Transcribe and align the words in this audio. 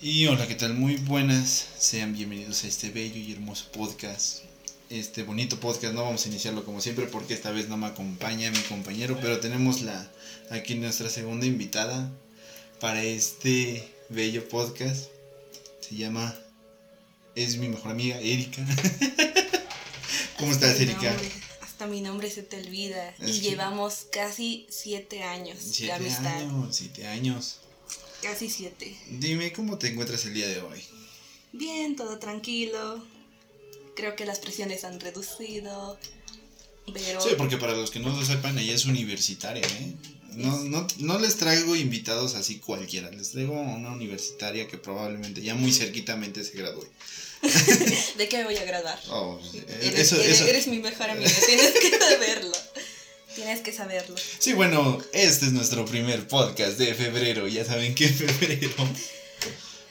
Y 0.00 0.26
hola, 0.26 0.46
¿qué 0.46 0.54
tal? 0.54 0.74
Muy 0.74 0.96
buenas. 0.96 1.66
Sean 1.78 2.12
bienvenidos 2.12 2.64
a 2.64 2.68
este 2.68 2.90
bello 2.90 3.16
y 3.16 3.32
hermoso 3.32 3.66
podcast. 3.72 4.42
Este 4.90 5.22
bonito 5.22 5.58
podcast, 5.60 5.92
no 5.94 6.02
vamos 6.04 6.24
a 6.24 6.28
iniciarlo 6.28 6.64
como 6.64 6.80
siempre 6.80 7.06
porque 7.06 7.34
esta 7.34 7.50
vez 7.50 7.68
no 7.68 7.76
me 7.76 7.86
acompaña 7.88 8.50
mi 8.50 8.60
compañero, 8.62 9.18
pero 9.20 9.38
tenemos 9.40 9.82
la 9.82 10.10
aquí 10.50 10.76
nuestra 10.76 11.10
segunda 11.10 11.44
invitada 11.46 12.10
para 12.80 13.02
este 13.02 13.86
bello 14.08 14.48
podcast. 14.48 15.08
Se 15.80 15.96
llama 15.96 16.34
es 17.34 17.56
mi 17.56 17.68
mejor 17.68 17.90
amiga 17.92 18.18
Erika. 18.20 18.64
¿Cómo 20.38 20.52
estás, 20.52 20.78
Mi 20.78 20.84
Erika? 20.84 21.10
nombre- 21.10 21.32
hasta 21.60 21.86
mi 21.86 22.00
nombre 22.00 22.30
se 22.30 22.42
te 22.44 22.60
olvida. 22.60 23.10
Es 23.18 23.36
y 23.36 23.40
que- 23.40 23.50
llevamos 23.50 24.06
casi 24.10 24.66
siete 24.70 25.22
años 25.22 25.76
de 25.78 25.92
amistad. 25.92 26.26
años, 26.38 26.74
siete 26.76 27.06
años. 27.06 27.58
Casi 28.22 28.48
siete. 28.50 28.96
Dime 29.10 29.52
cómo 29.52 29.78
te 29.78 29.88
encuentras 29.88 30.24
el 30.26 30.34
día 30.34 30.48
de 30.48 30.60
hoy. 30.60 30.80
Bien, 31.52 31.96
todo 31.96 32.18
tranquilo. 32.18 33.04
Creo 33.94 34.16
que 34.16 34.24
las 34.26 34.38
presiones 34.38 34.84
han 34.84 35.00
reducido. 35.00 35.98
Pero 36.92 37.20
Sí, 37.20 37.30
porque 37.36 37.56
para 37.58 37.74
los 37.74 37.90
que 37.90 38.00
no 38.00 38.08
lo 38.16 38.24
sepan, 38.24 38.58
ella 38.58 38.74
es 38.74 38.86
universitaria, 38.86 39.62
¿eh? 39.66 39.94
No, 40.34 40.56
no, 40.64 40.86
no 40.98 41.18
les 41.18 41.36
traigo 41.36 41.74
invitados 41.74 42.34
así 42.34 42.58
cualquiera, 42.58 43.10
les 43.10 43.30
traigo 43.32 43.56
a 43.56 43.60
una 43.60 43.90
universitaria 43.92 44.68
que 44.68 44.78
probablemente 44.78 45.42
ya 45.42 45.54
muy 45.54 45.72
cerquitamente 45.72 46.44
se 46.44 46.56
gradúe. 46.56 46.86
¿de 48.18 48.28
qué 48.28 48.38
me 48.38 48.44
voy 48.44 48.56
a 48.56 48.64
graduar? 48.64 49.00
Oh, 49.10 49.40
Eres, 49.80 49.98
eso, 50.12 50.16
eres- 50.20 50.36
eso. 50.40 50.46
eres 50.46 50.66
mi 50.68 50.78
mejor 50.78 51.10
amiga, 51.10 51.30
tienes 51.46 51.72
que 51.72 51.98
saberlo. 51.98 52.52
Tienes 53.38 53.60
que 53.60 53.72
saberlo. 53.72 54.16
Sí, 54.40 54.52
bueno, 54.52 54.98
este 55.12 55.46
es 55.46 55.52
nuestro 55.52 55.84
primer 55.84 56.26
podcast 56.26 56.76
de 56.76 56.92
febrero, 56.92 57.46
ya 57.46 57.64
saben 57.64 57.94
que 57.94 58.06
en 58.06 58.14
febrero 58.16 58.68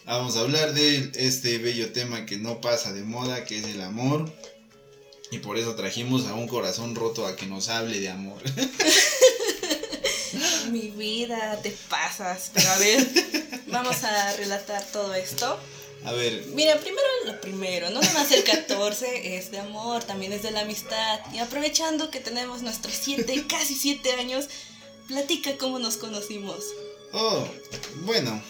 vamos 0.06 0.36
a 0.36 0.42
hablar 0.42 0.74
de 0.74 1.14
este 1.16 1.58
bello 1.58 1.94
tema 1.94 2.26
que 2.26 2.38
no 2.38 2.60
pasa 2.60 2.92
de 2.92 3.04
moda, 3.04 3.46
que 3.46 3.60
es 3.60 3.66
el 3.68 3.82
amor. 3.84 4.30
Y 5.32 5.38
por 5.38 5.58
eso 5.58 5.76
trajimos 5.76 6.28
a 6.28 6.34
un 6.34 6.50
corazón 6.50 6.94
roto 6.94 7.26
a 7.26 7.38
que 7.38 7.46
nos 7.46 7.70
hable 7.70 8.02
de 8.02 8.10
amor. 8.10 8.42
Mi 10.72 10.90
vida, 10.90 11.58
te 11.64 11.72
pasas. 11.88 12.52
Pero 12.54 12.70
a 12.70 12.78
ver, 12.80 13.08
vamos 13.68 14.04
a 14.04 14.36
relatar 14.36 14.84
todo 14.92 15.16
esto. 15.16 15.58
A 16.08 16.14
ver, 16.14 16.42
Mira, 16.54 16.80
primero 16.80 17.06
lo 17.26 17.42
primero, 17.42 17.90
no 17.90 18.02
nomás 18.02 18.32
el 18.32 18.44
14 18.46 19.36
es 19.38 19.52
de 19.52 19.60
amor, 19.60 20.04
también 20.06 20.32
es 20.32 20.42
de 20.42 20.52
la 20.52 20.62
amistad. 20.62 21.20
Y 21.34 21.40
aprovechando 21.40 22.10
que 22.10 22.22
tenemos 22.22 22.62
nuestros 22.62 22.96
siete, 22.96 23.46
casi 23.50 23.76
siete 23.76 24.14
años, 24.14 24.46
platica 25.10 25.58
cómo 25.58 25.80
nos 25.80 25.98
conocimos. 25.98 26.64
Oh, 27.12 27.46
bueno, 28.06 28.42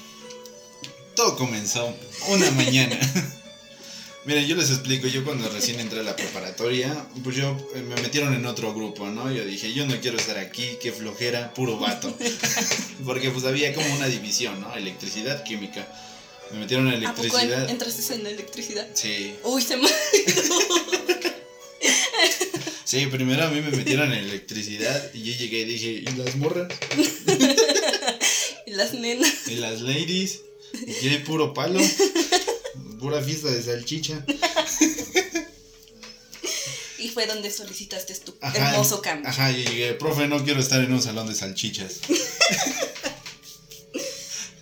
todo 1.15 1.35
comenzó 1.35 1.91
una 2.27 2.51
mañana. 2.51 2.95
Miren, 4.25 4.45
yo 4.45 4.55
les 4.55 4.69
explico, 4.69 5.07
yo 5.07 5.23
cuando 5.23 5.49
recién 5.49 5.79
entré 5.79 6.01
a 6.01 6.03
la 6.03 6.15
preparatoria, 6.15 7.07
pues 7.23 7.37
yo 7.37 7.57
eh, 7.73 7.81
me 7.81 7.95
metieron 8.01 8.35
en 8.35 8.45
otro 8.45 8.73
grupo, 8.73 9.07
¿no? 9.07 9.31
Yo 9.31 9.43
dije, 9.45 9.73
yo 9.73 9.87
no 9.87 9.99
quiero 9.99 10.17
estar 10.17 10.37
aquí, 10.37 10.77
qué 10.79 10.91
flojera, 10.91 11.53
puro 11.55 11.79
vato. 11.79 12.15
Porque 13.03 13.31
pues 13.31 13.45
había 13.45 13.73
como 13.73 13.91
una 13.95 14.07
división, 14.07 14.59
¿no? 14.61 14.75
Electricidad, 14.75 15.43
química. 15.43 15.87
Me 16.51 16.59
metieron 16.59 16.87
en 16.91 17.05
¿A 17.05 17.13
poco 17.13 17.23
en- 17.39 17.45
electricidad. 17.45 17.69
entraste 17.69 18.13
en 18.15 18.27
electricidad? 18.27 18.87
Sí, 18.93 19.35
Uy, 19.43 19.61
se 19.61 19.77
me... 19.77 19.87
sí, 22.83 23.05
primero 23.07 23.43
a 23.45 23.49
mí 23.49 23.61
me 23.61 23.71
metieron 23.71 24.11
en 24.13 24.19
electricidad 24.19 25.11
y 25.13 25.23
yo 25.23 25.33
llegué 25.37 25.59
y 25.61 25.65
dije, 25.65 25.87
¿y 25.89 26.05
las 26.15 26.35
morras? 26.37 26.71
y 28.65 28.71
las 28.71 28.93
nenas. 28.93 29.47
Y 29.47 29.55
las 29.55 29.81
ladies, 29.81 30.41
y 31.01 31.07
hay 31.09 31.19
puro 31.19 31.53
palo, 31.53 31.79
pura 32.99 33.21
fiesta 33.21 33.49
de 33.51 33.61
salchicha. 33.63 34.23
Y 36.99 37.09
fue 37.09 37.27
donde 37.27 37.51
solicitaste 37.51 38.15
tu 38.15 38.35
Ajá, 38.41 38.71
hermoso 38.71 39.01
cambio. 39.01 39.29
Ajá, 39.29 39.51
yo 39.51 39.59
llegué, 39.69 39.93
profe, 39.93 40.27
no 40.27 40.43
quiero 40.43 40.59
estar 40.59 40.81
en 40.83 40.91
un 40.93 41.01
salón 41.01 41.27
de 41.27 41.35
salchichas. 41.35 41.99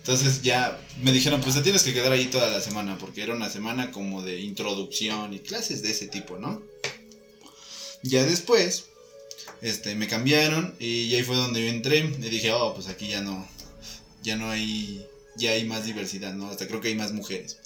Entonces 0.06 0.42
ya 0.42 0.80
me 1.02 1.10
dijeron, 1.10 1.40
pues 1.40 1.56
te 1.56 1.62
tienes 1.62 1.82
que 1.82 1.92
quedar 1.92 2.12
ahí 2.12 2.26
toda 2.26 2.48
la 2.48 2.60
semana, 2.60 2.96
porque 2.96 3.24
era 3.24 3.34
una 3.34 3.50
semana 3.50 3.90
como 3.90 4.22
de 4.22 4.38
introducción 4.38 5.32
y 5.32 5.40
clases 5.40 5.82
de 5.82 5.90
ese 5.90 6.06
tipo, 6.06 6.38
¿no? 6.38 6.62
Ya 8.04 8.24
después, 8.24 8.84
este, 9.62 9.96
me 9.96 10.06
cambiaron 10.06 10.76
y 10.78 11.12
ahí 11.12 11.24
fue 11.24 11.34
donde 11.34 11.60
yo 11.60 11.66
entré 11.66 11.98
y 11.98 12.28
dije, 12.28 12.52
oh, 12.52 12.72
pues 12.72 12.86
aquí 12.86 13.08
ya 13.08 13.20
no, 13.20 13.48
ya 14.22 14.36
no 14.36 14.48
hay, 14.48 15.04
ya 15.36 15.50
hay 15.50 15.64
más 15.64 15.86
diversidad, 15.86 16.34
¿no? 16.34 16.50
Hasta 16.50 16.68
creo 16.68 16.80
que 16.80 16.86
hay 16.86 16.94
más 16.94 17.10
mujeres. 17.10 17.58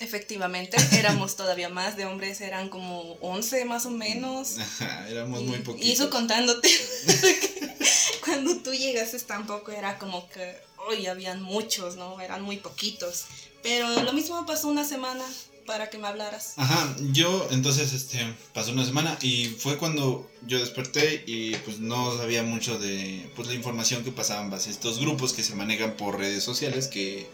Efectivamente, 0.00 0.76
éramos 0.92 1.36
todavía 1.36 1.68
más, 1.68 1.96
de 1.96 2.04
hombres 2.06 2.40
eran 2.40 2.68
como 2.68 3.14
11 3.20 3.64
más 3.64 3.86
o 3.86 3.90
menos. 3.90 4.58
Ajá, 4.58 5.08
éramos 5.08 5.40
Y- 5.40 5.44
muy 5.44 5.58
poquitos. 5.58 5.86
Y 5.88 5.92
eso 5.92 6.10
contándote. 6.10 6.68
Cuando 8.24 8.56
tú 8.58 8.72
llegaste 8.72 9.18
tampoco 9.20 9.72
era 9.72 9.98
como 9.98 10.28
que 10.28 10.56
hoy 10.88 11.06
habían 11.06 11.42
muchos, 11.42 11.96
¿no? 11.96 12.20
Eran 12.20 12.42
muy 12.42 12.58
poquitos. 12.58 13.24
Pero 13.62 13.88
lo 14.02 14.12
mismo 14.12 14.46
pasó 14.46 14.68
una 14.68 14.84
semana 14.84 15.24
para 15.66 15.90
que 15.90 15.98
me 15.98 16.06
hablaras. 16.08 16.54
Ajá, 16.56 16.96
yo 17.12 17.46
entonces 17.50 17.92
este 17.92 18.18
pasó 18.54 18.70
una 18.72 18.86
semana 18.86 19.18
y 19.20 19.46
fue 19.46 19.76
cuando 19.76 20.30
yo 20.46 20.58
desperté 20.58 21.24
y 21.26 21.56
pues 21.56 21.78
no 21.78 22.16
sabía 22.16 22.42
mucho 22.42 22.78
de 22.78 23.30
pues 23.36 23.48
la 23.48 23.54
información 23.54 24.02
que 24.02 24.10
pasaban 24.12 24.48
base 24.48 24.70
estos 24.70 24.98
grupos 24.98 25.34
que 25.34 25.42
se 25.42 25.54
manejan 25.54 25.94
por 25.96 26.16
redes 26.18 26.42
sociales, 26.42 26.86
que 26.86 27.26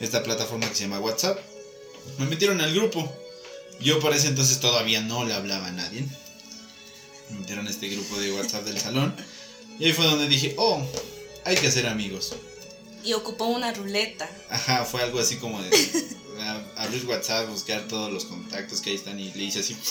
esta 0.00 0.22
plataforma 0.22 0.68
que 0.68 0.74
se 0.76 0.82
llama 0.84 1.00
WhatsApp. 1.00 1.38
Me 2.18 2.26
metieron 2.26 2.60
al 2.60 2.74
grupo. 2.74 3.10
Yo 3.80 3.98
para 4.00 4.16
ese 4.16 4.28
entonces 4.28 4.60
todavía 4.60 5.00
no 5.00 5.24
le 5.24 5.34
hablaba 5.34 5.66
a 5.68 5.72
nadie. 5.72 6.04
Me 7.30 7.40
metieron 7.40 7.66
a 7.66 7.70
este 7.70 7.88
grupo 7.88 8.18
de 8.20 8.32
WhatsApp 8.32 8.64
del 8.64 8.78
salón. 8.78 9.14
Y 9.78 9.86
ahí 9.86 9.92
fue 9.92 10.04
donde 10.04 10.28
dije, 10.28 10.54
oh, 10.58 10.80
hay 11.44 11.56
que 11.56 11.66
hacer 11.68 11.86
amigos. 11.86 12.34
Y 13.04 13.14
ocupó 13.14 13.46
una 13.46 13.72
ruleta. 13.72 14.30
Ajá, 14.50 14.84
fue 14.84 15.02
algo 15.02 15.18
así 15.18 15.36
como 15.36 15.60
de 15.60 15.70
a- 16.40 16.64
abrir 16.82 17.04
WhatsApp, 17.06 17.48
buscar 17.48 17.88
todos 17.88 18.12
los 18.12 18.24
contactos 18.26 18.80
que 18.80 18.90
ahí 18.90 18.96
están 18.96 19.18
y 19.18 19.32
le 19.32 19.44
hice 19.44 19.60
así. 19.60 19.76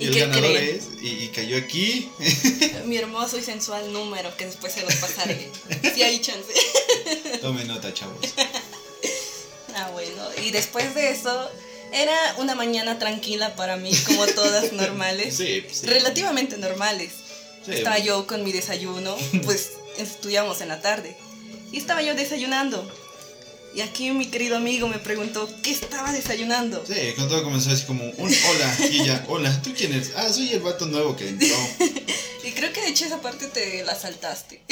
Y, 0.00 0.04
¿Y 0.04 0.06
el 0.06 0.18
ganador 0.20 0.52
creen? 0.52 0.76
es, 0.78 1.02
y, 1.02 1.24
y 1.24 1.28
cayó 1.34 1.56
aquí. 1.56 2.08
Mi 2.86 2.96
hermoso 2.98 3.36
y 3.36 3.42
sensual 3.42 3.92
número 3.92 4.34
que 4.36 4.46
después 4.46 4.72
se 4.72 4.82
los 4.82 4.94
pasaré. 4.94 5.50
Si 5.92 6.02
hay 6.04 6.20
chance. 6.20 6.52
Tome 7.40 7.64
nota, 7.64 7.92
chavos. 7.92 8.16
Ah, 9.78 9.90
bueno. 9.92 10.22
Y 10.44 10.50
después 10.50 10.94
de 10.94 11.10
eso, 11.10 11.50
era 11.92 12.16
una 12.38 12.54
mañana 12.54 12.98
tranquila 12.98 13.54
para 13.56 13.76
mí, 13.76 13.92
como 14.06 14.26
todas 14.26 14.72
normales. 14.72 15.36
Sí, 15.36 15.64
sí. 15.70 15.86
Relativamente 15.86 16.56
normales. 16.58 17.12
Sí. 17.64 17.72
Estaba 17.72 17.98
yo 17.98 18.26
con 18.26 18.44
mi 18.44 18.52
desayuno, 18.52 19.16
pues 19.44 19.72
estudiamos 19.98 20.60
en 20.60 20.68
la 20.68 20.80
tarde. 20.80 21.16
Y 21.72 21.78
estaba 21.78 22.02
yo 22.02 22.14
desayunando. 22.14 22.90
Y 23.74 23.82
aquí 23.82 24.10
mi 24.10 24.26
querido 24.26 24.56
amigo 24.56 24.88
me 24.88 24.98
preguntó 24.98 25.48
qué 25.62 25.70
estaba 25.70 26.10
desayunando. 26.12 26.82
Sí, 26.86 26.94
cuando 27.14 27.34
todo 27.34 27.44
comenzó 27.44 27.70
así 27.70 27.84
como 27.84 28.02
un 28.02 28.34
hola 28.48 28.76
y 28.90 29.02
ella, 29.02 29.24
hola, 29.28 29.62
¿tú 29.62 29.74
quién 29.76 29.92
eres? 29.92 30.12
Ah, 30.16 30.28
soy 30.32 30.50
el 30.52 30.60
vato 30.60 30.86
nuevo 30.86 31.14
que 31.16 31.28
entró. 31.28 31.56
Y 32.44 32.52
creo 32.52 32.72
que 32.72 32.80
de 32.80 32.88
hecho 32.88 33.04
esa 33.04 33.20
parte 33.20 33.46
te 33.48 33.84
la 33.84 33.94
saltaste. 33.94 34.62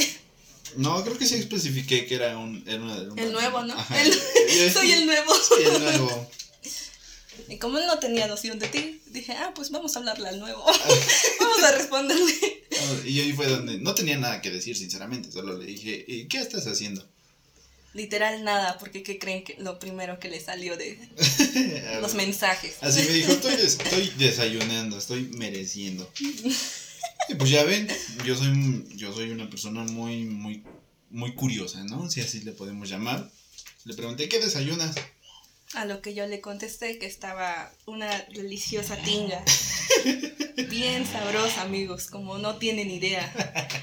No, 0.76 1.02
creo 1.04 1.16
que 1.16 1.26
sí 1.26 1.36
especifiqué 1.36 2.06
que 2.06 2.14
era 2.16 2.36
un... 2.38 2.62
Era 2.66 2.82
una- 2.82 2.94
un 3.12 3.18
El 3.18 3.32
nuevo, 3.32 3.62
¿no? 3.62 3.74
El- 3.96 4.72
Soy 4.72 4.92
el 4.92 5.06
nuevo. 5.06 5.32
Soy 5.34 5.64
el 5.64 5.80
nuevo. 5.82 6.30
Y 7.48 7.58
como 7.58 7.78
él 7.78 7.86
no 7.86 7.98
tenía 7.98 8.26
noción 8.26 8.58
de 8.58 8.66
ti, 8.68 9.00
dije, 9.06 9.32
ah, 9.34 9.52
pues 9.54 9.70
vamos 9.70 9.94
a 9.94 10.00
hablarle 10.00 10.28
al 10.28 10.40
nuevo. 10.40 10.64
vamos 11.40 11.62
a 11.62 11.72
responderle. 11.72 12.64
Y 13.04 13.20
ahí 13.20 13.32
fue 13.32 13.46
donde 13.46 13.78
no 13.78 13.94
tenía 13.94 14.18
nada 14.18 14.40
que 14.42 14.50
decir, 14.50 14.76
sinceramente. 14.76 15.30
Solo 15.30 15.56
le 15.56 15.66
dije, 15.66 16.04
¿y 16.08 16.26
qué 16.26 16.38
estás 16.38 16.66
haciendo? 16.66 17.06
Literal 17.94 18.44
nada, 18.44 18.76
porque 18.78 19.02
¿qué 19.02 19.18
creen 19.18 19.42
que 19.44 19.56
lo 19.58 19.78
primero 19.78 20.18
que 20.18 20.28
le 20.28 20.38
salió 20.40 20.76
de 20.76 20.98
los 22.02 22.14
mensajes? 22.14 22.74
Así 22.82 23.00
me 23.02 23.08
dijo, 23.12 23.32
estoy, 23.38 23.56
des- 23.56 23.78
estoy 23.82 24.12
desayunando, 24.18 24.98
estoy 24.98 25.22
mereciendo. 25.34 26.10
Y 27.28 27.34
pues 27.34 27.50
ya 27.50 27.64
ven, 27.64 27.88
yo 28.24 28.36
soy, 28.36 28.86
yo 28.96 29.12
soy 29.12 29.30
una 29.30 29.50
persona 29.50 29.82
muy, 29.82 30.24
muy, 30.24 30.62
muy 31.10 31.34
curiosa, 31.34 31.82
¿no? 31.84 32.08
Si 32.10 32.20
así 32.20 32.40
le 32.40 32.52
podemos 32.52 32.88
llamar. 32.88 33.30
Le 33.84 33.94
pregunté, 33.94 34.28
¿qué 34.28 34.38
desayunas? 34.38 34.96
A 35.74 35.84
lo 35.84 36.00
que 36.00 36.14
yo 36.14 36.26
le 36.26 36.40
contesté 36.40 36.98
que 36.98 37.06
estaba 37.06 37.72
una 37.86 38.08
deliciosa 38.32 38.96
tinga. 38.96 39.42
Bien 40.70 41.06
sabrosa, 41.06 41.62
amigos, 41.62 42.06
como 42.06 42.38
no 42.38 42.56
tienen 42.56 42.90
idea. 42.90 43.32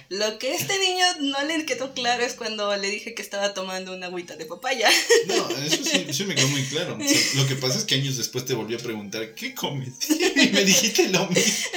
Lo 0.09 0.39
que 0.39 0.53
este 0.56 0.80
niño 0.80 1.06
no 1.21 1.44
le 1.44 1.65
quedó 1.65 1.94
claro 1.94 2.24
es 2.24 2.33
cuando 2.33 2.75
le 2.77 2.89
dije 2.89 3.13
que 3.13 3.21
estaba 3.21 3.53
tomando 3.53 3.94
una 3.94 4.07
agüita 4.07 4.35
de 4.35 4.45
papaya. 4.45 4.89
No, 5.27 5.50
eso 5.50 5.83
sí, 5.83 6.07
sí 6.12 6.25
me 6.25 6.35
quedó 6.35 6.47
muy 6.47 6.63
claro. 6.63 6.97
O 6.97 7.07
sea, 7.07 7.19
lo 7.41 7.47
que 7.47 7.56
pasa 7.56 7.77
es 7.77 7.83
que 7.83 7.95
años 7.95 8.18
después 8.18 8.45
te 8.45 8.53
volví 8.53 8.75
a 8.75 8.80
preguntar, 8.80 9.35
¿qué 9.35 9.53
comes? 9.53 9.94
Y 10.09 10.50
me 10.50 10.65
dijiste 10.65 11.09
lo 11.09 11.27
mismo. 11.27 11.69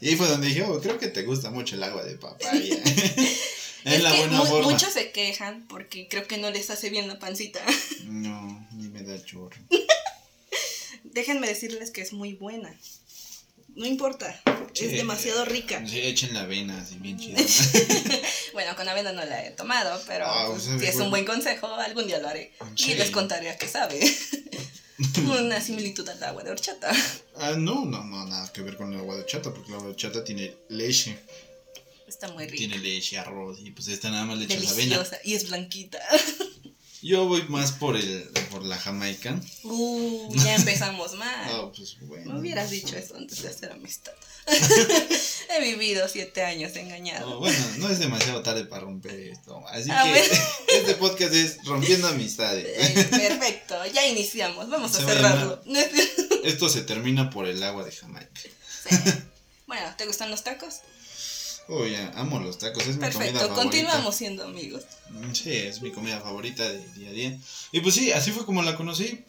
Y 0.00 0.08
ahí 0.08 0.16
fue 0.16 0.28
donde 0.28 0.48
dije, 0.48 0.62
oh, 0.62 0.80
creo 0.80 0.98
que 0.98 1.08
te 1.08 1.22
gusta 1.22 1.50
mucho 1.50 1.76
el 1.76 1.82
agua 1.82 2.02
de 2.04 2.16
papaya. 2.16 2.76
Es 3.96 4.02
la 4.02 4.10
que 4.12 4.18
buena 4.18 4.38
mu- 4.38 4.46
forma. 4.46 4.70
muchos 4.70 4.92
se 4.92 5.10
quejan 5.12 5.66
porque 5.68 6.08
creo 6.08 6.26
que 6.26 6.38
no 6.38 6.50
les 6.50 6.70
hace 6.70 6.90
bien 6.90 7.08
la 7.08 7.18
pancita. 7.18 7.60
No, 8.04 8.66
ni 8.72 8.88
me 8.88 9.02
da 9.02 9.22
chorro. 9.22 9.56
Déjenme 11.04 11.46
decirles 11.46 11.90
que 11.90 12.00
es 12.00 12.12
muy 12.12 12.34
buena. 12.34 12.74
No 13.74 13.86
importa, 13.86 14.40
Sí. 14.72 14.86
es 14.86 14.92
demasiado 14.92 15.44
rica. 15.44 15.84
Sí, 15.86 16.00
echen 16.00 16.34
la 16.34 16.40
avena 16.42 16.80
así 16.80 16.96
bien 16.96 17.18
chida. 17.20 17.38
Bueno, 18.54 18.74
con 18.74 18.88
avena 18.88 19.12
no 19.12 19.24
la 19.24 19.44
he 19.46 19.50
tomado, 19.52 20.02
pero 20.08 20.24
Ah, 20.26 20.46
pues, 20.50 20.64
si 20.64 20.84
es 20.86 20.96
un 20.96 21.10
buen 21.10 21.24
consejo, 21.24 21.66
algún 21.74 22.06
día 22.08 22.18
lo 22.18 22.26
haré. 22.28 22.52
Sí. 22.74 22.90
Y 22.92 22.94
les 22.96 23.10
contaré 23.10 23.50
a 23.50 23.56
qué 23.58 23.68
sabe. 23.68 24.00
Una 25.38 25.60
similitud 25.60 26.08
al 26.08 26.20
agua 26.24 26.42
de 26.42 26.50
horchata. 26.50 26.90
ah, 27.36 27.52
no, 27.56 27.84
no, 27.84 28.02
no, 28.02 28.26
nada 28.26 28.52
que 28.52 28.62
ver 28.62 28.76
con 28.76 28.92
el 28.92 28.98
agua 28.98 29.16
de 29.16 29.26
chata, 29.26 29.52
porque 29.54 29.68
el 29.68 29.74
agua 29.76 29.90
de 29.90 29.96
chata 29.96 30.24
tiene 30.24 30.56
leche. 30.70 31.16
Está 32.08 32.28
muy 32.32 32.44
rica. 32.44 32.56
Tiene 32.56 32.78
leche, 32.78 33.18
arroz, 33.18 33.58
y 33.62 33.70
pues 33.70 33.88
esta 33.88 34.10
nada 34.10 34.24
más 34.24 34.38
le 34.38 34.44
echas 34.46 34.72
avena. 34.72 35.04
Y 35.24 35.34
es 35.34 35.48
blanquita. 35.48 35.98
Yo 37.00 37.26
voy 37.26 37.44
más 37.48 37.70
por 37.70 37.96
el 37.96 38.24
por 38.50 38.64
la 38.64 38.76
jamaica. 38.76 39.40
Uh, 39.62 40.34
ya 40.44 40.56
empezamos 40.56 41.14
mal. 41.14 41.46
Ah, 41.48 41.70
pues 41.74 41.96
bueno. 42.00 42.32
Me 42.32 42.40
hubieras 42.40 42.70
dicho 42.70 42.96
eso 42.96 43.16
antes 43.16 43.40
de 43.42 43.48
hacer 43.50 43.70
amistad. 43.70 44.12
He 45.50 45.62
vivido 45.62 46.08
siete 46.08 46.42
años 46.42 46.74
engañado. 46.74 47.38
Bueno, 47.38 47.64
no 47.76 47.88
es 47.88 47.98
demasiado 48.00 48.42
tarde 48.42 48.64
para 48.64 48.82
romper 48.82 49.14
esto. 49.20 49.62
Así 49.68 49.90
Ah, 49.92 50.02
que 50.04 50.10
bueno. 50.10 50.34
este 50.68 50.94
podcast 50.94 51.34
es 51.34 51.64
Rompiendo 51.64 52.08
Amistades. 52.08 52.66
Eh, 52.66 53.04
perfecto, 53.04 53.76
ya 53.94 54.04
iniciamos. 54.06 54.68
Vamos 54.68 54.92
a 54.94 54.98
Se 54.98 55.04
va 55.04 55.10
a 55.12 55.14
cerrarlo. 55.14 55.62
Esto 56.42 56.68
se 56.68 56.82
termina 56.82 57.30
por 57.30 57.46
el 57.46 57.62
agua 57.62 57.84
de 57.84 57.92
Jamaica. 57.92 58.40
Sí. 58.42 58.96
Bueno, 59.66 59.86
¿te 59.96 60.06
gustan 60.06 60.30
los 60.30 60.42
tacos? 60.42 60.80
Oh, 61.70 61.86
ya, 61.86 62.10
amo 62.16 62.40
los 62.40 62.56
tacos, 62.58 62.82
es 62.82 62.88
mi 62.88 62.94
comida 62.94 63.10
Perfecto, 63.10 63.38
favorita. 63.40 63.62
continuamos 63.62 64.14
siendo 64.16 64.44
amigos. 64.44 64.84
Mm, 65.10 65.32
Sí, 65.34 65.52
es 65.52 65.82
mi 65.82 65.90
comida 65.92 66.18
favorita 66.20 66.66
de 66.68 66.78
día 66.94 67.10
a 67.10 67.12
día. 67.12 67.38
Y 67.72 67.80
pues 67.80 67.94
sí, 67.94 68.10
así 68.12 68.30
fue 68.32 68.46
como 68.46 68.62
la 68.62 68.74
conocí. 68.74 69.24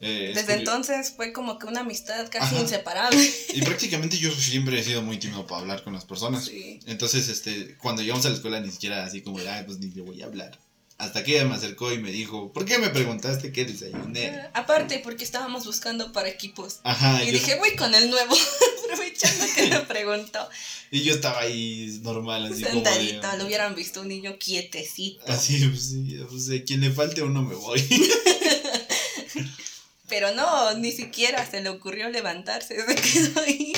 Eh, 0.00 0.30
es 0.30 0.36
Desde 0.36 0.54
entonces 0.54 1.12
fue 1.14 1.34
como 1.34 1.58
que 1.58 1.66
una 1.66 1.80
amistad 1.80 2.26
casi 2.30 2.54
Ajá. 2.54 2.60
inseparable. 2.62 3.30
Y 3.52 3.60
prácticamente 3.60 4.16
yo 4.16 4.30
siempre 4.32 4.80
he 4.80 4.82
sido 4.82 5.02
muy 5.02 5.18
tímido 5.18 5.46
para 5.46 5.60
hablar 5.60 5.84
con 5.84 5.92
las 5.92 6.06
personas. 6.06 6.46
Sí. 6.46 6.80
Entonces, 6.86 7.28
este, 7.28 7.76
cuando 7.76 8.00
llegamos 8.00 8.24
a 8.24 8.30
la 8.30 8.36
escuela 8.36 8.60
ni 8.60 8.70
siquiera 8.70 9.04
así 9.04 9.20
como, 9.20 9.38
ay, 9.38 9.64
pues 9.66 9.78
ni 9.78 9.88
le 9.90 10.00
voy 10.00 10.22
a 10.22 10.26
hablar. 10.26 10.58
Hasta 11.00 11.24
que 11.24 11.36
ella 11.36 11.46
me 11.46 11.54
acercó 11.54 11.90
y 11.92 11.98
me 11.98 12.12
dijo, 12.12 12.52
¿por 12.52 12.66
qué 12.66 12.78
me 12.78 12.90
preguntaste 12.90 13.52
qué 13.52 13.64
desayuné? 13.64 14.48
Aparte, 14.52 15.00
porque 15.02 15.24
estábamos 15.24 15.64
buscando 15.64 16.12
para 16.12 16.28
equipos. 16.28 16.80
Ajá, 16.84 17.24
Y 17.24 17.28
yo- 17.28 17.32
dije, 17.32 17.54
voy 17.56 17.74
con 17.74 17.94
el 17.94 18.10
nuevo, 18.10 18.36
aprovechando 18.84 19.46
que 19.54 19.68
me 19.68 19.80
preguntó. 19.80 20.46
y 20.90 21.02
yo 21.02 21.14
estaba 21.14 21.40
ahí 21.40 21.98
normal, 22.02 22.52
así 22.52 22.62
como 22.64 22.74
Sentadito, 22.84 23.30
de, 23.30 23.38
lo 23.38 23.46
hubieran 23.46 23.74
visto 23.74 24.02
un 24.02 24.08
niño 24.08 24.36
quietecito. 24.38 25.24
Así, 25.32 25.64
pues, 25.66 25.88
sí, 25.88 26.18
pues, 26.28 26.62
quien 26.66 26.82
le 26.82 26.90
falte 26.90 27.22
uno 27.22 27.40
me 27.42 27.54
voy. 27.54 27.82
Pero 30.08 30.34
no, 30.34 30.74
ni 30.74 30.92
siquiera 30.92 31.48
se 31.48 31.60
le 31.62 31.68
ocurrió 31.70 32.08
levantarse, 32.10 32.76
se 32.84 32.94
quedó 32.96 33.40
ahí. 33.40 33.72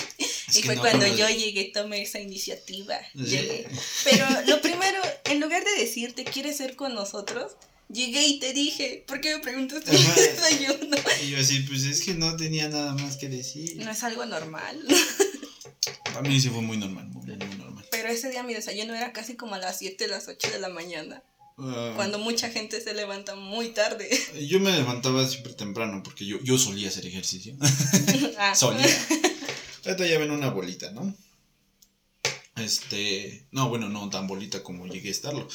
Es 0.52 0.58
y 0.58 0.62
fue 0.62 0.76
no, 0.76 0.82
cuando 0.82 1.06
yo 1.06 1.28
llegué, 1.28 1.64
tomé 1.72 2.02
esa 2.02 2.20
iniciativa. 2.20 2.98
Llegué. 3.14 3.66
Pero 4.04 4.26
lo 4.46 4.60
primero, 4.60 5.00
en 5.24 5.40
lugar 5.40 5.64
de 5.64 5.82
decirte, 5.82 6.24
¿quieres 6.24 6.58
ser 6.58 6.76
con 6.76 6.94
nosotros? 6.94 7.52
Llegué 7.88 8.26
y 8.26 8.38
te 8.38 8.52
dije, 8.52 9.04
¿por 9.06 9.20
qué 9.20 9.36
me 9.36 9.42
preguntaste 9.42 9.90
el 9.90 9.96
Ajá. 9.96 10.14
desayuno? 10.20 10.96
Y 11.24 11.30
yo 11.30 11.38
así, 11.38 11.60
pues 11.60 11.84
es 11.84 12.02
que 12.02 12.14
no 12.14 12.36
tenía 12.36 12.68
nada 12.68 12.94
más 12.94 13.16
que 13.16 13.28
decir. 13.28 13.76
No 13.84 13.90
es 13.90 14.02
algo 14.02 14.26
normal. 14.26 14.78
A 16.14 16.20
mí 16.22 16.40
sí 16.40 16.48
fue 16.50 16.60
muy 16.60 16.76
normal, 16.76 17.08
muy, 17.08 17.24
muy 17.24 17.56
normal. 17.56 17.84
Pero 17.90 18.08
ese 18.08 18.30
día 18.30 18.42
mi 18.42 18.52
desayuno 18.54 18.94
era 18.94 19.12
casi 19.12 19.36
como 19.36 19.54
a 19.54 19.58
las 19.58 19.78
7, 19.78 20.06
las 20.08 20.28
8 20.28 20.50
de 20.50 20.58
la 20.60 20.68
mañana. 20.68 21.22
Ah, 21.58 21.92
Cuando 21.96 22.18
mucha 22.18 22.50
gente 22.50 22.80
se 22.80 22.94
levanta 22.94 23.34
muy 23.34 23.68
tarde. 23.68 24.08
Yo 24.48 24.58
me 24.60 24.72
levantaba 24.72 25.28
súper 25.28 25.54
temprano 25.54 26.02
porque 26.02 26.24
yo, 26.24 26.38
yo 26.42 26.58
solía 26.58 26.88
hacer 26.88 27.06
ejercicio. 27.06 27.56
Ah, 28.38 28.54
solía. 28.54 28.86
Ahorita 29.84 30.06
ya 30.06 30.18
ven 30.18 30.30
una 30.30 30.50
bolita, 30.50 30.90
¿no? 30.92 31.14
Este. 32.56 33.46
No, 33.50 33.68
bueno, 33.68 33.88
no 33.88 34.08
tan 34.10 34.26
bolita 34.26 34.62
como 34.62 34.86
llegué 34.86 35.08
a 35.08 35.12
estarlo. 35.12 35.48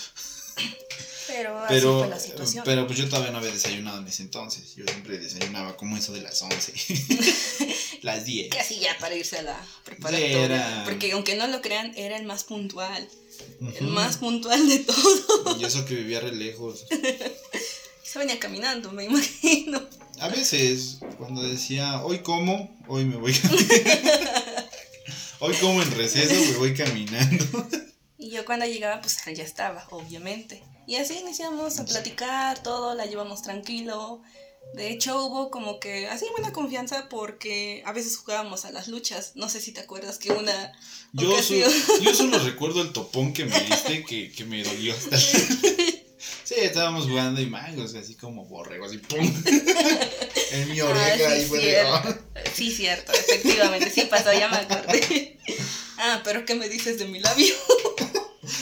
Pero, 1.27 1.57
así 1.59 1.67
Pero, 1.69 1.99
fue 1.99 2.07
la 2.09 2.19
situación. 2.19 2.63
pero 2.65 2.87
pues 2.87 2.97
yo 2.97 3.07
todavía 3.09 3.31
no 3.31 3.37
había 3.39 3.51
desayunado 3.51 3.99
en 3.99 4.07
ese 4.07 4.23
entonces. 4.23 4.75
Yo 4.75 4.85
siempre 4.85 5.19
desayunaba 5.19 5.75
como 5.77 5.97
eso 5.97 6.13
de 6.13 6.21
las 6.21 6.41
11, 6.41 6.73
las 8.01 8.25
10. 8.25 8.49
Casi 8.55 8.79
ya 8.79 8.97
para 8.99 9.15
irse 9.15 9.37
a 9.37 9.41
la 9.43 9.67
preparatoria. 9.83 10.45
era- 10.45 10.83
Porque 10.85 11.11
aunque 11.11 11.35
no 11.35 11.45
lo 11.47 11.61
crean, 11.61 11.93
era 11.97 12.17
el 12.17 12.25
más 12.25 12.43
puntual. 12.45 13.07
El 13.79 13.87
más 13.87 14.17
puntual 14.17 14.67
de 14.67 14.79
todo. 14.79 15.57
Y 15.59 15.65
eso 15.65 15.85
que 15.85 15.95
vivía 15.95 16.21
re 16.21 16.33
lejos. 16.33 16.85
Se 18.03 18.17
venía 18.19 18.39
caminando, 18.39 18.91
me 18.93 19.03
imagino. 19.03 19.85
A 20.19 20.29
veces, 20.29 20.99
cuando 21.17 21.43
decía, 21.43 22.03
hoy 22.03 22.19
como, 22.19 22.75
hoy 22.87 23.05
me 23.05 23.17
voy 23.17 23.33
Hoy 25.39 25.55
como 25.57 25.83
en 25.83 25.91
receso, 25.91 26.33
me 26.51 26.57
voy 26.57 26.73
caminando. 26.73 27.67
Y 28.17 28.31
yo 28.31 28.43
cuando 28.43 28.65
llegaba, 28.65 28.99
pues 29.01 29.19
ya 29.35 29.43
estaba, 29.43 29.87
obviamente. 29.91 30.63
Y 30.87 30.95
así 30.95 31.19
iniciamos 31.19 31.79
a 31.79 31.85
platicar, 31.85 32.63
todo, 32.63 32.95
la 32.95 33.05
llevamos 33.05 33.43
tranquilo. 33.43 34.23
De 34.73 34.89
hecho, 34.89 35.23
hubo 35.23 35.51
como 35.51 35.79
que 35.79 36.07
así 36.07 36.25
buena 36.31 36.51
confianza 36.51 37.09
porque 37.09 37.83
a 37.85 37.93
veces 37.93 38.17
jugábamos 38.17 38.65
a 38.65 38.71
las 38.71 38.87
luchas. 38.87 39.33
No 39.35 39.49
sé 39.49 39.61
si 39.61 39.71
te 39.71 39.81
acuerdas 39.81 40.17
que 40.17 40.31
una 40.31 40.73
Yo, 41.13 41.31
ocasión. 41.31 41.71
yo 42.01 42.13
solo 42.15 42.39
recuerdo 42.39 42.81
el 42.81 42.91
topón 42.91 43.33
que 43.33 43.45
me 43.45 43.59
diste 43.59 44.03
que, 44.03 44.31
que 44.31 44.45
me 44.45 44.63
dolió 44.63 44.95
hasta. 44.95 45.17
Sí, 46.47 46.55
estábamos 46.61 47.05
jugando 47.05 47.41
y 47.41 47.47
magos, 47.47 47.93
así 47.95 48.15
como 48.15 48.45
borregos, 48.45 48.87
así 48.89 48.99
¡pum! 48.99 49.19
En 50.51 50.71
mi 50.71 50.79
oreja, 50.79 51.27
Ah, 51.29 51.35
sí, 51.35 51.41
y 51.55 51.59
cierto. 51.59 51.93
"Ah". 51.93 52.17
Sí, 52.53 52.71
cierto, 52.71 53.11
efectivamente, 53.11 53.91
sí 53.91 54.03
pasó, 54.09 54.31
ya 54.31 54.47
me 54.47 54.55
acordé. 54.57 55.37
Ah, 55.97 56.21
pero 56.23 56.45
¿qué 56.45 56.55
me 56.55 56.69
dices 56.69 56.97
de 56.99 57.05
mi 57.05 57.19
labio? 57.19 57.53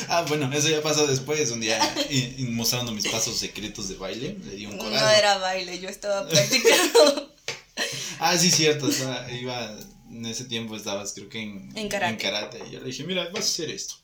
Ah, 0.07 0.23
bueno, 0.27 0.51
eso 0.51 0.67
ya 0.69 0.81
pasó 0.81 1.05
después, 1.05 1.51
un 1.51 1.59
día 1.61 1.77
y, 2.09 2.41
y 2.41 2.45
mostrando 2.45 2.91
mis 2.91 3.07
pasos 3.07 3.37
secretos 3.37 3.87
de 3.87 3.95
baile, 3.95 4.35
le 4.43 4.55
di 4.55 4.65
un 4.65 4.77
No 4.77 4.83
codazo. 4.83 5.09
era 5.15 5.37
baile, 5.37 5.77
yo 5.79 5.89
estaba 5.89 6.27
practicando. 6.27 7.31
Ah, 8.19 8.35
sí, 8.37 8.49
cierto, 8.49 8.89
estaba- 8.89 9.29
iba, 9.31 9.77
en 10.09 10.25
ese 10.25 10.45
tiempo 10.45 10.75
estabas 10.75 11.13
creo 11.13 11.29
que 11.29 11.41
en, 11.41 11.69
En 11.75 11.89
karate. 11.89 12.63
y 12.67 12.71
yo 12.71 12.79
le 12.79 12.85
dije, 12.87 13.03
mira, 13.03 13.25
vas 13.29 13.35
a 13.35 13.47
hacer 13.47 13.69
esto. 13.69 13.95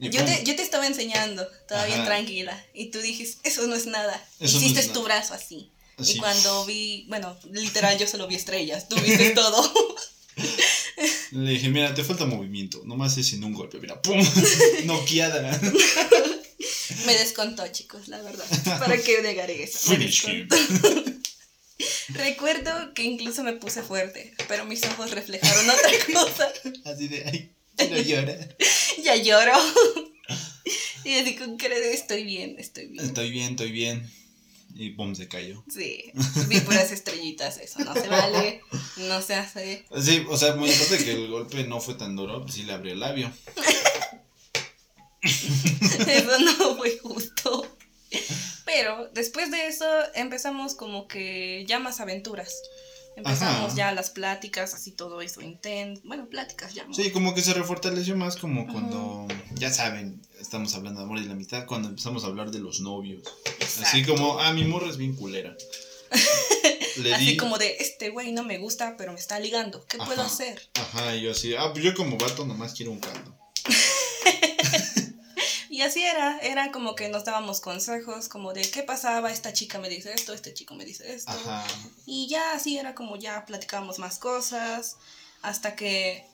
Yo 0.00 0.24
te, 0.24 0.44
yo 0.44 0.54
te 0.56 0.62
estaba 0.62 0.86
enseñando, 0.86 1.46
bien 1.86 2.00
Ajá. 2.00 2.04
tranquila. 2.04 2.66
Y 2.74 2.86
tú 2.90 3.00
dijiste, 3.00 3.48
eso 3.48 3.66
no 3.66 3.74
es 3.74 3.86
nada. 3.86 4.14
Eso 4.38 4.58
no 4.58 4.64
Hiciste 4.64 4.80
es 4.80 4.88
tu 4.92 5.02
nada. 5.02 5.16
brazo 5.16 5.34
así. 5.34 5.70
Así. 5.96 6.12
Y 6.12 6.18
cuando 6.18 6.64
vi, 6.66 7.04
bueno, 7.08 7.36
literal, 7.50 7.98
yo 7.98 8.06
solo 8.06 8.26
vi 8.28 8.36
estrellas. 8.36 8.88
Tú 8.88 8.96
viste 9.00 9.30
todo. 9.34 9.96
Le 11.32 11.50
dije, 11.50 11.68
mira, 11.68 11.94
te 11.94 12.04
falta 12.04 12.24
movimiento, 12.26 12.80
nomás 12.84 13.18
es 13.18 13.32
en 13.32 13.44
un 13.44 13.52
golpe, 13.52 13.78
mira, 13.78 14.00
¡pum! 14.00 14.18
Noqueada. 14.84 15.60
Me 17.04 17.14
descontó, 17.18 17.66
chicos, 17.68 18.08
la 18.08 18.20
verdad. 18.22 18.46
¿Para 18.78 18.96
qué 19.02 19.20
negaré 19.22 19.62
eso? 19.62 19.94
Recuerdo 22.08 22.94
que 22.94 23.02
incluso 23.04 23.42
me 23.44 23.52
puse 23.54 23.82
fuerte, 23.82 24.34
pero 24.48 24.64
mis 24.64 24.82
ojos 24.84 25.10
reflejaron 25.12 25.68
otra 25.70 25.90
cosa. 26.12 26.52
Así 26.84 27.08
de, 27.08 27.24
ay, 27.26 27.52
quiero 27.78 28.02
llorar. 28.02 28.56
Ya 29.02 29.16
lloro. 29.16 29.52
Y 31.04 31.14
así 31.14 31.36
con 31.36 31.56
cara 31.56 31.76
de 31.76 31.94
estoy 31.94 32.24
bien, 32.24 32.56
estoy 32.58 32.88
bien. 32.88 33.02
Estoy 33.02 33.30
bien, 33.30 33.50
estoy 33.52 33.72
bien. 33.72 34.10
Y 34.74 34.90
pum, 34.90 35.14
se 35.14 35.26
cayó. 35.26 35.64
Sí, 35.72 36.12
vi 36.48 36.60
puras 36.60 36.92
estrellitas, 36.92 37.56
eso 37.58 37.78
no 37.78 37.94
se 37.94 38.08
vale, 38.08 38.60
no 38.98 39.22
se 39.22 39.34
hace. 39.34 39.86
Sí, 40.02 40.26
o 40.28 40.36
sea, 40.36 40.54
muy 40.54 40.70
aparte 40.70 40.98
de 40.98 41.04
que 41.04 41.12
el 41.12 41.28
golpe 41.28 41.64
no 41.64 41.80
fue 41.80 41.94
tan 41.94 42.14
duro, 42.14 42.42
pues 42.42 42.54
sí 42.54 42.64
le 42.64 42.74
abrió 42.74 42.92
el 42.92 43.00
labio. 43.00 43.32
Eso 45.22 46.38
no 46.38 46.76
fue 46.76 46.98
justo. 46.98 47.66
Pero 48.64 49.08
después 49.14 49.50
de 49.50 49.66
eso 49.66 49.86
empezamos 50.14 50.74
como 50.74 51.08
que 51.08 51.64
ya 51.66 51.78
más 51.78 52.00
aventuras. 52.00 52.54
Empezamos 53.18 53.66
Ajá. 53.72 53.76
ya 53.76 53.92
las 53.92 54.10
pláticas, 54.10 54.74
así 54.74 54.92
todo 54.92 55.20
eso 55.20 55.40
intenso. 55.40 56.02
Bueno, 56.04 56.28
pláticas 56.28 56.74
ya. 56.74 56.86
Sí, 56.92 57.10
como 57.10 57.34
que 57.34 57.42
se 57.42 57.52
refortaleció 57.54 58.16
más 58.16 58.36
como 58.36 58.66
cuando, 58.66 59.26
ya 59.54 59.70
saben, 59.72 60.20
estamos 60.40 60.74
hablando 60.74 61.00
de 61.00 61.06
amor 61.06 61.18
y 61.18 61.24
la 61.24 61.32
amistad, 61.32 61.66
cuando 61.66 61.88
empezamos 61.88 62.24
a 62.24 62.28
hablar 62.28 62.50
de 62.50 62.60
los 62.60 62.80
novios. 62.80 63.22
Así 63.82 64.04
como, 64.04 64.38
ah, 64.40 64.52
mi 64.52 64.64
morra 64.64 64.88
es 64.88 64.96
bien 64.96 65.14
culera. 65.14 65.56
Le 66.96 67.14
Así 67.14 67.26
di- 67.26 67.36
como 67.36 67.58
de, 67.58 67.76
este 67.78 68.10
güey 68.10 68.32
no 68.32 68.42
me 68.42 68.58
gusta, 68.58 68.96
pero 68.96 69.12
me 69.12 69.20
está 69.20 69.38
ligando. 69.38 69.84
¿Qué 69.86 69.98
puedo 69.98 70.22
hacer? 70.22 70.60
Ajá, 70.74 71.14
y 71.14 71.22
yo 71.22 71.30
así, 71.32 71.54
ah, 71.54 71.70
pues 71.72 71.84
yo 71.84 71.94
como 71.94 72.16
vato 72.18 72.44
nomás 72.44 72.74
quiero 72.74 72.90
un 72.90 72.98
caldo. 72.98 73.37
Y 75.78 75.82
así 75.82 76.02
era, 76.02 76.40
era 76.40 76.72
como 76.72 76.96
que 76.96 77.08
nos 77.08 77.24
dábamos 77.24 77.60
consejos, 77.60 78.28
como 78.28 78.52
de 78.52 78.62
qué 78.62 78.82
pasaba, 78.82 79.30
esta 79.30 79.52
chica 79.52 79.78
me 79.78 79.88
dice 79.88 80.12
esto, 80.12 80.32
este 80.34 80.52
chico 80.52 80.74
me 80.74 80.84
dice 80.84 81.14
esto. 81.14 81.30
Ajá. 81.30 81.64
Y 82.04 82.26
ya 82.26 82.50
así 82.50 82.76
era 82.78 82.96
como 82.96 83.14
ya 83.14 83.46
platicábamos 83.46 84.00
más 84.00 84.18
cosas, 84.18 84.96
hasta 85.40 85.76
que 85.76 86.26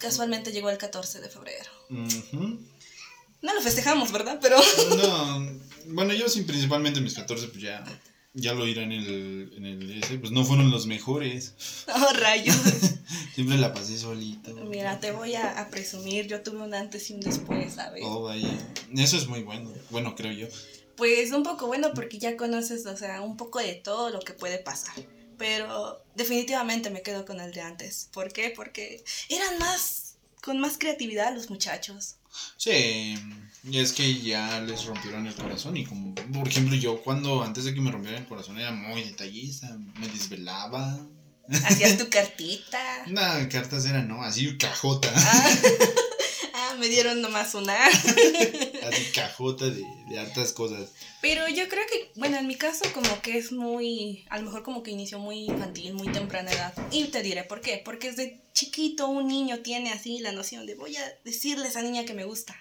casualmente 0.00 0.50
llegó 0.50 0.70
el 0.70 0.76
14 0.76 1.20
de 1.20 1.28
febrero. 1.28 1.70
No 1.88 3.54
lo 3.54 3.62
festejamos, 3.62 4.10
¿verdad? 4.10 4.40
Pero... 4.42 4.58
No, 4.96 5.60
bueno, 5.86 6.12
yo 6.12 6.28
sí, 6.28 6.42
principalmente 6.42 7.00
mis 7.00 7.14
14, 7.14 7.46
pues 7.46 7.62
ya, 7.62 7.84
ya 8.40 8.54
lo 8.54 8.66
irán 8.66 8.92
en 8.92 9.02
el, 9.02 9.52
en 9.56 9.64
el 9.66 10.02
ese, 10.02 10.18
pues 10.18 10.32
no 10.32 10.44
fueron 10.44 10.70
los 10.70 10.86
mejores. 10.86 11.54
Oh, 11.88 12.12
rayos. 12.12 12.56
Siempre 13.34 13.56
la 13.56 13.72
pasé 13.72 13.98
solito. 13.98 14.54
Mira, 14.54 15.00
te 15.00 15.10
voy 15.10 15.34
a, 15.34 15.58
a 15.58 15.68
presumir, 15.68 16.26
yo 16.26 16.42
tuve 16.42 16.62
un 16.62 16.74
antes 16.74 17.10
y 17.10 17.14
un 17.14 17.20
después, 17.20 17.74
¿sabes? 17.74 18.02
Oh, 18.04 18.22
vaya. 18.22 18.48
Eso 18.94 19.16
es 19.16 19.26
muy 19.26 19.42
bueno. 19.42 19.70
Bueno, 19.90 20.14
creo 20.14 20.32
yo. 20.32 20.46
Pues 20.96 21.32
un 21.32 21.42
poco 21.42 21.66
bueno 21.66 21.92
porque 21.94 22.18
ya 22.18 22.36
conoces, 22.36 22.84
o 22.86 22.96
sea, 22.96 23.22
un 23.22 23.36
poco 23.36 23.60
de 23.60 23.74
todo 23.74 24.10
lo 24.10 24.20
que 24.20 24.32
puede 24.32 24.58
pasar. 24.58 24.94
Pero 25.38 26.02
definitivamente 26.16 26.90
me 26.90 27.02
quedo 27.02 27.24
con 27.24 27.40
el 27.40 27.52
de 27.52 27.60
antes. 27.60 28.08
¿Por 28.12 28.32
qué? 28.32 28.52
Porque 28.54 29.04
eran 29.28 29.58
más, 29.58 30.16
con 30.42 30.58
más 30.58 30.76
creatividad 30.76 31.34
los 31.34 31.50
muchachos. 31.50 32.16
Sí, 32.56 33.14
y 33.64 33.78
es 33.78 33.92
que 33.92 34.20
ya 34.20 34.60
les 34.60 34.84
rompieron 34.84 35.26
el 35.26 35.34
corazón 35.34 35.76
y 35.76 35.84
como, 35.84 36.14
por 36.14 36.48
ejemplo, 36.48 36.76
yo 36.76 37.02
cuando 37.02 37.42
antes 37.42 37.64
de 37.64 37.74
que 37.74 37.80
me 37.80 37.90
rompieran 37.90 38.22
el 38.22 38.28
corazón 38.28 38.58
era 38.58 38.70
muy 38.70 39.02
detallista, 39.02 39.76
me 39.98 40.08
desvelaba. 40.08 40.98
Hacías 41.64 41.98
tu 41.98 42.08
cartita. 42.08 42.78
Nah, 43.08 43.48
cartas 43.48 43.84
eran, 43.86 44.06
no, 44.06 44.22
así 44.22 44.56
cajota. 44.56 45.12
Ah, 45.14 45.56
ah, 46.54 46.76
me 46.78 46.88
dieron 46.88 47.20
nomás 47.20 47.54
una. 47.54 47.74
así 47.86 49.04
cajota 49.12 49.64
de, 49.66 49.84
de 50.08 50.18
hartas 50.18 50.52
cosas. 50.52 50.90
Pero 51.20 51.48
yo 51.48 51.68
creo 51.68 51.84
que, 51.90 52.12
bueno, 52.14 52.38
en 52.38 52.46
mi 52.46 52.54
caso 52.54 52.84
como 52.94 53.20
que 53.22 53.38
es 53.38 53.50
muy, 53.50 54.24
a 54.30 54.38
lo 54.38 54.44
mejor 54.44 54.62
como 54.62 54.84
que 54.84 54.92
inició 54.92 55.18
muy 55.18 55.46
infantil, 55.46 55.94
muy 55.94 56.08
temprana 56.08 56.52
edad. 56.52 56.74
Y 56.92 57.04
te 57.06 57.22
diré 57.22 57.42
por 57.42 57.60
qué. 57.60 57.82
Porque 57.84 58.10
desde 58.10 58.40
chiquito 58.52 59.08
un 59.08 59.26
niño 59.26 59.60
tiene 59.60 59.90
así 59.90 60.20
la 60.20 60.32
noción 60.32 60.64
de 60.64 60.76
voy 60.76 60.96
a 60.96 61.02
decirle 61.24 61.64
a 61.64 61.68
esa 61.68 61.82
niña 61.82 62.04
que 62.04 62.14
me 62.14 62.24
gusta. 62.24 62.54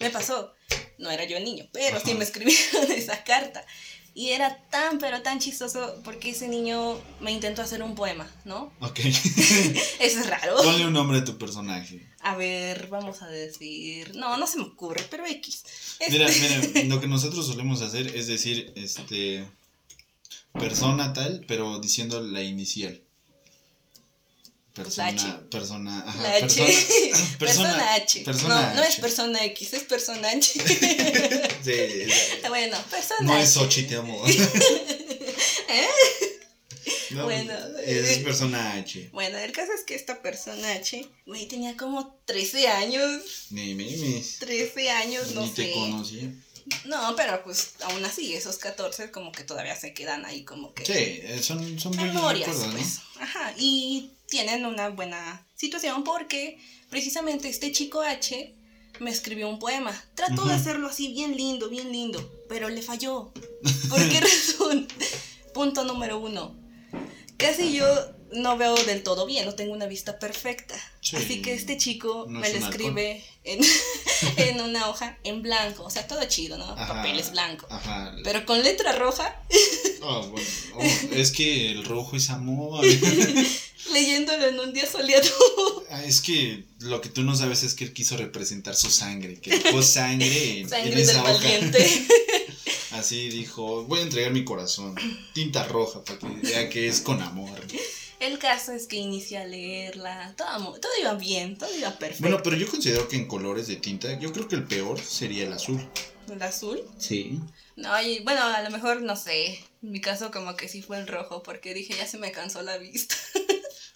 Me 0.00 0.10
pasó, 0.10 0.54
no 0.98 1.10
era 1.10 1.24
yo 1.24 1.36
el 1.36 1.44
niño, 1.44 1.68
pero 1.72 2.00
sí 2.00 2.14
me 2.14 2.24
escribieron 2.24 2.90
esa 2.96 3.22
carta. 3.22 3.64
Y 4.12 4.30
era 4.30 4.56
tan, 4.70 4.98
pero 4.98 5.22
tan 5.22 5.38
chistoso 5.38 6.00
porque 6.02 6.30
ese 6.30 6.48
niño 6.48 6.98
me 7.20 7.30
intentó 7.30 7.62
hacer 7.62 7.80
un 7.82 7.94
poema, 7.94 8.28
¿no? 8.44 8.72
Ok. 8.80 8.98
Eso 9.04 10.18
es 10.20 10.26
raro. 10.26 10.56
Ponle 10.56 10.86
un 10.86 10.92
nombre 10.92 11.18
a 11.18 11.24
tu 11.24 11.38
personaje. 11.38 12.04
A 12.20 12.34
ver, 12.34 12.88
vamos 12.88 13.22
a 13.22 13.28
decir... 13.28 14.16
No, 14.16 14.36
no 14.36 14.46
se 14.48 14.58
me 14.58 14.64
ocurre, 14.64 15.06
pero 15.08 15.24
X. 15.26 15.64
Este- 16.00 16.10
Mira, 16.10 16.26
mira, 16.72 16.84
lo 16.86 17.00
que 17.00 17.06
nosotros 17.06 17.46
solemos 17.46 17.82
hacer 17.82 18.08
es 18.16 18.26
decir, 18.26 18.72
este, 18.74 19.46
persona 20.54 21.12
tal, 21.12 21.44
pero 21.46 21.78
diciendo 21.78 22.20
la 22.20 22.42
inicial. 22.42 23.00
Persona, 24.72 25.08
H. 25.08 25.26
persona, 25.50 26.04
ajá, 26.06 26.22
La 26.22 26.34
H. 26.36 26.40
persona, 26.40 27.36
Persona, 27.38 27.94
H. 27.94 28.20
persona 28.24 28.68
no, 28.70 28.74
no 28.76 28.82
es 28.84 28.96
persona 28.96 29.44
X, 29.46 29.72
es 29.74 29.82
persona 29.82 30.28
H. 30.30 30.52
Sí, 31.64 32.48
bueno, 32.48 32.76
persona 32.90 33.20
no 33.22 33.32
H. 33.34 33.42
es 33.42 33.50
Sochi, 33.50 33.82
te 33.84 33.96
amo. 33.96 34.22
No, 37.10 37.24
Bueno, 37.24 37.52
es 37.84 38.18
eh. 38.18 38.22
persona 38.24 38.74
H. 38.74 39.10
Bueno, 39.12 39.36
el 39.38 39.50
caso 39.52 39.72
es 39.72 39.82
que 39.84 39.96
esta 39.96 40.22
persona 40.22 40.72
H, 40.74 41.04
güey, 41.26 41.46
tenía 41.46 41.76
como 41.76 42.20
13 42.24 42.68
años. 42.68 43.46
Ni 43.50 43.74
memes. 43.74 44.38
13 44.38 44.90
años, 44.90 45.32
no 45.32 45.42
Ni 45.42 45.50
te 45.50 45.64
sé. 45.66 45.72
conocía. 45.72 46.32
No, 46.84 47.14
pero 47.16 47.42
pues 47.42 47.74
aún 47.82 48.04
así, 48.04 48.34
esos 48.34 48.58
14 48.58 49.10
como 49.10 49.32
que 49.32 49.44
todavía 49.44 49.76
se 49.76 49.94
quedan 49.94 50.24
ahí 50.24 50.44
como 50.44 50.72
que... 50.74 50.84
Sí, 50.84 50.92
eh, 50.94 51.40
son, 51.42 51.78
son 51.78 51.96
memorias, 51.96 52.48
recuerdos, 52.48 52.66
¿no? 52.66 52.78
pues. 52.78 53.00
Ajá, 53.20 53.54
y 53.58 54.12
tienen 54.26 54.64
una 54.64 54.88
buena 54.88 55.46
situación 55.54 56.04
porque 56.04 56.58
precisamente 56.88 57.48
este 57.48 57.72
chico 57.72 58.00
H 58.00 58.54
me 58.98 59.10
escribió 59.10 59.48
un 59.48 59.58
poema. 59.58 59.92
Trató 60.14 60.44
de 60.44 60.54
hacerlo 60.54 60.88
así 60.88 61.12
bien 61.12 61.36
lindo, 61.36 61.68
bien 61.68 61.90
lindo, 61.92 62.32
pero 62.48 62.68
le 62.68 62.82
falló. 62.82 63.32
¿Por 63.88 64.08
qué 64.08 64.20
razón? 64.20 64.88
Punto 65.54 65.84
número 65.84 66.18
uno. 66.18 66.56
Casi 67.36 67.72
yo 67.72 67.86
no 68.32 68.56
veo 68.56 68.74
del 68.84 69.02
todo 69.02 69.26
bien, 69.26 69.44
no 69.46 69.54
tengo 69.54 69.72
una 69.72 69.86
vista 69.86 70.18
perfecta. 70.18 70.74
Sí. 71.00 71.16
Así 71.16 71.42
que 71.42 71.54
este 71.54 71.76
chico 71.76 72.26
No 72.28 72.40
me 72.40 72.48
es 72.48 72.60
lo 72.60 72.66
escribe 72.68 73.24
en, 73.44 73.60
en 74.36 74.60
una 74.60 74.88
hoja 74.88 75.18
en 75.24 75.42
blanco. 75.42 75.84
O 75.84 75.90
sea, 75.90 76.06
todo 76.06 76.22
chido, 76.26 76.58
¿no? 76.58 76.64
Ajá. 76.64 76.88
Papeles 76.88 77.32
blancos. 77.32 77.70
Ajá. 77.70 78.14
Pero 78.22 78.44
con 78.46 78.62
letra 78.62 78.92
roja, 78.92 79.40
Oh, 80.02 80.26
bueno, 80.28 80.48
oh, 80.76 80.82
es 81.12 81.30
que 81.30 81.70
el 81.72 81.84
rojo 81.84 82.16
es 82.16 82.30
amor. 82.30 82.82
leyéndolo 83.92 84.46
en 84.46 84.60
un 84.60 84.72
día 84.72 84.86
soleado. 84.90 85.28
Ah, 85.90 86.04
es 86.04 86.20
que 86.20 86.64
lo 86.78 87.00
que 87.00 87.08
tú 87.08 87.22
no 87.22 87.34
sabes 87.36 87.62
es 87.64 87.74
que 87.74 87.84
él 87.84 87.92
quiso 87.92 88.16
representar 88.16 88.76
su 88.76 88.90
sangre, 88.90 89.40
que 89.40 89.58
dejó 89.58 89.82
sangre 89.82 90.60
en, 90.60 90.68
Sangre 90.68 90.88
en 90.90 90.94
del 90.94 91.08
esa 91.10 91.22
hoja. 91.22 91.32
valiente. 91.32 92.06
Así 92.92 93.28
dijo, 93.30 93.84
voy 93.84 94.00
a 94.00 94.02
entregar 94.02 94.32
mi 94.32 94.44
corazón, 94.44 94.94
tinta 95.34 95.64
roja, 95.64 96.02
para 96.04 96.18
que 96.18 96.26
vea 96.42 96.68
que 96.68 96.88
es 96.88 97.00
con 97.00 97.20
amor. 97.22 97.60
El 98.20 98.38
caso 98.38 98.72
es 98.72 98.86
que 98.86 98.96
inicié 98.96 99.38
a 99.38 99.46
leerla. 99.46 100.34
Todo, 100.36 100.78
todo 100.78 100.92
iba 101.00 101.14
bien, 101.14 101.56
todo 101.56 101.74
iba 101.76 101.90
perfecto. 101.98 102.22
Bueno, 102.22 102.40
pero 102.44 102.56
yo 102.56 102.68
considero 102.70 103.08
que 103.08 103.16
en 103.16 103.26
colores 103.26 103.66
de 103.66 103.76
tinta, 103.76 104.18
yo 104.18 104.32
creo 104.32 104.46
que 104.46 104.56
el 104.56 104.64
peor 104.64 105.00
sería 105.00 105.44
el 105.46 105.52
azul. 105.54 105.80
¿El 106.30 106.42
azul? 106.42 106.80
Sí. 106.98 107.40
No, 107.76 108.00
y 108.02 108.20
bueno, 108.20 108.42
a 108.42 108.62
lo 108.62 108.70
mejor 108.70 109.00
no 109.02 109.16
sé. 109.16 109.58
En 109.82 109.90
mi 109.92 110.00
caso, 110.02 110.30
como 110.30 110.54
que 110.54 110.68
sí 110.68 110.82
fue 110.82 110.98
el 110.98 111.06
rojo, 111.06 111.42
porque 111.42 111.72
dije 111.72 111.94
ya 111.96 112.06
se 112.06 112.18
me 112.18 112.30
cansó 112.30 112.62
la 112.62 112.76
vista. 112.78 113.14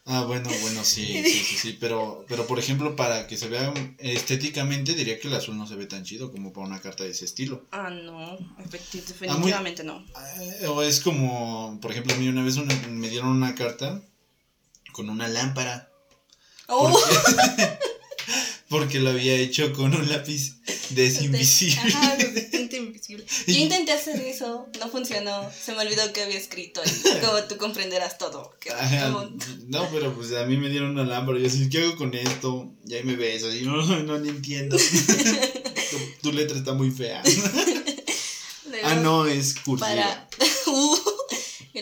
Ah, 0.06 0.22
bueno, 0.26 0.50
bueno, 0.60 0.84
sí, 0.84 1.06
sí, 1.24 1.32
sí, 1.42 1.56
sí, 1.56 1.78
pero, 1.80 2.26
pero 2.28 2.46
por 2.46 2.58
ejemplo, 2.58 2.94
para 2.94 3.26
que 3.26 3.38
se 3.38 3.48
vea 3.48 3.72
estéticamente, 3.96 4.92
diría 4.92 5.18
que 5.18 5.28
el 5.28 5.34
azul 5.34 5.56
no 5.56 5.66
se 5.66 5.76
ve 5.76 5.86
tan 5.86 6.04
chido 6.04 6.30
como 6.30 6.52
para 6.52 6.66
una 6.66 6.82
carta 6.82 7.04
de 7.04 7.10
ese 7.12 7.24
estilo. 7.24 7.64
Ah, 7.72 7.88
no, 7.88 8.32
Ah, 8.32 8.64
definitivamente 8.66 9.82
no. 9.82 10.04
Eh, 10.60 10.66
O 10.66 10.82
es 10.82 11.00
como, 11.00 11.78
por 11.80 11.90
ejemplo, 11.90 12.12
a 12.12 12.18
mí 12.18 12.28
una 12.28 12.44
vez 12.44 12.58
una- 12.58 12.74
me 12.88 13.08
dieron 13.08 13.28
una 13.30 13.54
carta 13.54 14.02
con 14.94 15.10
una 15.10 15.26
lámpara. 15.28 15.90
Oh, 16.68 16.88
Porque, 16.90 17.78
porque 18.70 19.00
lo 19.00 19.10
había 19.10 19.34
hecho 19.34 19.72
con 19.72 19.92
un 19.94 20.08
lápiz 20.08 20.54
desinvisible. 20.90 21.80
Ajá, 21.94 22.16
tinta 22.50 22.76
invisible. 22.76 23.26
Yo 23.46 23.54
intenté 23.58 23.92
hacer 23.92 24.18
eso, 24.22 24.66
no 24.80 24.88
funcionó. 24.88 25.50
Se 25.52 25.72
me 25.72 25.82
olvidó 25.82 26.10
que 26.12 26.22
había 26.22 26.38
escrito 26.38 26.80
y 26.86 27.20
como 27.26 27.42
tú 27.44 27.56
comprenderás 27.58 28.16
todo. 28.18 28.54
que- 28.60 28.70
Ajá, 28.70 29.12
como- 29.12 29.30
no, 29.66 29.88
pero 29.92 30.14
pues 30.14 30.32
a 30.32 30.46
mí 30.46 30.56
me 30.56 30.70
dieron 30.70 30.90
una 30.92 31.04
lámpara 31.04 31.38
yo 31.40 31.46
así, 31.48 31.68
¿qué 31.68 31.82
hago 31.82 31.96
con 31.96 32.14
esto? 32.14 32.72
Y 32.86 32.94
ahí 32.94 33.02
me 33.04 33.16
ves, 33.16 33.42
así, 33.44 33.62
no, 33.62 33.76
no, 33.84 34.18
ni 34.18 34.28
entiendo. 34.30 34.76
tu, 34.76 35.98
tu 36.22 36.32
letra 36.32 36.56
está 36.56 36.72
muy 36.72 36.90
fea. 36.92 37.20
ah, 38.84 38.94
no, 38.94 39.26
es 39.26 39.54
cursiva. 39.60 39.88
Para. 39.88 40.28
Uh, 40.66 40.96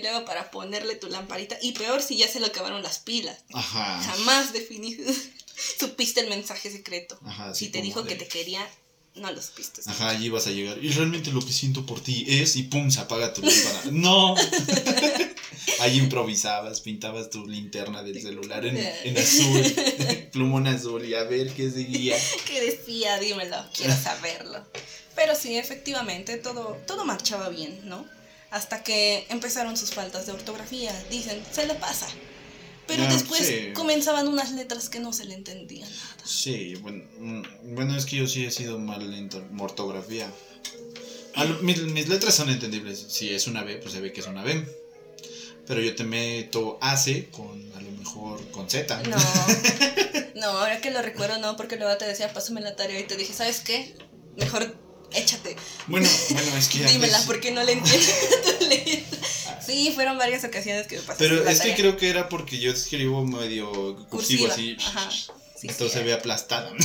luego 0.03 0.25
para 0.25 0.51
ponerle 0.51 0.97
tu 0.97 1.09
lamparita. 1.09 1.57
Y 1.63 1.73
peor 1.73 2.03
si 2.03 2.17
ya 2.17 2.29
se 2.29 2.41
le 2.41 2.47
acabaron 2.47 2.83
las 2.83 2.99
pilas. 2.99 3.39
Ajá. 3.55 4.03
Jamás 4.03 4.53
definí. 4.53 4.97
supiste 5.79 6.21
el 6.21 6.29
mensaje 6.29 6.71
secreto. 6.71 7.19
Ajá, 7.25 7.55
si 7.55 7.69
te 7.69 7.81
dijo 7.83 8.03
de- 8.03 8.09
que 8.11 8.15
te 8.17 8.27
quería, 8.29 8.67
no 9.15 9.31
lo 9.31 9.41
supiste. 9.43 9.83
Ajá, 9.87 10.09
allí 10.11 10.29
vas 10.29 10.47
a 10.47 10.51
llegar. 10.51 10.83
Y 10.83 10.91
realmente 10.91 11.31
lo 11.31 11.45
que 11.45 11.53
siento 11.53 11.85
por 11.87 12.01
ti 12.03 12.25
es, 12.27 12.57
y 12.57 12.65
pum, 12.65 12.91
se 12.91 13.01
apaga 13.01 13.33
tu 13.33 13.43
lámpara. 13.43 13.83
¡No! 13.93 14.35
Ahí 15.81 15.99
improvisabas, 15.99 16.81
pintabas 16.81 17.31
tu 17.31 17.47
linterna 17.47 18.03
del 18.03 18.21
celular 18.21 18.65
en, 18.67 18.77
en 18.77 19.19
azul, 19.19 19.63
plumón 20.33 20.67
azul, 20.67 21.05
y 21.05 21.15
a 21.15 21.23
ver 21.25 21.53
qué 21.53 21.71
seguía. 21.71 22.17
¿Qué 22.47 22.61
decía? 22.61 23.19
Dímelo, 23.19 23.57
quiero 23.75 23.95
saberlo. 23.97 24.65
Pero 25.15 25.35
sí, 25.35 25.57
efectivamente, 25.57 26.37
todo, 26.39 26.79
todo 26.87 27.05
marchaba 27.05 27.49
bien, 27.49 27.81
¿no? 27.85 28.05
Hasta 28.53 28.83
que 28.85 29.27
empezaron 29.31 29.77
sus 29.77 29.91
faltas 29.93 30.27
de 30.27 30.33
ortografía. 30.33 30.93
Dicen, 31.11 31.43
se 31.53 31.67
le 31.67 31.75
pasa. 31.75 32.07
Pero 32.87 33.05
Ah, 33.05 33.13
después 33.13 33.47
sí. 33.47 33.73
comenzaban 33.75 34.29
unas 34.29 34.53
letras 34.53 34.89
que 34.89 35.01
no 35.01 35.13
se 35.13 35.25
le 35.25 35.35
entendían 35.35 35.89
nada. 35.89 36.17
Sí, 36.25 36.75
bueno, 36.77 37.05
mm, 37.19 37.75
bueno, 37.75 37.97
es 37.97 38.05
que 38.07 38.17
yo 38.17 38.27
sí 38.29 38.45
he 38.45 38.51
sido 38.51 38.79
mal 38.79 39.03
en 39.15 39.29
to- 39.29 39.43
ortografía. 39.59 40.31
Mis 41.63 42.09
letras 42.09 42.35
son 42.35 42.51
entendibles. 42.51 42.99
Si 43.09 43.31
es 43.33 43.47
una 43.47 43.63
B, 43.65 43.77
pues 43.79 43.95
se 43.95 44.01
ve 44.01 44.13
que 44.13 44.21
es 44.21 44.27
una 44.27 44.43
B. 44.45 44.65
Pero 45.67 45.81
yo 45.81 45.95
te 45.95 46.05
meto 46.05 46.79
AC 46.83 47.31
con, 47.31 47.73
a 47.75 47.81
lo 47.81 47.91
mejor, 47.93 48.47
con 48.51 48.69
Z. 48.69 49.01
No, 49.05 49.17
no, 50.35 50.47
ahora 50.49 50.81
que 50.81 50.91
lo 50.91 51.01
recuerdo, 51.01 51.39
no, 51.39 51.57
porque 51.57 51.77
luego 51.77 51.97
te 51.97 52.05
decía, 52.05 52.33
pásame 52.33 52.61
la 52.61 52.77
tarea 52.77 53.01
y 53.01 53.05
te 53.05 53.17
dije, 53.17 53.33
¿sabes 53.33 53.61
qué? 53.61 53.95
Mejor 54.37 54.77
échate. 55.14 55.57
Bueno, 55.87 56.09
bueno, 56.31 56.57
es 56.57 56.69
que 56.69 56.85
Dímela, 56.85 57.21
porque 57.26 57.50
no 57.50 57.62
le 57.62 57.73
entiendo. 57.73 58.07
Sí, 59.64 59.92
fueron 59.95 60.19
varias 60.19 60.42
ocasiones 60.42 60.88
que 60.88 60.97
me 60.97 61.02
pasaste 61.02 61.25
Pero 61.28 61.49
es 61.49 61.61
que 61.61 61.75
creo 61.76 61.97
que 61.97 62.11
era 62.11 62.28
porque 62.28 62.59
yo 62.59 62.73
escribo 62.73 63.25
medio 63.25 63.71
cursivo 64.09 64.49
Cursiva, 64.49 64.52
así. 64.52 64.76
ajá, 64.81 65.09
sí, 65.11 65.28
entonces 65.69 65.92
sí. 65.92 65.99
se 65.99 66.04
ve 66.04 66.12
aplastada. 66.12 66.73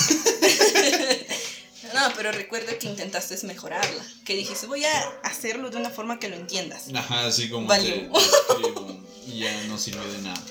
No, 1.93 2.01
pero 2.15 2.31
recuerda 2.31 2.77
que 2.77 2.86
intentaste 2.88 3.36
mejorarla. 3.48 4.05
Que 4.25 4.36
dijiste, 4.36 4.67
voy 4.67 4.84
a 4.84 5.10
hacerlo 5.24 5.69
de 5.69 5.77
una 5.77 5.89
forma 5.89 6.19
que 6.19 6.27
lo 6.27 6.36
entiendas. 6.36 6.84
Ajá, 6.93 7.25
así 7.27 7.50
como 7.50 7.65
Valió. 7.65 7.93
que 7.93 8.12
escribo 8.19 9.01
y 9.25 9.39
ya 9.39 9.63
no 9.63 9.77
sirve 9.77 10.05
de 10.12 10.22
nada. 10.22 10.43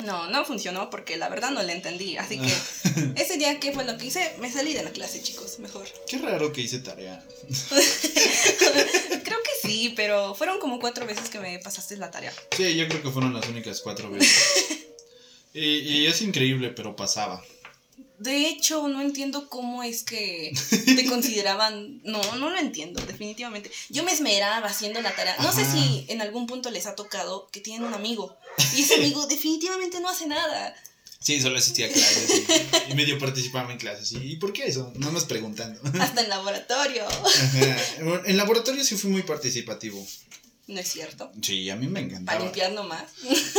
No, 0.00 0.28
no 0.28 0.44
funcionó 0.44 0.90
porque 0.90 1.16
la 1.16 1.28
verdad 1.28 1.50
no 1.50 1.62
le 1.62 1.72
entendí. 1.72 2.16
Así 2.16 2.38
que 2.38 2.52
ese 3.20 3.36
día, 3.36 3.60
¿qué 3.60 3.72
fue 3.72 3.84
lo 3.84 3.96
que 3.96 4.06
hice? 4.06 4.34
Me 4.40 4.50
salí 4.50 4.74
de 4.74 4.82
la 4.82 4.90
clase, 4.90 5.22
chicos, 5.22 5.58
mejor. 5.58 5.86
Qué 6.08 6.18
raro 6.18 6.52
que 6.52 6.62
hice 6.62 6.80
tarea. 6.80 7.24
creo 7.48 9.38
que 9.42 9.50
sí, 9.62 9.92
pero 9.96 10.34
fueron 10.34 10.58
como 10.58 10.80
cuatro 10.80 11.06
veces 11.06 11.28
que 11.28 11.38
me 11.38 11.58
pasaste 11.58 11.96
la 11.96 12.10
tarea. 12.10 12.32
Sí, 12.56 12.76
yo 12.76 12.88
creo 12.88 13.02
que 13.02 13.10
fueron 13.10 13.32
las 13.32 13.48
únicas 13.48 13.80
cuatro 13.80 14.10
veces. 14.10 14.86
y, 15.54 15.78
y 15.78 16.06
es 16.06 16.20
increíble, 16.22 16.70
pero 16.70 16.96
pasaba. 16.96 17.42
De 18.18 18.46
hecho, 18.48 18.86
no 18.88 19.00
entiendo 19.00 19.48
cómo 19.48 19.82
es 19.82 20.04
que 20.04 20.52
te 20.70 21.04
consideraban. 21.06 22.00
No, 22.04 22.20
no 22.36 22.48
lo 22.48 22.58
entiendo, 22.58 23.04
definitivamente. 23.04 23.70
Yo 23.88 24.04
me 24.04 24.12
esmeraba 24.12 24.68
haciendo 24.68 25.02
la 25.02 25.14
tarea. 25.14 25.36
No 25.40 25.52
sé 25.52 25.64
si 25.64 26.06
en 26.08 26.22
algún 26.22 26.46
punto 26.46 26.70
les 26.70 26.86
ha 26.86 26.94
tocado 26.94 27.48
que 27.50 27.60
tienen 27.60 27.86
un 27.86 27.92
amigo 27.92 28.36
y 28.76 28.82
ese 28.82 28.94
amigo 28.98 29.26
definitivamente 29.26 30.00
no 30.00 30.08
hace 30.08 30.26
nada. 30.26 30.74
Sí, 31.20 31.40
solo 31.40 31.56
asistía 31.56 31.86
a 31.86 31.88
clases 31.88 32.42
y, 32.88 32.92
y 32.92 32.94
medio 32.94 33.18
participaba 33.18 33.72
en 33.72 33.78
clases. 33.78 34.12
¿Y, 34.12 34.32
¿y 34.32 34.36
por 34.36 34.52
qué 34.52 34.66
eso? 34.66 34.92
No 34.96 35.10
más 35.10 35.24
preguntando. 35.24 35.80
Hasta 36.00 36.20
en 36.20 36.28
laboratorio. 36.28 37.06
Ajá. 37.08 37.76
En 38.26 38.36
laboratorio 38.36 38.84
sí 38.84 38.96
fui 38.96 39.10
muy 39.10 39.22
participativo. 39.22 40.06
No 40.66 40.80
es 40.80 40.88
cierto. 40.88 41.30
Sí, 41.42 41.68
a 41.70 41.76
mí 41.76 41.86
me 41.86 42.00
Para 42.00 42.06
encantaba. 42.06 42.40
limpiar 42.40 42.72
nomás. 42.72 43.04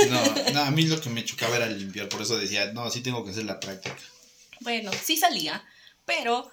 No, 0.10 0.52
no, 0.54 0.60
a 0.62 0.72
mí 0.72 0.84
lo 0.84 1.00
que 1.02 1.10
me 1.10 1.26
chocaba 1.26 1.56
era 1.56 1.68
limpiar, 1.68 2.08
por 2.10 2.22
eso 2.22 2.38
decía, 2.38 2.72
no, 2.74 2.90
sí 2.92 3.02
tengo 3.02 3.24
que 3.26 3.32
hacer 3.32 3.46
la 3.46 3.60
práctica. 3.60 3.98
Bueno, 4.62 4.92
sí 5.04 5.18
salía, 5.18 5.64
pero 6.06 6.50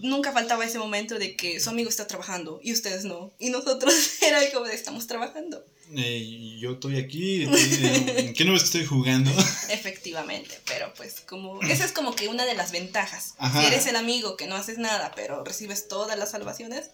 nunca 0.00 0.32
faltaba 0.32 0.64
ese 0.64 0.78
momento 0.78 1.18
de 1.18 1.36
que 1.36 1.60
su 1.60 1.70
amigo 1.70 1.88
está 1.88 2.06
trabajando 2.06 2.60
y 2.62 2.72
ustedes 2.72 3.04
no. 3.04 3.32
Y 3.38 3.50
nosotros 3.50 3.94
era 4.22 4.40
como 4.52 4.66
de 4.66 4.74
estamos 4.74 5.06
trabajando. 5.06 5.64
Eh, 5.96 6.56
yo 6.60 6.72
estoy 6.72 6.98
aquí, 6.98 7.42
estoy- 7.44 8.32
¿qué 8.34 8.44
no 8.44 8.52
ves 8.52 8.62
que 8.62 8.66
estoy 8.66 8.84
jugando? 8.86 9.30
Efectivamente, 9.70 10.58
pero 10.66 10.92
pues 10.94 11.20
como 11.20 11.60
esa 11.62 11.84
es 11.84 11.92
como 11.92 12.14
que 12.14 12.28
una 12.28 12.44
de 12.44 12.54
las 12.54 12.72
ventajas. 12.72 13.34
Ajá. 13.38 13.60
Si 13.60 13.66
eres 13.66 13.86
el 13.86 13.96
amigo 13.96 14.36
que 14.36 14.46
no 14.46 14.56
haces 14.56 14.78
nada, 14.78 15.12
pero 15.16 15.44
recibes 15.44 15.88
todas 15.88 16.18
las 16.18 16.30
salvaciones, 16.32 16.90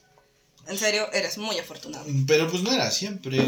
en 0.69 0.79
serio, 0.79 1.13
eres 1.13 1.39
muy 1.39 1.59
afortunado. 1.59 2.05
Pero 2.27 2.51
pues 2.51 2.63
no 2.63 2.73
era 2.73 2.91
siempre. 2.91 3.39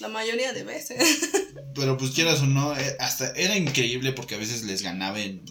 La 0.00 0.08
mayoría 0.08 0.52
de 0.52 0.64
veces. 0.64 1.30
Pero 1.74 1.96
pues 1.98 2.12
quieras 2.12 2.40
o 2.40 2.46
no, 2.46 2.76
eh, 2.76 2.96
hasta 3.00 3.30
era 3.32 3.56
increíble 3.56 4.12
porque 4.12 4.34
a 4.34 4.38
veces 4.38 4.62
les 4.62 4.82
ganaba 4.82 5.20
en, 5.20 5.44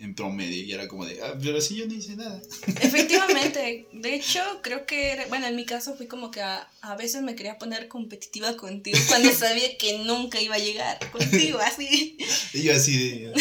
en- 0.00 0.14
promedio 0.14 0.62
y 0.64 0.72
era 0.72 0.88
como 0.88 1.04
de, 1.06 1.20
ah, 1.22 1.34
pero 1.42 1.58
así 1.58 1.76
yo 1.76 1.86
no 1.86 1.94
hice 1.94 2.16
nada. 2.16 2.40
Efectivamente, 2.80 3.86
de 3.92 4.14
hecho, 4.14 4.40
creo 4.62 4.86
que, 4.86 5.12
era- 5.12 5.26
bueno, 5.26 5.46
en 5.46 5.56
mi 5.56 5.64
caso 5.64 5.96
fui 5.96 6.06
como 6.06 6.30
que 6.30 6.42
a, 6.42 6.68
a 6.80 6.96
veces 6.96 7.22
me 7.22 7.34
quería 7.36 7.58
poner 7.58 7.88
competitiva 7.88 8.56
contigo 8.56 8.98
cuando 9.08 9.32
sabía 9.32 9.76
que 9.78 9.98
nunca 9.98 10.40
iba 10.40 10.56
a 10.56 10.58
llegar 10.58 10.98
contigo, 11.10 11.58
así. 11.60 12.16
Y 12.52 12.62
yo 12.62 12.74
así 12.74 12.96
de, 12.96 13.32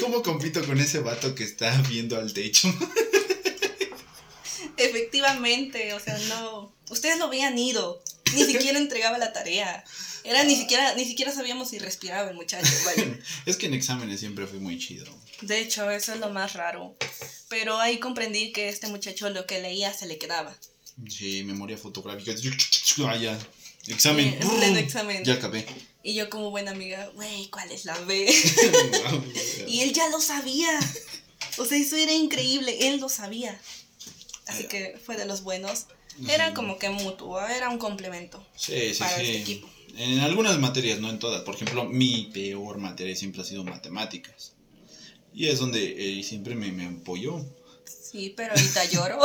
¿cómo 0.00 0.22
compito 0.22 0.64
con 0.66 0.78
ese 0.80 0.98
vato 1.00 1.34
que 1.34 1.44
está 1.44 1.80
viendo 1.88 2.16
al 2.16 2.32
techo? 2.32 2.72
Efectivamente, 4.76 5.92
o 5.94 6.00
sea, 6.00 6.18
no. 6.28 6.72
Ustedes 6.90 7.18
lo 7.18 7.26
habían 7.26 7.58
ido, 7.58 8.02
ni 8.34 8.44
siquiera 8.44 8.78
entregaba 8.78 9.18
la 9.18 9.32
tarea. 9.32 9.84
Era 10.26 10.44
ni 10.44 10.56
siquiera, 10.56 10.94
ni 10.94 11.04
siquiera 11.04 11.32
sabíamos 11.32 11.70
si 11.70 11.78
respiraba 11.78 12.28
el 12.30 12.36
muchacho, 12.36 12.70
vaya. 12.84 13.18
Es 13.46 13.56
que 13.56 13.66
en 13.66 13.74
exámenes 13.74 14.20
siempre 14.20 14.46
fui 14.46 14.58
muy 14.58 14.78
chido. 14.78 15.06
De 15.42 15.60
hecho, 15.60 15.90
eso 15.90 16.12
es 16.14 16.20
lo 16.20 16.30
más 16.30 16.54
raro. 16.54 16.96
Pero 17.48 17.78
ahí 17.78 17.98
comprendí 17.98 18.52
que 18.52 18.68
este 18.68 18.88
muchacho 18.88 19.30
lo 19.30 19.46
que 19.46 19.60
leía 19.60 19.92
se 19.94 20.06
le 20.06 20.18
quedaba. 20.18 20.56
Sí, 21.08 21.44
memoria 21.44 21.78
fotográfica. 21.78 22.32
Ah, 23.06 23.16
ya. 23.16 23.38
Examen. 23.86 24.30
Sí, 24.30 24.38
en 24.40 24.56
pleno 24.56 24.78
examen. 24.78 25.24
Ya 25.24 25.34
acabé. 25.34 25.64
Y 26.02 26.14
yo 26.14 26.28
como 26.30 26.50
buena 26.50 26.72
amiga, 26.72 27.10
güey, 27.14 27.48
¿cuál 27.48 27.70
es 27.70 27.84
la 27.84 27.98
B? 28.00 28.26
y 29.68 29.80
él 29.82 29.92
ya 29.92 30.08
lo 30.08 30.20
sabía. 30.20 30.78
O 31.58 31.64
sea, 31.64 31.78
eso 31.78 31.96
era 31.96 32.12
increíble, 32.12 32.88
él 32.88 33.00
lo 33.00 33.08
sabía. 33.08 33.58
Así 34.46 34.64
que 34.64 34.98
fue 35.04 35.16
de 35.16 35.26
los 35.26 35.42
buenos. 35.42 35.86
Era 36.28 36.54
como 36.54 36.78
que 36.78 36.88
mutuo, 36.88 37.46
era 37.46 37.68
un 37.68 37.78
complemento 37.78 38.44
Sí, 38.56 38.94
sí, 38.94 39.00
para 39.00 39.16
sí. 39.16 39.22
este 39.22 39.38
equipo. 39.40 39.68
En 39.96 40.20
algunas 40.20 40.58
materias, 40.58 41.00
no 41.00 41.10
en 41.10 41.18
todas. 41.18 41.42
Por 41.42 41.54
ejemplo, 41.54 41.84
mi 41.84 42.30
peor 42.32 42.78
materia 42.78 43.16
siempre 43.16 43.42
ha 43.42 43.44
sido 43.44 43.64
matemáticas. 43.64 44.52
Y 45.34 45.48
es 45.48 45.58
donde 45.58 46.18
eh, 46.18 46.22
siempre 46.22 46.54
me, 46.54 46.72
me 46.72 46.86
apoyó. 46.86 47.44
Sí, 47.84 48.32
pero 48.36 48.52
ahorita 48.52 48.84
lloro. 48.86 49.18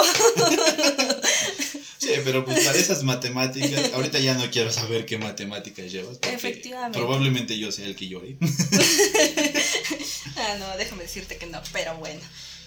Sí, 2.01 2.09
pero 2.25 2.43
pues 2.43 2.65
para 2.65 2.79
esas 2.79 3.03
matemáticas, 3.03 3.93
ahorita 3.93 4.17
ya 4.17 4.33
no 4.33 4.49
quiero 4.49 4.71
saber 4.71 5.05
qué 5.05 5.19
matemáticas 5.19 5.91
llevas. 5.91 6.17
Efectivamente. 6.23 6.97
Probablemente 6.97 7.59
yo 7.59 7.71
sea 7.71 7.85
el 7.85 7.95
que 7.95 8.07
llore. 8.07 8.37
ah, 10.35 10.55
no, 10.57 10.77
déjame 10.77 11.03
decirte 11.03 11.37
que 11.37 11.45
no, 11.45 11.61
pero 11.71 11.95
bueno. 11.97 12.19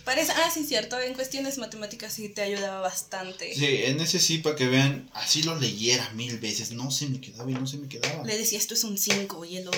Parece, 0.04 0.32
ah, 0.32 0.50
sí, 0.52 0.64
cierto, 0.64 1.00
en 1.00 1.14
cuestiones 1.14 1.56
matemáticas 1.58 2.12
sí 2.12 2.28
te 2.28 2.42
ayudaba 2.42 2.80
bastante. 2.80 3.54
Sí, 3.54 3.64
en 3.84 4.00
ese 4.00 4.20
sí, 4.20 4.38
para 4.38 4.54
que 4.54 4.66
vean, 4.66 5.10
así 5.14 5.42
lo 5.42 5.58
leyera 5.58 6.10
mil 6.10 6.38
veces, 6.38 6.72
no 6.72 6.90
se 6.90 7.06
me 7.08 7.20
quedaba 7.20 7.50
y 7.50 7.54
no 7.54 7.66
se 7.66 7.78
me 7.78 7.88
quedaba. 7.88 8.22
Le 8.24 8.36
decía 8.36 8.58
esto 8.58 8.74
es 8.74 8.84
un 8.84 8.98
5 8.98 9.44
y 9.46 9.56
él 9.58 9.64
lo 9.64 9.70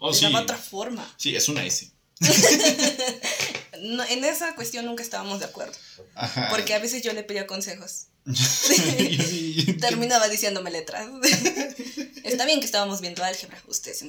Oh, 0.00 0.10
le 0.10 0.16
sí. 0.16 0.24
daba 0.24 0.40
otra 0.40 0.56
forma. 0.56 1.06
Sí, 1.18 1.36
es 1.36 1.48
una 1.48 1.64
S. 1.64 1.90
No, 3.80 4.02
en 4.04 4.24
esa 4.24 4.56
cuestión 4.56 4.86
nunca 4.86 5.04
estábamos 5.04 5.38
de 5.38 5.44
acuerdo. 5.44 5.76
Ajá. 6.16 6.48
Porque 6.50 6.74
a 6.74 6.80
veces 6.80 7.00
yo 7.00 7.12
le 7.12 7.22
pedía 7.22 7.46
consejos. 7.46 8.06
Terminaba 9.80 10.28
diciéndome 10.28 10.72
letras. 10.72 11.06
Está 12.24 12.44
bien 12.44 12.58
que 12.58 12.66
estábamos 12.66 13.00
viendo 13.00 13.22
álgebra, 13.22 13.62
usted 13.68 13.94
se 13.94 14.04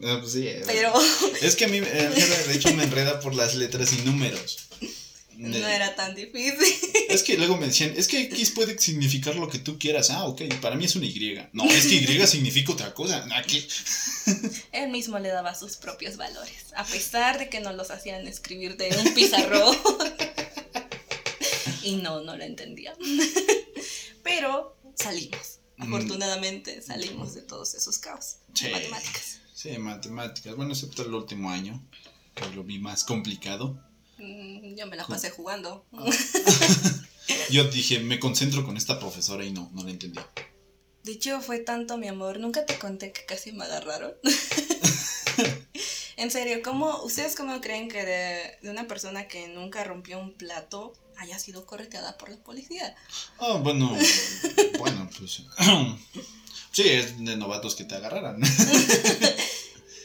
No, 0.00 0.18
pues 0.20 0.32
sí, 0.32 0.46
eh, 0.48 0.62
Pero 0.66 0.92
Es 1.42 1.56
que 1.56 1.66
a 1.66 1.68
mí, 1.68 1.78
eh, 1.78 2.44
de 2.48 2.54
hecho, 2.54 2.74
me 2.74 2.84
enreda 2.84 3.20
por 3.20 3.34
las 3.34 3.54
letras 3.54 3.92
y 3.92 3.96
números. 4.02 4.58
no 5.36 5.68
era 5.68 5.94
tan 5.94 6.14
difícil. 6.14 6.54
Es 7.10 7.24
que 7.24 7.36
luego 7.36 7.56
me 7.56 7.66
decían, 7.66 7.92
es 7.96 8.06
que 8.06 8.20
X 8.22 8.50
puede 8.52 8.78
significar 8.78 9.34
lo 9.34 9.48
que 9.48 9.58
tú 9.58 9.78
quieras. 9.80 10.10
Ah, 10.10 10.26
ok, 10.26 10.42
para 10.60 10.76
mí 10.76 10.84
es 10.84 10.94
una 10.94 11.06
Y. 11.06 11.38
No, 11.52 11.64
es 11.64 11.86
que 11.86 11.96
Y 11.96 12.26
significa 12.28 12.72
otra 12.72 12.94
cosa. 12.94 13.26
Aquí. 13.34 13.66
Él 14.72 14.90
mismo 14.90 15.18
le 15.18 15.28
daba 15.28 15.54
sus 15.56 15.76
propios 15.76 16.16
valores, 16.16 16.66
a 16.76 16.84
pesar 16.84 17.38
de 17.40 17.48
que 17.48 17.58
nos 17.60 17.74
los 17.74 17.90
hacían 17.90 18.28
escribir 18.28 18.76
de 18.76 18.96
un 18.96 19.12
pizarrón. 19.12 19.76
y 21.82 21.96
no, 21.96 22.20
no 22.22 22.36
lo 22.36 22.44
entendía. 22.44 22.94
Pero 24.22 24.76
salimos. 24.94 25.58
Mm. 25.78 25.82
Afortunadamente 25.94 26.80
salimos 26.82 27.34
de 27.34 27.42
todos 27.42 27.74
esos 27.74 27.98
caos 27.98 28.36
Sí. 28.54 28.66
de 28.66 28.70
matemáticas. 28.72 29.38
Sí, 29.60 29.76
matemáticas. 29.76 30.56
Bueno, 30.56 30.72
excepto 30.72 31.02
el 31.02 31.12
último 31.12 31.50
año, 31.50 31.86
que 32.34 32.46
lo 32.56 32.64
vi 32.64 32.78
más 32.78 33.04
complicado. 33.04 33.78
Mm, 34.16 34.74
Yo 34.74 34.86
me 34.86 34.96
la 34.96 35.06
pasé 35.06 35.28
jugando. 35.28 35.84
Yo 37.50 37.64
dije, 37.64 38.00
me 38.00 38.18
concentro 38.18 38.64
con 38.64 38.78
esta 38.78 38.98
profesora 38.98 39.44
y 39.44 39.52
no, 39.52 39.70
no 39.74 39.84
la 39.84 39.90
entendí. 39.90 40.18
De 41.04 41.12
hecho, 41.12 41.42
fue 41.42 41.58
tanto 41.58 41.98
mi 41.98 42.08
amor. 42.08 42.40
Nunca 42.40 42.64
te 42.64 42.78
conté 42.78 43.12
que 43.12 43.26
casi 43.26 43.52
me 43.52 43.64
agarraron. 43.64 44.14
en 46.16 46.30
serio, 46.30 46.62
¿cómo, 46.64 47.02
¿ustedes 47.02 47.36
cómo 47.36 47.60
creen 47.60 47.90
que 47.90 48.02
de, 48.02 48.58
de 48.62 48.70
una 48.70 48.88
persona 48.88 49.28
que 49.28 49.48
nunca 49.48 49.84
rompió 49.84 50.18
un 50.20 50.32
plato 50.32 50.94
haya 51.18 51.38
sido 51.38 51.66
correteada 51.66 52.16
por 52.16 52.30
la 52.30 52.38
policía? 52.38 52.96
Ah, 53.38 53.58
bueno, 53.62 53.94
bueno, 54.78 55.10
pues. 55.18 55.42
Sí, 56.72 56.88
es 56.88 57.18
de 57.24 57.36
novatos 57.36 57.74
que 57.74 57.84
te 57.84 57.94
agarraran. 57.96 58.40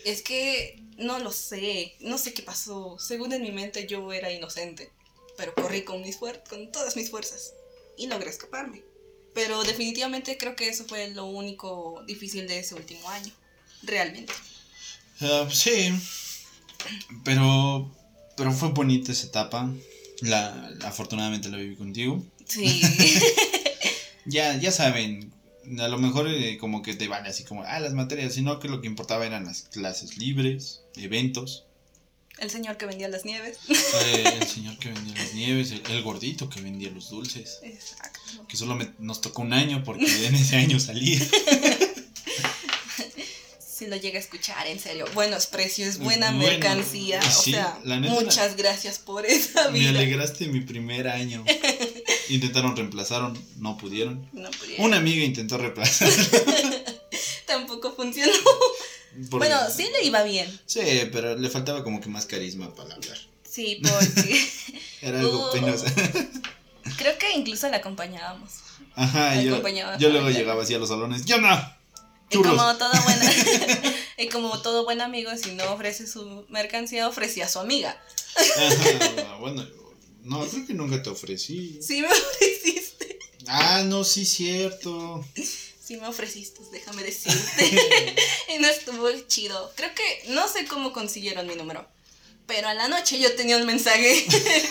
Es 0.06 0.22
que 0.22 0.80
no 0.98 1.18
lo 1.18 1.32
sé. 1.32 1.96
No 2.00 2.20
sé 2.20 2.34
qué 2.34 2.44
pasó. 2.44 2.98
Según 3.00 3.34
en 3.34 3.42
mi 3.42 3.52
mente 3.52 3.88
yo 3.88 4.14
era 4.14 4.32
inocente. 4.32 4.92
Pero 5.36 5.56
corrí 5.56 5.84
con, 5.84 6.02
mis 6.04 6.20
fuer- 6.20 6.48
con 6.48 6.72
todas 6.72 6.96
mis 6.96 7.10
fuerzas. 7.10 7.54
Y 7.98 8.06
logré 8.06 8.30
escaparme. 8.30 8.84
Pero 9.34 9.64
definitivamente 9.64 10.38
creo 10.38 10.56
que 10.56 10.70
eso 10.70 10.86
fue 10.88 11.10
lo 11.10 11.26
único 11.26 12.04
difícil 12.08 12.48
de 12.48 12.60
ese 12.60 12.76
último 12.76 13.10
año. 13.10 13.34
Realmente. 13.82 14.32
Ah, 15.22 15.48
sí, 15.52 15.92
pero, 17.24 17.92
pero 18.38 18.52
fue 18.52 18.70
bonita 18.70 19.12
esa 19.12 19.26
etapa. 19.28 19.72
La, 20.22 20.72
afortunadamente 20.84 21.50
la 21.50 21.58
viví 21.58 21.76
contigo. 21.76 22.24
Sí. 22.48 22.82
Ya, 24.28 24.58
ya 24.58 24.72
saben, 24.72 25.32
a 25.80 25.88
lo 25.88 25.98
mejor 25.98 26.28
eh, 26.30 26.58
como 26.58 26.82
que 26.82 26.94
te 26.94 27.08
vale 27.08 27.30
así 27.30 27.44
como, 27.44 27.64
ah, 27.64 27.80
las 27.80 27.94
materias, 27.94 28.34
sino 28.34 28.60
que 28.60 28.68
lo 28.68 28.82
que 28.82 28.88
importaba 28.88 29.26
eran 29.26 29.46
las 29.46 29.64
clases 29.64 30.18
libres, 30.18 30.82
eventos, 30.96 31.64
El 32.38 32.50
señor 32.50 32.76
que 32.78 32.86
vendía 32.86 33.08
las 33.08 33.24
nieves. 33.26 33.58
eh, 33.70 34.24
el 34.42 34.48
señor 34.48 34.78
que 34.78 34.90
vendía 34.90 35.14
las 35.16 35.34
nieves, 35.34 35.72
el, 35.72 35.82
el 35.90 36.02
gordito 36.04 36.50
que 36.50 36.62
vendía 36.62 36.90
los 36.92 37.10
dulces, 37.10 37.60
Exacto. 37.64 38.20
que 38.48 38.58
solo 38.58 38.76
me- 38.76 38.90
nos 39.00 39.22
tocó 39.22 39.42
un 39.42 39.54
año 39.54 39.84
porque 39.84 40.06
en 40.28 40.36
ese 40.36 40.58
año 40.58 40.80
salía. 40.80 41.20
Si 43.78 43.88
lo 43.88 43.98
llega 43.98 44.18
a 44.18 44.22
escuchar, 44.22 44.66
en 44.68 44.80
serio. 44.80 45.06
Buenos 45.14 45.48
precios, 45.48 45.98
buena 45.98 46.32
Bueno, 46.32 46.48
mercancía. 46.48 47.22
sí, 47.22 47.52
o 47.52 47.56
sea, 47.56 47.78
la 47.84 48.00
neta, 48.00 48.14
muchas 48.14 48.56
gracias 48.56 49.00
por 49.00 49.26
esa 49.26 49.70
Me 49.70 49.80
vida. 49.80 49.90
alegraste 49.90 50.48
mi 50.48 50.62
primer 50.62 51.10
año. 51.10 51.44
Intentaron 52.30 52.76
reemplazaron, 52.76 53.38
no 53.58 53.78
pudieron. 53.78 54.28
No 54.34 54.50
podía. 54.52 54.78
Una 54.80 54.98
amiga 54.98 55.24
intentó 55.24 55.58
reemplazar. 55.58 56.10
Tampoco 57.46 57.94
funcionó. 57.94 58.32
Bueno, 59.30 59.58
sí 59.76 59.88
le 59.92 60.06
iba 60.06 60.24
bien. 60.24 60.60
Sí, 60.66 60.82
pero 61.12 61.38
le 61.38 61.50
faltaba 61.50 61.84
como 61.84 62.02
que 62.02 62.10
más 62.10 62.26
carisma 62.26 62.74
para 62.74 62.96
hablar. 62.96 63.18
Sí, 63.50 63.82
porque 63.82 64.48
Era 65.02 65.20
algo 65.20 65.52
penoso. 65.52 65.86
creo 66.98 67.18
que 67.18 67.32
incluso 67.34 67.70
la 67.70 67.78
acompañábamos. 67.78 68.52
Ajá, 68.96 69.36
Me 69.36 69.46
yo, 69.46 69.54
acompañaba 69.54 69.98
yo 69.98 70.10
luego 70.10 70.30
llegaba 70.30 70.64
así 70.64 70.74
a 70.74 70.80
los 70.80 70.90
salones. 70.90 71.26
¡Ya 71.26 71.38
no! 71.38 71.76
Y 72.30 72.38
como 72.42 72.76
todo 72.78 72.92
buen, 73.04 73.20
y 74.18 74.28
como 74.30 74.62
todo 74.62 74.84
buen 74.84 75.00
amigo, 75.00 75.32
si 75.38 75.52
no 75.54 75.72
ofrece 75.72 76.08
su 76.08 76.46
mercancía, 76.50 77.08
ofrecía 77.08 77.46
a 77.46 77.50
su 77.50 77.60
amiga. 77.60 78.02
Ajá, 78.38 79.36
bueno, 79.40 79.66
no, 80.26 80.46
creo 80.48 80.66
que 80.66 80.74
nunca 80.74 81.02
te 81.02 81.10
ofrecí. 81.10 81.80
Sí 81.82 82.02
me 82.02 82.08
ofreciste. 82.12 83.20
Ah, 83.48 83.84
no, 83.86 84.04
sí, 84.04 84.26
cierto. 84.26 85.24
Sí 85.36 85.98
me 85.98 86.08
ofreciste, 86.08 86.62
déjame 86.72 87.04
decirte. 87.04 88.16
y 88.56 88.60
no 88.60 88.68
estuvo 88.68 89.08
chido. 89.28 89.72
Creo 89.76 89.92
que 89.94 90.34
no 90.34 90.48
sé 90.48 90.66
cómo 90.66 90.92
consiguieron 90.92 91.46
mi 91.46 91.56
número. 91.56 91.88
Pero 92.48 92.68
a 92.68 92.74
la 92.74 92.88
noche 92.88 93.20
yo 93.20 93.36
tenía 93.36 93.58
un 93.58 93.66
mensaje 93.66 94.24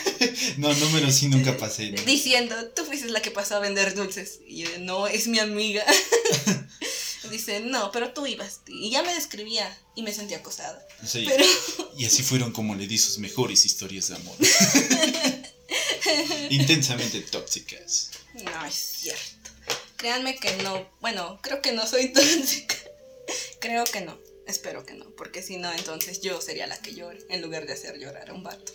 No, 0.58 0.72
número 0.74 1.10
sí 1.10 1.28
nunca 1.28 1.56
pasé. 1.56 1.90
¿no? 1.90 2.02
diciendo, 2.02 2.54
tú 2.74 2.84
fuiste 2.84 3.08
la 3.08 3.20
que 3.20 3.32
pasó 3.32 3.56
a 3.56 3.60
vender 3.60 3.94
dulces. 3.94 4.40
Y 4.46 4.62
yo, 4.62 4.68
no, 4.80 5.06
es 5.08 5.26
mi 5.26 5.38
amiga. 5.38 5.84
Dice, 7.34 7.58
no, 7.58 7.90
pero 7.90 8.12
tú 8.12 8.26
ibas. 8.28 8.60
Y 8.68 8.90
ya 8.90 9.02
me 9.02 9.12
describía 9.12 9.76
y 9.96 10.02
me 10.04 10.12
sentía 10.12 10.36
acosada. 10.36 10.86
Sí. 11.04 11.24
Pero 11.28 11.44
Y 11.98 12.04
así 12.04 12.22
fueron 12.30 12.52
como 12.52 12.76
le 12.76 12.86
di 12.86 12.96
sus 12.96 13.18
mejores 13.18 13.64
historias 13.64 14.06
de 14.08 14.14
amor. 14.14 14.36
Intensamente 16.50 17.20
tóxicas. 17.22 18.10
no 18.34 18.64
es 18.64 18.74
cierto. 18.74 19.50
Créanme 19.96 20.36
que 20.36 20.54
no. 20.62 20.88
Bueno, 21.00 21.40
creo 21.42 21.60
que 21.60 21.72
no 21.72 21.84
soy 21.88 22.08
tóxica. 22.12 22.76
Creo 23.60 23.84
que 23.84 24.02
no. 24.02 24.16
Espero 24.46 24.86
que 24.86 24.94
no. 24.94 25.10
Porque 25.16 25.42
si 25.42 25.56
no, 25.56 25.72
entonces 25.72 26.20
yo 26.20 26.40
sería 26.40 26.68
la 26.68 26.78
que 26.78 26.94
llore. 26.94 27.18
En 27.30 27.42
lugar 27.42 27.66
de 27.66 27.72
hacer 27.72 27.98
llorar 27.98 28.30
a 28.30 28.32
un 28.32 28.44
vato. 28.44 28.72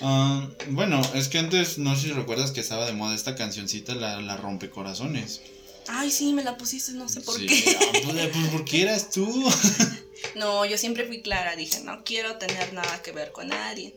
Ah, 0.00 0.48
bueno, 0.70 1.00
es 1.14 1.28
que 1.28 1.38
antes, 1.38 1.78
no 1.78 1.94
sé 1.94 2.08
si 2.08 2.10
recuerdas 2.12 2.50
que 2.50 2.60
estaba 2.60 2.84
de 2.86 2.94
moda 2.94 3.14
esta 3.14 3.36
cancioncita, 3.36 3.94
la, 3.94 4.20
la 4.20 4.36
rompecorazones. 4.36 5.40
Ay, 5.88 6.10
sí, 6.10 6.32
me 6.32 6.42
la 6.44 6.56
pusiste, 6.56 6.92
no 6.92 7.08
sé 7.08 7.20
por 7.20 7.38
Sí, 7.38 7.46
qué. 7.46 7.76
ah, 7.80 7.86
pues, 8.04 8.28
pues, 8.32 8.48
porque 8.52 8.82
eras 8.82 9.10
tú. 9.10 9.26
No, 10.36 10.64
yo 10.64 10.78
siempre 10.78 11.04
fui 11.04 11.20
clara. 11.20 11.56
Dije, 11.56 11.80
no 11.80 12.04
quiero 12.04 12.36
tener 12.38 12.72
nada 12.72 13.02
que 13.02 13.10
ver 13.12 13.32
con 13.32 13.48
nadie. 13.48 13.94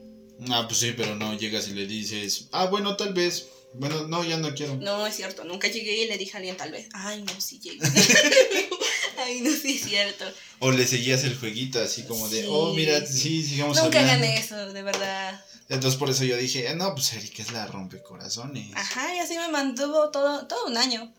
Ah, 0.50 0.66
pues 0.68 0.80
sí, 0.80 0.94
pero 0.98 1.16
no 1.16 1.38
llegas 1.38 1.68
y 1.68 1.74
le 1.74 1.86
dices, 1.86 2.48
ah, 2.52 2.66
bueno, 2.66 2.98
tal 2.98 3.14
vez. 3.14 3.48
Bueno, 3.76 4.08
no, 4.08 4.24
ya 4.24 4.38
no 4.38 4.54
quiero. 4.56 4.76
No, 4.78 5.06
es 5.06 5.16
cierto. 5.16 5.44
Nunca 5.44 5.68
llegué 5.68 6.04
y 6.04 6.08
le 6.08 6.18
dije 6.18 6.34
a 6.34 6.38
alguien 6.38 6.58
tal 6.58 6.72
vez. 6.72 6.88
Ay, 6.94 7.22
no, 7.24 7.40
sí 7.40 7.60
llegué. 7.60 7.80
Ay, 9.18 9.42
no, 9.42 9.52
sí 9.52 9.76
es 9.76 9.84
cierto. 9.88 10.26
O 10.60 10.72
le 10.72 10.86
seguías 10.88 11.24
el 11.24 11.38
jueguito 11.38 11.80
así 11.82 12.04
como 12.04 12.28
de, 12.28 12.42
Sí. 12.42 12.48
oh, 12.50 12.74
mira, 12.74 13.06
sí, 13.06 13.44
sigamos 13.44 13.78
Nunca 13.78 14.00
hablando. 14.00 14.26
gané 14.26 14.38
eso, 14.38 14.74
de 14.74 14.82
verdad. 14.82 15.44
Entonces 15.70 15.98
por 15.98 16.10
eso 16.10 16.24
yo 16.26 16.38
dije, 16.38 16.68
"Ah, 16.68 16.76
no, 16.76 16.94
pues 16.94 17.14
Erika 17.14 17.42
es 17.44 17.52
la 17.52 17.66
rompecorazones. 17.68 18.72
Ajá, 18.76 19.16
y 19.16 19.20
así 19.20 19.36
me 19.38 19.48
mantuvo 19.50 20.10
todo, 20.10 20.48
todo 20.48 20.66
un 20.68 20.78
año. 20.78 21.14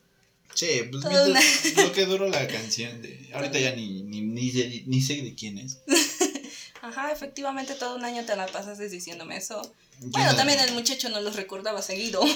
Che, 0.54 0.84
pues 0.84 1.04
mientras- 1.04 1.76
lo 1.76 1.92
que 1.92 2.06
duró 2.06 2.28
la 2.28 2.46
canción 2.48 3.00
de. 3.02 3.28
Ahorita 3.34 3.58
ya 3.58 3.74
ni, 3.76 4.02
ni, 4.02 4.22
ni, 4.22 4.50
sé- 4.50 4.82
ni 4.86 5.00
sé 5.02 5.20
de 5.22 5.34
quién 5.34 5.58
es. 5.58 5.78
Ajá, 6.82 7.12
efectivamente 7.12 7.74
todo 7.74 7.96
un 7.96 8.04
año 8.04 8.24
te 8.24 8.36
la 8.36 8.46
pasas 8.46 8.78
diciéndome 8.90 9.36
eso. 9.36 9.60
Yo 10.00 10.08
Bueno, 10.10 10.30
no- 10.32 10.36
también 10.36 10.60
el 10.60 10.72
muchacho 10.72 11.08
no 11.08 11.20
los 11.20 11.36
recordaba 11.36 11.82
seguido. 11.82 12.22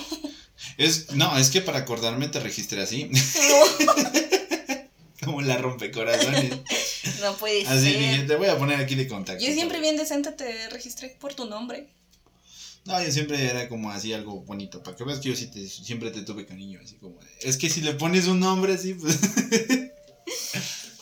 Es, 0.77 1.12
no, 1.12 1.38
es 1.38 1.49
que 1.49 1.62
para 1.62 1.79
acordarme 1.79 2.29
te 2.29 2.38
registré 2.38 2.83
así. 2.83 3.11
como 5.25 5.42
la 5.42 5.59
rompecorazones. 5.59 6.53
No 7.20 7.35
puede 7.37 7.66
Así 7.66 7.92
ser. 7.92 8.27
te 8.27 8.37
voy 8.37 8.49
a 8.49 8.57
poner 8.59 8.81
aquí 8.81 8.94
de 8.94 9.07
contacto. 9.09 9.44
Yo 9.44 9.53
siempre 9.53 9.81
bien 9.81 9.96
decente 9.96 10.33
te 10.33 10.68
registré 10.70 11.16
por 11.20 11.35
tu 11.35 11.44
nombre. 11.46 11.88
No, 12.87 13.03
yo 13.03 13.12
siempre 13.12 13.45
era 13.49 13.69
como 13.69 13.90
así 13.90 14.12
algo 14.12 14.40
bonito. 14.43 14.83
Para 14.83 14.97
que 14.97 15.05
veas 15.05 15.21
que 15.21 15.29
yo 15.31 15.37
sí 15.37 15.47
te, 15.49 15.69
siempre 15.69 16.11
te 16.11 16.23
tuve 16.23 16.47
cariño. 16.47 16.81
Así 16.83 16.97
como 16.97 17.21
de- 17.21 17.29
Es 17.43 17.57
que 17.57 17.69
si 17.71 17.83
le 17.83 17.95
pones 17.95 18.27
un 18.27 18.40
nombre 18.40 18.73
así, 18.75 18.95
pues. 18.95 19.19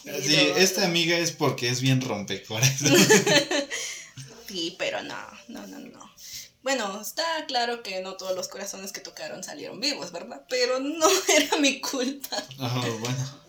Así, 0.08 0.36
no. 0.36 0.56
esta 0.56 0.86
amiga 0.86 1.18
es 1.18 1.32
porque 1.32 1.68
es 1.68 1.80
bien 1.80 2.00
rompecorazones. 2.00 3.08
Sí, 4.48 4.74
pero 4.78 5.02
no, 5.02 5.14
no, 5.48 5.66
no, 5.66 5.78
no. 5.78 6.10
Bueno, 6.62 7.02
está 7.02 7.22
claro 7.46 7.82
que 7.82 8.00
no 8.00 8.14
todos 8.16 8.34
los 8.34 8.48
corazones 8.48 8.92
que 8.92 9.00
tocaron 9.00 9.44
salieron 9.44 9.78
vivos, 9.78 10.10
¿verdad? 10.10 10.42
Pero 10.48 10.80
no 10.80 11.06
era 11.36 11.58
mi 11.58 11.82
culpa. 11.82 12.42
Ajá, 12.58 12.80
bueno. 12.80 13.47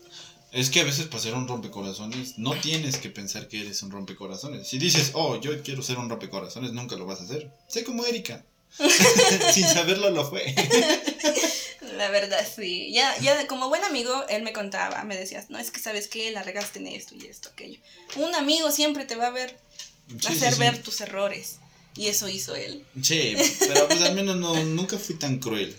Es 0.51 0.69
que 0.69 0.79
a 0.81 0.83
veces 0.83 1.05
para 1.07 1.21
ser 1.21 1.35
un 1.35 1.47
rompecorazones 1.47 2.37
no 2.37 2.59
tienes 2.59 2.97
que 2.97 3.09
pensar 3.09 3.47
que 3.47 3.61
eres 3.61 3.83
un 3.83 3.91
rompecorazones. 3.91 4.67
Si 4.67 4.79
dices, 4.79 5.11
oh, 5.13 5.39
yo 5.39 5.61
quiero 5.61 5.83
ser 5.83 5.97
un 5.99 6.09
rompecorazones, 6.09 6.73
nunca 6.73 6.95
lo 6.95 7.05
vas 7.05 7.21
a 7.21 7.23
hacer. 7.25 7.51
Sé 7.67 7.83
como 7.83 8.05
Erika. 8.05 8.43
Sin 9.53 9.67
saberlo 9.67 10.09
lo 10.09 10.27
fue. 10.27 10.53
La 11.97 12.09
verdad, 12.09 12.45
sí. 12.55 12.91
Ya, 12.93 13.17
ya 13.19 13.45
como 13.47 13.69
buen 13.69 13.83
amigo, 13.83 14.25
él 14.29 14.43
me 14.43 14.53
contaba, 14.53 15.03
me 15.03 15.17
decías, 15.17 15.49
no, 15.49 15.57
es 15.59 15.69
que 15.71 15.79
sabes 15.79 16.07
qué, 16.07 16.31
la 16.31 16.43
regaste 16.43 16.79
en 16.79 16.87
esto 16.87 17.15
y 17.15 17.25
esto, 17.25 17.49
aquello. 17.49 17.79
Un 18.15 18.33
amigo 18.35 18.71
siempre 18.71 19.05
te 19.05 19.15
va 19.15 19.27
a 19.27 19.31
ver, 19.31 19.57
Sí, 20.07 20.27
hacer 20.27 20.49
sí, 20.49 20.55
sí. 20.55 20.59
ver 20.59 20.81
tus 20.81 21.01
errores. 21.01 21.59
Y 21.95 22.07
eso 22.07 22.29
hizo 22.29 22.55
él. 22.55 22.85
Sí, 23.01 23.35
pero 23.59 23.87
pues 23.87 24.01
al 24.01 24.15
menos 24.15 24.37
no, 24.37 24.55
nunca 24.63 24.97
fui 24.97 25.15
tan 25.15 25.39
cruel. 25.39 25.75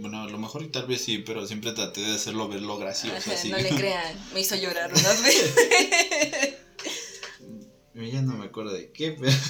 Bueno, 0.00 0.22
a 0.22 0.28
lo 0.28 0.38
mejor 0.38 0.62
y 0.62 0.68
tal 0.68 0.86
vez 0.86 1.02
sí, 1.02 1.18
pero 1.18 1.46
siempre 1.46 1.72
traté 1.72 2.00
de 2.00 2.14
hacerlo 2.14 2.48
verlo 2.48 2.78
gracioso. 2.78 3.16
Ajá, 3.16 3.32
así. 3.34 3.50
no 3.50 3.58
le 3.58 3.68
crean, 3.68 4.14
me 4.32 4.40
hizo 4.40 4.56
llorar 4.56 4.90
unas 4.90 5.22
veces. 5.22 5.54
Ya 7.94 8.22
no 8.22 8.34
me 8.34 8.46
acuerdo 8.46 8.72
de 8.72 8.90
qué, 8.92 9.12
pero... 9.12 9.32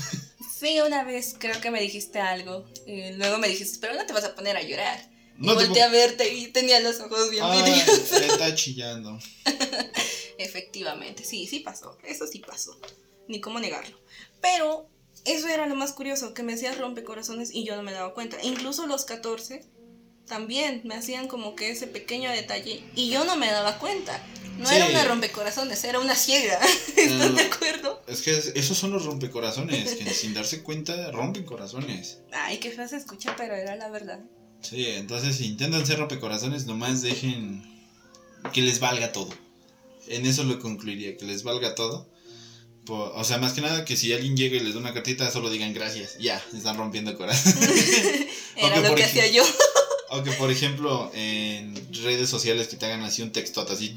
Sí, 0.60 0.78
una 0.84 1.04
vez 1.04 1.36
creo 1.38 1.58
que 1.62 1.70
me 1.70 1.80
dijiste 1.80 2.18
algo. 2.20 2.66
Y 2.86 3.12
luego 3.12 3.38
me 3.38 3.48
dijiste, 3.48 3.78
pero 3.80 3.94
no 3.94 4.04
te 4.04 4.12
vas 4.12 4.24
a 4.24 4.34
poner 4.34 4.58
a 4.58 4.62
llorar. 4.62 5.08
No 5.38 5.54
y 5.54 5.56
te 5.56 5.64
volteé 5.64 5.82
a 5.84 5.88
verte 5.88 6.34
y 6.34 6.48
tenía 6.48 6.80
los 6.80 7.00
ojos 7.00 7.30
bien 7.30 7.42
Ah, 7.46 7.54
vidriosos. 7.56 8.12
está 8.12 8.54
chillando. 8.54 9.18
Efectivamente, 10.38 11.24
sí, 11.24 11.46
sí 11.46 11.60
pasó. 11.60 11.96
Eso 12.04 12.26
sí 12.26 12.40
pasó. 12.40 12.78
Ni 13.26 13.40
cómo 13.40 13.58
negarlo. 13.58 13.98
Pero 14.42 14.86
eso 15.24 15.48
era 15.48 15.66
lo 15.66 15.76
más 15.76 15.92
curioso, 15.94 16.34
que 16.34 16.42
me 16.42 16.52
hacías 16.52 16.76
rompecorazones 16.76 17.54
y 17.54 17.64
yo 17.64 17.74
no 17.76 17.82
me 17.82 17.92
daba 17.92 18.12
cuenta. 18.12 18.36
Incluso 18.42 18.86
los 18.86 19.06
14 19.06 19.64
también 20.30 20.80
me 20.84 20.94
hacían 20.94 21.28
como 21.28 21.54
que 21.54 21.70
ese 21.70 21.86
pequeño 21.86 22.30
detalle 22.30 22.82
y 22.96 23.10
yo 23.10 23.24
no 23.24 23.36
me 23.36 23.50
daba 23.50 23.76
cuenta. 23.78 24.24
No 24.58 24.68
Sí. 24.68 24.76
era 24.76 24.86
una 24.86 25.04
rompecorazones, 25.04 25.82
era 25.84 25.98
una 26.00 26.14
ciega. 26.14 26.58
¿Estás 26.96 27.34
de 27.34 27.42
Ah. 27.42 27.48
acuerdo? 27.52 28.02
Es 28.06 28.22
que 28.22 28.30
es- 28.30 28.52
esos 28.54 28.78
son 28.78 28.92
los 28.92 29.04
rompecorazones, 29.04 29.94
que 29.94 30.14
sin 30.14 30.32
darse 30.34 30.62
cuenta 30.62 31.10
rompen 31.10 31.44
corazones. 31.44 32.18
Ay, 32.32 32.58
qué 32.58 32.70
feo 32.70 32.86
se 32.88 32.96
escucha, 32.96 33.34
pero 33.36 33.54
era 33.54 33.74
la 33.76 33.88
verdad. 33.90 34.20
Sí, 34.62 34.86
entonces 34.86 35.36
si 35.36 35.46
intentan 35.46 35.84
ser 35.86 35.98
rompecorazones, 35.98 36.66
nomás 36.66 37.02
dejen 37.02 37.62
que 38.52 38.62
les 38.62 38.78
valga 38.80 39.12
todo. 39.12 39.30
En 40.08 40.26
eso 40.26 40.44
lo 40.44 40.58
concluiría, 40.60 41.16
que 41.16 41.24
les 41.24 41.42
valga 41.42 41.74
todo. 41.74 42.08
O 42.88 43.24
sea, 43.24 43.38
más 43.38 43.52
que 43.52 43.60
nada 43.60 43.84
que 43.84 43.96
si 43.96 44.12
alguien 44.12 44.36
llega 44.36 44.56
y 44.56 44.60
les 44.60 44.74
da 44.74 44.80
una 44.80 44.92
cartita, 44.92 45.30
solo 45.30 45.48
digan 45.50 45.72
gracias. 45.72 46.18
Ya, 46.18 46.42
están 46.54 46.76
rompiendo 46.76 47.16
corazones. 47.16 47.56
Era 48.56 48.80
lo 48.80 48.94
que 48.94 49.04
hacía 49.04 49.26
yo. 49.28 49.42
O 50.10 50.22
que, 50.22 50.32
por 50.32 50.50
ejemplo, 50.50 51.10
en 51.14 51.74
redes 52.02 52.28
sociales 52.28 52.68
que 52.68 52.76
te 52.76 52.86
hagan 52.86 53.02
así 53.02 53.22
un 53.22 53.30
textote 53.30 53.72
así, 53.72 53.94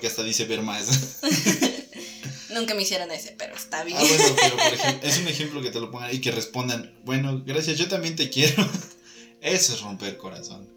que 0.00 0.06
hasta 0.06 0.22
dice 0.22 0.44
ver 0.44 0.62
más. 0.62 1.20
Nunca 2.50 2.74
me 2.74 2.82
hicieron 2.82 3.10
ese, 3.10 3.34
pero 3.38 3.54
está 3.54 3.84
bien. 3.84 3.98
Ah, 3.98 4.04
bueno, 4.06 4.36
pero 4.36 4.56
por 4.56 4.74
ejemplo, 4.74 5.08
es 5.08 5.18
un 5.18 5.28
ejemplo 5.28 5.62
que 5.62 5.70
te 5.70 5.80
lo 5.80 5.90
pongan 5.90 6.14
y 6.14 6.20
que 6.20 6.30
respondan, 6.32 6.98
bueno, 7.04 7.42
gracias, 7.46 7.78
yo 7.78 7.88
también 7.88 8.16
te 8.16 8.28
quiero. 8.30 8.68
Eso 9.40 9.74
es 9.74 9.80
romper 9.80 10.16
corazón. 10.16 10.68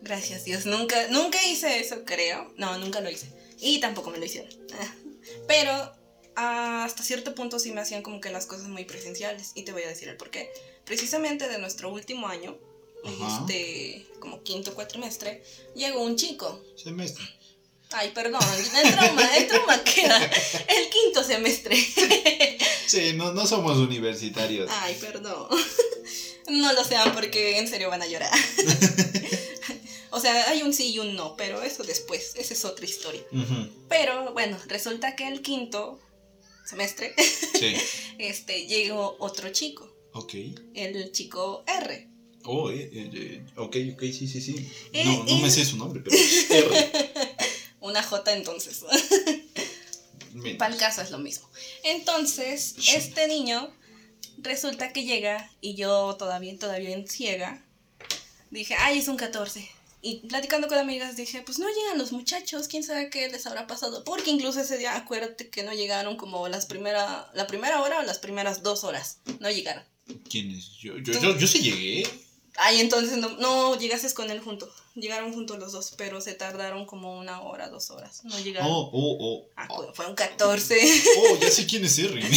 Gracias 0.00 0.44
Dios, 0.44 0.64
nunca, 0.64 1.08
nunca 1.08 1.44
hice 1.44 1.80
eso, 1.80 2.04
creo. 2.04 2.54
No, 2.56 2.78
nunca 2.78 3.00
lo 3.00 3.10
hice. 3.10 3.26
Y 3.58 3.80
tampoco 3.80 4.10
me 4.10 4.18
lo 4.18 4.24
hicieron. 4.24 4.52
Pero 5.48 5.92
hasta 6.36 7.02
cierto 7.02 7.34
punto 7.34 7.58
sí 7.58 7.72
me 7.72 7.80
hacían 7.80 8.02
como 8.02 8.20
que 8.20 8.30
las 8.30 8.46
cosas 8.46 8.68
muy 8.68 8.84
presenciales. 8.84 9.50
Y 9.56 9.64
te 9.64 9.72
voy 9.72 9.82
a 9.82 9.88
decir 9.88 10.08
el 10.08 10.16
por 10.16 10.30
qué. 10.30 10.48
Precisamente 10.84 11.48
de 11.48 11.58
nuestro 11.58 11.92
último 11.92 12.28
año, 12.28 12.56
Ajá. 13.04 13.40
este, 13.40 14.06
como 14.20 14.42
quinto 14.42 14.74
cuatrimestre, 14.74 15.42
llegó 15.74 16.02
un 16.02 16.16
chico. 16.16 16.62
Semestre. 16.76 17.24
Ay, 17.90 18.10
perdón, 18.14 18.42
el 18.84 18.92
trauma, 18.92 19.36
el 19.36 19.46
trauma 19.48 19.82
queda. 19.84 20.22
El 20.24 20.90
quinto 20.90 21.24
semestre. 21.24 21.76
Sí, 22.86 23.12
no, 23.14 23.32
no 23.32 23.46
somos 23.46 23.78
universitarios. 23.78 24.70
Ay, 24.70 24.96
perdón. 25.00 25.48
No 26.48 26.72
lo 26.72 26.82
sean 26.82 27.12
porque 27.12 27.58
en 27.58 27.68
serio 27.68 27.90
van 27.90 28.00
a 28.02 28.06
llorar. 28.06 28.32
O 30.10 30.20
sea, 30.20 30.48
hay 30.48 30.62
un 30.62 30.72
sí 30.72 30.92
y 30.94 30.98
un 30.98 31.14
no, 31.14 31.36
pero 31.36 31.62
eso 31.62 31.84
después, 31.84 32.32
esa 32.36 32.54
es 32.54 32.64
otra 32.64 32.86
historia. 32.86 33.22
Pero 33.90 34.32
bueno, 34.32 34.58
resulta 34.66 35.14
que 35.14 35.28
el 35.28 35.42
quinto 35.42 36.00
semestre 36.66 37.14
Sí, 37.58 37.74
este, 38.18 38.66
llegó 38.66 39.16
otro 39.20 39.50
chico, 39.50 39.94
ok. 40.14 40.34
el 40.74 41.12
chico 41.12 41.62
R. 41.66 42.08
Oh, 42.44 42.70
eh, 42.70 42.90
eh, 42.92 43.10
eh, 43.12 43.46
ok, 43.56 43.76
ok, 43.94 44.00
sí, 44.00 44.28
sí, 44.28 44.40
sí. 44.40 44.70
Eh, 44.92 45.04
No, 45.04 45.24
no 45.24 45.38
me 45.38 45.48
eh. 45.48 45.50
sé 45.50 45.64
su 45.64 45.76
nombre, 45.76 46.02
pero 46.02 46.16
R. 46.16 46.92
Una 47.80 48.02
J 48.02 48.32
entonces. 48.32 48.84
Para 50.58 50.72
el 50.72 50.80
caso 50.80 51.02
es 51.02 51.10
lo 51.10 51.18
mismo. 51.18 51.48
Entonces, 51.84 52.76
este 52.94 53.26
niño 53.28 53.72
resulta 54.38 54.92
que 54.92 55.04
llega 55.04 55.50
y 55.60 55.74
yo 55.74 56.14
todavía, 56.16 56.56
todavía 56.58 56.90
en 56.90 57.08
ciega, 57.08 57.64
dije, 58.50 58.74
ay, 58.78 58.98
es 58.98 59.08
un 59.08 59.16
14. 59.16 59.68
Y 60.00 60.28
platicando 60.28 60.68
con 60.68 60.78
amigas 60.78 61.16
dije, 61.16 61.42
pues 61.42 61.58
no 61.58 61.66
llegan 61.68 61.98
los 61.98 62.12
muchachos, 62.12 62.68
quién 62.68 62.84
sabe 62.84 63.10
qué 63.10 63.28
les 63.28 63.46
habrá 63.46 63.66
pasado. 63.66 64.04
Porque 64.04 64.30
incluso 64.30 64.60
ese 64.60 64.78
día, 64.78 64.96
acuérdate 64.96 65.48
que 65.48 65.64
no 65.64 65.72
llegaron 65.72 66.16
como 66.16 66.46
las 66.48 66.66
primera, 66.66 67.30
la 67.34 67.46
primera 67.48 67.82
hora 67.82 67.98
o 67.98 68.02
las 68.02 68.18
primeras 68.18 68.62
dos 68.62 68.84
horas. 68.84 69.18
No 69.40 69.50
llegaron. 69.50 69.82
¿Quién 70.30 70.52
es? 70.52 70.76
Yo, 70.76 70.96
yo, 70.98 71.12
yo, 71.20 71.36
yo 71.36 71.46
sí 71.46 71.60
llegué. 71.60 72.08
Ay, 72.60 72.80
entonces 72.80 73.18
no, 73.18 73.28
no 73.38 73.78
llegases 73.78 74.14
con 74.14 74.30
él 74.30 74.40
junto. 74.40 74.68
Llegaron 74.94 75.32
juntos 75.32 75.58
los 75.60 75.70
dos, 75.72 75.94
pero 75.96 76.20
se 76.20 76.34
tardaron 76.34 76.86
como 76.86 77.16
una 77.18 77.40
hora, 77.42 77.68
dos 77.68 77.90
horas. 77.90 78.24
No 78.24 78.36
llegaron. 78.40 78.68
Oh, 78.68 78.90
oh, 78.92 79.16
oh. 79.20 79.48
Ah, 79.56 79.68
Oh, 79.70 79.92
fue 79.94 80.06
un 80.06 80.14
14. 80.16 80.76
oh, 81.18 81.38
ya 81.40 81.50
sé 81.50 81.66
quién 81.66 81.84
es 81.84 81.96
Erwin. 81.98 82.26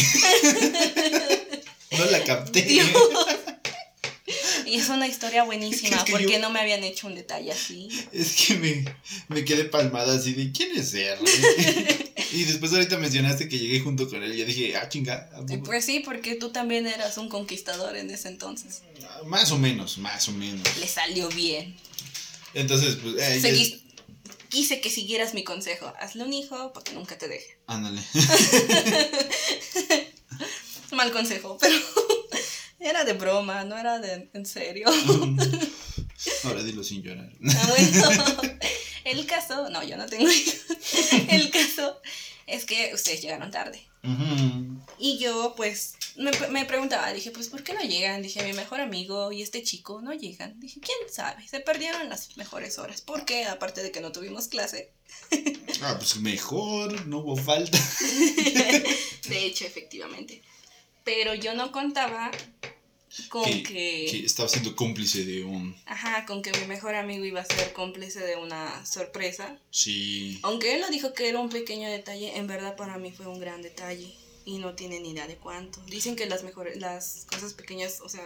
no 1.98 2.04
la 2.06 2.22
capté. 2.24 2.62
Dios. 2.62 2.86
Y 4.64 4.76
es 4.76 4.88
una 4.88 5.06
historia 5.08 5.42
buenísima, 5.44 5.96
Es 5.96 6.04
que 6.04 6.12
porque 6.12 6.32
yo- 6.34 6.38
no 6.38 6.50
me 6.50 6.60
habían 6.60 6.82
hecho 6.84 7.06
un 7.08 7.14
detalle 7.14 7.50
así. 7.52 7.88
Es 8.12 8.34
que 8.36 8.54
me, 8.54 8.84
me 9.28 9.44
quedé 9.44 9.64
palmada 9.64 10.14
así 10.14 10.32
de 10.34 10.52
quién 10.52 10.70
es 10.78 10.94
Erwin. 10.94 11.26
y 12.32 12.44
después 12.44 12.72
ahorita 12.72 12.96
mencionaste 12.98 13.48
que 13.48 13.58
llegué 13.58 13.80
junto 13.80 14.08
con 14.08 14.22
él 14.22 14.34
y 14.34 14.38
yo 14.38 14.44
dije, 14.46 14.76
ah, 14.76 14.88
chinga. 14.88 15.28
Pues 15.64 15.84
sí, 15.84 16.00
porque 16.00 16.34
tú 16.36 16.50
también 16.50 16.86
eras 16.86 17.18
un 17.18 17.28
conquistador 17.28 17.96
en 17.96 18.10
ese 18.10 18.28
entonces. 18.28 18.82
Más 19.26 19.50
o 19.52 19.58
menos, 19.58 19.98
más 19.98 20.28
o 20.28 20.32
menos. 20.32 20.62
Le 20.78 20.86
salió 20.88 21.28
bien. 21.30 21.76
Entonces, 22.54 22.96
pues, 23.02 23.16
eh, 23.16 23.40
Seguís- 23.40 23.80
quise 24.48 24.80
que 24.80 24.90
siguieras 24.90 25.34
mi 25.34 25.44
consejo. 25.44 25.92
Hazle 26.00 26.24
un 26.24 26.32
hijo 26.32 26.72
para 26.72 26.84
que 26.84 26.92
nunca 26.92 27.16
te 27.18 27.28
deje. 27.28 27.58
ándale. 27.66 28.00
Mal 30.92 31.10
consejo, 31.10 31.56
pero 31.58 31.74
era 32.80 33.04
de 33.04 33.14
broma, 33.14 33.64
no 33.64 33.78
era 33.78 33.98
de 33.98 34.28
en 34.34 34.44
serio. 34.44 34.88
Ahora 36.44 36.62
dilo 36.62 36.84
sin 36.84 37.02
llorar. 37.02 37.32
Ah, 37.48 37.66
bueno, 37.68 38.58
el 39.04 39.26
caso, 39.26 39.70
no, 39.70 39.82
yo 39.82 39.96
no 39.96 40.06
tengo 40.06 40.30
hijos. 40.30 40.60
El 41.28 41.50
caso 41.50 42.00
es 42.46 42.64
que 42.64 42.92
ustedes 42.94 43.22
llegaron 43.22 43.50
tarde. 43.50 43.86
Y 44.98 45.18
yo, 45.18 45.54
pues, 45.56 45.94
me, 46.16 46.32
me 46.48 46.64
preguntaba, 46.64 47.12
dije, 47.12 47.30
pues, 47.30 47.48
¿por 47.48 47.62
qué 47.62 47.72
no 47.72 47.82
llegan? 47.82 48.20
Dije, 48.22 48.42
mi 48.42 48.52
mejor 48.52 48.80
amigo 48.80 49.30
y 49.30 49.42
este 49.42 49.62
chico 49.62 50.00
no 50.02 50.12
llegan. 50.12 50.58
Dije, 50.58 50.80
¿quién 50.80 50.98
sabe? 51.12 51.46
Se 51.46 51.60
perdieron 51.60 52.08
las 52.08 52.36
mejores 52.36 52.78
horas. 52.78 53.00
Porque, 53.00 53.44
aparte 53.44 53.82
de 53.82 53.92
que 53.92 54.00
no 54.00 54.10
tuvimos 54.12 54.48
clase, 54.48 54.92
Ah, 55.82 55.96
pues 55.98 56.16
mejor, 56.16 57.06
no 57.06 57.18
hubo 57.18 57.36
falta. 57.36 57.78
de 59.28 59.46
hecho, 59.46 59.64
efectivamente. 59.64 60.42
Pero 61.04 61.34
yo 61.34 61.54
no 61.54 61.72
contaba 61.72 62.30
con 63.28 63.44
Que- 63.44 63.62
que... 63.62 64.06
Que 64.10 64.24
estaba 64.26 64.48
siendo 64.48 64.74
cómplice 64.76 65.24
de 65.24 65.44
un. 65.44 65.76
Ajá, 65.86 66.24
con 66.26 66.42
que 66.42 66.52
mi 66.52 66.66
mejor 66.66 66.94
amigo 66.94 67.24
iba 67.24 67.40
a 67.40 67.44
ser 67.44 67.72
cómplice 67.72 68.20
de 68.20 68.36
una 68.36 68.84
sorpresa. 68.86 69.58
Sí. 69.70 70.38
Aunque 70.42 70.74
él 70.74 70.80
lo 70.80 70.88
dijo 70.90 71.12
que 71.14 71.28
era 71.28 71.38
un 71.38 71.48
pequeño 71.48 71.88
detalle, 71.90 72.36
en 72.38 72.46
verdad 72.46 72.76
para 72.76 72.98
mí 72.98 73.12
fue 73.12 73.26
un 73.26 73.40
gran 73.40 73.62
detalle. 73.62 74.14
Y 74.44 74.58
no 74.58 74.74
tiene 74.74 74.98
ni 74.98 75.10
idea 75.12 75.28
de 75.28 75.36
cuánto. 75.36 75.80
Dicen 75.86 76.16
que 76.16 76.26
las 76.26 76.42
mejores, 76.42 76.76
las 76.80 77.26
cosas 77.30 77.54
pequeñas, 77.54 78.00
o 78.00 78.08
sea, 78.08 78.24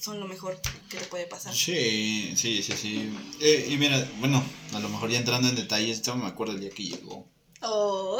son 0.00 0.18
lo 0.18 0.26
mejor 0.26 0.60
que 0.88 0.96
te 0.98 1.04
puede 1.04 1.26
pasar. 1.26 1.54
Sí, 1.54 2.32
sí, 2.36 2.60
sí, 2.62 2.72
sí. 2.76 3.10
Eh, 3.40 3.68
y 3.70 3.76
mira, 3.76 4.10
bueno, 4.18 4.42
a 4.72 4.80
lo 4.80 4.88
mejor 4.88 5.10
ya 5.10 5.18
entrando 5.18 5.48
en 5.48 5.54
detalles, 5.54 6.02
yo 6.02 6.16
me 6.16 6.26
acuerdo 6.26 6.54
el 6.54 6.60
día 6.60 6.70
que 6.70 6.82
llegó. 6.82 7.28
Oh. 7.64 8.18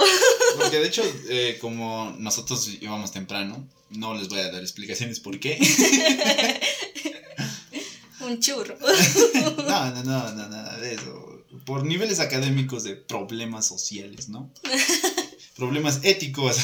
Porque 0.57 0.79
de 0.79 0.87
hecho, 0.87 1.03
eh, 1.29 1.59
como 1.61 2.15
nosotros 2.19 2.69
íbamos 2.81 3.13
temprano, 3.13 3.69
no 3.91 4.15
les 4.15 4.29
voy 4.29 4.41
a 4.41 4.51
dar 4.51 4.63
explicaciones 4.63 5.21
por 5.21 5.39
qué. 5.39 5.59
un 8.21 8.41
churro. 8.41 8.77
No, 9.65 9.91
no, 9.91 10.03
no, 10.03 10.33
no, 10.33 10.49
nada 10.49 10.79
de 10.79 10.95
eso. 10.95 11.43
Por 11.65 11.85
niveles 11.85 12.21
académicos 12.21 12.85
de 12.85 12.97
problemas 12.97 13.67
sociales, 13.67 14.29
¿no? 14.29 14.51
Problemas 15.57 16.01
éticos. 16.03 16.57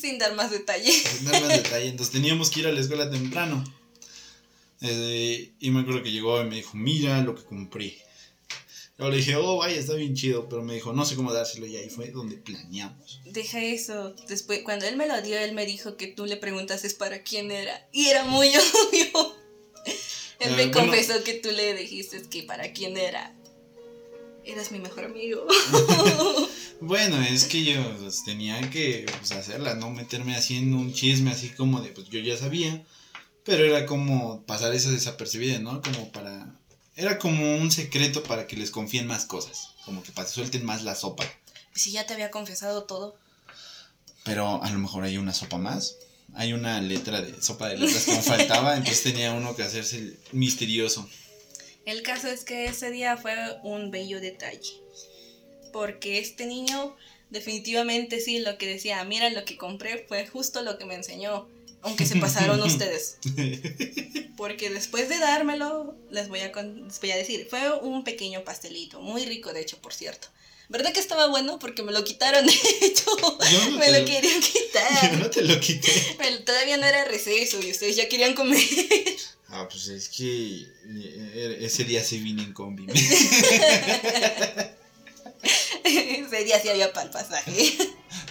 Sin 0.00 0.18
dar 0.18 0.34
más 0.34 0.50
detalle. 0.50 0.90
Sin 0.90 1.26
dar 1.26 1.40
más 1.40 1.48
detalle. 1.48 1.88
Entonces 1.88 2.12
teníamos 2.12 2.50
que 2.50 2.60
ir 2.60 2.66
a 2.66 2.72
la 2.72 2.80
escuela 2.80 3.10
temprano. 3.10 3.64
Eh, 4.80 5.52
y 5.60 5.70
me 5.70 5.80
acuerdo 5.80 6.02
que 6.02 6.12
llegó 6.12 6.40
y 6.40 6.44
me 6.44 6.56
dijo, 6.56 6.76
mira 6.76 7.20
lo 7.22 7.34
que 7.34 7.44
compré. 7.44 7.98
Yo 8.98 9.10
le 9.10 9.16
dije, 9.16 9.34
oh, 9.36 9.56
vaya, 9.56 9.76
está 9.76 9.94
bien 9.94 10.14
chido. 10.14 10.48
Pero 10.48 10.62
me 10.62 10.74
dijo, 10.74 10.92
no 10.92 11.04
sé 11.04 11.16
cómo 11.16 11.32
dárselo 11.32 11.66
y 11.66 11.76
ahí 11.76 11.90
fue 11.90 12.10
donde 12.10 12.36
planeamos. 12.36 13.20
Deja 13.26 13.60
eso. 13.62 14.14
Después, 14.28 14.60
cuando 14.62 14.86
él 14.86 14.96
me 14.96 15.06
lo 15.08 15.20
dio, 15.22 15.36
él 15.38 15.52
me 15.52 15.66
dijo 15.66 15.96
que 15.96 16.06
tú 16.06 16.26
le 16.26 16.36
preguntases 16.36 16.94
para 16.94 17.22
quién 17.22 17.50
era. 17.50 17.88
Y 17.92 18.06
era 18.06 18.24
muy 18.24 18.48
obvio. 18.88 19.34
Él 20.40 20.50
Eh, 20.52 20.56
me 20.56 20.66
bueno. 20.66 20.72
confesó 20.72 21.22
que 21.24 21.34
tú 21.34 21.50
le 21.50 21.74
dijiste 21.74 22.22
que 22.28 22.42
para 22.44 22.72
quién 22.72 22.96
era. 22.96 23.34
Eras 24.44 24.70
mi 24.72 24.78
mejor 24.78 25.04
amigo. 25.06 25.46
Bueno, 26.80 27.22
es 27.22 27.44
que 27.44 27.64
yo 27.64 27.80
pues, 27.98 28.24
tenía 28.24 28.68
que 28.68 29.06
pues, 29.18 29.30
hacerla, 29.32 29.74
no 29.74 29.90
meterme 29.90 30.34
así 30.34 30.56
en 30.56 30.74
un 30.74 30.92
chisme 30.92 31.30
así 31.30 31.48
como 31.50 31.80
de, 31.80 31.90
pues 31.90 32.08
yo 32.10 32.18
ya 32.20 32.36
sabía. 32.36 32.84
Pero 33.44 33.64
era 33.64 33.86
como 33.86 34.44
pasar 34.44 34.74
eso 34.74 34.90
desapercibido, 34.90 35.60
¿no? 35.60 35.80
Como 35.80 36.10
para... 36.12 36.60
Era 36.96 37.18
como 37.18 37.56
un 37.56 37.70
secreto 37.70 38.22
para 38.22 38.46
que 38.46 38.56
les 38.56 38.70
confíen 38.70 39.06
más 39.06 39.24
cosas. 39.24 39.70
Como 39.84 40.02
que 40.02 40.12
para 40.12 40.26
que 40.26 40.34
suelten 40.34 40.64
más 40.64 40.82
la 40.84 40.94
sopa. 40.94 41.24
si 41.74 41.92
ya 41.92 42.06
te 42.06 42.14
había 42.14 42.30
confesado 42.30 42.84
todo. 42.84 43.16
Pero 44.22 44.62
a 44.62 44.70
lo 44.70 44.78
mejor 44.78 45.04
hay 45.04 45.18
una 45.18 45.34
sopa 45.34 45.58
más. 45.58 45.96
Hay 46.34 46.52
una 46.52 46.80
letra 46.80 47.20
de 47.20 47.40
sopa 47.42 47.68
de 47.68 47.78
letras 47.78 48.04
que 48.04 48.12
me 48.12 48.22
faltaba, 48.22 48.76
entonces 48.76 49.02
tenía 49.02 49.32
uno 49.32 49.54
que 49.54 49.62
hacerse 49.62 49.98
el 49.98 50.18
misterioso. 50.32 51.08
El 51.84 52.02
caso 52.02 52.28
es 52.28 52.44
que 52.44 52.64
ese 52.66 52.90
día 52.90 53.16
fue 53.16 53.34
un 53.62 53.90
bello 53.90 54.20
detalle. 54.20 54.80
Porque 55.72 56.18
este 56.18 56.46
niño 56.46 56.96
definitivamente 57.30 58.20
sí 58.20 58.38
lo 58.38 58.56
que 58.58 58.66
decía, 58.66 59.04
mira 59.04 59.28
lo 59.30 59.44
que 59.44 59.56
compré 59.56 60.04
fue 60.08 60.26
justo 60.26 60.62
lo 60.62 60.78
que 60.78 60.86
me 60.86 60.94
enseñó. 60.94 61.48
Aunque 61.84 62.04
se 62.06 62.16
pasaron 62.16 62.60
ustedes. 62.64 63.18
Porque 64.36 64.68
después 64.70 65.08
de 65.08 65.18
dármelo, 65.18 65.96
les 66.10 66.28
voy, 66.28 66.40
a 66.40 66.50
con- 66.50 66.88
les 66.88 67.00
voy 67.00 67.12
a 67.12 67.16
decir, 67.16 67.46
fue 67.48 67.72
un 67.80 68.02
pequeño 68.04 68.42
pastelito, 68.42 69.00
muy 69.00 69.24
rico 69.24 69.52
de 69.52 69.60
hecho, 69.60 69.78
por 69.78 69.94
cierto. 69.94 70.26
¿Verdad 70.70 70.92
que 70.94 71.00
estaba 71.00 71.26
bueno? 71.28 71.58
Porque 71.58 71.82
me 71.82 71.92
lo 71.92 72.02
quitaron, 72.04 72.44
de 72.46 72.52
hecho. 72.80 73.10
Yo 73.52 73.70
no 73.70 73.78
me 73.78 73.86
te 73.86 74.00
lo 74.00 74.04
querían 74.06 74.40
Yo 74.40 74.48
quitar. 74.52 75.12
no 75.18 75.30
te 75.30 75.42
lo 75.42 75.60
quité. 75.60 75.92
Me- 76.18 76.38
todavía 76.38 76.76
no 76.78 76.86
era 76.86 77.04
receso 77.04 77.60
y 77.62 77.70
ustedes 77.70 77.96
ya 77.96 78.08
querían 78.08 78.34
comer. 78.34 78.58
Ah, 79.48 79.68
pues 79.70 79.86
es 79.88 80.08
que 80.08 80.62
eh, 80.88 81.58
ese 81.60 81.84
día 81.84 82.02
se 82.02 82.16
vine 82.18 82.42
en 82.42 82.52
combi. 82.54 82.86
Ese 85.84 86.44
día 86.44 86.60
sí 86.60 86.68
había 86.70 86.92
para 86.92 87.06
el 87.06 87.10
pasaje. 87.12 87.76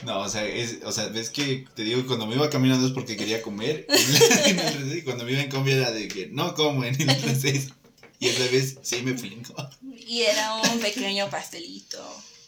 No, 0.05 0.19
o 0.19 0.29
sea, 0.29 0.45
es, 0.45 0.79
o 0.83 0.91
sea, 0.91 1.07
ves 1.07 1.29
que 1.29 1.65
te 1.75 1.83
digo 1.83 2.05
cuando 2.05 2.25
me 2.27 2.35
iba 2.35 2.49
caminando 2.49 2.87
es 2.87 2.93
porque 2.93 3.15
quería 3.17 3.41
comer. 3.41 3.85
En 4.45 4.59
el 4.59 4.73
receso, 4.73 4.95
y 4.95 5.01
cuando 5.03 5.23
me 5.23 5.31
iba 5.31 5.41
en 5.41 5.49
combi 5.49 5.71
era 5.71 5.91
de 5.91 6.07
que 6.07 6.27
no 6.27 6.53
como 6.55 6.83
en 6.83 6.99
el 6.99 7.21
receso. 7.21 7.73
Y 8.19 8.27
esa 8.27 8.45
vez 8.51 8.77
sí 8.81 9.01
me 9.01 9.15
combi. 9.15 9.41
Y 10.05 10.21
era 10.21 10.55
un 10.55 10.79
pequeño 10.79 11.29
pastelito. 11.29 12.03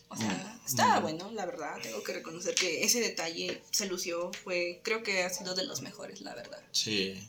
O 0.09 0.15
sea, 0.17 0.55
Mm, 0.65 0.65
estaba 0.65 0.99
mm. 0.99 1.03
bueno, 1.03 1.31
la 1.31 1.45
verdad. 1.45 1.77
Tengo 1.81 2.03
que 2.03 2.13
reconocer 2.13 2.55
que 2.55 2.83
ese 2.83 2.99
detalle 2.99 3.61
se 3.71 3.87
lució. 3.87 4.31
Fue, 4.43 4.81
creo 4.83 5.03
que 5.03 5.23
ha 5.23 5.29
sido 5.29 5.55
de 5.55 5.65
los 5.65 5.81
mejores, 5.81 6.21
la 6.21 6.33
verdad. 6.35 6.61
Sí. 6.71 7.27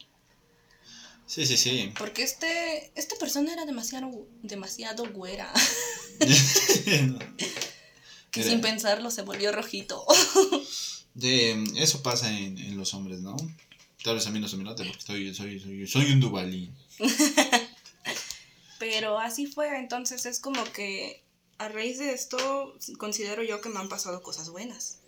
Sí, 1.26 1.44
sí, 1.44 1.56
sí. 1.56 1.92
Porque 1.98 2.22
este, 2.22 2.92
esta 2.94 3.16
persona 3.16 3.52
era 3.52 3.64
demasiado, 3.64 4.26
demasiado 4.42 5.10
güera. 5.10 5.52
Que 8.42 8.49
sin 8.51 8.61
pensarlo 8.61 9.11
se 9.11 9.22
volvió 9.22 9.53
rojito. 9.53 10.05
De, 11.14 11.64
eso 11.77 12.03
pasa 12.03 12.31
en, 12.31 12.59
en 12.59 12.77
los 12.77 12.92
hombres, 12.92 13.20
¿no? 13.20 13.37
Tal 14.05 14.14
vez 14.16 14.27
a 14.27 14.31
mí 14.31 14.38
no 14.38 14.49
se 14.49 14.57
me 14.57 14.64
note 14.64 14.85
porque 14.85 14.99
estoy, 14.99 15.35
soy, 15.35 15.59
soy, 15.59 15.87
soy 15.88 16.12
un 16.12 16.20
dubalí. 16.20 16.70
Pero 18.79 19.18
así 19.18 19.46
fue. 19.46 19.79
Entonces 19.79 20.27
es 20.27 20.38
como 20.38 20.62
que 20.72 21.25
a 21.59 21.68
raíz 21.68 21.99
de 21.99 22.12
esto 22.12 22.77
considero 22.99 23.42
yo 23.42 23.61
que 23.61 23.68
me 23.68 23.79
han 23.79 23.88
pasado 23.88 24.22
cosas 24.22 24.51
buenas. 24.51 24.99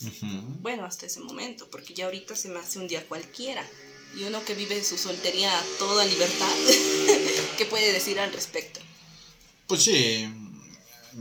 Ujú. 0.00 0.26
Bueno, 0.60 0.84
hasta 0.84 1.06
ese 1.06 1.20
momento, 1.20 1.68
porque 1.70 1.94
ya 1.94 2.06
ahorita 2.06 2.36
se 2.36 2.48
me 2.48 2.58
hace 2.58 2.78
un 2.78 2.88
día 2.88 3.06
cualquiera. 3.06 3.66
Y 4.16 4.22
uno 4.24 4.44
que 4.44 4.54
vive 4.54 4.82
su 4.82 4.96
soltería 4.96 5.58
a 5.58 5.64
toda 5.78 6.04
libertad, 6.04 6.54
¿qué 7.58 7.66
puede 7.66 7.92
decir 7.92 8.18
al 8.20 8.32
respecto? 8.32 8.80
Pues 9.66 9.82
sí. 9.82 10.32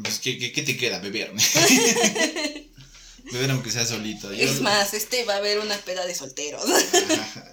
Pues, 0.03 0.19
¿qué, 0.19 0.38
qué, 0.38 0.51
qué 0.51 0.62
te 0.62 0.77
queda? 0.77 0.99
Beber. 0.99 1.31
Beber 3.31 3.51
aunque 3.51 3.71
sea 3.71 3.86
solito. 3.86 4.34
Yo- 4.34 4.43
Es 4.45 4.62
más, 4.62 4.93
este 4.93 5.25
va 5.25 5.36
a 5.36 5.38
haber 5.38 5.60
una 5.60 5.77
peda 5.77 6.05
de 6.05 6.15
solteros. 6.15 6.63
Ajá. 6.65 7.51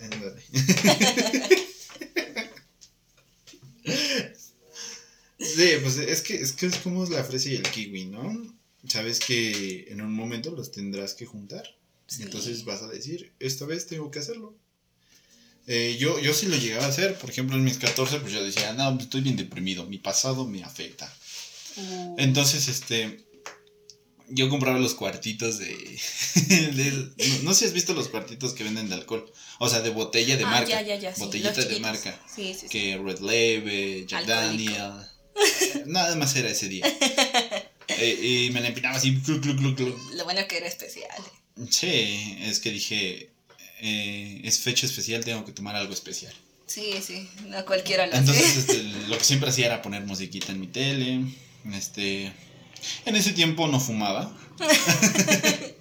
Sí, 5.39 5.71
pues 5.83 5.97
es 5.99 6.21
que, 6.23 6.35
es 6.41 6.53
que 6.53 6.67
es 6.67 6.77
como 6.77 7.05
la 7.07 7.25
fresa 7.25 7.49
y 7.49 7.57
el 7.57 7.63
kiwi, 7.63 8.05
¿no? 8.07 8.55
sabes 8.89 9.21
que 9.21 9.87
en 9.89 10.01
un 10.01 10.13
momento 10.13 10.51
los 10.51 10.71
tendrás 10.73 11.15
que 11.15 11.27
juntar. 11.27 11.65
Sí. 12.07 12.23
Entonces 12.23 12.65
vas 12.65 12.83
a 12.83 12.89
decir, 12.89 13.33
esta 13.39 13.65
vez 13.65 13.87
tengo 13.87 14.11
que 14.11 14.19
hacerlo. 14.19 14.57
Eh, 15.67 15.97
yo, 15.99 16.19
yo 16.19 16.35
sí 16.35 16.47
lo 16.47 16.57
llegaba 16.57 16.87
a 16.87 16.89
hacer, 16.89 17.17
por 17.17 17.31
ejemplo 17.31 17.57
en 17.57 17.65
mis 17.65 17.79
14, 17.79 18.19
pues 18.21 18.33
yo 18.33 18.43
decía, 18.43 18.73
no, 18.73 18.93
pues, 18.95 19.05
estoy 19.05 19.21
bien 19.21 19.37
deprimido, 19.37 19.87
mi 19.87 19.99
pasado 19.99 20.47
me 20.47 20.65
afecta. 20.65 21.13
Uh, 21.77 22.15
Entonces, 22.19 22.69
este, 22.69 23.25
yo 24.29 24.49
compraba 24.49 24.79
los 24.79 24.95
cuartitos 24.95 25.59
de, 25.59 25.67
de- 26.47 27.13
no, 27.29 27.43
no 27.45 27.55
sé 27.55 27.61
si 27.61 27.65
has 27.67 27.73
visto 27.73 27.95
los 27.95 28.09
cuartitos 28.09 28.53
que 28.53 28.65
venden 28.65 28.89
de 28.89 28.95
alcohol, 28.97 29.31
o 29.59 29.69
sea, 29.69 29.81
de 29.81 29.91
botella 29.91 30.37
de 30.37 30.45
ah, 30.45 30.51
marca, 30.51 30.69
ya, 30.69 30.83
ya, 30.83 30.97
ya, 30.97 31.15
sí, 31.15 31.21
botellita 31.21 31.55
los 31.57 31.69
de 31.69 31.81
marca, 31.81 32.21
Sí, 32.35 32.55
sí, 32.59 32.69
que 32.69 32.97
Red 32.99 33.21
Label, 33.21 34.07
Jack 34.07 34.29
Alcohólico. 34.29 34.73
Daniel, 34.75 35.07
nada 35.87 36.17
más 36.17 36.35
era 36.37 36.51
ese 36.51 36.69
día. 36.69 36.85
Eh, 37.89 38.47
y 38.49 38.51
me 38.53 38.61
la 38.61 38.69
empinaba 38.69 38.97
así, 38.97 39.19
cluc, 39.21 39.43
cluc, 39.43 39.77
cluc. 39.77 39.99
Lo 40.15 40.25
bueno 40.25 40.41
que 40.49 40.57
era 40.59 40.67
especial. 40.67 41.11
Sí, 41.71 42.37
es 42.41 42.61
que 42.61 42.71
dije, 42.71 43.31
eh, 43.81 44.41
es 44.45 44.61
fecha 44.61 44.87
especial, 44.87 45.25
tengo 45.25 45.45
que 45.45 45.53
tomar 45.53 45.75
algo 45.77 45.93
especial. 45.93 46.33
Sí, 46.67 46.95
sí, 47.07 47.29
no 47.49 47.65
cualquiera 47.67 48.07
lo 48.07 48.15
Entonces, 48.15 48.45
hace. 48.47 48.59
este, 48.61 48.83
lo 49.09 49.19
que 49.19 49.25
siempre 49.25 49.51
hacía 49.51 49.67
era 49.67 49.83
poner 49.83 50.03
musiquita 50.07 50.53
en 50.53 50.61
mi 50.61 50.69
tele. 50.69 51.21
Este, 51.73 52.33
en 53.07 53.17
ese 53.17 53.33
tiempo 53.33 53.67
no 53.69 53.81
fumaba. 53.81 54.31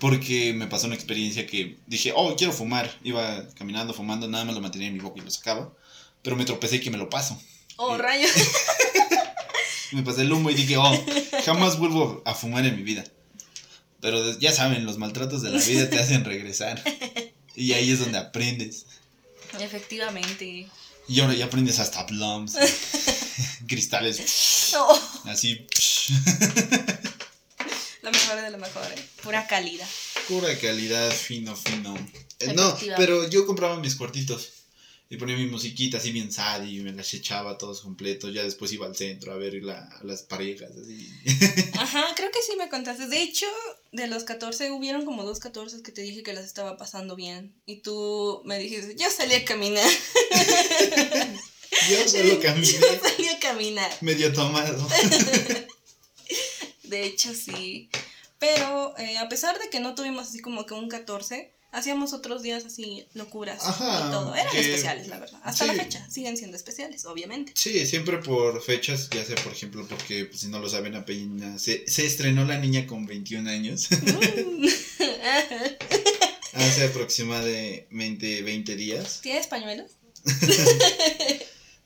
Porque 0.00 0.52
me 0.52 0.66
pasó 0.66 0.86
una 0.86 0.96
experiencia 0.96 1.46
que 1.46 1.78
dije, 1.86 2.12
oh, 2.14 2.36
quiero 2.36 2.52
fumar. 2.52 2.94
Iba 3.02 3.48
caminando, 3.54 3.94
fumando, 3.94 4.28
nada 4.28 4.44
más 4.44 4.54
lo 4.54 4.60
mantenía 4.60 4.88
en 4.88 4.94
mi 4.94 5.00
boca 5.00 5.20
y 5.20 5.24
lo 5.24 5.30
sacaba. 5.30 5.72
Pero 6.22 6.36
me 6.36 6.44
tropecé 6.44 6.76
y 6.76 6.80
que 6.80 6.90
me 6.90 6.98
lo 6.98 7.08
paso. 7.08 7.40
Oh, 7.76 7.96
rayos. 7.96 8.30
Me 9.92 10.02
pasé 10.02 10.22
el 10.22 10.32
humo 10.32 10.50
y 10.50 10.54
dije, 10.54 10.76
oh, 10.76 11.04
jamás 11.44 11.78
vuelvo 11.78 12.20
a 12.24 12.34
fumar 12.34 12.66
en 12.66 12.74
mi 12.74 12.82
vida. 12.82 13.04
Pero 14.00 14.36
ya 14.40 14.50
saben, 14.50 14.84
los 14.84 14.98
maltratos 14.98 15.42
de 15.42 15.50
la 15.50 15.62
vida 15.62 15.88
te 15.88 16.00
hacen 16.00 16.24
regresar. 16.24 16.82
Y 17.54 17.74
ahí 17.74 17.92
es 17.92 18.00
donde 18.00 18.18
aprendes. 18.18 18.86
Efectivamente. 19.60 20.66
Y 21.06 21.20
ahora 21.20 21.34
ya 21.34 21.44
aprendes 21.44 21.78
hasta 21.78 22.06
plums, 22.06 22.54
cristales, 23.68 24.20
así. 25.24 25.66
lo 28.02 28.10
mejor 28.10 28.42
de 28.42 28.50
lo 28.50 28.58
mejor, 28.58 28.82
¿eh? 28.92 29.04
Pura 29.22 29.46
calidad. 29.46 29.88
Pura 30.28 30.58
calidad, 30.58 31.10
fino, 31.10 31.54
fino. 31.56 31.94
Eh, 32.40 32.52
no, 32.54 32.76
pero 32.96 33.28
yo 33.28 33.46
compraba 33.46 33.78
mis 33.78 33.94
cuartitos. 33.94 34.50
Y 35.10 35.16
ponía 35.18 35.36
mi 35.36 35.46
musiquita 35.46 35.98
así 35.98 36.12
bien 36.12 36.32
sad 36.32 36.64
y 36.64 36.80
me 36.80 36.90
las 36.90 37.12
echaba 37.12 37.58
todos 37.58 37.82
completos. 37.82 38.32
Ya 38.34 38.42
después 38.42 38.72
iba 38.72 38.86
al 38.86 38.96
centro 38.96 39.32
a 39.32 39.36
ver 39.36 39.54
la- 39.62 39.86
a 39.86 40.02
las 40.02 40.22
parejas. 40.22 40.70
Así. 40.72 41.08
Ajá, 41.78 42.04
creo 42.16 42.30
que 42.30 42.40
sí 42.42 42.56
me 42.56 42.70
contaste. 42.70 43.06
De 43.06 43.22
hecho, 43.22 43.46
de 43.92 44.06
los 44.08 44.24
14 44.24 44.70
hubieron 44.72 45.04
como 45.04 45.22
dos 45.22 45.40
14 45.40 45.82
que 45.82 45.92
te 45.92 46.00
dije 46.00 46.22
que 46.22 46.32
las 46.32 46.46
estaba 46.46 46.78
pasando 46.78 47.16
bien. 47.16 47.54
Y 47.66 47.82
tú 47.82 48.40
me 48.46 48.58
dijiste, 48.58 48.96
yo 48.96 49.08
salí 49.10 49.34
a 49.34 49.44
caminar. 49.44 49.88
Yo 51.90 52.08
solo 52.08 52.40
caminé 52.40 52.66
Yo 52.72 52.78
salí 53.02 53.28
a 53.28 53.38
caminar. 53.40 53.90
medio 54.00 54.32
tomado. 54.32 54.86
De 56.84 57.04
hecho, 57.06 57.34
sí. 57.34 57.88
Pero 58.38 58.94
eh, 58.98 59.16
a 59.18 59.28
pesar 59.28 59.58
de 59.58 59.68
que 59.70 59.80
no 59.80 59.94
tuvimos 59.94 60.28
así 60.28 60.40
como 60.40 60.66
que 60.66 60.74
un 60.74 60.88
14, 60.88 61.50
hacíamos 61.72 62.12
otros 62.12 62.42
días 62.42 62.64
así 62.64 63.06
locuras 63.14 63.64
Ajá, 63.64 64.06
y 64.06 64.10
todo. 64.12 64.34
Eran 64.34 64.52
que- 64.52 64.60
especiales, 64.60 65.08
la 65.08 65.18
verdad. 65.18 65.40
Hasta 65.42 65.64
la 65.66 65.74
fecha 65.74 66.08
siguen 66.10 66.36
siendo 66.36 66.56
especiales, 66.56 67.04
obviamente. 67.06 67.52
Sí, 67.56 67.86
siempre 67.86 68.18
por 68.18 68.62
fechas, 68.62 69.08
ya 69.10 69.24
sé, 69.24 69.34
por 69.36 69.52
ejemplo, 69.52 69.86
porque 69.88 70.26
pues, 70.26 70.40
si 70.40 70.48
no 70.48 70.58
lo 70.58 70.68
saben, 70.68 70.94
apenas 70.94 71.62
se, 71.62 71.84
se 71.88 72.04
estrenó 72.06 72.44
La 72.44 72.58
Niña 72.58 72.86
con 72.86 73.06
21 73.06 73.48
años. 73.50 73.88
Mm. 73.90 74.66
hace 76.54 76.84
aproximadamente 76.84 78.42
20 78.42 78.76
días. 78.76 79.20
¿Tienes 79.22 79.46
pañuelos? 79.46 79.90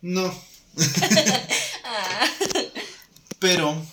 No, 0.01 0.33
Ah. 1.85 2.31
Pero, 3.39 3.85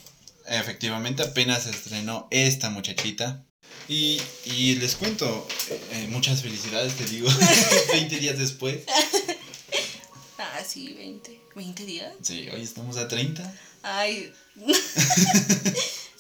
efectivamente, 0.48 1.24
apenas 1.24 1.66
estrenó 1.66 2.28
esta 2.32 2.70
muchachita. 2.70 3.44
Y, 3.88 4.20
y 4.46 4.76
les 4.76 4.96
cuento, 4.96 5.48
eh, 5.92 6.08
muchas 6.10 6.42
felicidades, 6.42 6.94
te 6.96 7.06
digo, 7.06 7.30
20 7.94 8.20
días 8.20 8.38
después. 8.38 8.80
Ah, 10.38 10.62
sí, 10.66 10.94
20. 10.94 11.42
¿20 11.56 11.86
días? 11.86 12.14
Sí, 12.22 12.48
hoy 12.54 12.62
estamos 12.62 12.96
a 12.98 13.08
30. 13.08 13.54
Ay. 13.84 14.32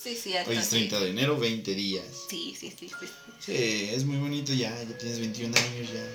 sí, 0.01 0.15
cierto. 0.15 0.49
Hoy 0.49 0.57
es 0.57 0.69
30 0.69 0.99
de 0.99 1.09
enero, 1.09 1.37
20 1.37 1.73
días. 1.75 2.05
Sí, 2.29 2.55
sí, 2.59 2.73
sí, 2.77 2.89
sí. 2.89 3.05
Sí, 3.39 3.89
es 3.93 4.03
muy 4.03 4.17
bonito 4.17 4.53
ya, 4.53 4.71
ya 4.83 4.97
tienes 4.97 5.19
21 5.19 5.55
años 5.57 5.89
ya. 5.93 6.05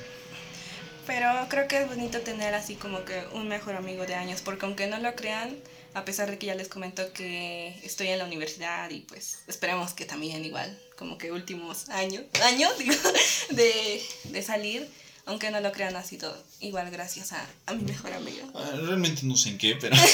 Pero 1.06 1.28
creo 1.48 1.66
que 1.68 1.82
es 1.82 1.88
bonito 1.88 2.20
tener 2.20 2.54
así 2.54 2.74
como 2.76 3.04
que 3.04 3.22
un 3.32 3.48
mejor 3.48 3.76
amigo 3.76 4.06
de 4.06 4.14
años, 4.14 4.40
porque 4.42 4.66
aunque 4.66 4.86
no 4.86 4.98
lo 4.98 5.14
crean, 5.14 5.56
a 5.94 6.04
pesar 6.04 6.30
de 6.30 6.38
que 6.38 6.46
ya 6.46 6.54
les 6.54 6.68
comento 6.68 7.12
que 7.12 7.74
estoy 7.82 8.08
en 8.08 8.18
la 8.18 8.24
universidad 8.24 8.88
y 8.90 9.00
pues 9.00 9.38
esperemos 9.46 9.92
que 9.92 10.04
también 10.04 10.44
igual, 10.44 10.78
como 10.96 11.18
que 11.18 11.32
últimos 11.32 11.88
años, 11.88 12.22
años 12.42 12.78
digo, 12.78 12.94
de, 13.50 14.02
de 14.24 14.42
salir, 14.42 14.88
aunque 15.26 15.50
no 15.50 15.60
lo 15.60 15.72
crean 15.72 15.96
ha 15.96 16.04
sido 16.04 16.36
igual 16.60 16.90
gracias 16.90 17.32
a, 17.32 17.46
a 17.66 17.74
mi 17.74 17.82
mejor 17.82 18.12
amigo. 18.12 18.48
Ah, 18.54 18.70
Realmente 18.74 19.22
no 19.24 19.36
sé 19.36 19.50
en 19.50 19.58
qué, 19.58 19.76
pero 19.76 19.96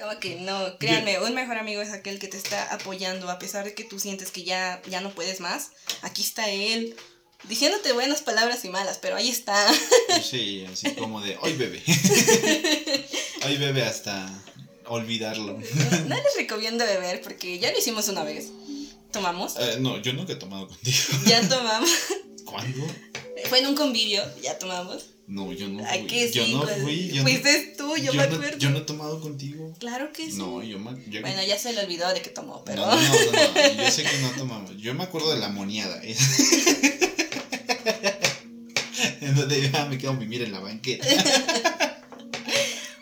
Como 0.00 0.18
que 0.18 0.36
no, 0.36 0.78
créanme, 0.78 1.20
un 1.20 1.34
mejor 1.34 1.58
amigo 1.58 1.82
es 1.82 1.90
aquel 1.90 2.18
que 2.18 2.28
te 2.28 2.38
está 2.38 2.72
apoyando 2.72 3.28
a 3.30 3.38
pesar 3.38 3.66
de 3.66 3.74
que 3.74 3.84
tú 3.84 4.00
sientes 4.00 4.30
que 4.30 4.44
ya, 4.44 4.80
ya 4.88 5.02
no 5.02 5.10
puedes 5.10 5.40
más. 5.40 5.72
Aquí 6.00 6.22
está 6.22 6.48
él, 6.48 6.96
diciéndote 7.44 7.92
buenas 7.92 8.22
palabras 8.22 8.64
y 8.64 8.68
malas, 8.68 8.98
pero 9.00 9.16
ahí 9.16 9.28
está. 9.28 9.66
sí, 10.22 10.64
así 10.72 10.90
como 10.94 11.20
de, 11.20 11.36
hoy 11.40 11.54
bebe. 11.54 11.82
hoy 13.46 13.56
bebe 13.58 13.82
hasta 13.82 14.28
olvidarlo. 14.86 15.54
No, 15.58 15.98
no 16.06 16.14
les 16.16 16.36
recomiendo 16.36 16.84
beber 16.84 17.20
porque 17.22 17.58
ya 17.58 17.70
lo 17.72 17.78
hicimos 17.78 18.08
una 18.08 18.24
vez. 18.24 18.48
¿Tomamos? 19.12 19.54
Eh, 19.58 19.76
no, 19.80 20.00
yo 20.00 20.12
nunca 20.12 20.32
he 20.34 20.36
tomado 20.36 20.68
contigo. 20.68 20.96
Ya 21.26 21.46
tomamos. 21.48 21.90
¿Cuándo? 22.44 22.86
Fue 23.48 23.58
en 23.60 23.66
un 23.68 23.74
convivio, 23.74 24.22
ya 24.42 24.58
tomamos. 24.58 25.06
No, 25.26 25.52
yo 25.52 25.68
no 25.68 25.84
¿A 25.84 25.90
fui. 25.94 26.06
qué 26.08 26.30
yo 26.30 26.44
sí? 26.44 26.52
no 26.54 26.62
pues, 26.62 26.82
fui. 26.82 27.08
Yo 27.08 27.22
Fuiste 27.22 27.74
tú, 27.78 27.96
yo, 27.96 28.12
yo 28.12 28.14
me 28.14 28.26
no- 28.28 28.34
acuerdo. 28.34 28.58
yo 28.58 28.70
no 28.70 28.78
he 28.78 28.82
tomado 28.82 29.20
contigo. 29.20 29.74
Claro 29.78 30.12
que 30.12 30.26
sí. 30.26 30.36
No, 30.36 30.62
yo 30.62 30.78
me. 30.80 30.90
yo- 31.08 31.20
Bueno, 31.20 31.42
ya 31.44 31.56
se 31.58 31.72
le 31.72 31.80
olvidó 31.84 32.12
de 32.12 32.20
que 32.22 32.30
tomó, 32.30 32.64
pero. 32.64 32.84
No, 32.84 32.94
no, 32.96 33.00
no, 33.00 33.32
no, 33.32 33.84
yo 33.84 33.90
sé 33.90 34.02
que 34.02 34.18
no 34.18 34.30
tomamos. 34.30 34.76
Yo 34.78 34.92
me 34.94 35.04
acuerdo 35.04 35.32
de 35.32 35.38
la 35.38 35.48
moniada. 35.48 36.00
donde 39.36 39.70
me 39.88 39.98
quedo 39.98 40.10
a 40.10 40.14
mimir 40.14 40.42
en 40.42 40.52
la 40.52 40.60
banqueta. 40.60 41.06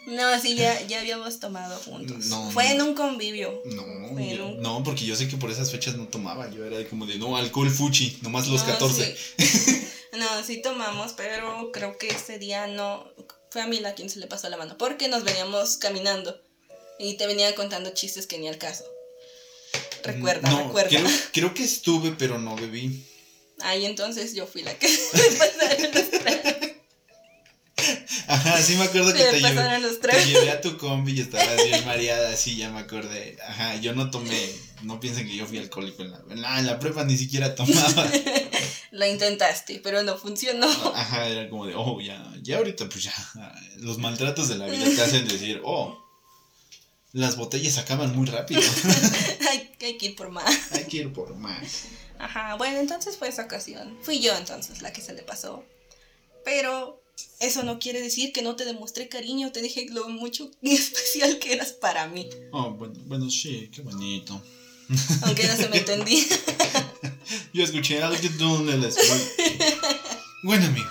No, 0.08 0.40
sí, 0.40 0.54
ya, 0.54 0.80
ya 0.86 1.00
habíamos 1.00 1.38
tomado 1.38 1.78
juntos. 1.80 2.26
No, 2.26 2.50
Fue 2.50 2.64
no. 2.64 2.70
en 2.70 2.82
un 2.82 2.94
convivio. 2.94 3.62
No, 3.66 3.84
no, 4.58 4.82
porque 4.82 5.04
yo 5.04 5.14
sé 5.14 5.28
que 5.28 5.36
por 5.36 5.50
esas 5.50 5.70
fechas 5.70 5.96
no 5.96 6.08
tomaba. 6.08 6.50
Yo 6.50 6.64
era 6.64 6.82
como 6.88 7.04
de 7.04 7.18
no, 7.18 7.36
alcohol 7.36 7.70
fuchi, 7.70 8.18
nomás 8.22 8.48
los 8.48 8.62
No, 8.62 8.72
14. 8.72 9.16
sí. 9.38 9.84
No, 10.18 10.42
sí 10.42 10.62
tomamos, 10.62 11.12
pero 11.12 11.70
creo 11.70 11.98
que 11.98 12.08
ese 12.08 12.38
día 12.38 12.66
no. 12.66 13.06
Fue 13.50 13.60
a 13.60 13.66
mí 13.66 13.78
la 13.78 13.94
quien 13.94 14.08
se 14.08 14.18
le 14.18 14.26
pasó 14.26 14.48
la 14.48 14.56
mano. 14.56 14.76
Porque 14.78 15.08
nos 15.08 15.22
veníamos 15.22 15.76
caminando. 15.76 16.40
Y 16.98 17.16
te 17.18 17.26
venía 17.26 17.54
contando 17.54 17.90
chistes 17.90 18.26
que 18.26 18.38
ni 18.38 18.48
al 18.48 18.58
caso. 18.58 18.84
Recuerda, 20.02 20.50
no, 20.50 20.64
recuerda. 20.64 20.88
Creo, 20.88 21.06
creo 21.32 21.54
que 21.54 21.62
estuve, 21.62 22.12
pero 22.18 22.38
no 22.38 22.56
bebí. 22.56 23.04
Ahí 23.60 23.86
entonces 23.86 24.34
yo 24.34 24.46
fui 24.46 24.62
la 24.62 24.74
que 24.78 24.88
le 25.12 25.30
pasaron 25.32 25.92
los 25.92 26.10
tragos. 26.10 26.68
Ajá, 28.26 28.60
sí 28.62 28.74
me 28.74 28.84
acuerdo 28.84 29.12
que 29.12 29.24
te 29.24 29.40
llevé, 29.40 29.78
los 29.80 30.00
te 30.00 30.26
llevé 30.26 30.50
a 30.50 30.60
tu 30.60 30.76
combi 30.76 31.12
y 31.12 31.20
estabas 31.20 31.56
bien 31.64 31.84
mareada, 31.86 32.36
sí, 32.36 32.56
ya 32.56 32.70
me 32.70 32.80
acordé. 32.80 33.38
Ajá, 33.46 33.76
yo 33.76 33.94
no 33.94 34.10
tomé, 34.10 34.50
no 34.82 35.00
piensen 35.00 35.26
que 35.26 35.34
yo 35.34 35.46
fui 35.46 35.58
alcohólico 35.58 36.02
en 36.02 36.10
la, 36.10 36.20
en 36.28 36.42
la, 36.42 36.58
en 36.58 36.66
la 36.66 36.78
prepa 36.78 37.04
ni 37.04 37.16
siquiera 37.16 37.54
tomaba. 37.54 38.10
Lo 38.90 39.06
intentaste, 39.06 39.80
pero 39.82 40.02
no 40.02 40.18
funcionó. 40.18 40.68
Ajá, 40.94 41.26
era 41.28 41.48
como 41.48 41.66
de, 41.66 41.74
oh, 41.74 42.00
ya, 42.00 42.22
ya 42.42 42.58
ahorita 42.58 42.88
pues 42.88 43.04
ya, 43.04 43.14
los 43.76 43.98
maltratos 43.98 44.48
de 44.48 44.58
la 44.58 44.66
vida 44.66 44.84
te 44.84 45.02
hacen 45.02 45.26
decir, 45.26 45.62
oh, 45.64 45.98
las 47.12 47.36
botellas 47.36 47.78
acaban 47.78 48.14
muy 48.14 48.26
rápido, 48.26 48.60
hay, 49.50 49.70
hay 49.80 49.96
que 49.96 50.06
ir 50.06 50.16
por 50.16 50.30
más. 50.30 50.72
hay 50.72 50.84
que 50.84 50.98
ir 50.98 51.12
por 51.12 51.34
más. 51.34 51.84
Ajá, 52.18 52.56
bueno, 52.56 52.78
entonces 52.78 53.16
fue 53.16 53.28
esa 53.28 53.44
ocasión. 53.44 53.96
Fui 54.02 54.20
yo 54.20 54.36
entonces 54.36 54.82
la 54.82 54.92
que 54.92 55.00
se 55.00 55.12
le 55.12 55.22
pasó. 55.22 55.64
Pero 56.44 57.02
eso 57.40 57.62
no 57.62 57.78
quiere 57.78 58.00
decir 58.00 58.32
que 58.32 58.42
no 58.42 58.56
te 58.56 58.64
demostré 58.64 59.08
cariño, 59.08 59.52
te 59.52 59.62
dije 59.62 59.86
lo 59.90 60.08
mucho 60.08 60.50
y 60.62 60.74
especial 60.74 61.38
que 61.38 61.52
eras 61.52 61.72
para 61.72 62.08
mí. 62.08 62.28
Oh, 62.52 62.70
bueno, 62.70 62.94
bueno, 63.06 63.30
sí, 63.30 63.70
qué 63.72 63.82
bonito. 63.82 64.42
Aunque 65.22 65.46
no 65.46 65.56
se 65.56 65.68
me 65.68 65.78
entendía. 65.78 66.24
Yo 67.52 67.62
escuché 67.62 68.02
algo 68.02 68.18
que 68.18 68.30
tú 68.30 68.62
no 68.62 68.76
les 68.76 68.96
Bueno, 70.42 70.66
amigo. 70.66 70.88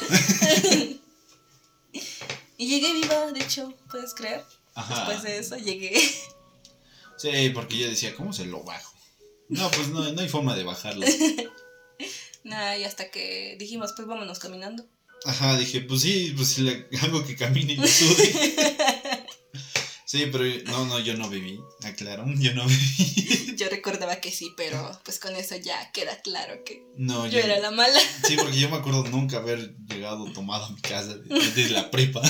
Y 2.57 2.67
llegué 2.67 2.93
viva, 2.93 3.31
de 3.31 3.39
hecho, 3.39 3.73
¿puedes 3.89 4.13
creer? 4.13 4.43
Ajá. 4.75 4.95
Después 4.95 5.23
de 5.23 5.39
eso 5.39 5.57
llegué. 5.57 5.99
Sí, 7.17 7.49
porque 7.53 7.77
yo 7.77 7.87
decía, 7.87 8.15
¿cómo 8.15 8.33
se 8.33 8.45
lo 8.45 8.61
bajo? 8.63 8.93
No, 9.49 9.69
pues 9.71 9.89
no, 9.89 10.11
no 10.11 10.21
hay 10.21 10.29
forma 10.29 10.55
de 10.55 10.63
bajarlo. 10.63 11.05
Nah, 12.43 12.77
y 12.77 12.85
hasta 12.85 13.11
que 13.11 13.57
dijimos, 13.59 13.91
pues 13.93 14.07
vámonos 14.07 14.39
caminando. 14.39 14.85
Ajá, 15.25 15.57
dije, 15.57 15.81
pues 15.81 16.01
sí, 16.01 16.33
pues 16.33 16.47
si 16.47 16.61
le 16.61 16.87
hago 17.01 17.25
que 17.25 17.35
camine 17.35 17.73
y 17.73 17.77
me 17.77 17.87
sude. 17.87 18.55
Sí, 20.05 20.25
pero 20.31 20.45
no, 20.71 20.85
no, 20.85 20.99
yo 21.01 21.17
no 21.17 21.29
bebí, 21.29 21.59
aclaro, 21.83 22.23
yo 22.37 22.53
no 22.53 22.65
bebí. 22.65 23.55
Yo 23.57 23.67
recordaba 23.67 24.21
que 24.21 24.31
sí, 24.31 24.53
pero 24.55 24.97
pues 25.03 25.19
con 25.19 25.35
eso 25.35 25.57
ya 25.57 25.91
queda 25.91 26.21
claro 26.21 26.63
que 26.63 26.81
No, 26.95 27.27
yo 27.27 27.39
era 27.39 27.59
la 27.59 27.71
mala. 27.71 27.99
Sí, 28.23 28.37
porque 28.37 28.57
yo 28.57 28.69
me 28.69 28.77
acuerdo 28.77 29.03
nunca 29.05 29.37
haber 29.37 29.75
llegado 29.87 30.31
tomado 30.31 30.65
a 30.65 30.69
mi 30.69 30.79
casa 30.79 31.17
desde 31.17 31.69
la 31.71 31.89
prepa. 31.91 32.21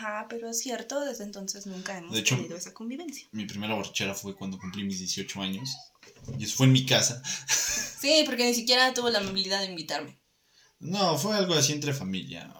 Ajá, 0.00 0.26
pero 0.30 0.48
es 0.48 0.60
cierto, 0.60 1.00
desde 1.04 1.24
entonces 1.24 1.66
nunca 1.66 1.98
hemos 1.98 2.12
De 2.12 2.20
hecho- 2.20 2.36
tenido 2.36 2.56
esa 2.56 2.72
convivencia. 2.72 3.28
Mi 3.32 3.44
primera 3.44 3.74
borrachera 3.74 4.14
fue 4.14 4.34
cuando 4.34 4.58
cumplí 4.58 4.82
mis 4.84 4.98
18 4.98 5.42
años. 5.42 5.68
Y 6.38 6.44
eso 6.44 6.56
fue 6.56 6.66
en 6.66 6.72
mi 6.72 6.86
casa. 6.86 7.22
Sí, 8.00 8.22
porque 8.24 8.44
ni 8.46 8.54
siquiera 8.54 8.94
tuvo 8.94 9.10
la 9.10 9.18
amabilidad 9.18 9.60
de 9.60 9.66
invitarme. 9.66 10.18
No, 10.78 11.18
fue 11.18 11.36
algo 11.36 11.52
así 11.54 11.72
entre 11.72 11.92
familia. 11.92 12.50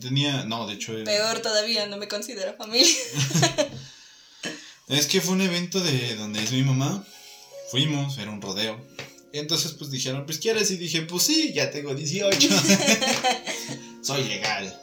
Tenía, 0.00 0.44
no, 0.44 0.68
de 0.68 0.74
hecho... 0.74 0.96
eh, 0.96 1.02
Peor 1.04 1.40
todavía, 1.40 1.86
no 1.86 1.96
me 1.96 2.06
considero 2.06 2.56
familia. 2.56 2.94
Es 4.88 5.06
que 5.06 5.20
fue 5.20 5.34
un 5.34 5.40
evento 5.42 5.80
de 5.80 6.14
donde 6.16 6.42
es 6.42 6.52
mi 6.52 6.62
mamá. 6.62 7.04
Fuimos, 7.72 8.18
era 8.18 8.30
un 8.30 8.40
rodeo. 8.40 8.80
Entonces 9.32 9.72
pues 9.72 9.90
dijeron, 9.90 10.24
pues 10.26 10.38
quieres 10.38 10.70
y 10.70 10.76
dije, 10.76 11.02
pues 11.02 11.24
sí, 11.24 11.52
ya 11.52 11.70
tengo 11.70 11.94
18. 11.94 12.48
Soy 14.02 14.24
legal. 14.24 14.80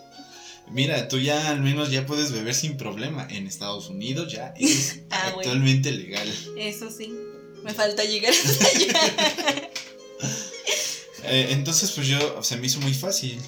Mira, 0.72 1.08
tú 1.08 1.20
ya 1.20 1.50
al 1.50 1.62
menos 1.62 1.92
ya 1.92 2.06
puedes 2.06 2.32
beber 2.32 2.54
sin 2.56 2.76
problema. 2.78 3.28
En 3.30 3.48
Estados 3.48 3.90
Unidos 3.90 4.32
ya 4.32 4.54
es 4.60 5.00
Ah, 5.10 5.32
bueno. 5.34 5.38
actualmente 5.40 5.92
legal. 5.92 6.32
Eso 6.58 6.90
sí, 6.92 7.14
me 7.64 7.74
falta 7.74 8.04
llegar 8.04 8.34
hasta 8.34 8.68
allá. 8.76 9.70
Eh, 11.28 11.48
entonces 11.52 11.92
pues 11.92 12.08
yo, 12.08 12.44
se 12.44 12.58
me 12.58 12.68
hizo 12.68 12.80
muy 12.82 12.94
fácil. 12.94 13.40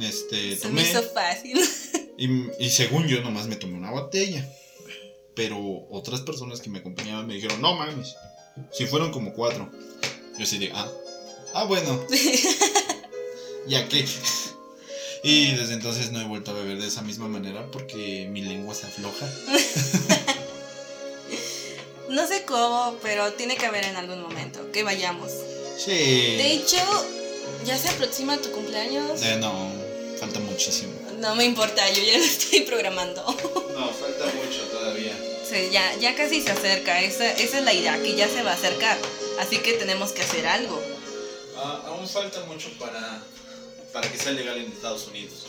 Este, 0.00 0.56
Se 0.56 0.68
me 0.68 0.82
hizo 0.82 1.02
fácil. 1.02 1.60
y, 2.18 2.28
y 2.64 2.70
según 2.70 3.06
yo 3.06 3.20
nomás 3.22 3.46
me 3.46 3.56
tomé 3.56 3.74
una 3.76 3.90
botella. 3.92 4.48
Pero 5.36 5.58
otras 5.90 6.20
personas 6.20 6.60
que 6.60 6.70
me 6.70 6.78
acompañaban 6.78 7.26
me 7.26 7.34
dijeron, 7.34 7.60
no 7.60 7.74
mames. 7.74 8.14
Si 8.72 8.86
fueron 8.86 9.10
como 9.12 9.32
cuatro. 9.32 9.70
Yo 10.38 10.44
así 10.44 10.58
de, 10.58 10.70
ah, 10.72 10.90
ah 11.54 11.64
bueno. 11.64 12.04
¿Ya 13.66 13.88
qué? 13.88 14.04
Y 15.24 15.52
desde 15.56 15.72
entonces 15.72 16.12
no 16.12 16.20
he 16.20 16.24
vuelto 16.24 16.50
a 16.50 16.54
beber 16.54 16.78
de 16.78 16.86
esa 16.86 17.00
misma 17.02 17.28
manera 17.28 17.66
porque 17.72 18.28
mi 18.30 18.42
lengua 18.42 18.74
se 18.74 18.86
afloja. 18.86 19.26
No 22.14 22.28
sé 22.28 22.44
cómo, 22.44 22.96
pero 23.02 23.32
tiene 23.32 23.56
que 23.56 23.66
haber 23.66 23.84
en 23.84 23.96
algún 23.96 24.22
momento 24.22 24.70
que 24.70 24.84
vayamos. 24.84 25.32
Sí. 25.76 25.90
De 25.90 26.52
hecho, 26.52 26.76
ya 27.64 27.76
se 27.76 27.88
aproxima 27.88 28.36
tu 28.36 28.52
cumpleaños. 28.52 29.20
Eh, 29.22 29.36
no, 29.40 29.68
falta 30.20 30.38
muchísimo. 30.38 30.92
No 31.18 31.34
me 31.34 31.44
importa, 31.44 31.90
yo 31.90 32.02
ya 32.04 32.18
lo 32.18 32.24
estoy 32.24 32.60
programando. 32.60 33.24
No, 33.24 33.88
falta 33.88 34.26
mucho 34.26 34.62
todavía. 34.70 35.12
Sí, 35.48 35.70
ya, 35.72 35.96
ya 35.96 36.14
casi 36.14 36.40
se 36.40 36.52
acerca, 36.52 37.00
esa, 37.00 37.32
esa 37.32 37.58
es 37.58 37.64
la 37.64 37.72
idea, 37.72 38.00
que 38.00 38.14
ya 38.14 38.28
se 38.28 38.42
va 38.42 38.52
a 38.52 38.54
acercar. 38.54 38.96
Así 39.40 39.58
que 39.58 39.72
tenemos 39.72 40.12
que 40.12 40.22
hacer 40.22 40.46
algo. 40.46 40.80
Ah, 41.56 41.82
aún 41.88 42.06
falta 42.08 42.44
mucho 42.44 42.68
para, 42.78 43.22
para 43.94 44.10
que 44.10 44.18
sea 44.18 44.32
legal 44.32 44.58
en 44.58 44.72
Estados 44.72 45.06
Unidos. 45.06 45.46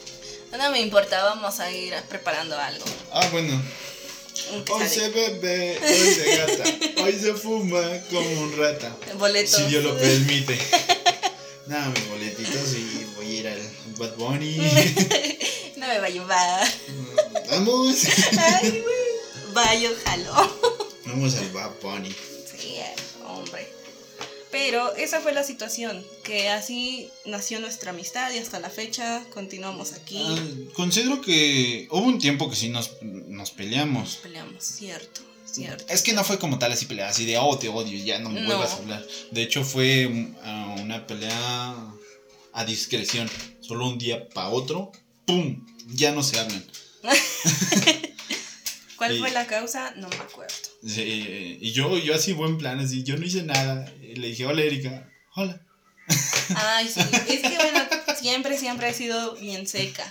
No 0.51 0.69
me 0.69 0.79
importa, 0.79 1.21
vamos 1.23 1.59
a 1.59 1.69
ir 1.71 1.93
preparando 2.07 2.57
algo. 2.57 2.85
Ah, 3.11 3.27
bueno. 3.31 3.61
Hoy 4.69 4.87
se 4.87 5.09
bebe, 5.09 5.79
hoy 5.81 6.13
se 6.13 6.37
gata, 6.37 7.03
hoy 7.03 7.13
se 7.13 7.33
fuma 7.33 7.81
como 8.11 8.41
un 8.43 8.55
rata. 8.55 8.95
Boletos. 9.17 9.55
Si 9.55 9.63
Dios 9.63 9.83
lo 9.83 9.97
permite. 9.97 10.57
Nada, 11.65 11.89
mis 11.89 12.07
boletitos 12.07 12.73
y 12.75 13.07
voy 13.15 13.25
a 13.25 13.39
ir 13.39 13.47
al 13.47 13.69
Bad 13.97 14.15
Bunny. 14.15 14.57
no 15.77 15.87
me 15.87 15.99
va 15.99 16.05
a 16.05 16.09
llevar. 16.09 16.67
Vamos. 17.49 18.03
Ay, 18.37 18.69
güey. 18.69 19.53
Vaya, 19.53 19.89
jalo. 20.05 20.59
Vamos 21.05 21.35
al 21.35 21.49
Bad 21.49 21.71
Bunny. 21.81 22.15
Pero 24.57 24.95
esa 24.95 25.19
fue 25.19 25.33
la 25.33 25.43
situación, 25.43 26.01
que 26.23 26.47
así 26.47 27.09
nació 27.25 27.59
nuestra 27.59 27.91
amistad 27.91 28.31
y 28.31 28.37
hasta 28.37 28.57
la 28.61 28.69
fecha 28.69 29.21
continuamos 29.33 29.91
aquí. 29.91 30.23
Ah, 30.25 30.71
considero 30.73 31.19
que 31.19 31.89
hubo 31.91 32.05
un 32.05 32.19
tiempo 32.19 32.49
que 32.49 32.55
sí 32.55 32.69
nos, 32.69 32.91
nos 33.01 33.27
Nos 33.27 33.51
peleamos. 33.51 34.15
peleamos, 34.23 34.63
cierto, 34.63 35.19
cierto. 35.43 35.83
Es 35.89 36.01
que 36.03 36.13
no 36.13 36.23
fue 36.23 36.39
como 36.39 36.57
tal 36.57 36.71
así 36.71 36.85
pelea, 36.85 37.09
así 37.09 37.25
de 37.25 37.37
oh 37.37 37.57
te 37.59 37.67
odio, 37.67 38.01
ya 38.01 38.19
no 38.19 38.29
me 38.29 38.39
No. 38.39 38.47
vuelvas 38.47 38.71
a 38.71 38.77
hablar. 38.77 39.05
De 39.31 39.43
hecho 39.43 39.65
fue 39.65 40.09
ah, 40.41 40.77
una 40.79 41.05
pelea 41.05 41.75
a 42.53 42.63
discreción. 42.63 43.29
Solo 43.59 43.89
un 43.89 43.97
día 43.97 44.29
para 44.29 44.47
otro, 44.51 44.93
¡pum! 45.25 45.65
Ya 45.87 46.13
no 46.13 46.23
se 46.23 46.39
hablan. 46.39 46.65
¿Cuál 48.97 49.17
fue 49.19 49.31
la 49.31 49.45
causa? 49.47 49.91
No 49.97 50.07
me 50.09 50.15
acuerdo. 50.15 50.53
Sí, 50.85 51.57
y 51.61 51.71
yo, 51.71 51.97
yo 51.97 52.15
así 52.15 52.33
buen 52.33 52.57
plan, 52.57 52.79
así, 52.79 53.03
yo 53.03 53.17
no 53.17 53.25
hice 53.25 53.43
nada. 53.43 53.91
Le 54.01 54.27
dije, 54.27 54.45
hola 54.45 54.61
Erika, 54.61 55.09
hola. 55.35 55.61
Ay, 56.55 56.87
sí, 56.87 56.99
es 57.29 57.41
que 57.41 57.55
bueno, 57.55 57.79
siempre, 58.19 58.57
siempre 58.57 58.89
he 58.89 58.93
sido 58.93 59.35
bien 59.35 59.67
seca. 59.67 60.05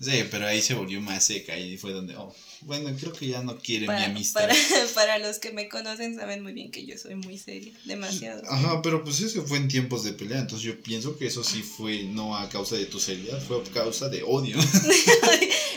Sí, 0.00 0.24
pero 0.30 0.46
ahí 0.46 0.60
se 0.60 0.74
volvió 0.74 1.00
más 1.00 1.24
seca 1.24 1.56
y 1.56 1.76
fue 1.76 1.92
donde, 1.92 2.16
oh, 2.16 2.34
bueno, 2.62 2.94
creo 2.98 3.12
que 3.12 3.28
ya 3.28 3.42
no 3.42 3.58
quiere 3.58 3.82
mi 3.82 3.86
Para, 3.86 4.04
amistad. 4.06 4.40
para, 4.40 4.54
para 4.94 5.18
los 5.18 5.38
que 5.38 5.52
me 5.52 5.68
conocen 5.68 6.16
saben 6.16 6.42
muy 6.42 6.52
bien 6.52 6.70
que 6.70 6.84
yo 6.84 6.98
soy 6.98 7.14
muy 7.14 7.38
seria, 7.38 7.72
demasiado. 7.84 8.42
Ajá, 8.50 8.82
pero 8.82 9.04
pues 9.04 9.20
eso 9.20 9.44
fue 9.46 9.58
en 9.58 9.68
tiempos 9.68 10.02
de 10.04 10.12
pelea, 10.12 10.40
entonces 10.40 10.66
yo 10.66 10.82
pienso 10.82 11.16
que 11.16 11.26
eso 11.26 11.44
sí 11.44 11.62
fue 11.62 12.04
no 12.04 12.36
a 12.36 12.48
causa 12.48 12.76
de 12.76 12.86
tu 12.86 12.98
seriedad, 12.98 13.40
fue 13.40 13.60
a 13.60 13.72
causa 13.72 14.08
de 14.08 14.22
odio. 14.22 14.56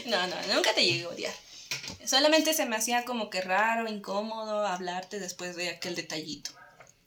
No, 0.07 0.25
no, 0.27 0.35
nunca 0.55 0.73
te 0.73 0.85
llegué 0.85 1.03
a 1.03 1.09
odiar. 1.09 1.33
Solamente 2.05 2.53
se 2.53 2.65
me 2.65 2.75
hacía 2.75 3.05
como 3.05 3.29
que 3.29 3.41
raro, 3.41 3.89
incómodo 3.89 4.65
hablarte 4.65 5.19
después 5.19 5.55
de 5.55 5.69
aquel 5.69 5.95
detallito. 5.95 6.51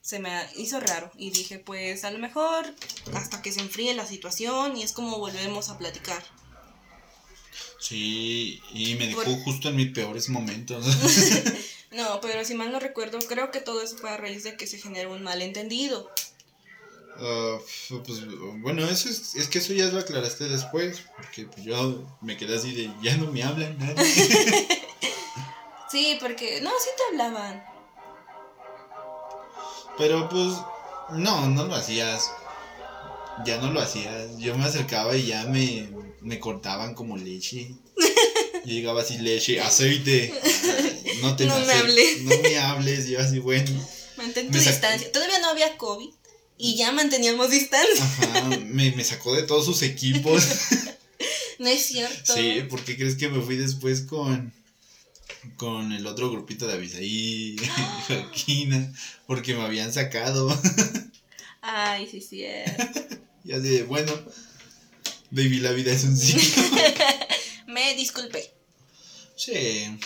Se 0.01 0.19
me 0.19 0.31
hizo 0.57 0.79
raro 0.79 1.11
y 1.15 1.31
dije, 1.31 1.59
pues 1.59 2.03
a 2.03 2.11
lo 2.11 2.17
mejor 2.19 2.73
hasta 3.13 3.41
que 3.41 3.51
se 3.51 3.59
enfríe 3.61 3.93
la 3.93 4.05
situación 4.05 4.75
y 4.77 4.83
es 4.83 4.93
como 4.93 5.17
volvemos 5.19 5.69
a 5.69 5.77
platicar. 5.77 6.23
Sí, 7.79 8.61
y 8.73 8.95
me 8.95 9.07
dejó 9.07 9.23
Por- 9.23 9.43
justo 9.43 9.69
en 9.69 9.75
mis 9.75 9.91
peores 9.91 10.29
momentos. 10.29 10.85
No, 11.91 12.21
pero 12.21 12.45
si 12.45 12.53
mal 12.55 12.71
no 12.71 12.79
recuerdo, 12.79 13.19
creo 13.19 13.51
que 13.51 13.59
todo 13.59 13.81
eso 13.81 13.97
fue 13.97 14.09
a 14.11 14.15
raíz 14.15 14.45
de 14.45 14.55
que 14.55 14.65
se 14.65 14.77
generó 14.79 15.11
un 15.11 15.23
malentendido. 15.23 16.09
Ah, 17.17 17.57
pues 18.05 18.21
bueno, 18.61 18.83
eso 18.85 19.09
es, 19.09 19.35
es 19.35 19.47
que 19.47 19.59
eso 19.59 19.73
ya 19.73 19.87
lo 19.87 19.99
aclaraste 19.99 20.45
después, 20.45 21.01
porque 21.15 21.45
pues, 21.45 21.63
yo 21.63 22.03
me 22.21 22.37
quedé 22.37 22.55
así 22.57 22.73
de, 22.73 22.91
ya 23.01 23.17
no 23.17 23.31
me 23.31 23.43
hablan 23.43 23.77
nadie. 23.77 24.67
Sí, 25.91 26.17
porque, 26.21 26.61
no, 26.61 26.69
sí 26.69 26.89
te 26.95 27.03
hablaban. 27.11 27.61
Pero 29.97 30.29
pues, 30.29 30.55
no, 31.11 31.49
no 31.49 31.65
lo 31.65 31.75
hacías. 31.75 32.31
Ya 33.45 33.57
no 33.57 33.71
lo 33.71 33.81
hacías. 33.81 34.37
Yo 34.37 34.57
me 34.57 34.63
acercaba 34.63 35.17
y 35.17 35.25
ya 35.25 35.43
me, 35.47 35.89
me 36.21 36.39
cortaban 36.39 36.95
como 36.95 37.17
leche. 37.17 37.75
Yo 38.63 38.71
llegaba 38.73 39.01
así, 39.01 39.17
leche, 39.17 39.59
aceite. 39.59 40.33
No 41.21 41.35
te 41.35 41.45
No 41.45 41.59
me 41.59 41.73
hables. 41.73 42.21
No 42.21 42.37
me 42.41 42.57
hables. 42.57 43.07
Yo 43.09 43.19
así, 43.19 43.39
bueno. 43.39 43.69
Mantén 44.15 44.49
tu 44.49 44.57
distancia. 44.57 45.11
Todavía 45.11 45.39
no 45.39 45.49
había 45.49 45.77
COVID 45.77 46.09
y 46.61 46.75
ya 46.75 46.91
manteníamos 46.91 47.49
distancia. 47.49 48.03
Ajá, 48.03 48.49
me, 48.65 48.91
me 48.91 49.03
sacó 49.03 49.35
de 49.35 49.43
todos 49.43 49.65
sus 49.65 49.81
equipos. 49.81 50.43
No 51.59 51.67
es 51.67 51.85
cierto. 51.85 52.33
Sí, 52.33 52.63
¿por 52.67 52.83
qué 52.83 52.97
crees 52.97 53.15
que 53.15 53.29
me 53.29 53.39
fui 53.39 53.55
después 53.55 54.01
con, 54.01 54.51
con 55.57 55.91
el 55.91 56.07
otro 56.07 56.31
grupito 56.31 56.65
de 56.65 56.73
Abisaí, 56.73 57.55
Joaquina? 58.07 58.91
Porque 59.27 59.53
me 59.53 59.61
habían 59.61 59.93
sacado. 59.93 60.59
Ay, 61.61 62.07
sí, 62.09 62.19
cierto. 62.19 62.99
Y 63.43 63.53
así 63.53 63.69
de, 63.69 63.83
bueno, 63.83 64.11
baby, 65.29 65.59
la 65.59 65.71
vida 65.71 65.91
es 65.91 66.03
un 66.03 66.17
ciclo. 66.17 66.63
Me 67.67 67.93
disculpé. 67.95 68.51
Sí, 69.35 69.99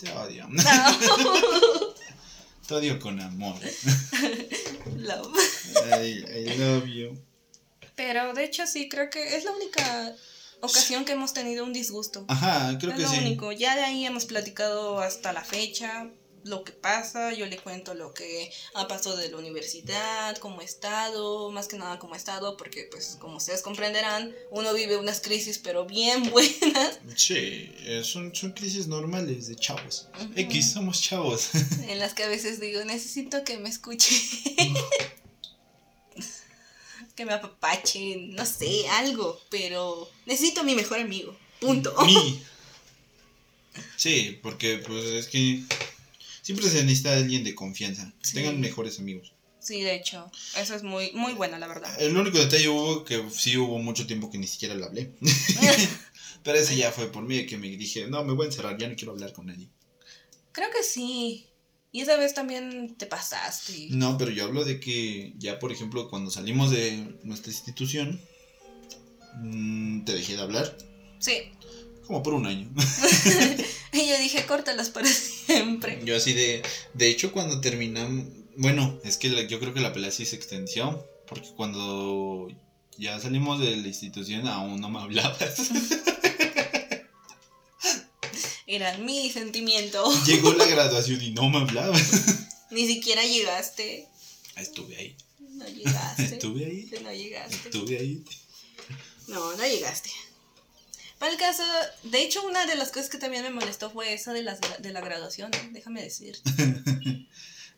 te 0.00 0.12
odio. 0.12 0.46
No. 0.48 0.62
Te 2.68 2.74
odio 2.74 2.98
con 3.00 3.20
amor. 3.20 3.60
Love. 4.96 5.36
I, 6.00 6.24
I 6.28 6.58
love 6.58 6.86
you. 6.86 7.18
Pero 7.96 8.34
de 8.34 8.44
hecho 8.44 8.66
sí, 8.66 8.88
creo 8.88 9.10
que 9.10 9.36
es 9.36 9.44
la 9.44 9.52
única 9.52 10.14
ocasión 10.60 11.04
que 11.04 11.12
hemos 11.12 11.32
tenido 11.32 11.64
un 11.64 11.72
disgusto. 11.72 12.24
Ajá, 12.28 12.76
creo 12.78 12.92
es 12.92 12.96
que 12.96 13.02
lo 13.02 13.08
sí. 13.08 13.18
único. 13.18 13.52
Ya 13.52 13.76
de 13.76 13.82
ahí 13.82 14.04
hemos 14.04 14.24
platicado 14.24 15.00
hasta 15.00 15.32
la 15.32 15.44
fecha. 15.44 16.08
Lo 16.44 16.62
que 16.62 16.72
pasa, 16.72 17.32
yo 17.32 17.46
le 17.46 17.56
cuento 17.58 17.94
lo 17.94 18.12
que 18.12 18.52
ha 18.74 18.86
pasado 18.86 19.16
de 19.16 19.30
la 19.30 19.38
universidad, 19.38 20.36
cómo 20.38 20.60
he 20.60 20.64
estado, 20.64 21.50
más 21.50 21.68
que 21.68 21.78
nada 21.78 21.98
cómo 21.98 22.14
he 22.14 22.18
estado, 22.18 22.56
porque 22.56 22.86
pues 22.90 23.16
como 23.18 23.38
ustedes 23.38 23.62
comprenderán, 23.62 24.34
uno 24.50 24.72
vive 24.74 24.96
unas 24.96 25.20
crisis 25.20 25.58
pero 25.58 25.86
bien 25.86 26.30
buenas. 26.30 27.00
Sí, 27.16 27.72
son, 28.02 28.34
son 28.34 28.52
crisis 28.52 28.86
normales 28.86 29.48
de 29.48 29.56
chavos. 29.56 30.08
X, 30.36 30.72
somos 30.72 31.00
chavos. 31.00 31.50
en 31.88 31.98
las 31.98 32.14
que 32.14 32.24
a 32.24 32.28
veces 32.28 32.60
digo, 32.60 32.84
necesito 32.84 33.42
que 33.44 33.58
me 33.58 33.70
escuche. 33.70 34.14
que 37.16 37.24
me 37.24 37.32
apapachen, 37.32 38.34
no 38.34 38.44
sé, 38.44 38.88
algo, 38.88 39.40
pero 39.48 40.10
necesito 40.26 40.60
a 40.60 40.64
mi 40.64 40.74
mejor 40.74 40.98
amigo. 40.98 41.36
Punto. 41.60 41.94
Mi. 42.04 42.42
Sí, 43.96 44.38
porque 44.42 44.78
pues 44.78 45.04
es 45.04 45.28
que 45.28 45.62
siempre 46.44 46.68
se 46.68 46.84
necesita 46.84 47.16
alguien 47.16 47.42
de 47.42 47.54
confianza. 47.54 48.12
Sí. 48.22 48.34
Tengan 48.34 48.60
mejores 48.60 49.00
amigos. 49.00 49.32
Sí, 49.58 49.80
de 49.80 49.94
hecho, 49.94 50.30
eso 50.58 50.74
es 50.74 50.82
muy, 50.82 51.10
muy 51.12 51.32
bueno, 51.32 51.58
la 51.58 51.66
verdad. 51.66 51.90
El 51.98 52.14
único 52.14 52.38
detalle 52.38 52.68
hubo 52.68 53.02
que 53.02 53.24
sí 53.30 53.56
hubo 53.56 53.78
mucho 53.78 54.06
tiempo 54.06 54.30
que 54.30 54.36
ni 54.36 54.46
siquiera 54.46 54.74
le 54.74 54.84
hablé. 54.84 55.14
Pero 56.44 56.58
ese 56.58 56.76
ya 56.76 56.92
fue 56.92 57.10
por 57.10 57.24
mí 57.24 57.46
que 57.46 57.56
me 57.56 57.68
dije, 57.68 58.06
no, 58.06 58.22
me 58.24 58.34
voy 58.34 58.44
a 58.44 58.48
encerrar, 58.50 58.76
ya 58.76 58.86
no 58.86 58.94
quiero 58.94 59.12
hablar 59.12 59.32
con 59.32 59.46
nadie. 59.46 59.70
Creo 60.52 60.68
que 60.70 60.82
sí. 60.82 61.46
Y 61.92 62.02
esa 62.02 62.18
vez 62.18 62.34
también 62.34 62.94
te 62.96 63.06
pasaste. 63.06 63.86
No, 63.90 64.18
pero 64.18 64.30
yo 64.30 64.44
hablo 64.44 64.64
de 64.64 64.80
que 64.80 65.32
ya, 65.38 65.58
por 65.58 65.72
ejemplo, 65.72 66.10
cuando 66.10 66.30
salimos 66.30 66.70
de 66.70 67.16
nuestra 67.22 67.50
institución, 67.52 68.20
mm, 69.36 70.04
te 70.04 70.12
dejé 70.12 70.36
de 70.36 70.42
hablar. 70.42 70.76
Sí. 71.20 71.52
Como 72.06 72.22
por 72.22 72.34
un 72.34 72.46
año. 72.46 72.70
y 73.92 74.06
yo 74.08 74.18
dije, 74.18 74.44
córtalas 74.46 74.90
para 74.90 75.08
siempre. 75.08 76.00
Yo 76.04 76.16
así 76.16 76.32
de... 76.32 76.62
De 76.92 77.08
hecho, 77.08 77.32
cuando 77.32 77.60
terminamos... 77.60 78.26
Bueno, 78.56 78.98
es 79.04 79.16
que 79.16 79.28
la- 79.30 79.42
yo 79.42 79.58
creo 79.58 79.72
que 79.74 79.80
la 79.80 79.92
pelea 79.92 80.10
sí 80.10 80.24
se 80.26 80.36
extendió. 80.36 81.06
Porque 81.26 81.48
cuando 81.56 82.48
ya 82.98 83.18
salimos 83.18 83.58
de 83.60 83.76
la 83.76 83.88
institución 83.88 84.46
aún 84.46 84.80
no 84.80 84.90
me 84.90 85.00
hablabas. 85.00 85.54
Era 88.66 88.96
mi 88.98 89.30
sentimiento. 89.30 90.02
Llegó 90.26 90.52
la 90.54 90.66
graduación 90.68 91.22
y 91.22 91.30
no 91.32 91.48
me 91.50 91.58
hablabas. 91.58 92.46
Ni 92.70 92.86
siquiera 92.86 93.22
llegaste. 93.24 94.08
Estuve 94.56 94.96
ahí. 94.96 95.16
No 95.38 95.66
llegaste. 95.68 96.24
Estuve 96.24 96.64
ahí. 96.64 96.90
No 97.02 97.12
llegaste. 97.12 97.56
Estuve 97.56 97.98
ahí. 97.98 98.24
No, 99.28 99.56
no 99.56 99.64
llegaste. 99.66 100.10
Para 101.24 101.32
el 101.32 101.38
caso, 101.38 101.62
de 102.02 102.22
hecho, 102.22 102.46
una 102.46 102.66
de 102.66 102.74
las 102.76 102.90
cosas 102.90 103.08
que 103.08 103.16
también 103.16 103.42
me 103.44 103.48
molestó 103.48 103.88
fue 103.90 104.12
eso 104.12 104.34
de, 104.34 104.42
las, 104.42 104.58
de 104.78 104.92
la 104.92 105.00
graduación, 105.00 105.50
¿eh? 105.54 105.68
déjame 105.72 106.02
decir. 106.02 106.38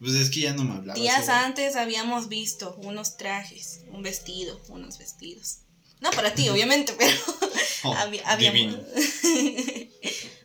Pues 0.01 0.15
es 0.15 0.31
que 0.31 0.41
ya 0.41 0.53
no 0.53 0.65
me 0.65 0.75
hablabas. 0.75 1.01
Días 1.01 1.29
antes 1.29 1.77
habíamos 1.77 2.29
visto 2.29 2.75
unos 2.83 3.17
trajes, 3.17 3.83
un 3.93 4.03
vestido, 4.03 4.61
unos 4.69 4.99
vestidos. 4.99 5.59
No 6.01 6.11
para 6.11 6.35
ti, 6.35 6.49
obviamente, 6.51 6.93
pero 6.99 7.17
Oh, 7.85 7.95
Había- 7.97 8.23
habíamos-. 8.29 8.81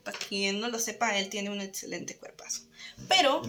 Para 0.03 0.17
quien 0.19 0.59
no 0.59 0.69
lo 0.69 0.79
sepa, 0.79 1.17
él 1.17 1.29
tiene 1.29 1.49
un 1.49 1.59
excelente 1.59 2.15
cuerpazo. 2.17 2.61
Pero, 3.09 3.41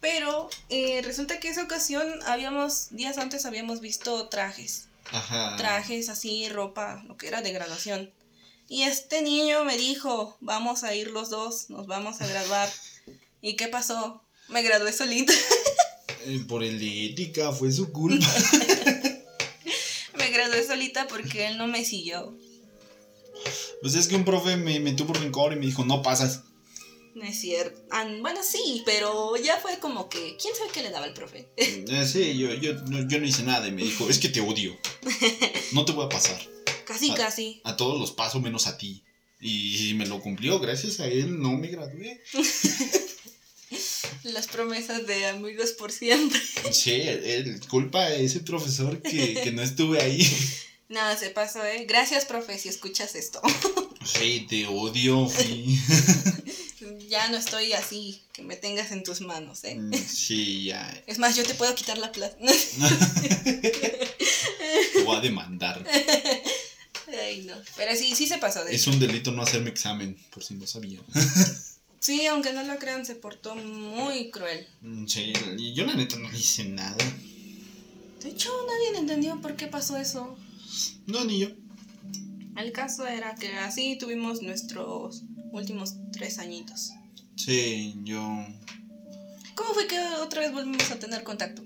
pero 0.00 0.48
eh, 0.70 1.02
resulta 1.04 1.38
que 1.38 1.48
esa 1.48 1.62
ocasión 1.62 2.08
habíamos, 2.24 2.88
días 2.90 3.18
antes 3.18 3.44
habíamos 3.44 3.80
visto 3.80 4.28
trajes. 4.28 4.86
Ajá. 5.12 5.56
Trajes 5.56 6.08
así, 6.08 6.48
ropa, 6.48 7.02
lo 7.06 7.16
que 7.16 7.28
era 7.28 7.42
de 7.42 7.52
graduación. 7.52 8.12
Y 8.68 8.82
este 8.82 9.22
niño 9.22 9.64
me 9.64 9.76
dijo, 9.76 10.36
vamos 10.40 10.84
a 10.84 10.94
ir 10.94 11.10
los 11.10 11.30
dos, 11.30 11.70
nos 11.70 11.86
vamos 11.86 12.20
a 12.20 12.26
graduar. 12.26 12.70
¿Y 13.42 13.56
qué 13.56 13.68
pasó? 13.68 14.22
Me 14.48 14.62
gradué 14.62 14.92
solita. 14.92 15.32
Eh, 16.26 16.44
Por 16.46 16.62
el 16.62 16.78
de 16.78 17.06
ética, 17.06 17.50
fue 17.50 17.72
su 17.72 17.92
culpa. 17.92 18.26
me 20.18 20.30
gradué 20.30 20.66
solita 20.66 21.06
porque 21.08 21.46
él 21.46 21.56
no 21.56 21.66
me 21.66 21.82
siguió. 21.82 22.36
Pues 23.80 23.94
es 23.94 24.06
que 24.06 24.16
un 24.16 24.26
profe 24.26 24.58
me, 24.58 24.80
me 24.80 24.92
tuvo 24.92 25.14
rencor 25.14 25.54
y 25.54 25.56
me 25.56 25.64
dijo, 25.64 25.82
no 25.86 26.02
pasas. 26.02 26.42
No 27.20 27.26
es 27.26 27.38
cierto. 27.38 27.78
Ah, 27.90 28.08
bueno, 28.22 28.40
sí, 28.42 28.82
pero 28.86 29.36
ya 29.36 29.58
fue 29.58 29.78
como 29.78 30.08
que, 30.08 30.38
¿quién 30.40 30.54
sabe 30.56 30.70
qué 30.72 30.82
le 30.82 30.88
daba 30.88 31.04
el 31.04 31.12
profe? 31.12 31.50
Eh, 31.58 32.06
sí, 32.10 32.38
yo, 32.38 32.54
yo, 32.54 32.72
no, 32.86 33.06
yo 33.06 33.20
no 33.20 33.26
hice 33.26 33.42
nada 33.42 33.68
y 33.68 33.72
me 33.72 33.82
dijo, 33.82 34.08
es 34.08 34.18
que 34.18 34.30
te 34.30 34.40
odio. 34.40 34.74
No 35.72 35.84
te 35.84 35.92
voy 35.92 36.06
a 36.06 36.08
pasar. 36.08 36.40
Casi, 36.86 37.12
casi. 37.12 37.60
A 37.64 37.76
todos 37.76 38.00
los 38.00 38.12
paso 38.12 38.40
menos 38.40 38.66
a 38.66 38.78
ti. 38.78 39.04
Y 39.38 39.92
me 39.96 40.06
lo 40.06 40.20
cumplió, 40.20 40.58
gracias 40.60 40.98
a 41.00 41.08
él 41.08 41.38
no 41.40 41.52
me 41.52 41.68
gradué. 41.68 42.22
Las 44.22 44.48
promesas 44.48 45.06
de 45.06 45.26
amigos 45.26 45.72
por 45.72 45.92
siempre. 45.92 46.40
Sí, 46.72 46.92
el, 46.92 47.60
culpa 47.68 48.00
a 48.00 48.14
ese 48.14 48.40
profesor 48.40 49.02
que, 49.02 49.34
que 49.34 49.52
no 49.52 49.60
estuve 49.60 50.00
ahí. 50.00 50.26
Nada, 50.90 51.16
se 51.16 51.30
pasó, 51.30 51.64
¿eh? 51.64 51.86
Gracias, 51.88 52.24
profe, 52.26 52.58
si 52.58 52.68
escuchas 52.68 53.14
esto. 53.14 53.40
Sí, 54.02 54.46
te 54.48 54.66
odio, 54.66 55.28
ya 57.10 57.28
no 57.28 57.36
estoy 57.36 57.74
así, 57.74 58.22
que 58.32 58.40
me 58.42 58.56
tengas 58.56 58.92
en 58.92 59.02
tus 59.02 59.20
manos, 59.20 59.62
¿eh? 59.64 59.74
Mm, 59.74 59.92
Sí, 59.94 60.64
ya. 60.64 61.02
Es 61.06 61.18
más, 61.18 61.36
yo 61.36 61.42
te 61.44 61.52
puedo 61.52 61.74
quitar 61.74 61.98
la 61.98 62.10
plata. 62.10 62.34
Te 64.94 65.02
voy 65.04 65.16
a 65.16 65.20
demandar. 65.20 65.84
Ay, 67.08 67.42
no. 67.42 67.54
Pero 67.76 67.94
sí, 67.94 68.14
sí 68.16 68.26
se 68.26 68.38
pasó 68.38 68.64
de 68.64 68.74
Es 68.74 68.86
un 68.86 68.98
delito 68.98 69.32
no 69.32 69.42
hacerme 69.42 69.68
examen, 69.68 70.16
por 70.30 70.42
si 70.42 70.54
no 70.54 70.66
sabían. 70.66 71.02
Sí, 71.98 72.24
aunque 72.24 72.54
no 72.54 72.62
lo 72.62 72.78
crean, 72.78 73.04
se 73.04 73.16
portó 73.16 73.54
muy 73.54 74.30
cruel. 74.30 74.66
Mm, 74.80 75.06
Sí, 75.06 75.34
y 75.58 75.74
yo 75.74 75.84
la 75.84 75.94
neta 75.94 76.16
no 76.16 76.32
hice 76.32 76.64
nada. 76.64 76.96
De 78.22 78.30
hecho, 78.30 78.50
nadie 78.66 78.98
entendió 78.98 79.38
por 79.42 79.56
qué 79.56 79.66
pasó 79.66 79.98
eso. 79.98 80.38
No, 81.06 81.24
ni 81.24 81.40
yo. 81.40 81.48
El 82.56 82.72
caso 82.72 83.06
era 83.06 83.34
que 83.34 83.52
así 83.54 83.96
tuvimos 83.98 84.42
nuestros 84.42 85.22
últimos 85.52 85.94
tres 86.12 86.38
añitos. 86.38 86.90
Sí, 87.36 87.94
yo. 88.04 88.20
¿Cómo 89.54 89.74
fue 89.74 89.86
que 89.86 89.98
otra 90.22 90.40
vez 90.40 90.52
volvimos 90.52 90.90
a 90.90 90.98
tener 90.98 91.22
contacto? 91.22 91.62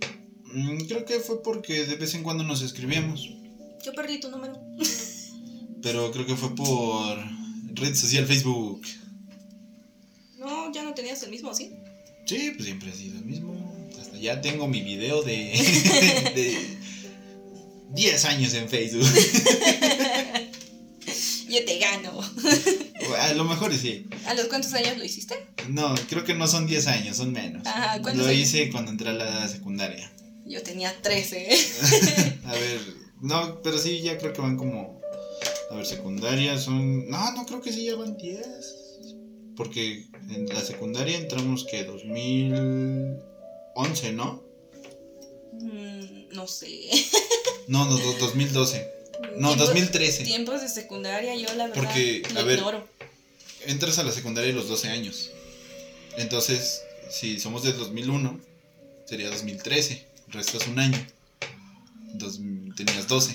mm, 0.53 0.79
Creo 0.87 1.05
que 1.05 1.21
fue 1.21 1.43
porque 1.43 1.85
de 1.85 1.97
vez 1.97 2.15
en 2.15 2.23
cuando 2.23 2.45
nos 2.45 2.63
escribíamos. 2.63 3.29
Yo 3.85 3.93
perdí 3.95 4.21
tu 4.21 4.31
número. 4.31 4.55
Pero 5.83 6.11
creo 6.13 6.27
que 6.27 6.37
fue 6.37 6.55
por 6.55 7.19
red 7.75 7.95
social 7.95 8.27
Facebook. 8.27 8.83
No, 10.39 10.73
ya 10.73 10.83
no 10.83 10.95
tenías 10.95 11.23
el 11.23 11.31
mismo, 11.31 11.55
¿sí? 11.55 11.73
Sí, 12.27 12.53
pues 12.55 12.65
siempre 12.65 12.91
ha 12.91 12.95
sido 12.95 13.19
el 13.19 13.25
mismo. 13.25 13.55
Hasta 14.01 14.17
ya 14.19 14.41
tengo 14.41 14.67
mi 14.67 14.81
video 14.81 15.23
de. 15.23 15.35
de 16.35 16.79
10 17.95 18.25
años 18.27 18.55
en 18.55 18.69
Facebook. 18.69 19.07
Yo 21.49 21.65
te 21.65 21.79
gano. 21.79 22.21
A 23.21 23.33
lo 23.35 23.45
mejor 23.45 23.73
sí. 23.75 24.07
¿A 24.27 24.35
los 24.35 24.47
cuántos 24.47 24.73
años 24.75 24.99
lo 24.99 25.05
hiciste? 25.05 25.47
No, 25.69 25.95
creo 26.09 26.25
que 26.25 26.35
no 26.35 26.47
son 26.49 26.67
10 26.67 26.87
años, 26.89 27.17
son 27.17 27.33
menos. 27.33 27.65
Ajá, 27.67 28.01
¿cuántos 28.03 28.25
Lo 28.25 28.31
años? 28.31 28.41
hice 28.41 28.71
cuando 28.71 28.91
entré 28.91 29.11
a 29.11 29.13
la 29.13 29.47
secundaria. 29.49 30.11
Yo 30.47 30.63
tenía 30.63 30.95
13. 31.01 31.49
A 32.45 32.53
ver, 32.53 32.81
no, 33.21 33.63
pero 33.63 33.79
sí, 33.79 34.01
ya 34.03 34.19
creo 34.19 34.33
que 34.33 34.41
van 34.41 34.57
como. 34.57 35.01
A 35.71 35.77
ver, 35.77 35.87
secundaria 35.87 36.59
son. 36.59 37.09
No, 37.09 37.31
no 37.33 37.47
creo 37.47 37.61
que 37.61 37.73
sí, 37.73 37.85
ya 37.85 37.95
van 37.95 38.17
10. 38.17 38.41
Porque 39.57 40.07
en 40.31 40.49
la 40.49 40.61
secundaria 40.61 41.17
entramos 41.17 41.65
que 41.71 41.85
2011, 41.85 44.13
¿no? 44.13 44.43
Mm, 45.53 46.35
no 46.35 46.49
sé. 46.49 46.69
No, 47.69 47.85
no, 47.87 47.97
do- 47.97 48.13
2012. 48.19 48.87
No, 49.39 49.49
Tiempos- 49.55 49.59
2013. 49.69 50.25
Tiempos 50.25 50.61
de 50.61 50.69
secundaria, 50.69 51.35
yo 51.37 51.47
la 51.55 51.69
verdad 51.69 51.75
Porque, 51.83 52.23
a 52.37 52.43
ver, 52.43 52.59
ignoro. 52.59 52.89
Entras 53.67 53.99
a 53.99 54.03
la 54.05 54.13
secundaria 54.13 54.53
a 54.53 54.55
los 54.55 54.69
12 54.69 54.89
años. 54.89 55.31
Entonces, 56.19 56.83
si 57.11 57.41
somos 57.41 57.63
del 57.63 57.77
2001, 57.77 58.41
sería 59.07 59.31
2013. 59.31 60.05
Restas 60.29 60.67
un 60.69 60.79
año. 60.79 60.99
Dos- 62.15 62.41
tenías 62.77 63.09
12. 63.09 63.35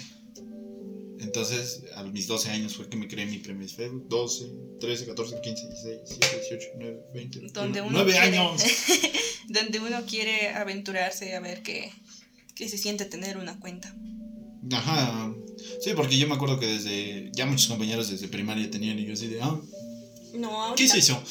Entonces, 1.20 1.82
a 1.96 2.04
mis 2.04 2.28
12 2.28 2.50
años 2.50 2.76
fue 2.76 2.88
que 2.88 2.96
me 2.96 3.08
creé 3.08 3.26
mi 3.26 3.40
primer 3.40 3.68
Facebook. 3.68 4.08
12, 4.08 4.46
13, 4.80 5.06
14, 5.06 5.42
15, 5.42 5.68
16, 5.68 6.00
17, 6.08 6.40
18, 6.40 6.66
19, 6.78 7.00
20. 7.14 7.40
Donde 7.52 7.82
21, 7.82 7.88
uno 7.88 7.98
9 8.04 8.12
quiere- 8.12 8.38
años. 8.38 8.64
Donde 9.50 9.80
uno 9.80 10.06
quiere 10.08 10.50
aventurarse 10.50 11.36
a 11.36 11.40
ver 11.40 11.62
qué, 11.64 11.92
qué 12.56 12.70
se 12.70 12.78
siente 12.78 13.06
tener 13.06 13.38
una 13.38 13.60
cuenta. 13.60 13.94
Ajá. 14.72 15.34
Sí, 15.82 15.92
porque 15.96 16.18
yo 16.18 16.28
me 16.28 16.36
acuerdo 16.36 16.60
que 16.60 16.68
desde. 16.68 17.32
Ya 17.34 17.46
muchos 17.46 17.68
compañeros 17.68 18.10
desde 18.10 18.28
primaria 18.28 18.70
tenían 18.70 19.00
y 19.00 19.06
yo 19.06 19.14
así 19.14 19.28
de. 19.28 19.42
Ah, 19.42 19.60
No, 20.34 20.64
ahorita. 20.64 20.76
¿qué 20.76 20.84
es 20.86 20.94
eso? 21.10 21.22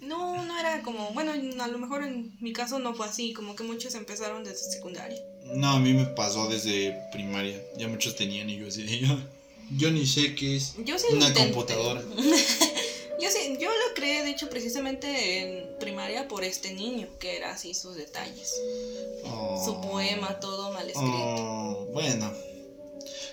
No, 0.00 0.44
no 0.44 0.58
era 0.58 0.82
como. 0.82 1.10
Bueno, 1.12 1.32
a 1.32 1.68
lo 1.68 1.78
mejor 1.78 2.04
en 2.04 2.36
mi 2.40 2.52
caso 2.52 2.78
no 2.78 2.94
fue 2.94 3.06
así. 3.06 3.32
Como 3.32 3.56
que 3.56 3.64
muchos 3.64 3.94
empezaron 3.94 4.44
desde 4.44 4.70
secundaria. 4.72 5.18
No, 5.54 5.70
a 5.72 5.80
mí 5.80 5.92
me 5.92 6.04
pasó 6.06 6.48
desde 6.48 6.96
primaria. 7.12 7.60
Ya 7.78 7.88
muchos 7.88 8.14
tenían 8.16 8.48
y 8.50 8.58
yo 8.58 8.68
así 8.68 8.82
de. 8.82 8.98
Yo, 9.00 9.18
yo 9.76 9.90
ni 9.90 10.06
sé 10.06 10.34
qué 10.34 10.56
es. 10.56 10.74
Yo 10.84 10.98
sí 10.98 11.06
Una 11.12 11.28
intenté. 11.28 11.52
computadora. 11.52 12.02
Yo 13.24 13.30
sí, 13.30 13.56
yo 13.58 13.70
lo 13.70 13.94
creé, 13.94 14.22
de 14.22 14.32
hecho, 14.32 14.50
precisamente 14.50 15.38
en 15.38 15.78
primaria 15.78 16.28
por 16.28 16.44
este 16.44 16.74
niño, 16.74 17.08
que 17.18 17.38
era 17.38 17.52
así 17.54 17.72
sus 17.72 17.96
detalles. 17.96 18.52
Oh. 19.24 19.64
Su 19.64 19.80
poema, 19.80 20.38
todo 20.40 20.70
mal 20.74 20.86
escrito. 20.86 21.10
Oh, 21.10 21.86
bueno, 21.94 22.30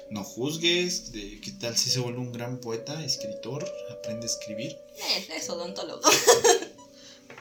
no 0.09 0.23
juzgues. 0.23 1.11
De, 1.11 1.41
¿Qué 1.41 1.51
tal 1.59 1.75
si 1.75 1.89
se 1.89 1.99
vuelve 1.99 2.19
un 2.19 2.31
gran 2.31 2.61
poeta, 2.61 3.03
escritor? 3.03 3.69
Aprende 3.91 4.27
a 4.27 4.29
escribir. 4.29 4.71
Eh, 4.97 5.27
es 5.35 5.49
odontólogo. 5.49 6.09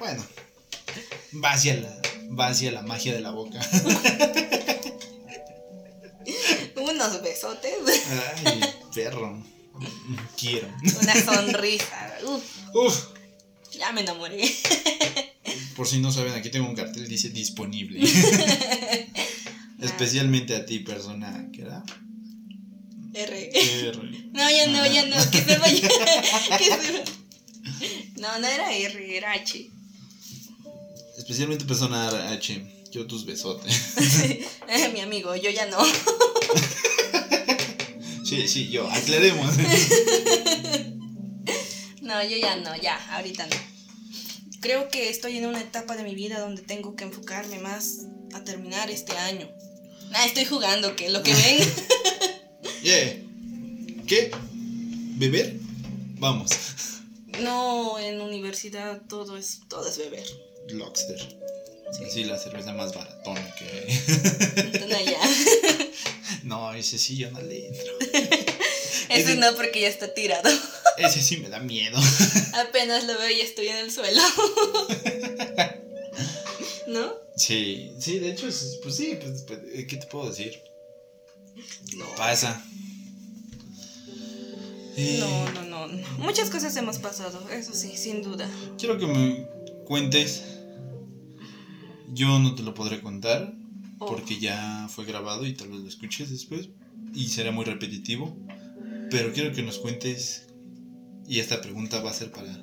Bueno, 0.01 0.27
va 1.45 1.53
hacia 1.53 1.75
la, 1.75 2.01
va 2.29 2.47
hacia 2.47 2.73
la 2.73 2.81
magia 2.81 3.13
de 3.13 3.21
la 3.21 3.33
boca. 3.33 3.61
Unos 6.75 7.21
besotes, 7.21 7.75
Ay, 8.47 8.63
perro. 8.95 9.45
Quiero. 10.39 10.69
una 11.01 11.15
sonrisa. 11.25 12.19
Uf, 12.27 12.43
Uf. 12.75 13.05
ya 13.79 13.93
me 13.93 14.03
enamoré. 14.03 14.43
Por 15.77 15.87
si 15.87 15.99
no 16.01 16.13
saben, 16.13 16.35
aquí 16.35 16.51
tengo 16.51 16.69
un 16.69 16.75
cartel 16.75 17.09
dice 17.09 17.31
disponible. 17.31 18.01
Especialmente 19.81 20.55
a 20.55 20.67
ti, 20.67 20.81
persona 20.81 21.49
que 21.53 21.63
era. 21.63 21.83
R. 23.15 23.51
R. 23.89 23.99
No, 24.33 24.51
ya 24.51 24.67
no, 24.67 24.87
ya 24.87 25.07
no, 25.07 25.31
que 25.31 25.43
se 25.43 25.59
vaya. 25.59 25.89
que 26.59 26.65
se 26.65 26.71
vaya. 26.77 27.05
No, 28.17 28.39
no 28.39 28.47
era 28.47 28.73
R, 28.73 29.17
era 29.17 29.33
H. 29.33 29.71
Especialmente 31.17 31.65
persona 31.65 32.31
H. 32.33 32.87
Yo 32.93 33.07
tus 33.07 33.25
besotes. 33.25 33.95
Eh, 34.73 34.89
Mi 34.95 35.01
amigo, 35.01 35.35
yo 35.35 35.51
ya 35.51 35.67
no. 35.67 35.79
Sí, 38.31 38.47
sí, 38.47 38.69
yo. 38.69 38.89
Aclaremos. 38.89 39.55
No, 42.03 42.25
yo 42.25 42.37
ya 42.39 42.57
no, 42.57 42.75
ya, 42.77 42.97
ahorita 43.15 43.47
no. 43.47 43.57
Creo 44.61 44.89
que 44.89 45.11
estoy 45.11 45.37
en 45.37 45.47
una 45.47 45.61
etapa 45.61 45.97
de 45.97 46.03
mi 46.03 46.17
vida 46.17 46.41
donde 46.41 46.61
tengo 46.61 46.97
que 46.97 47.05
enfocarme 47.05 47.61
más 47.61 48.07
a 48.35 48.43
terminar 48.43 48.91
este 48.91 49.17
año. 49.17 49.49
Nah, 50.11 50.25
estoy 50.25 50.45
jugando, 50.45 50.97
que 50.97 51.09
lo 51.11 51.23
que 51.23 51.35
ven. 51.35 51.59
Yeah. 52.83 53.23
¿Qué? 54.09 54.33
¿Beber? 55.19 55.55
Vamos. 56.19 56.51
No, 57.43 57.99
en 57.99 58.21
universidad 58.21 59.03
todo 59.07 59.37
es, 59.37 59.61
todo 59.69 59.89
es 59.89 59.99
beber. 59.99 60.27
Lockster. 60.71 61.19
Sí. 61.93 62.05
Sí, 62.11 62.25
la 62.25 62.39
cerveza 62.39 62.73
más 62.73 62.93
baratona 62.95 63.55
que 63.55 63.87
Entonces, 64.57 65.05
ya. 65.05 65.21
No, 66.45 66.73
ese 66.73 66.99
sí 66.99 67.17
yo 67.17 67.31
no 67.31 67.41
le 67.43 67.69
entro. 67.69 67.93
Ese- 69.09 69.37
no 69.37 69.55
porque 69.57 69.81
ya 69.83 69.89
está 69.89 70.13
tirado. 70.15 70.49
Ese 70.99 71.21
sí 71.23 71.39
me 71.39 71.49
da 71.49 71.61
miedo. 71.61 71.99
Apenas 72.55 73.05
lo 73.05 73.19
veo 73.19 73.31
y 73.31 73.41
estoy 73.41 73.69
en 73.69 73.77
el 73.79 73.91
suelo. 73.91 74.21
¿No? 76.87 77.13
Sí, 77.37 77.93
sí, 78.01 78.19
de 78.19 78.31
hecho, 78.31 78.49
es- 78.49 78.79
pues 78.83 78.97
sí, 78.97 79.17
pues, 79.21 79.43
pues, 79.43 79.61
¿qué 79.87 79.97
te 79.97 80.07
puedo 80.07 80.29
decir? 80.29 80.61
No. 81.97 82.05
Pasa. 82.17 82.63
Eh, 84.97 85.17
no, 85.21 85.51
no, 85.65 85.87
no. 85.87 86.09
Muchas 86.19 86.51
cosas 86.51 86.77
hemos 86.77 86.99
pasado, 86.99 87.43
eso 87.51 87.73
sí, 87.75 87.97
sin 87.97 88.23
duda. 88.23 88.49
Quiero 88.79 88.99
que 88.99 89.07
me 89.07 89.47
cuentes. 89.87 90.43
Yo 92.13 92.39
no 92.41 92.55
te 92.55 92.63
lo 92.63 92.75
podré 92.75 93.01
contar 93.01 93.53
Oh. 94.03 94.07
porque 94.07 94.41
ya 94.41 94.89
fue 94.89 95.05
grabado 95.05 95.47
y 95.47 95.53
tal 95.53 95.69
vez 95.69 95.81
lo 95.81 95.89
escuches 95.89 96.31
después 96.31 96.71
y 97.15 97.29
será 97.29 97.53
muy 97.53 97.67
repetitivo. 97.67 98.35
Pero 99.11 99.33
quiero 99.33 99.53
que 99.53 99.63
nos 99.63 99.79
cuentes, 99.79 100.47
y 101.27 101.41
esta 101.41 101.61
pregunta 101.61 102.01
va 102.01 102.11
a 102.11 102.15
ser 102.15 102.31
para, 102.31 102.61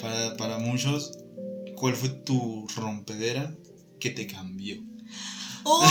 para, 0.00 0.36
para 0.36 0.58
muchos, 0.58 1.18
¿cuál 1.76 1.94
fue 1.94 2.08
tu 2.08 2.66
rompedera 2.76 3.54
que 4.00 4.10
te 4.10 4.26
cambió? 4.26 4.82
¡Oh! 5.64 5.84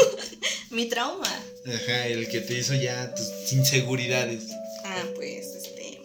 Mi 0.70 0.88
trauma. 0.88 1.28
Ajá, 1.66 2.06
el 2.06 2.28
que 2.28 2.40
te 2.40 2.58
hizo 2.58 2.74
ya 2.74 3.14
tus 3.14 3.52
inseguridades. 3.52 4.48
Ah, 4.84 5.04
pues, 5.16 5.46
este. 5.46 6.00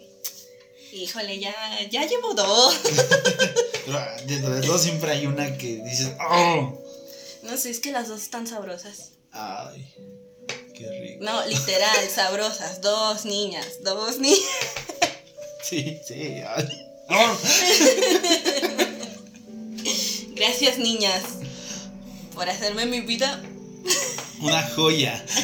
Híjole, 0.92 1.38
ya, 1.38 1.54
ya 1.90 2.06
llevo 2.06 2.34
dos. 2.34 2.80
Pero 3.86 3.98
ah, 3.98 4.16
de 4.26 4.40
dos 4.40 4.82
siempre 4.82 5.12
hay 5.12 5.26
una 5.26 5.56
que 5.56 5.82
dices, 5.84 6.12
¡oh! 6.20 6.83
No 7.44 7.56
sé, 7.56 7.70
es 7.70 7.80
que 7.80 7.92
las 7.92 8.08
dos 8.08 8.22
están 8.22 8.46
sabrosas. 8.46 9.12
¡Ay! 9.32 9.92
¡Qué 10.74 10.88
rico! 11.00 11.24
No, 11.24 11.46
literal, 11.46 12.08
sabrosas. 12.08 12.80
Dos 12.80 13.24
niñas, 13.24 13.66
dos 13.82 14.18
niñas. 14.18 14.40
Sí, 15.62 15.98
sí. 16.06 16.42
ay. 16.46 16.68
Gracias, 20.34 20.76
niñas, 20.76 21.22
por 22.34 22.50
hacerme 22.50 22.84
mi 22.84 23.00
vida. 23.00 23.42
Una 24.40 24.62
joya. 24.70 25.24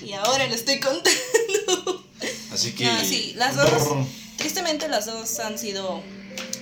Y 0.00 0.12
ahora 0.12 0.46
lo 0.46 0.54
estoy 0.54 0.80
contando. 0.80 2.04
Así 2.52 2.74
que. 2.74 2.84
No, 2.84 3.04
sí, 3.04 3.32
las 3.36 3.56
dos. 3.56 3.68
Tristemente, 4.36 4.88
las 4.88 5.06
dos 5.06 5.38
han 5.40 5.58
sido 5.58 6.02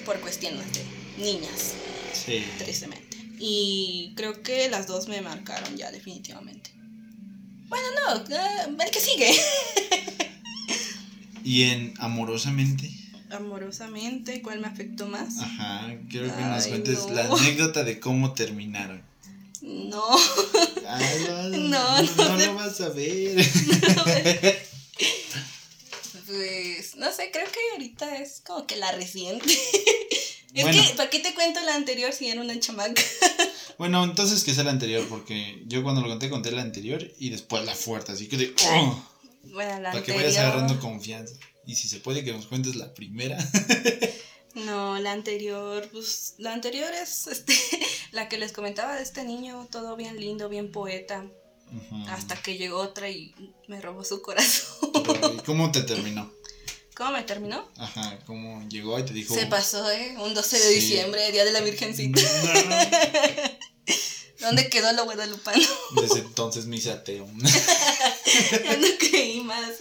por 0.05 0.21
cuestiones 0.21 0.73
de 0.73 0.85
niñas. 1.19 1.73
Sí. 2.13 2.45
tristemente. 2.59 3.12
Y 3.45 4.13
creo 4.15 4.41
que 4.41 4.69
las 4.71 4.87
dos 4.87 5.09
me 5.09 5.21
marcaron 5.21 5.77
ya 5.77 5.91
definitivamente. 5.91 6.71
Bueno, 7.67 7.87
no, 8.07 8.37
eh, 8.37 8.77
el 8.85 8.91
que 8.91 9.01
sigue. 9.01 9.33
Y 11.45 11.65
en 11.65 11.93
Amorosamente. 11.99 12.89
Amorosamente, 13.33 14.43
¿cuál 14.43 14.61
me 14.61 14.69
afectó 14.69 15.09
más? 15.09 15.39
Ajá. 15.41 15.93
Quiero 16.09 16.33
que 16.37 16.41
nos 16.41 16.69
cuentes 16.69 16.99
no. 16.99 17.15
la 17.15 17.25
anécdota 17.25 17.83
de 17.83 17.99
cómo 17.99 18.33
terminaron. 18.33 19.03
No, 19.61 20.05
Ay, 20.87 21.27
no, 21.27 21.49
No, 21.59 22.03
no, 22.03 22.29
no 22.29 22.37
lo 22.37 22.55
vas 22.55 22.81
a 22.81 22.91
ver. 22.91 23.45
pues 26.27 26.95
no 26.95 27.11
sé, 27.13 27.33
creo 27.33 27.47
que 27.47 27.59
ahorita 27.73 28.19
es 28.19 28.41
como 28.47 28.69
que 28.69 28.77
la 28.77 28.93
reciente. 28.93 29.53
Es 30.55 30.65
Bueno. 30.65 30.83
que, 30.83 30.95
¿para 30.95 31.11
qué 31.11 31.19
te 31.21 31.35
cuento 31.35 31.61
la 31.63 31.75
anterior 31.75 32.13
si 32.13 32.29
era 32.29 32.41
una 32.41 32.59
chamaca? 32.59 33.03
Bueno, 33.79 34.05
entonces 34.05 34.45
que 34.45 34.55
sea 34.55 34.65
la 34.65 34.71
anterior, 34.71 35.05
porque 35.09 35.63
yo 35.67 35.83
cuando 35.83 36.03
lo 36.03 36.09
conté 36.09 36.29
conté 36.31 36.53
la 36.53 36.63
anterior 36.63 37.11
y 37.19 37.31
después 37.31 37.65
la 37.65 37.75
fuerte, 37.75 38.13
así 38.13 38.29
que 38.29 38.37
de. 38.37 38.55
¡oh! 38.69 39.03
Bueno, 39.45 39.81
la 39.81 39.91
Para 39.91 40.05
que 40.05 40.13
anterior. 40.13 40.23
vayas 40.25 40.39
agarrando 40.39 40.79
confianza. 40.79 41.35
Y 41.67 41.75
si 41.75 41.89
se 41.89 41.99
puede 41.99 42.23
que 42.23 42.33
nos 42.33 42.47
cuentes 42.47 42.77
la 42.77 42.93
primera. 42.95 43.39
No, 44.55 44.99
la 44.99 45.13
anterior, 45.13 45.89
pues 45.93 46.35
la 46.37 46.53
anterior 46.53 46.93
es 46.93 47.27
este, 47.27 47.55
la 48.13 48.29
que 48.29 48.37
les 48.37 48.53
comentaba 48.53 48.97
de 48.97 49.03
este 49.03 49.25
niño, 49.25 49.67
todo 49.71 49.97
bien 49.97 50.21
lindo, 50.21 50.49
bien 50.51 50.71
poeta. 50.71 51.25
Hasta 52.09 52.37
que 52.37 52.59
llegó 52.59 52.77
otra 52.81 53.09
y 53.09 53.35
me 53.67 53.81
robó 53.81 54.05
su 54.05 54.21
corazón. 54.21 54.91
¿y 55.35 55.41
¿Cómo 55.41 55.73
te 55.73 55.81
terminó? 55.81 56.31
¿Cómo 57.03 57.15
me 57.15 57.25
terminó? 57.25 57.69
Ajá, 57.79 58.17
¿cómo 58.27 58.63
llegó 58.69 58.97
y 58.97 59.03
te 59.03 59.13
dijo? 59.13 59.35
Se 59.35 59.47
pasó, 59.47 59.91
¿eh? 59.91 60.15
Un 60.19 60.35
12 60.35 60.57
de 60.57 60.69
Sí. 60.69 60.75
diciembre, 60.77 61.33
Día 61.33 61.45
de 61.45 61.51
la 61.51 61.61
Virgencita. 61.61 62.21
¿Dónde 64.41 64.69
quedó 64.69 64.93
lo 64.93 65.03
guadalupano? 65.03 65.67
Desde 66.01 66.21
entonces 66.21 66.67
me 66.67 66.77
hice 66.77 66.93
ateo. 66.93 67.27
ya 68.65 68.77
no 68.77 68.87
creí 69.01 69.41
más. 69.41 69.73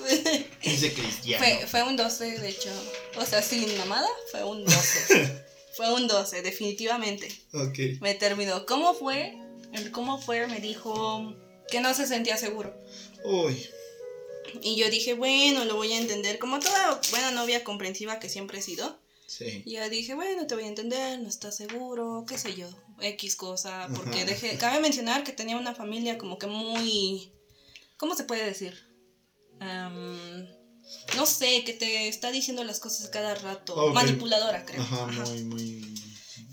Hice 0.63 0.93
cristiano. 0.93 1.45
fue, 1.45 1.67
fue 1.67 1.83
un 1.83 1.95
12, 1.95 2.39
de 2.39 2.49
hecho. 2.49 2.71
O 3.15 3.23
sea, 3.23 3.43
sin 3.43 3.77
mamada, 3.77 4.09
fue 4.31 4.43
un 4.43 4.65
12. 4.65 5.43
fue 5.77 5.93
un 5.93 6.07
12, 6.07 6.41
definitivamente. 6.41 7.31
Ok. 7.53 8.01
Me 8.01 8.15
terminó. 8.15 8.65
¿Cómo 8.65 8.95
fue? 8.95 9.37
Cómo 9.91 10.19
fue 10.19 10.47
me 10.47 10.59
dijo 10.59 11.35
que 11.69 11.81
no 11.81 11.93
se 11.93 12.07
sentía 12.07 12.37
seguro. 12.37 12.75
Uy. 13.23 13.63
Y 14.61 14.75
yo 14.75 14.89
dije, 14.89 15.13
bueno, 15.13 15.65
lo 15.65 15.75
voy 15.75 15.93
a 15.93 15.97
entender. 15.97 16.39
Como 16.39 16.59
toda 16.59 16.99
buena 17.09 17.31
novia 17.31 17.63
comprensiva 17.63 18.19
que 18.19 18.29
siempre 18.29 18.59
he 18.59 18.61
sido. 18.61 18.99
Sí. 19.27 19.63
Y 19.65 19.75
yo 19.75 19.89
dije, 19.89 20.13
bueno, 20.13 20.45
te 20.45 20.55
voy 20.55 20.65
a 20.65 20.67
entender, 20.67 21.19
no 21.19 21.29
estás 21.29 21.55
seguro, 21.55 22.25
qué 22.27 22.37
sé 22.37 22.53
yo, 22.55 22.67
X 22.99 23.35
cosa. 23.35 23.87
Porque 23.95 24.25
dejé, 24.25 24.57
cabe 24.57 24.81
mencionar 24.81 25.23
que 25.23 25.31
tenía 25.31 25.55
una 25.57 25.73
familia 25.73 26.17
como 26.17 26.37
que 26.37 26.47
muy. 26.47 27.31
¿Cómo 27.97 28.15
se 28.15 28.25
puede 28.25 28.43
decir? 28.45 28.77
No 31.15 31.25
sé, 31.25 31.63
que 31.63 31.73
te 31.73 32.07
está 32.07 32.31
diciendo 32.31 32.63
las 32.63 32.79
cosas 32.79 33.09
cada 33.09 33.35
rato. 33.35 33.75
Ok. 33.75 33.93
Manipuladora, 33.93 34.65
creo. 34.65 34.81
Ajá, 34.81 35.05
Ajá. 35.05 35.23
muy, 35.25 35.43
muy. 35.43 35.95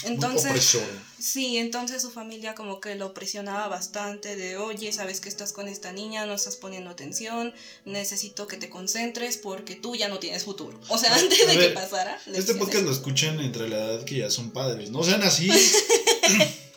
Entonces-. 0.05 0.79
Sí, 1.19 1.59
entonces 1.59 2.01
su 2.01 2.11
familia 2.11 2.55
como 2.55 2.81
que 2.81 2.95
lo 2.95 3.13
presionaba 3.13 3.67
bastante 3.67 4.37
de, 4.37 4.57
oye, 4.57 4.93
sabes 4.93 5.21
que 5.21 5.29
estás 5.29 5.53
con 5.53 5.67
esta 5.67 5.91
niña, 5.91 6.27
no 6.27 6.35
estás 6.35 6.55
poniendo 6.55 6.91
atención, 6.91 7.53
necesito 7.85 8.47
que 8.47 8.57
te 8.57 8.71
concentres 8.71 9.37
porque 9.37 9.75
tú 9.75 9.97
ya 9.97 10.09
no 10.09 10.21
tienes 10.21 10.45
futuro. 10.45 10.79
O 10.89 10.97
sea, 10.97 11.15
antes 11.15 11.47
de 11.47 11.59
que 11.59 11.69
pasara. 11.71 12.21
Este 12.33 12.55
podcast 12.55 12.85
lo 12.85 12.93
escuchan 12.93 13.41
entre 13.41 13.69
la 13.69 13.77
edad 13.79 14.05
que 14.05 14.19
ya 14.19 14.31
son 14.31 14.51
padres. 14.53 14.91
No 14.91 15.03
sean 15.03 15.23
así. 15.23 15.51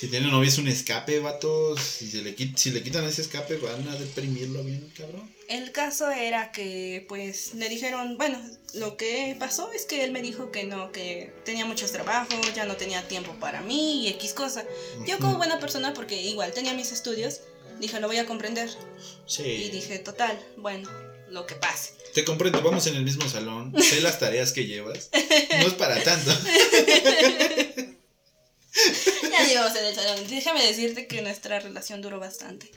Si 0.00 0.08
tiene 0.08 0.28
novia 0.30 0.48
es 0.48 0.56
un 0.56 0.66
escape, 0.66 1.18
vatos. 1.18 1.78
Si, 1.78 2.10
se 2.10 2.22
le, 2.22 2.34
si 2.56 2.70
le 2.70 2.82
quitan 2.82 3.04
ese 3.04 3.20
escape, 3.20 3.56
van 3.58 3.86
a 3.86 3.94
deprimirlo 3.96 4.64
bien, 4.64 4.90
cabrón. 4.96 5.30
El 5.46 5.72
caso 5.72 6.10
era 6.10 6.52
que, 6.52 7.04
pues, 7.06 7.52
le 7.52 7.68
dijeron, 7.68 8.16
bueno, 8.16 8.40
lo 8.72 8.96
que 8.96 9.36
pasó 9.38 9.70
es 9.72 9.84
que 9.84 10.02
él 10.04 10.10
me 10.12 10.22
dijo 10.22 10.50
que 10.50 10.64
no, 10.64 10.90
que 10.90 11.34
tenía 11.44 11.66
muchos 11.66 11.92
trabajos, 11.92 12.34
ya 12.54 12.64
no 12.64 12.76
tenía 12.76 13.06
tiempo 13.08 13.34
para 13.40 13.60
mí 13.60 14.04
y 14.06 14.08
X 14.08 14.32
cosa. 14.32 14.64
Yo 15.06 15.18
como 15.18 15.36
buena 15.36 15.60
persona, 15.60 15.92
porque 15.92 16.22
igual 16.22 16.52
tenía 16.52 16.72
mis 16.72 16.92
estudios, 16.92 17.40
dije, 17.78 18.00
lo 18.00 18.06
voy 18.06 18.16
a 18.16 18.24
comprender. 18.24 18.70
Y 18.70 19.30
Sí. 19.30 19.68
dije, 19.70 19.98
total, 19.98 20.40
bueno, 20.56 20.88
lo 21.28 21.44
que 21.44 21.56
pase. 21.56 21.92
Te 22.14 22.24
comprendo, 22.24 22.62
vamos 22.62 22.86
en 22.86 22.96
el 22.96 23.04
mismo 23.04 23.28
salón. 23.28 23.74
Sé 23.82 24.00
las 24.00 24.18
tareas 24.18 24.52
que 24.52 24.64
llevas. 24.66 25.10
No 25.60 25.66
es 25.66 25.74
para 25.74 26.02
tanto. 26.02 26.30
Ya 29.42 29.48
digamos 29.48 29.76
en 29.76 29.84
el 29.86 29.94
salón. 29.94 30.26
Déjame 30.28 30.66
decirte 30.66 31.06
que 31.06 31.22
nuestra 31.22 31.60
relación 31.60 32.00
duró 32.02 32.18
bastante. 32.20 32.70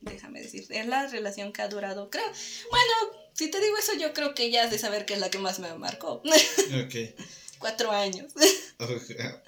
Déjame 0.00 0.40
decirte. 0.42 0.78
Es 0.78 0.86
la 0.86 1.06
relación 1.06 1.52
que 1.52 1.62
ha 1.62 1.68
durado, 1.68 2.10
creo. 2.10 2.26
Bueno, 2.70 2.92
si 3.32 3.50
te 3.50 3.60
digo 3.60 3.76
eso, 3.78 3.94
yo 3.94 4.12
creo 4.12 4.34
que 4.34 4.50
ya 4.50 4.64
has 4.64 4.70
de 4.70 4.78
saber 4.78 5.06
que 5.06 5.14
es 5.14 5.20
la 5.20 5.30
que 5.30 5.38
más 5.38 5.58
me 5.58 5.72
marcó. 5.74 6.22
Ok. 6.84 7.14
Cuatro 7.58 7.90
años. 7.92 8.32
Ah, 8.78 8.86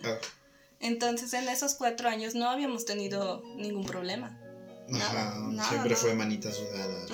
ah, 0.05 0.19
Entonces, 0.81 1.33
en 1.35 1.49
esos 1.49 1.75
cuatro 1.75 2.09
años 2.09 2.35
no 2.35 2.49
habíamos 2.49 2.87
tenido 2.87 3.43
ningún 3.57 3.85
problema. 3.85 4.41
Ajá, 4.95 5.35
No, 5.41 5.49
no, 5.53 5.69
siempre 5.69 5.91
no. 5.91 5.97
fue 5.97 6.14
manita 6.14 6.51
sudada. 6.53 7.07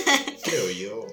Creo 0.44 0.70
yo. 0.70 1.06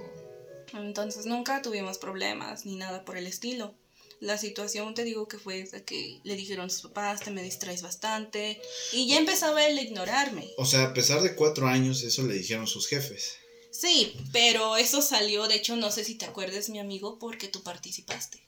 Entonces, 0.74 1.26
nunca 1.26 1.62
tuvimos 1.62 1.98
problemas 1.98 2.66
ni 2.66 2.76
nada 2.76 3.06
por 3.06 3.16
el 3.18 3.28
estilo. 3.28 3.76
La 4.20 4.38
situación, 4.38 4.93
te 4.95 5.03
digo 5.03 5.28
que 5.28 5.38
fue 5.38 5.63
de 5.63 5.84
que 5.84 6.20
le 6.24 6.36
dijeron 6.36 6.65
a 6.65 6.70
sus 6.70 6.82
papás, 6.84 7.22
te 7.22 7.32
me 7.32 7.43
distraes 7.43 7.82
bastante. 7.82 8.59
Y 8.91 9.07
ya 9.07 9.18
empezaba 9.18 9.65
él 9.68 9.78
a 9.78 9.82
ignorarme. 9.82 10.49
O 10.57 10.65
sea, 10.65 10.86
a 10.86 10.93
pesar 10.93 11.22
de 11.22 11.36
cuatro 11.36 11.68
años, 11.68 12.03
eso 12.03 12.24
le 12.24 12.34
dijeron 12.34 12.68
sus 12.68 12.88
jefes. 12.88 13.38
Sí, 13.72 14.15
pero 14.32 14.76
eso 14.76 15.01
salió, 15.03 15.47
de 15.47 15.55
hecho, 15.55 15.76
no 15.76 15.91
sé 15.91 16.03
si 16.03 16.15
te 16.15 16.26
acuerdas, 16.26 16.70
mi 16.70 16.80
amigo, 16.80 17.20
porque 17.20 17.47
tú 17.47 17.61
participaste. 17.61 18.47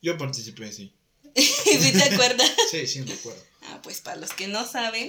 Yo 0.00 0.16
participé, 0.16 0.72
sí. 0.72 0.94
¿Sí 1.36 1.92
te 1.92 2.02
acuerdas? 2.02 2.50
Sí, 2.70 2.86
sí, 2.86 3.02
recuerdo. 3.02 3.42
Ah, 3.62 3.80
pues 3.82 4.00
para 4.00 4.16
los 4.16 4.32
que 4.32 4.48
no 4.48 4.66
saben, 4.66 5.06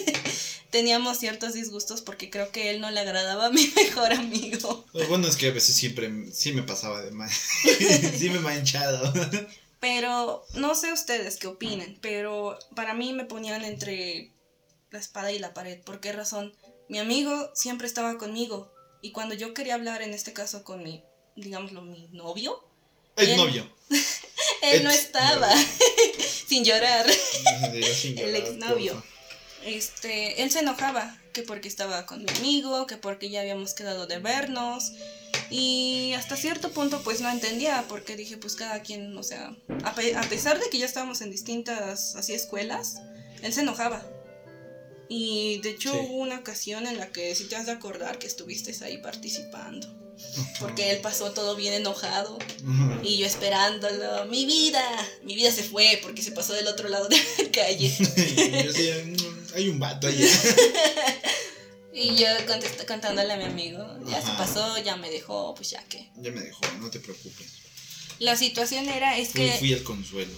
teníamos 0.70 1.18
ciertos 1.18 1.54
disgustos 1.54 2.00
porque 2.02 2.30
creo 2.30 2.50
que 2.52 2.70
él 2.70 2.80
no 2.80 2.90
le 2.90 3.00
agradaba 3.00 3.46
a 3.46 3.50
mi 3.50 3.66
mejor 3.76 4.12
amigo. 4.12 4.84
Lo 4.92 5.06
bueno 5.08 5.26
es 5.28 5.36
que 5.36 5.48
a 5.48 5.52
veces 5.52 5.74
siempre 5.74 6.10
sí 6.32 6.52
me 6.52 6.62
pasaba 6.62 7.00
de 7.02 7.10
mal. 7.10 7.30
sí 8.18 8.30
me 8.30 8.36
he 8.36 8.40
manchado. 8.40 9.12
Pero 9.80 10.44
no 10.54 10.74
sé 10.74 10.92
ustedes 10.92 11.36
qué 11.38 11.46
opinen, 11.46 11.98
pero 12.02 12.58
para 12.76 12.94
mí 12.94 13.12
me 13.12 13.24
ponían 13.24 13.64
entre 13.64 14.32
la 14.90 14.98
espada 14.98 15.32
y 15.32 15.38
la 15.38 15.54
pared. 15.54 15.80
¿Por 15.82 16.00
qué 16.00 16.12
razón? 16.12 16.54
Mi 16.88 16.98
amigo 16.98 17.50
siempre 17.54 17.86
estaba 17.86 18.18
conmigo 18.18 18.72
y 19.00 19.12
cuando 19.12 19.34
yo 19.34 19.54
quería 19.54 19.74
hablar, 19.74 20.02
en 20.02 20.12
este 20.12 20.32
caso 20.32 20.64
con 20.64 20.82
mi, 20.82 21.02
digámoslo, 21.36 21.80
mi 21.82 22.08
novio, 22.12 22.62
El 23.16 23.30
Él- 23.30 23.36
novio. 23.38 23.66
él 24.62 24.84
no 24.84 24.90
estaba, 24.90 25.48
sin 26.46 26.64
llorar. 26.64 27.06
Sin 27.10 28.18
El 28.18 28.32
llorar, 28.32 28.34
exnovio. 28.48 29.02
Este, 29.64 30.42
él 30.42 30.50
se 30.50 30.60
enojaba, 30.60 31.18
que 31.32 31.42
porque 31.42 31.68
estaba 31.68 32.06
con 32.06 32.24
mi 32.24 32.30
amigo, 32.38 32.86
que 32.86 32.96
porque 32.96 33.30
ya 33.30 33.40
habíamos 33.40 33.74
quedado 33.74 34.06
de 34.06 34.18
vernos. 34.18 34.92
Y 35.50 36.12
hasta 36.16 36.36
cierto 36.36 36.70
punto 36.70 37.00
pues 37.02 37.20
no 37.20 37.30
entendía, 37.30 37.84
porque 37.88 38.16
dije 38.16 38.36
pues 38.36 38.54
cada 38.56 38.82
quien, 38.82 39.16
o 39.16 39.22
sea, 39.22 39.54
a, 39.84 39.94
pe- 39.94 40.14
a 40.16 40.22
pesar 40.22 40.58
de 40.60 40.68
que 40.70 40.78
ya 40.78 40.86
estábamos 40.86 41.20
en 41.20 41.30
distintas 41.30 42.14
así 42.16 42.32
escuelas, 42.32 42.96
él 43.42 43.52
se 43.52 43.60
enojaba. 43.62 44.04
Y 45.08 45.58
de 45.62 45.70
hecho 45.70 45.92
Sí. 45.92 45.98
hubo 46.02 46.18
una 46.18 46.38
ocasión 46.38 46.86
en 46.86 46.96
la 46.96 47.08
que 47.10 47.34
sí 47.34 47.44
te 47.44 47.56
has 47.56 47.66
de 47.66 47.72
acordar 47.72 48.18
que 48.18 48.26
estuviste 48.28 48.72
ahí 48.84 48.98
participando. 48.98 49.96
Porque 50.60 50.90
él 50.90 50.98
pasó 51.00 51.32
todo 51.32 51.56
bien 51.56 51.72
enojado 51.72 52.38
y 53.02 53.16
yo 53.16 53.26
esperándolo. 53.26 54.26
Mi 54.26 54.44
vida, 54.44 54.82
mi 55.24 55.34
vida 55.34 55.50
se 55.50 55.62
fue 55.64 55.98
porque 56.02 56.22
se 56.22 56.30
pasó 56.32 56.52
del 56.52 56.68
otro 56.68 56.88
lado 56.90 57.08
de 57.08 57.16
la 57.16 57.50
calle. 57.50 57.86
Y 57.98 58.62
yo 58.62 58.72
decía, 58.72 59.02
"Mm, 59.06 59.29
hay 59.54 59.68
un 59.68 59.78
vato 59.78 60.06
allá. 60.06 60.26
Y 61.92 62.14
yo 62.14 62.26
contándole 62.86 63.32
a 63.32 63.36
mi 63.36 63.44
amigo, 63.44 63.84
ya 64.06 64.22
se 64.22 64.30
pasó, 64.32 64.78
ya 64.78 64.96
me 64.96 65.10
dejó, 65.10 65.54
pues 65.56 65.70
ya 65.70 65.82
que. 65.84 66.08
Ya 66.16 66.30
me 66.30 66.40
dejó, 66.40 66.60
no 66.78 66.88
te 66.88 67.00
preocupes. 67.00 67.46
La 68.20 68.36
situación 68.36 68.88
era, 68.88 69.18
es 69.18 69.30
Fui, 69.30 69.40
que... 69.40 69.52
fui 69.58 69.72
el 69.72 69.82
consuelo. 69.82 70.32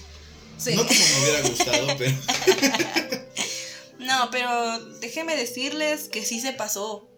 sí. 0.56 0.74
No 0.74 0.86
como 0.86 0.98
me 0.98 1.22
hubiera 1.22 1.48
gustado, 1.48 1.86
pero. 1.98 2.16
No, 3.98 4.30
pero 4.32 4.84
déjeme 4.98 5.36
decirles 5.36 6.08
que 6.08 6.24
sí 6.24 6.40
se 6.40 6.52
pasó. 6.52 7.08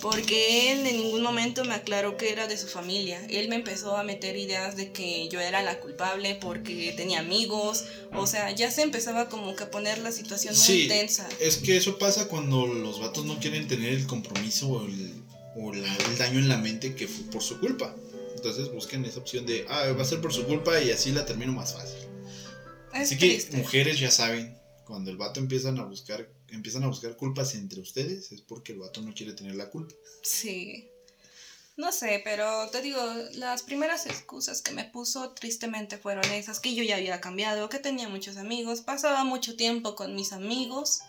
Porque 0.00 0.72
él 0.72 0.86
en 0.86 0.96
ningún 0.96 1.22
momento 1.22 1.64
me 1.64 1.74
aclaró 1.74 2.16
que 2.16 2.30
era 2.30 2.46
de 2.46 2.56
su 2.56 2.68
familia. 2.68 3.20
Él 3.28 3.48
me 3.48 3.56
empezó 3.56 3.96
a 3.96 4.04
meter 4.04 4.36
ideas 4.36 4.76
de 4.76 4.92
que 4.92 5.28
yo 5.28 5.40
era 5.40 5.62
la 5.62 5.80
culpable 5.80 6.36
porque 6.40 6.92
tenía 6.96 7.18
amigos. 7.20 7.84
O 8.14 8.26
sea, 8.26 8.50
ya 8.52 8.70
se 8.70 8.82
empezaba 8.82 9.28
como 9.28 9.56
que 9.56 9.64
a 9.64 9.70
poner 9.70 9.98
la 9.98 10.12
situación 10.12 10.54
muy 10.54 10.62
Sí, 10.64 10.88
tensa. 10.88 11.28
es 11.40 11.56
que 11.56 11.76
eso 11.76 11.98
pasa 11.98 12.28
cuando 12.28 12.66
los 12.66 13.00
vatos 13.00 13.24
no 13.24 13.38
quieren 13.40 13.66
tener 13.66 13.92
el 13.92 14.06
compromiso 14.06 14.68
o 14.68 14.86
el, 14.86 15.14
o 15.56 15.74
la- 15.74 15.96
el 15.96 16.18
daño 16.18 16.38
en 16.38 16.48
la 16.48 16.58
mente 16.58 16.94
que 16.94 17.08
fue 17.08 17.24
por 17.32 17.42
su 17.42 17.58
culpa. 17.58 17.94
Entonces 18.36 18.70
busquen 18.72 19.04
esa 19.04 19.18
opción 19.18 19.46
de, 19.46 19.66
ah, 19.68 19.92
va 19.98 20.02
a 20.02 20.06
ser 20.06 20.20
por 20.20 20.32
su 20.32 20.44
culpa 20.46 20.80
y 20.80 20.92
así 20.92 21.10
la 21.10 21.26
termino 21.26 21.52
más 21.52 21.72
fácil. 21.74 21.98
Es 22.94 23.00
Así 23.12 23.18
que 23.18 23.44
mujeres 23.56 23.98
ya 23.98 24.12
saben, 24.12 24.56
cuando 24.86 25.10
el 25.10 25.16
vato 25.16 25.40
empiezan 25.40 25.78
a 25.80 25.84
buscar, 25.84 26.28
empiezan 26.50 26.84
a 26.84 26.88
buscar 26.88 27.16
culpas 27.16 27.54
entre 27.54 27.80
ustedes, 27.80 28.32
es 28.32 28.40
porque 28.40 28.72
el 28.72 28.78
vato 28.78 29.00
no 29.02 29.14
quiere 29.14 29.32
tener 29.32 29.54
la 29.54 29.70
culpa. 29.70 29.94
Sí. 30.22 30.88
No 31.76 31.92
sé, 31.92 32.20
pero 32.24 32.68
te 32.70 32.82
digo, 32.82 33.00
las 33.34 33.62
primeras 33.62 34.06
excusas 34.06 34.62
que 34.62 34.72
me 34.72 34.84
puso 34.84 35.30
tristemente 35.30 35.96
fueron 35.96 36.24
esas, 36.32 36.58
que 36.58 36.74
yo 36.74 36.82
ya 36.82 36.96
había 36.96 37.20
cambiado, 37.20 37.68
que 37.68 37.78
tenía 37.78 38.08
muchos 38.08 38.36
amigos, 38.36 38.80
pasaba 38.80 39.22
mucho 39.22 39.54
tiempo 39.54 39.94
con 39.94 40.16
mis 40.16 40.32
amigos 40.32 41.00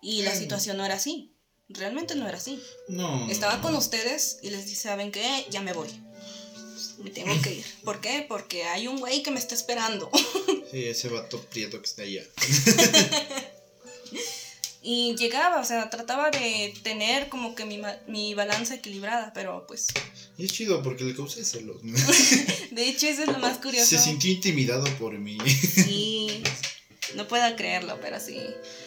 y 0.00 0.22
la 0.22 0.34
situación 0.34 0.78
no 0.78 0.86
era 0.86 0.94
así. 0.94 1.32
Realmente 1.68 2.14
no 2.14 2.26
era 2.26 2.38
así. 2.38 2.62
No. 2.88 3.28
Estaba 3.28 3.60
con 3.60 3.74
ustedes 3.74 4.38
y 4.42 4.50
les 4.50 4.64
dije, 4.64 4.80
¿saben 4.80 5.12
qué? 5.12 5.46
Ya 5.50 5.60
me 5.60 5.74
voy. 5.74 5.88
Me 6.98 7.10
tengo 7.10 7.38
que 7.42 7.54
ir. 7.54 7.64
¿Por 7.84 8.00
qué? 8.00 8.24
Porque 8.26 8.64
hay 8.64 8.88
un 8.88 8.98
güey 8.98 9.22
que 9.22 9.30
me 9.30 9.38
está 9.38 9.54
esperando. 9.54 10.10
Sí, 10.70 10.84
ese 10.84 11.08
vato 11.08 11.40
prieto 11.44 11.78
que 11.80 11.86
está 11.86 12.02
allá. 12.02 12.22
Y 14.88 15.16
llegaba, 15.16 15.60
o 15.60 15.64
sea, 15.64 15.90
trataba 15.90 16.30
de 16.30 16.72
tener 16.84 17.28
como 17.28 17.56
que 17.56 17.64
mi, 17.64 17.82
mi 18.06 18.34
balanza 18.34 18.76
equilibrada, 18.76 19.32
pero 19.34 19.66
pues... 19.66 19.88
Y 20.38 20.44
es 20.44 20.52
chido 20.52 20.80
porque 20.80 21.02
le 21.02 21.12
causé 21.12 21.44
celos. 21.44 21.78
De 22.70 22.88
hecho, 22.88 23.08
eso 23.08 23.22
es 23.22 23.26
lo 23.26 23.40
más 23.40 23.58
curioso. 23.58 23.84
Se 23.84 23.98
sintió 23.98 24.30
intimidado 24.30 24.84
por 25.00 25.18
mí. 25.18 25.38
Sí, 25.44 26.40
no 27.16 27.26
puedo 27.26 27.56
creerlo, 27.56 27.98
pero 28.00 28.20
sí. 28.20 28.38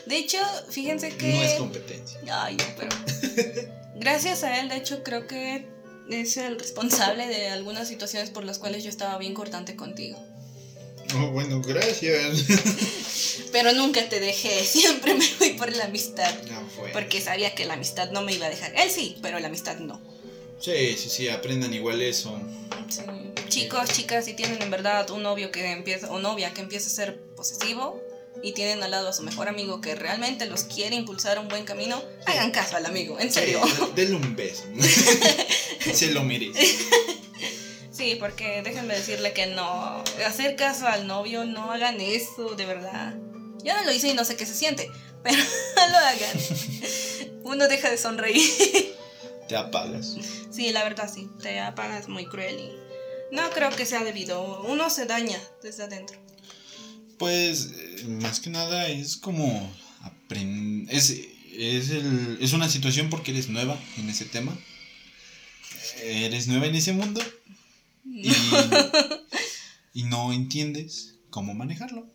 De 0.06 0.16
hecho, 0.16 0.38
fíjense 0.70 1.18
que... 1.18 1.34
No 1.34 1.43
es 1.43 1.54
competencia. 1.56 2.20
Ay, 2.32 2.56
no, 2.56 2.64
pero... 2.78 2.95
Gracias 3.97 4.45
a 4.45 4.58
él, 4.62 4.70
de 4.70 4.78
hecho, 4.78 5.04
creo 5.04 5.28
que 5.28 5.68
es 6.10 6.38
el 6.38 6.58
responsable 6.58 7.28
de 7.28 7.50
algunas 7.50 7.89
situaciones 7.89 8.30
por 8.30 8.45
las 8.45 8.58
cuales 8.58 8.86
yo 8.86 8.89
estaba 8.89 9.18
bien 9.18 9.34
cortante 9.34 9.76
contigo. 9.76 10.18
Oh, 11.16 11.32
bueno, 11.32 11.62
gracias. 11.62 12.45
Pero 13.51 13.74
nunca 13.74 14.07
te 14.10 14.20
dejé, 14.20 14.64
siempre 14.66 15.16
me 15.16 15.26
fui 15.26 15.49
por 15.51 15.76
la 15.76 15.86
amistad. 15.86 16.34
No 16.43 16.68
fue. 16.70 16.89
Porque 16.91 17.22
sabía 17.22 17.55
que 17.55 17.66
la 17.66 17.74
amistad 17.74 18.12
no 18.12 18.22
me 18.22 18.34
iba 18.34 18.45
a 18.45 18.49
dejar. 18.49 18.74
Él 18.76 18.89
sí, 18.89 19.18
pero 19.22 19.39
la 19.39 19.47
amistad 19.47 19.78
no. 19.78 19.99
Sí, 20.60 20.95
sí, 20.97 21.10
sí, 21.10 21.30
aprendan 21.30 21.74
igual 21.74 22.01
eso. 22.01 22.39
Sí. 22.89 23.01
Chicos, 23.47 23.89
chicas, 23.91 24.26
si 24.26 24.34
tienen 24.34 24.62
en 24.62 24.70
verdad 24.70 25.10
un 25.10 25.24
novio 25.24 25.51
que 25.51 25.72
empieza, 25.72 26.12
o 26.12 26.20
novia 26.20 26.53
que 26.53 26.62
empieza 26.62 26.88
a 26.88 26.91
ser 26.91 27.20
posesivo 27.36 28.01
y 28.43 28.53
tienen 28.53 28.84
al 28.84 28.91
lado 28.91 29.10
a 29.10 29.14
su 29.14 29.24
mejor 29.24 29.47
amigo 29.47 29.82
que 29.82 29.95
realmente 29.95 30.45
los 30.45 30.64
quiere 30.64 30.95
impulsar 30.95 31.38
a 31.38 31.41
un 31.41 31.47
buen 31.47 31.66
camino, 31.66 32.01
hagan 32.26 32.51
caso 32.51 32.78
al 32.78 32.86
amigo, 32.86 33.20
en 33.20 33.32
serio. 33.32 33.62
Sí, 33.66 33.84
denle 33.95 34.16
un 34.16 34.36
beso. 34.36 34.64
Se 35.93 36.12
lo 36.12 36.24
merece. 36.24 36.78
Sí, 38.00 38.16
porque 38.18 38.62
déjenme 38.64 38.95
decirle 38.95 39.34
que 39.34 39.47
no. 39.47 40.02
Hacer 40.26 40.56
caso 40.56 40.88
al 40.88 41.06
novio, 41.06 41.43
no 41.43 41.70
hagan 41.70 42.00
eso, 42.00 42.56
de 42.56 42.66
verdad. 42.66 43.14
Yo 43.62 43.76
no 43.76 43.84
lo 43.84 43.91
hice 43.91 44.08
y 44.08 44.14
no 44.14 44.24
sé 44.24 44.38
qué 44.38 44.45
se 44.45 44.56
siente, 44.56 44.89
pero 45.24 45.36
no 45.76 45.88
lo 45.89 45.97
hagan. 45.97 46.39
Uno 47.43 47.68
deja 47.68 47.89
de 47.89 47.97
sonreír. 47.97 48.41
Te 49.50 49.58
apagas. 49.58 50.16
Sí, 50.50 50.72
la 50.72 50.86
verdad 50.86 51.12
sí, 51.14 51.28
te 51.41 51.60
apagas 51.60 52.08
muy 52.08 52.26
cruel 52.26 52.58
y 52.58 53.36
no 53.36 53.50
creo 53.50 53.70
que 53.72 53.86
sea 53.86 54.02
debido. 54.06 54.62
Uno 54.62 54.89
se 54.89 55.06
daña 55.06 55.38
desde 55.62 55.84
adentro. 55.84 56.18
Pues, 57.18 57.72
eh, 57.76 58.06
más 58.08 58.39
que 58.39 58.50
nada 58.50 58.88
es 58.88 59.18
como. 59.18 59.76
Es, 60.89 61.10
es, 61.54 61.89
el- 61.89 62.38
es 62.39 62.54
una 62.54 62.70
situación 62.70 63.10
porque 63.10 63.32
eres 63.32 63.50
nueva 63.50 63.78
en 63.97 64.10
ese 64.10 64.24
tema. 64.24 64.58
Eres 66.02 66.47
nueva 66.47 66.68
en 66.68 66.76
ese 66.76 66.93
mundo 66.93 67.22
y, 68.06 68.32
y 69.93 70.04
no 70.04 70.32
entiendes 70.34 71.16
cómo 71.30 71.54
manejarlo. 71.54 72.08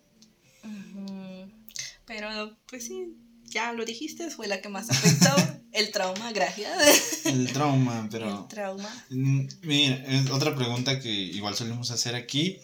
Pero 2.06 2.56
pues 2.68 2.86
sí, 2.86 3.16
ya 3.44 3.72
lo 3.72 3.84
dijiste, 3.84 4.30
fue 4.30 4.46
la 4.46 4.60
que 4.60 4.68
más 4.68 4.90
afectó. 4.90 5.34
el 5.72 5.90
trauma, 5.90 6.32
gracias. 6.32 7.24
El 7.26 7.52
trauma, 7.52 8.08
pero... 8.10 8.42
El 8.42 8.48
trauma. 8.48 9.04
Mm, 9.10 9.46
Mira, 9.62 9.96
es 10.06 10.30
otra 10.30 10.54
pregunta 10.54 11.00
que 11.00 11.10
igual 11.10 11.54
solemos 11.54 11.90
hacer 11.90 12.14
aquí. 12.14 12.58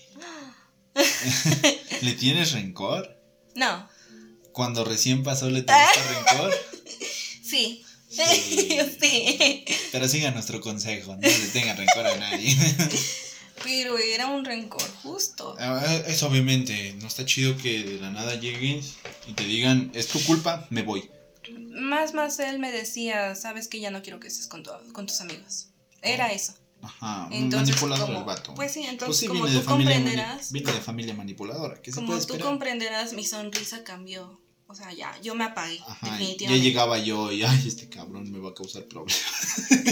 ¿Le 2.02 2.12
tienes 2.14 2.52
rencor? 2.52 3.18
No, 3.54 3.88
Cuando 4.52 4.84
recién 4.84 5.22
pasó, 5.22 5.48
¿le 5.50 5.62
tuviste 5.62 6.00
rencor? 6.30 6.54
sí. 7.42 7.82
Sí. 8.10 8.22
sí. 9.00 9.64
Pero 9.92 10.08
siga 10.08 10.30
nuestro 10.32 10.60
consejo, 10.60 11.14
no 11.16 11.22
le 11.22 11.46
tengan 11.52 11.76
rencor 11.76 12.06
a 12.06 12.16
nadie. 12.16 12.56
Pero 13.62 13.98
era 13.98 14.26
un 14.26 14.44
rencor 14.44 14.82
justo. 15.02 15.54
Ah, 15.58 15.84
Es 16.06 16.22
obviamente, 16.22 16.94
no 17.00 17.06
está 17.06 17.24
chido 17.26 17.56
que 17.58 17.82
de 17.84 18.00
la 18.00 18.10
nada 18.10 18.34
llegues 18.36 18.94
y 19.26 19.34
te 19.34 19.44
digan, 19.44 19.90
es 19.94 20.08
tu 20.08 20.18
culpa, 20.24 20.66
me 20.70 20.82
voy. 20.82 21.10
Más, 21.70 22.14
más 22.14 22.38
él 22.38 22.58
me 22.58 22.72
decía, 22.72 23.34
sabes 23.34 23.68
que 23.68 23.78
ya 23.80 23.90
no 23.90 24.02
quiero 24.02 24.18
que 24.18 24.28
estés 24.28 24.46
con, 24.46 24.62
tu- 24.62 24.70
con 24.92 25.06
tus 25.06 25.20
amigos. 25.20 25.68
Era 26.02 26.28
Oh. 26.28 26.34
eso. 26.34 26.54
Ajá, 26.82 27.28
Entonces, 27.30 27.68
manipulador 27.76 28.06
como- 28.06 28.18
el 28.20 28.24
vato. 28.24 28.54
Pues 28.54 28.72
sí, 28.72 28.80
entonces 28.80 29.06
Pues 29.08 29.18
sí, 29.18 29.26
como 29.26 29.46
tú 29.46 29.62
comprenderás, 29.66 30.50
Viene 30.50 30.72
de 30.72 30.80
familia 30.80 31.12
manipuladora, 31.12 31.82
¿qué 31.82 31.90
se 31.90 31.96
como 31.96 32.06
puede 32.14 32.24
tú 32.26 32.38
comprenderás, 32.38 33.12
mi 33.12 33.26
sonrisa 33.26 33.84
cambió. 33.84 34.39
O 34.70 34.74
sea, 34.74 34.92
ya, 34.92 35.18
yo 35.20 35.34
me 35.34 35.42
apagué, 35.44 35.80
Ajá, 35.80 35.98
ya 36.06 36.12
definitivamente. 36.12 36.64
llegaba 36.64 36.98
yo 36.98 37.32
y, 37.32 37.42
ay, 37.50 37.64
este 37.66 37.88
cabrón 37.88 38.30
me 38.30 38.38
va 38.38 38.50
a 38.50 38.54
causar 38.54 38.84
problemas. 38.84 39.20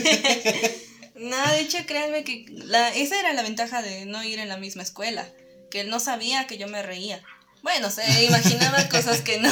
No, 1.20 1.50
de 1.50 1.60
hecho, 1.62 1.78
créanme 1.84 2.22
que 2.22 2.46
la, 2.48 2.94
esa 2.94 3.18
era 3.18 3.32
la 3.32 3.42
ventaja 3.42 3.82
de 3.82 4.06
no 4.06 4.22
ir 4.22 4.38
en 4.38 4.48
la 4.48 4.56
misma 4.56 4.84
escuela, 4.84 5.28
que 5.68 5.80
él 5.80 5.90
no 5.90 5.98
sabía 5.98 6.46
que 6.46 6.58
yo 6.58 6.68
me 6.68 6.80
reía. 6.80 7.20
Bueno, 7.64 7.90
se 7.90 8.24
imaginaba 8.24 8.88
cosas 8.88 9.20
que 9.22 9.40
no. 9.40 9.50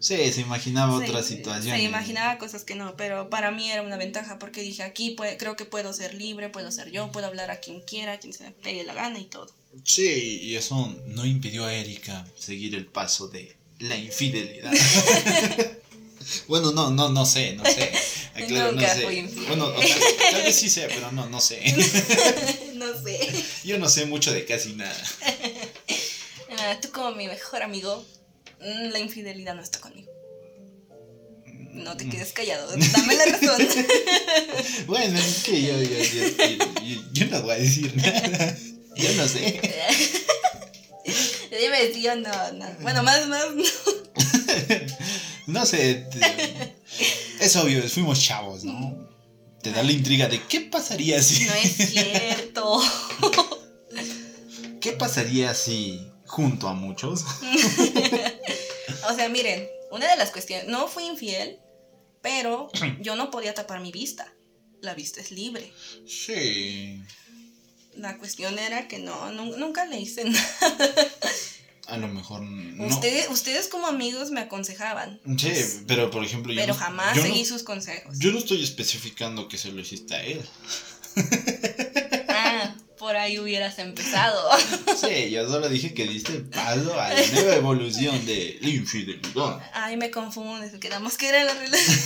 Sí, 0.00 0.30
se 0.32 0.42
imaginaba 0.42 0.98
Se- 0.98 1.08
otra 1.08 1.22
situación. 1.22 1.74
Se 1.78 1.82
imaginaba 1.82 2.36
cosas 2.36 2.64
que 2.64 2.74
no, 2.74 2.94
pero 2.96 3.30
para 3.30 3.50
mí 3.50 3.70
era 3.70 3.80
una 3.80 3.96
ventaja 3.96 4.38
porque 4.38 4.60
dije, 4.60 4.82
aquí 4.82 5.16
pue- 5.16 5.38
creo 5.38 5.56
que 5.56 5.64
puedo 5.64 5.94
ser 5.94 6.12
libre, 6.12 6.50
puedo 6.50 6.70
ser 6.70 6.90
yo, 6.90 7.10
puedo 7.10 7.26
hablar 7.26 7.50
a 7.50 7.60
quien 7.60 7.80
quiera, 7.80 8.12
a 8.12 8.18
quien 8.18 8.34
se 8.34 8.44
me 8.44 8.50
pegue 8.50 8.84
la 8.84 8.92
gana 8.92 9.18
y 9.18 9.24
todo. 9.24 9.50
Sí, 9.84 10.40
y 10.42 10.56
eso 10.56 10.94
no 11.06 11.24
impidió 11.24 11.64
a 11.64 11.72
Erika 11.72 12.26
seguir 12.36 12.74
el 12.74 12.84
paso 12.84 13.28
de 13.28 13.56
la 13.82 13.96
infidelidad. 13.96 14.72
bueno, 16.48 16.72
no, 16.72 16.90
no, 16.90 17.08
no 17.10 17.26
sé, 17.26 17.54
no 17.54 17.64
sé. 17.64 17.92
Aclaro, 18.34 18.72
Nunca 18.72 18.88
no 18.88 18.94
sé. 18.94 19.02
fui 19.02 19.18
infiel. 19.18 19.46
Bueno, 19.46 19.66
o 19.66 19.72
tal, 19.80 20.00
tal 20.32 20.42
vez 20.42 20.56
sí 20.56 20.70
sé, 20.70 20.88
pero 20.88 21.12
no, 21.12 21.28
no 21.28 21.40
sé. 21.40 21.60
no 22.74 23.02
sé. 23.02 23.18
Yo 23.64 23.78
no 23.78 23.88
sé 23.88 24.06
mucho 24.06 24.32
de 24.32 24.44
casi 24.46 24.74
nada. 24.74 24.96
Ah, 26.58 26.78
tú 26.80 26.90
como 26.90 27.12
mi 27.12 27.26
mejor 27.28 27.62
amigo, 27.62 28.04
mm, 28.60 28.90
la 28.92 28.98
infidelidad 28.98 29.54
no 29.54 29.62
está 29.62 29.80
conmigo. 29.80 30.10
No 31.72 31.96
te 31.96 32.06
quedes 32.08 32.32
callado, 32.32 32.68
dame 32.70 33.14
la 33.16 33.24
razón. 33.24 33.66
Bueno, 34.86 35.18
es 35.18 35.42
que 35.42 35.62
yo, 35.62 35.80
yo, 35.80 35.98
yo, 35.98 36.28
yo- 36.84 37.02
yo 37.12 37.26
no 37.26 37.42
voy 37.42 37.52
a 37.52 37.58
decir 37.58 37.96
nada. 37.96 38.58
Yo 38.94 39.12
no 39.14 39.26
sé. 39.26 39.58
Dime 41.50 41.92
si 41.92 42.02
yo 42.02 42.14
no, 42.16 42.52
no. 42.52 42.66
Bueno, 42.80 43.02
más, 43.02 43.26
más, 43.28 43.46
no. 43.54 43.64
No 45.46 45.66
sé. 45.66 46.06
es 47.40 47.56
obvio, 47.56 47.82
fuimos 47.88 48.20
chavos, 48.20 48.64
¿no? 48.64 49.08
Te 49.60 49.72
da 49.72 49.82
la 49.82 49.92
intriga 49.92 50.28
de 50.28 50.40
qué 50.46 50.60
pasaría 50.60 51.20
si. 51.22 51.44
No 51.44 51.54
es 51.54 51.72
cierto. 51.72 52.80
¿Qué 54.80 54.92
pasaría 54.92 55.52
si 55.54 56.00
junto 56.26 56.68
a 56.68 56.74
muchos? 56.74 57.24
O 59.08 59.14
sea, 59.14 59.28
miren, 59.28 59.68
una 59.90 60.08
de 60.08 60.16
las 60.16 60.30
cuestiones, 60.30 60.68
no 60.68 60.88
fui 60.88 61.04
infiel, 61.04 61.58
pero 62.20 62.70
yo 63.00 63.16
no 63.16 63.30
podía 63.30 63.54
tapar 63.54 63.80
mi 63.80 63.92
vista. 63.92 64.32
La 64.80 64.94
vista 64.94 65.20
es 65.20 65.30
libre. 65.30 65.72
Sí. 66.06 67.02
La 67.96 68.16
cuestión 68.18 68.58
era 68.58 68.88
que 68.88 68.98
no, 68.98 69.30
nu- 69.32 69.56
nunca 69.56 69.84
le 69.86 70.00
hice 70.00 70.24
nada. 70.30 70.88
A 71.88 71.96
lo 71.98 72.08
mejor 72.08 72.40
no. 72.42 72.86
Ustedes, 72.86 73.28
ustedes 73.30 73.68
como 73.68 73.86
amigos 73.86 74.30
me 74.30 74.40
aconsejaban. 74.40 75.20
Sí, 75.36 75.52
pero 75.86 76.10
por 76.10 76.24
ejemplo, 76.24 76.52
yo 76.52 76.60
Pero 76.60 76.74
no- 76.74 76.78
jamás 76.80 77.16
yo 77.16 77.22
seguí 77.22 77.40
no, 77.40 77.46
sus 77.48 77.62
consejos. 77.64 78.18
yo 78.18 78.32
no 78.32 78.38
estoy 78.38 78.62
especificando 78.62 79.48
que 79.48 79.58
se 79.58 79.72
lo 79.72 79.80
hiciste 79.80 80.14
a 80.14 80.24
él. 80.24 80.40
Por 83.02 83.16
ahí 83.16 83.36
hubieras 83.40 83.80
empezado. 83.80 84.40
Sí, 84.96 85.30
yo 85.32 85.48
solo 85.48 85.68
dije 85.68 85.92
que 85.92 86.04
diste 86.06 86.34
el 86.34 86.44
paso 86.44 87.00
a 87.00 87.12
la 87.12 87.26
nueva 87.32 87.56
evolución 87.56 88.24
de 88.24 88.58
infidelidad. 88.62 89.58
Ay, 89.72 89.96
me 89.96 90.12
confundes, 90.12 90.72
quedamos 90.78 91.16
que 91.18 91.28
era 91.28 91.42
la 91.42 91.52
relación. 91.54 91.98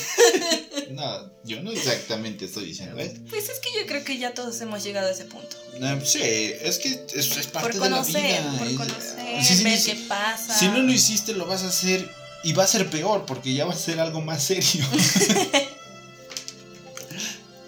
No, 0.96 1.30
yo 1.44 1.62
no 1.62 1.70
exactamente 1.72 2.46
estoy 2.46 2.64
diciendo 2.66 2.98
eso. 2.98 3.16
Pues 3.28 3.50
es 3.50 3.58
que 3.58 3.68
yo 3.78 3.86
creo 3.86 4.04
que 4.04 4.16
ya 4.16 4.32
todos 4.32 4.58
hemos 4.62 4.82
llegado 4.84 5.08
a 5.08 5.10
ese 5.10 5.26
punto. 5.26 5.54
No, 5.80 6.00
sí, 6.02 6.20
es 6.22 6.78
que 6.78 7.04
es, 7.14 7.36
es 7.36 7.46
parte 7.48 7.68
Por 7.68 7.74
de 7.74 7.90
la 7.90 7.96
conocer, 7.96 8.22
vida. 8.22 8.54
por 8.58 8.74
conocer, 8.76 9.44
Sí, 9.44 9.56
sí, 9.56 9.64
ver 9.64 9.78
sí. 9.78 9.90
qué 9.92 9.98
pasa. 10.08 10.58
Si 10.58 10.68
no 10.68 10.78
lo 10.78 10.90
hiciste, 10.90 11.34
lo 11.34 11.44
vas 11.44 11.62
a 11.64 11.68
hacer 11.68 12.08
y 12.42 12.54
va 12.54 12.64
a 12.64 12.66
ser 12.66 12.88
peor 12.88 13.26
porque 13.26 13.52
ya 13.52 13.66
va 13.66 13.74
a 13.74 13.76
ser 13.76 14.00
algo 14.00 14.22
más 14.22 14.42
serio. 14.44 14.86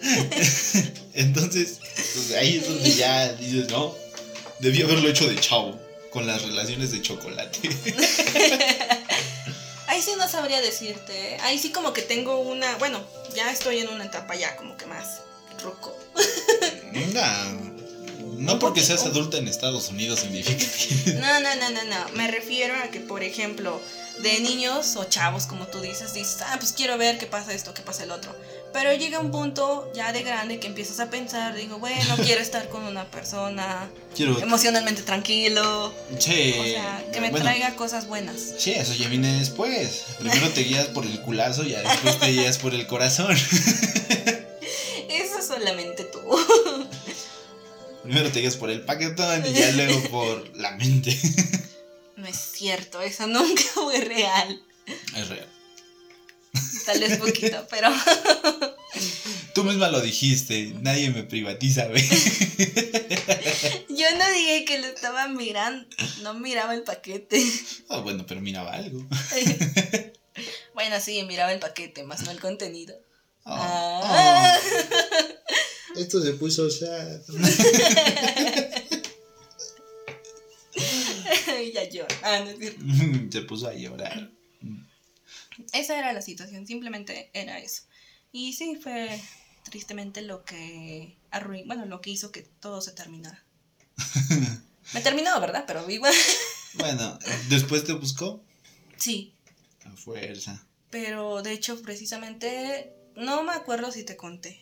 Entonces, 1.19 1.81
pues, 1.95 2.33
ahí 2.39 2.59
es 2.59 2.69
donde 2.69 2.95
ya 2.95 3.33
dices, 3.33 3.69
no, 3.71 3.93
debí 4.61 4.83
haberlo 4.83 5.09
hecho 5.09 5.27
de 5.29 5.35
chavo, 5.41 5.77
con 6.11 6.29
las 6.29 6.43
relaciones 6.43 6.93
de 6.93 7.03
chocolate. 7.03 7.69
Ahí 9.89 10.03
sí 10.03 10.12
no 10.16 10.29
sabría 10.29 10.61
decirte. 10.61 11.35
¿eh? 11.35 11.39
Ahí 11.43 11.59
sí 11.59 11.71
como 11.71 11.93
que 11.93 12.03
tengo 12.03 12.39
una, 12.39 12.77
bueno, 12.77 13.05
ya 13.35 13.51
estoy 13.51 13.79
en 13.79 13.89
una 13.89 14.05
etapa 14.05 14.37
ya 14.37 14.55
como 14.57 14.77
que 14.77 14.87
más 14.87 15.23
roco. 15.62 15.99
no, 17.14 17.23
no 18.37 18.59
porque 18.61 18.81
seas 18.81 19.05
adulta 19.05 19.39
en 19.39 19.49
Estados 19.49 19.89
Unidos 19.89 20.21
significa 20.21 20.59
que... 21.05 21.14
No, 21.14 21.41
no, 21.41 21.57
no, 21.57 21.71
no, 21.71 21.85
no. 21.85 22.09
Me 22.14 22.31
refiero 22.31 22.75
a 22.77 22.93
que, 22.93 23.01
por 23.01 23.25
ejemplo, 23.25 23.81
de 24.23 24.41
niños 24.41 24.97
o 24.97 25.05
chavos, 25.05 25.47
como 25.47 25.66
tú 25.66 25.81
dices, 25.81 26.12
dices, 26.14 26.39
ah, 26.43 26.57
pues 26.59 26.73
quiero 26.73 26.99
ver 26.99 27.19
qué 27.19 27.27
pasa 27.27 27.53
esto, 27.53 27.75
qué 27.75 27.83
pasa 27.83 28.05
el 28.05 28.11
otro. 28.11 28.35
Pero 28.73 28.93
llega 28.93 29.19
un 29.21 29.31
punto 29.31 29.91
ya 29.95 30.12
de 30.12 30.23
grande 30.23 30.59
que 30.59 30.66
empiezas 30.66 31.01
a 31.01 31.09
pensar, 31.11 31.55
digo, 31.55 31.79
bueno, 31.79 32.16
quiero 32.25 32.41
estar 32.41 32.69
con 32.69 32.85
una 32.85 33.05
persona 33.11 33.89
Quiero... 34.14 34.41
emocionalmente 34.41 35.03
tranquilo. 35.03 35.93
Sí, 36.19 36.55
O 36.59 36.64
sea, 36.64 37.05
que 37.12 37.21
me 37.21 37.31
bueno, 37.31 37.45
traiga 37.45 37.75
cosas 37.77 38.07
buenas. 38.07 38.37
Sí, 38.59 38.73
eso 38.73 38.95
ya 38.95 39.09
viene 39.09 39.39
después. 39.39 40.05
Primero 40.19 40.49
te 40.51 40.62
guías 40.62 40.87
por 40.89 41.07
el 41.07 41.21
culazo 41.23 41.64
y 41.64 41.71
ya 41.71 41.81
después 41.81 42.19
te 42.19 42.29
guías 42.29 42.59
por 42.59 42.75
el 42.75 42.87
corazón. 42.87 43.37
Eso 45.09 45.43
solamente 45.47 46.05
tú. 46.05 46.21
Primero 48.03 48.31
te 48.31 48.41
guías 48.41 48.57
por 48.57 48.71
el 48.71 48.83
paquetón 48.83 49.45
y 49.47 49.53
ya 49.53 49.71
luego 49.73 50.01
por 50.11 50.57
la 50.57 50.73
mente. 50.73 51.19
No 52.19 52.27
es 52.27 52.37
cierto, 52.37 53.01
eso 53.01 53.27
nunca 53.27 53.62
fue 53.75 54.01
real. 54.01 54.62
Es 55.16 55.29
real. 55.29 55.49
Tal 56.87 57.01
vez 57.01 57.19
poquito, 57.19 57.66
pero 57.71 57.89
Tú 59.55 59.64
misma 59.64 59.89
lo 59.89 60.01
dijiste, 60.01 60.73
nadie 60.81 61.11
me 61.11 61.23
privatiza, 61.25 61.87
ve. 61.89 62.01
yo 63.89 64.07
no 64.16 64.31
dije 64.33 64.64
que 64.64 64.79
lo 64.79 64.87
estaba 64.87 65.29
mirando, 65.29 65.87
no 66.23 66.35
miraba 66.35 66.75
el 66.75 66.83
paquete. 66.85 67.43
Ah, 67.89 67.99
bueno, 67.99 68.25
pero 68.27 68.41
miraba 68.41 68.73
algo. 68.75 69.05
Bueno, 70.75 71.01
sí, 71.01 71.23
miraba 71.25 71.53
el 71.53 71.59
paquete, 71.59 72.05
más 72.05 72.23
no 72.23 72.31
el 72.31 72.39
contenido. 72.41 72.95
Oh, 73.45 73.57
Ah. 73.57 74.57
oh. 74.61 75.99
Esto 75.99 76.23
se 76.23 76.33
puso 76.35 76.71
sad. 76.71 77.21
Ya 81.85 81.91
lloro. 81.91 82.14
Ah, 82.22 82.41
no 82.41 82.51
es 82.51 82.59
cierto. 82.59 82.85
se 83.31 83.43
puso 83.43 83.68
a 83.68 83.74
llorar. 83.74 84.31
Esa 85.72 85.99
era 85.99 86.12
la 86.12 86.22
situación, 86.22 86.66
simplemente 86.66 87.31
era 87.33 87.59
eso. 87.59 87.83
Y 88.33 88.53
sí, 88.53 88.76
fue 88.76 89.20
tristemente 89.64 90.22
lo 90.22 90.45
que 90.45 91.16
arruinó, 91.31 91.66
bueno, 91.66 91.87
lo 91.87 92.01
que 92.01 92.11
hizo 92.11 92.31
que 92.33 92.43
todo 92.43 92.81
se 92.81 92.93
terminara. 92.93 93.43
Me 94.95 95.01
terminó, 95.01 95.39
¿verdad? 95.41 95.64
Pero 95.66 95.89
igual. 95.91 96.14
Bueno, 96.74 97.18
después 97.49 97.83
te 97.85 97.93
buscó. 97.95 98.45
Sí, 98.99 99.35
A 99.85 99.91
fuerza. 99.97 100.64
pero 100.91 101.43
de 101.43 101.53
hecho, 101.53 101.81
precisamente, 101.83 102.93
no 103.16 103.43
me 103.43 103.53
acuerdo 103.53 103.91
si 103.91 104.05
te 104.05 104.16
conté. 104.16 104.61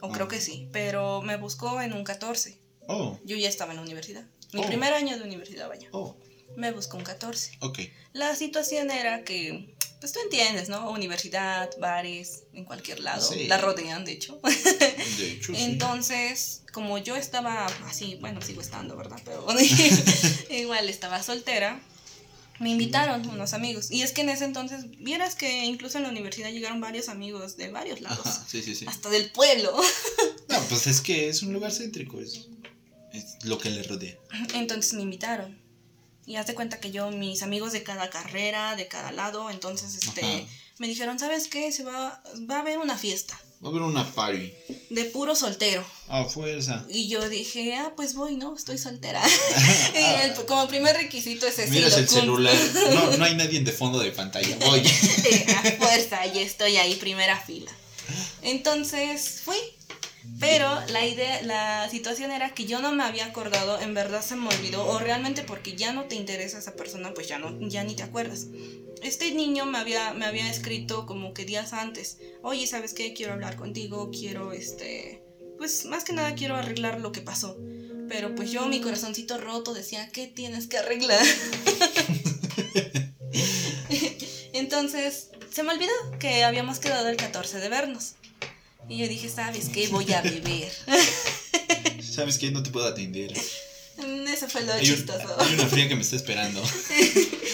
O 0.00 0.10
creo 0.10 0.26
que 0.28 0.40
sí, 0.40 0.68
pero 0.72 1.22
me 1.22 1.36
buscó 1.36 1.80
en 1.80 1.92
un 1.94 2.02
14. 2.04 2.58
Oh, 2.88 3.18
Yo 3.24 3.36
ya 3.36 3.48
estaba 3.48 3.72
en 3.72 3.76
la 3.76 3.82
universidad. 3.82 4.24
Mi 4.52 4.60
Oh. 4.62 4.66
primer 4.66 4.92
año 4.92 5.16
de 5.18 5.24
universidad, 5.24 5.68
vaya. 5.68 5.88
oh, 5.92 6.16
Me 6.56 6.70
buscó 6.72 6.96
un 6.96 7.04
14. 7.04 7.56
ok. 7.60 7.78
La 8.12 8.36
situación 8.36 8.90
era 8.92 9.24
que, 9.24 9.74
pues 10.00 10.12
tú 10.12 10.20
entiendes, 10.20 10.68
¿no? 10.68 10.90
Universidad, 10.90 11.68
bares, 11.80 12.44
en 12.52 12.64
cualquier 12.64 13.00
lado. 13.00 13.26
Sí. 13.28 13.46
La 13.48 13.58
rodean, 13.58 14.04
de 14.04 14.12
hecho. 14.12 14.38
De 15.18 15.32
hecho, 15.32 15.52
sí. 15.56 15.62
Entonces, 15.64 16.62
como 16.72 16.98
yo 16.98 17.16
estaba 17.16 17.66
así, 17.86 18.16
bueno, 18.20 18.40
sigo 18.42 18.60
estando, 18.60 18.96
¿verdad? 18.96 19.20
Pero 19.24 19.44
igual 20.50 20.88
estaba 20.88 21.22
soltera. 21.22 21.80
me 22.60 22.70
invitaron 22.70 23.28
unos 23.28 23.52
amigos. 23.52 23.90
Y 23.90 24.02
es 24.02 24.12
que 24.12 24.20
en 24.20 24.28
ese 24.28 24.44
entonces, 24.44 24.84
vieras 24.98 25.34
que 25.34 25.64
incluso 25.64 25.96
en 25.98 26.04
la 26.04 26.10
universidad 26.10 26.50
llegaron 26.52 26.80
varios 26.80 27.08
amigos 27.08 27.56
de 27.56 27.70
varios 27.70 28.00
lados. 28.00 28.24
Ajá, 28.26 28.44
sí, 28.46 28.62
sí, 28.62 28.76
sí. 28.76 28.84
Hasta 28.88 29.08
del 29.10 29.32
pueblo. 29.32 29.74
No, 30.48 30.60
pues 30.68 30.86
es 30.86 31.00
que 31.00 31.28
es 31.28 31.42
un 31.42 31.52
lugar 31.52 31.72
céntrico, 31.72 32.20
es 32.20 32.46
lo 33.44 33.58
que 33.58 33.70
le 33.70 33.82
rodea. 33.82 34.14
Entonces 34.54 34.94
me 34.94 35.02
invitaron. 35.02 35.58
Y 36.26 36.36
haz 36.36 36.46
de 36.46 36.54
cuenta 36.54 36.80
que 36.80 36.90
yo, 36.90 37.10
mis 37.10 37.42
amigos 37.42 37.72
de 37.72 37.82
cada 37.82 38.08
carrera, 38.08 38.76
de 38.76 38.88
cada 38.88 39.12
lado, 39.12 39.50
entonces 39.50 39.94
este, 39.94 40.22
Ajá. 40.24 40.46
me 40.78 40.88
dijeron, 40.88 41.18
¿sabes 41.18 41.48
qué? 41.48 41.70
Se 41.70 41.84
va, 41.84 42.22
va 42.50 42.56
a 42.56 42.60
haber 42.60 42.78
una 42.78 42.96
fiesta 42.96 43.38
Va 43.62 43.68
a 43.68 43.70
haber 43.70 43.82
una 43.82 44.10
party. 44.10 44.52
de 44.88 45.04
puro 45.06 45.34
soltero. 45.36 45.84
A 46.08 46.24
fuerza. 46.24 46.84
Y 46.88 47.08
yo 47.08 47.28
dije, 47.28 47.76
ah, 47.76 47.92
pues 47.94 48.14
voy, 48.14 48.36
¿no? 48.36 48.56
Estoy 48.56 48.78
soltera. 48.78 49.22
y 49.94 50.24
el- 50.24 50.34
como 50.46 50.66
primer 50.66 50.96
requisito 50.96 51.46
es 51.46 51.58
ese. 51.58 51.70
Miras 51.70 51.96
el 51.98 52.08
celular. 52.08 52.54
No, 52.94 53.10
no 53.18 53.24
hay 53.24 53.34
nadie 53.36 53.60
de 53.60 53.72
fondo 53.72 53.98
de 53.98 54.10
pantalla. 54.10 54.56
Oye. 54.70 54.90
a 54.90 55.72
fuerza, 55.72 56.26
y 56.26 56.38
estoy 56.38 56.76
ahí, 56.78 56.94
primera 56.96 57.38
fila. 57.38 57.70
Entonces 58.42 59.40
fui. 59.44 59.56
Pero 60.40 60.68
la 60.88 61.06
idea, 61.06 61.42
la 61.42 61.88
situación 61.88 62.30
era 62.30 62.54
que 62.54 62.66
yo 62.66 62.80
no 62.80 62.92
me 62.92 63.04
había 63.04 63.26
acordado, 63.26 63.80
en 63.80 63.94
verdad 63.94 64.22
se 64.22 64.36
me 64.36 64.48
olvidó, 64.48 64.86
o 64.86 64.98
realmente 64.98 65.42
porque 65.42 65.76
ya 65.76 65.92
no 65.92 66.04
te 66.04 66.16
interesa 66.16 66.58
esa 66.58 66.74
persona, 66.74 67.14
pues 67.14 67.28
ya 67.28 67.38
no, 67.38 67.56
ya 67.68 67.84
ni 67.84 67.94
te 67.94 68.02
acuerdas. 68.02 68.48
Este 69.02 69.32
niño 69.32 69.64
me 69.66 69.78
había, 69.78 70.12
me 70.14 70.24
había 70.24 70.50
escrito 70.50 71.06
como 71.06 71.34
que 71.34 71.44
días 71.44 71.72
antes, 71.72 72.18
oye, 72.42 72.66
¿sabes 72.66 72.94
qué? 72.94 73.14
Quiero 73.14 73.32
hablar 73.32 73.56
contigo, 73.56 74.10
quiero 74.10 74.52
este. 74.52 75.22
Pues 75.58 75.84
más 75.86 76.04
que 76.04 76.12
nada 76.12 76.34
quiero 76.34 76.56
arreglar 76.56 77.00
lo 77.00 77.12
que 77.12 77.20
pasó. 77.20 77.56
Pero 78.08 78.34
pues 78.34 78.50
yo, 78.50 78.66
mi 78.66 78.80
corazoncito 78.80 79.38
roto, 79.38 79.72
decía, 79.72 80.10
¿qué 80.10 80.26
tienes 80.26 80.66
que 80.66 80.78
arreglar? 80.78 81.24
Entonces, 84.52 85.30
se 85.50 85.62
me 85.62 85.72
olvidó 85.72 85.92
que 86.18 86.44
habíamos 86.44 86.80
quedado 86.80 87.08
el 87.08 87.16
14 87.16 87.58
de 87.58 87.68
vernos. 87.68 88.14
Y 88.88 88.98
yo 88.98 89.08
dije, 89.08 89.28
¿sabes 89.28 89.68
qué? 89.70 89.88
Voy 89.88 90.12
a 90.12 90.20
beber. 90.20 90.72
¿Sabes 92.02 92.38
qué? 92.38 92.50
No 92.50 92.62
te 92.62 92.70
puedo 92.70 92.86
atender. 92.86 93.32
Mm, 93.96 94.26
Eso 94.28 94.48
fue 94.48 94.62
lo 94.62 94.72
Hay, 94.72 94.88
un- 94.90 94.96
chistoso. 94.96 95.40
hay 95.40 95.54
una 95.54 95.66
fría 95.66 95.88
que 95.88 95.96
me 95.96 96.02
está 96.02 96.16
esperando. 96.16 96.62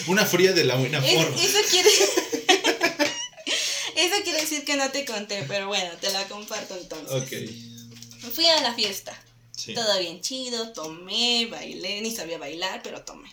Una 0.07 0.25
fría 0.25 0.51
de 0.53 0.63
la 0.63 0.75
buena 0.75 0.97
Es- 1.05 1.13
forma. 1.13 1.43
eso 1.43 1.57
quiere... 1.69 1.89
eso 3.95 4.15
quiere 4.23 4.41
decir 4.41 4.65
que 4.65 4.75
no 4.75 4.89
te 4.91 5.05
conté, 5.05 5.45
pero 5.47 5.67
bueno, 5.67 5.91
te 6.01 6.11
la 6.11 6.27
comparto 6.27 6.75
entonces. 6.75 7.21
Ok. 7.21 8.31
Fui 8.33 8.45
a 8.47 8.61
la 8.61 8.73
fiesta. 8.73 9.15
Sí. 9.55 9.73
Todo 9.75 9.99
bien 9.99 10.21
chido, 10.21 10.73
tomé, 10.73 11.45
bailé, 11.51 12.01
ni 12.01 12.11
sabía 12.13 12.39
bailar, 12.39 12.81
pero 12.83 13.03
tomé. 13.03 13.29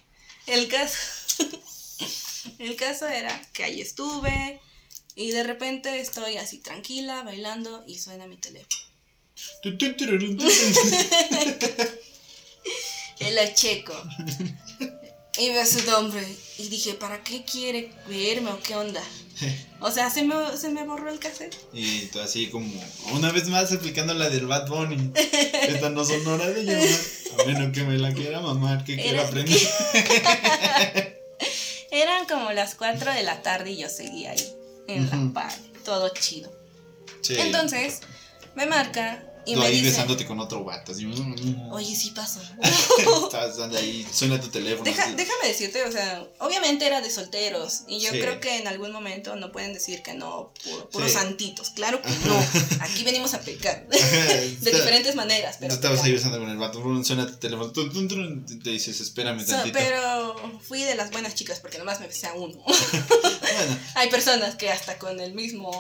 El 0.47 0.69
caso, 0.69 0.97
el 2.59 2.77
caso 2.77 3.09
era 3.09 3.41
que 3.55 3.65
ahí 3.65 3.81
estuve 3.81 4.61
y 5.19 5.31
de 5.33 5.43
repente 5.43 6.01
estoy 6.01 6.37
así 6.37 6.59
tranquila, 6.59 7.23
bailando 7.25 7.85
y 7.87 7.99
suena 7.99 8.27
mi 8.27 8.37
teléfono. 8.37 8.83
Y 13.21 13.31
lo 13.33 13.55
checo. 13.55 13.95
Y 15.39 15.51
veo 15.51 15.67
su 15.67 15.83
nombre 15.85 16.27
y 16.59 16.69
dije, 16.69 16.95
¿para 16.95 17.23
qué 17.23 17.45
quiere 17.45 17.93
verme 18.09 18.51
o 18.51 18.61
qué 18.61 18.75
onda? 18.77 19.03
O 19.81 19.93
sea, 19.93 20.11
se 20.11 20.25
me, 20.25 20.35
se 20.57 20.71
me 20.71 20.83
borró 20.83 21.09
el 21.09 21.21
cassette. 21.21 21.57
Y 21.73 22.07
tú 22.07 22.19
así 22.19 22.49
como, 22.51 22.69
una 23.13 23.31
vez 23.31 23.47
más 23.47 23.71
aplicando 23.71 24.13
la 24.13 24.29
del 24.29 24.47
Bad 24.49 24.67
Bunny. 24.69 25.13
Esta 25.15 25.91
no 25.91 26.05
son 26.05 26.27
horas 26.27 26.53
de 26.53 26.65
llamar. 26.65 26.89
A 27.41 27.45
menos 27.45 27.73
que 27.73 27.85
me 27.85 27.97
la 27.97 28.13
quiera 28.13 28.41
mamar, 28.41 28.83
que 28.83 28.97
quiera 28.97 29.21
Era- 29.21 29.29
aprender. 29.29 29.57
Eran 31.93 32.27
como 32.27 32.51
las 32.51 32.75
4 32.75 33.13
de 33.15 33.23
la 33.23 33.41
tarde 33.43 33.71
y 33.71 33.77
yo 33.77 33.89
seguía 33.89 34.33
ahí, 34.33 34.45
en 34.89 35.09
la 35.11 35.33
par, 35.33 35.53
todo 35.85 36.09
chido. 36.09 36.51
Sí. 37.21 37.37
Entonces, 37.39 38.01
me 38.57 38.67
marca 38.67 39.23
y 39.47 39.55
Tú 39.55 39.61
me 39.61 39.67
ahí 39.67 39.73
dice, 39.77 39.87
besándote 39.91 40.27
con 40.27 40.39
otro 40.41 40.65
vato. 40.65 40.93
Así, 40.93 41.07
mm, 41.07 41.71
oye, 41.73 41.95
sí 41.97 42.11
pasó. 42.11 42.41
Estás 43.25 43.57
dando 43.57 43.79
ahí, 43.79 44.07
suena 44.13 44.41
tu 44.41 44.49
teléfono. 44.49 44.85
Deja- 44.85 45.05
así. 45.05 45.15
déjame 45.15 45.49
decirte, 45.49 45.83
o 45.85 45.93
sea, 45.93 46.27
obviamente 46.41 46.87
era 46.87 47.01
de 47.01 47.11
solteros 47.11 47.83
y 47.89 48.01
yo 48.01 48.11
Sí. 48.13 48.21
creo 48.21 48.41
que 48.41 48.57
en 48.59 48.69
algún 48.69 48.93
momento 48.93 49.37
no 49.37 49.53
pueden 49.53 49.73
decir 49.73 50.03
que 50.03 50.15
no, 50.15 50.53
puro- 50.65 50.91
puros 50.91 51.11
Sí. 51.11 51.17
santitos. 51.19 51.71
Claro 51.71 52.01
que 52.03 52.11
no, 52.11 52.39
aquí 52.81 53.05
venimos 53.05 53.35
a 53.35 53.41
pecar. 53.41 53.87
de 53.89 54.71
diferentes 54.71 55.15
maneras, 55.15 55.57
Tú 55.57 55.61
pero... 55.63 55.75
estabas 55.75 56.03
ahí 56.05 56.13
besando 56.13 56.39
con 56.39 56.49
el 56.51 56.57
vato, 56.59 56.83
suena 57.05 57.27
tu 57.27 57.37
teléfono, 57.37 57.73
te 57.73 58.71
dices, 58.71 59.01
espérame 59.01 59.41
So, 59.45 59.53
tantito. 59.53 59.79
pero 59.79 60.61
fui 60.67 60.83
de 60.83 60.95
las 60.95 61.11
buenas 61.11 61.35
chicas 61.35 61.61
porque 61.61 61.79
nomás 61.79 62.01
me 62.01 62.07
besé 62.07 62.27
a 62.27 62.35
uno. 62.35 62.63
Bueno, 62.65 63.79
Hay 63.95 64.09
personas 64.11 64.57
que 64.57 64.71
hasta 64.71 64.99
con 64.99 65.19
el 65.21 65.33
mismo, 65.35 65.71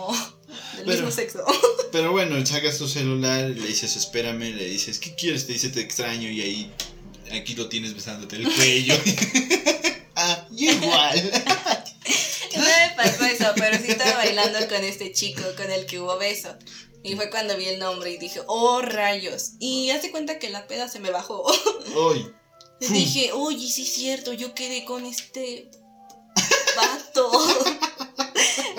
del 0.76 0.84
Pero- 0.84 0.90
mismo 1.06 1.10
sexo. 1.10 1.44
pero 1.92 2.12
bueno, 2.12 2.44
sacas 2.46 2.78
tu 2.78 2.88
celular, 2.88 3.47
le 3.54 3.66
dices, 3.66 3.96
espérame, 3.96 4.54
le 4.54 4.64
dices, 4.64 4.98
¿qué 4.98 5.14
quieres? 5.14 5.46
Te 5.46 5.52
dice, 5.52 5.68
te 5.68 5.80
extraño, 5.80 6.28
y 6.30 6.40
ahí, 6.40 6.72
aquí 7.32 7.54
lo 7.54 7.68
tienes 7.68 7.94
besándote 7.94 8.36
el 8.36 8.44
cuello. 8.52 8.94
ah, 10.16 10.46
igual. 10.56 11.30
No 12.56 12.64
me 12.64 12.94
pasó 12.96 13.24
eso, 13.24 13.52
pero 13.56 13.78
sí 13.78 13.92
estaba 13.92 14.14
bailando 14.14 14.58
con 14.68 14.82
este 14.82 15.12
chico 15.12 15.42
con 15.56 15.70
el 15.70 15.86
que 15.86 16.00
hubo 16.00 16.18
beso. 16.18 16.56
Y 17.02 17.14
fue 17.14 17.30
cuando 17.30 17.56
vi 17.56 17.66
el 17.66 17.78
nombre 17.78 18.10
y 18.10 18.18
dije, 18.18 18.40
oh 18.46 18.82
rayos. 18.82 19.52
Y 19.60 19.90
hace 19.90 20.10
cuenta 20.10 20.38
que 20.38 20.50
la 20.50 20.66
peda 20.66 20.88
se 20.88 20.98
me 20.98 21.10
bajó. 21.10 21.44
Hoy. 21.94 22.32
Dije, 22.80 23.32
oye, 23.32 23.68
sí 23.68 23.82
es 23.82 23.92
cierto, 23.92 24.32
yo 24.32 24.54
quedé 24.54 24.84
con 24.84 25.04
este 25.04 25.70
vato. 26.76 27.30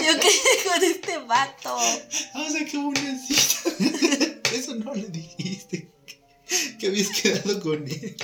Yo 0.09 0.19
quedé 0.19 0.63
con 0.73 0.83
este 0.83 1.17
vato. 1.19 1.77
Ah, 2.33 2.45
o 2.47 2.51
sea, 2.51 2.65
qué 2.65 2.77
bonacita. 2.77 4.39
Eso 4.53 4.75
no 4.75 4.93
le 4.93 5.07
dijiste. 5.09 5.91
Que 6.79 6.87
habías 6.87 7.09
quedado 7.09 7.59
con 7.59 7.87
él. 7.87 8.15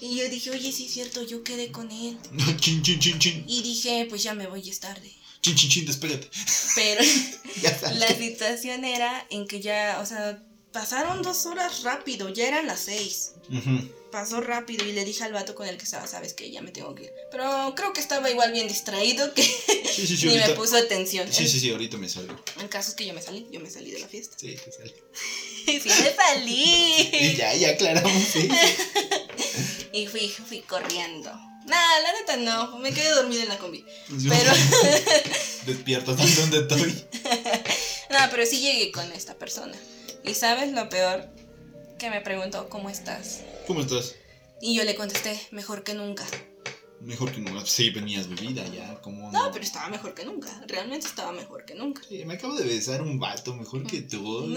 Y 0.00 0.16
yo 0.16 0.28
dije, 0.28 0.50
oye, 0.50 0.72
sí 0.72 0.86
es 0.86 0.92
cierto, 0.92 1.22
yo 1.22 1.44
quedé 1.44 1.70
con 1.70 1.90
él. 1.90 2.18
No, 2.32 2.56
chin, 2.56 2.82
chin, 2.82 2.98
chin, 2.98 3.18
chin. 3.18 3.44
Y 3.46 3.62
dije, 3.62 4.06
pues 4.08 4.22
ya 4.22 4.34
me 4.34 4.46
voy, 4.46 4.68
es 4.68 4.80
tarde. 4.80 5.12
Chin, 5.40 5.54
chin, 5.54 5.70
chin, 5.70 5.86
despégate. 5.86 6.28
Pero 6.74 7.04
Ya 7.62 7.92
la 7.94 8.08
situación 8.08 8.84
era 8.84 9.26
en 9.30 9.46
que 9.46 9.60
ya, 9.60 9.98
o 10.02 10.06
sea, 10.06 10.42
pasaron 10.78 11.22
dos 11.22 11.44
horas 11.46 11.82
rápido, 11.82 12.28
ya 12.28 12.46
eran 12.46 12.66
las 12.68 12.80
seis. 12.80 13.32
Ujú. 13.50 13.88
Pasó 14.12 14.40
rápido 14.40 14.86
y 14.86 14.92
le 14.92 15.04
dije 15.04 15.24
al 15.24 15.32
vato 15.32 15.54
con 15.56 15.66
el 15.66 15.76
que 15.76 15.82
estaba, 15.84 16.06
sabes 16.06 16.32
que 16.34 16.50
ya 16.52 16.62
me 16.62 16.70
tengo 16.70 16.94
que 16.94 17.04
ir. 17.04 17.12
Pero 17.32 17.74
creo 17.76 17.92
que 17.92 18.00
estaba 18.00 18.30
igual 18.30 18.52
bien 18.52 18.68
distraído 18.68 19.34
que 19.34 19.42
Sí, 19.42 20.06
sí, 20.06 20.16
sí, 20.16 20.26
ni 20.28 20.34
me 20.34 20.42
ahorita. 20.42 20.56
puso 20.58 20.76
atención. 20.76 21.30
Sí, 21.32 21.48
sí, 21.48 21.58
sí, 21.60 21.70
ahorita 21.72 21.96
me 21.98 22.08
salgo. 22.08 22.34
El, 22.60 22.68
caso 22.68 22.90
es 22.90 22.94
que 22.96 23.04
yo 23.06 23.12
me 23.12 23.20
salí, 23.20 23.48
yo 23.50 23.58
me 23.60 23.68
salí 23.70 23.90
de 23.90 23.98
la 23.98 24.06
fiesta. 24.08 24.36
Sí, 24.38 24.54
te 24.64 24.70
salgo. 24.72 24.94
sí, 25.66 25.80
me 25.84 26.14
salí. 26.14 27.10
Y 27.20 27.34
ya, 27.36 27.54
ya 27.56 27.70
aclaramos. 27.70 28.12
Y 29.92 30.06
fui, 30.06 30.28
fui 30.28 30.60
corriendo. 30.60 31.30
Nah, 31.66 31.98
la 32.02 32.12
neta 32.20 32.36
no, 32.36 32.78
me 32.78 32.92
quedé 32.94 33.10
dormida 33.10 33.42
en 33.42 33.48
la 33.48 33.58
combi. 33.58 33.84
Yo- 34.08 34.30
Pero, 34.30 34.52
Despierto, 35.66 36.14
¿dónde 36.14 36.58
estoy? 36.60 37.04
no, 38.10 38.18
pero 38.30 38.46
sí 38.46 38.60
llegué 38.60 38.90
con 38.92 39.10
esta 39.12 39.34
persona. 39.34 39.76
Y 40.28 40.34
sabes 40.34 40.72
lo 40.72 40.90
peor, 40.90 41.26
que 41.98 42.10
me 42.10 42.20
preguntó, 42.20 42.68
¿cómo 42.68 42.90
estás? 42.90 43.44
¿Cómo 43.66 43.80
estás? 43.80 44.14
Y 44.60 44.74
yo 44.74 44.84
le 44.84 44.94
contesté, 44.94 45.40
mejor 45.52 45.84
que 45.84 45.94
nunca. 45.94 46.26
Mejor 47.00 47.32
que 47.32 47.40
no. 47.40 47.64
Sí, 47.64 47.88
venías 47.88 48.28
bebida 48.28 48.66
ya. 48.68 49.00
¿Cómo 49.00 49.32
No, 49.32 49.50
pero 49.52 49.64
estaba 49.64 49.88
mejor 49.88 50.12
que 50.12 50.26
nunca. 50.26 50.48
Realmente 50.66 51.06
estaba 51.06 51.32
mejor 51.32 51.64
que 51.64 51.74
nunca. 51.74 52.02
Sí, 52.06 52.26
me 52.26 52.34
acabo 52.34 52.56
de 52.56 52.64
besar 52.64 53.00
un 53.00 53.18
vato 53.18 53.54
mejor 53.54 53.86
que 53.86 54.02
tú. 54.02 54.46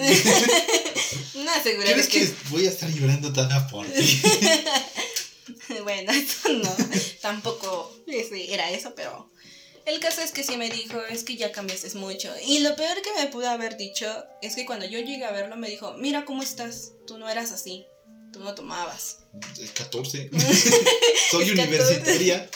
No, 1.36 1.52
seguro 1.64 1.88
¿Crees 1.88 2.08
que... 2.08 2.20
que 2.20 2.34
voy 2.50 2.66
a 2.66 2.70
estar 2.70 2.90
llorando 2.90 3.32
tan 3.32 3.68
por 3.70 3.86
ti? 3.88 4.22
Bueno, 5.84 6.12
no. 6.14 6.76
Tampoco 7.22 7.96
era 8.08 8.72
eso, 8.72 8.94
pero... 8.96 9.30
El 9.92 10.00
caso 10.00 10.22
es 10.22 10.32
que 10.32 10.44
sí 10.44 10.56
me 10.56 10.70
dijo, 10.70 11.02
es 11.10 11.24
que 11.26 11.36
ya 11.36 11.52
cambiaste 11.52 11.94
mucho. 11.98 12.32
Y 12.48 12.60
lo 12.60 12.76
peor 12.78 13.02
que 13.02 13.10
me 13.22 13.28
pudo 13.30 13.50
haber 13.50 13.76
dicho 13.76 14.06
es 14.42 14.56
que 14.56 14.66
cuando 14.66 14.86
yo 14.86 15.00
llegué 15.00 15.26
a 15.26 15.32
verlo 15.32 15.58
me 15.58 15.70
dijo, 15.70 15.94
mira 15.98 16.24
cómo 16.24 16.44
estás, 16.44 16.94
tú 17.06 17.18
no 17.18 17.28
eras 17.30 17.52
así, 17.52 17.86
tú 18.32 18.40
no 18.40 18.56
tomabas. 18.56 19.18
Es 19.62 19.72
14. 19.72 20.30
Soy 21.32 21.44
Es 21.44 21.50
14. 21.50 21.52
universitaria. 21.52 22.50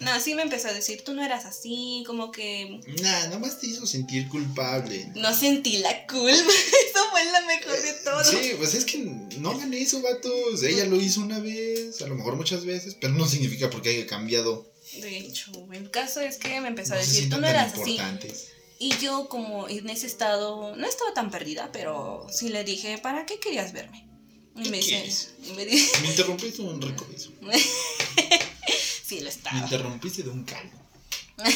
No, 0.00 0.20
sí 0.20 0.34
me 0.34 0.42
empezó 0.42 0.68
a 0.68 0.72
decir, 0.74 1.02
tú 1.04 1.14
no 1.14 1.24
eras 1.24 1.46
así, 1.46 2.02
como 2.06 2.30
que 2.30 2.80
Nah, 3.00 3.28
nomás 3.28 3.58
te 3.60 3.68
hizo 3.68 3.86
sentir 3.86 4.28
culpable. 4.28 5.10
no 5.14 5.32
sentí 5.34 5.78
la 5.78 6.06
culpa. 6.06 6.26
Eso 6.34 7.10
fue 7.12 7.24
lo 7.24 7.46
mejor 7.46 7.80
de 7.80 7.92
todo. 8.04 8.24
Sí, 8.24 8.52
pues 8.58 8.74
es 8.74 8.84
que 8.84 8.98
no 9.38 9.50
hagan 9.52 9.72
eso, 9.72 10.02
vatos. 10.02 10.62
Ella 10.64 10.84
lo 10.86 10.96
hizo 11.00 11.20
una 11.20 11.38
vez, 11.38 12.02
a 12.02 12.08
lo 12.08 12.14
mejor 12.16 12.36
muchas 12.36 12.64
veces, 12.66 12.96
pero 13.00 13.14
no 13.14 13.26
significa 13.26 13.70
porque 13.70 13.90
haya 13.90 14.06
cambiado. 14.06 14.66
De 15.00 15.18
hecho, 15.18 15.50
el 15.72 15.90
caso 15.90 16.20
es 16.20 16.36
que 16.38 16.60
me 16.60 16.68
empezó 16.68 16.94
a 16.94 16.96
No 16.96 17.02
decir, 17.02 17.30
tú 17.30 17.38
no 17.40 17.46
eras 17.46 17.74
así. 17.74 17.98
Y 18.78 18.96
yo 18.98 19.28
como 19.28 19.68
en 19.68 19.88
ese 19.88 20.06
estado, 20.06 20.76
no 20.76 20.86
estaba 20.86 21.14
tan 21.14 21.30
perdida, 21.30 21.70
pero 21.72 22.26
sí 22.30 22.48
le 22.50 22.62
dije, 22.64 22.98
¿para 22.98 23.24
qué 23.24 23.38
querías 23.40 23.72
verme? 23.72 24.06
Y 24.54 24.62
¿Qué 24.64 24.70
me 24.70 24.76
dice, 24.78 25.30
y 25.48 25.52
me 25.52 25.64
dice, 25.66 26.00
Me 26.02 26.08
interrumpiste 26.08 26.62
un 26.62 26.80
rico 26.80 27.06
beso. 27.10 27.30
Sí, 29.06 29.18
lo 29.18 29.24
Me 29.24 29.28
estaba. 29.30 29.58
interrumpiste 29.60 30.22
de 30.24 30.30
un 30.30 30.42
calvo. 30.44 30.76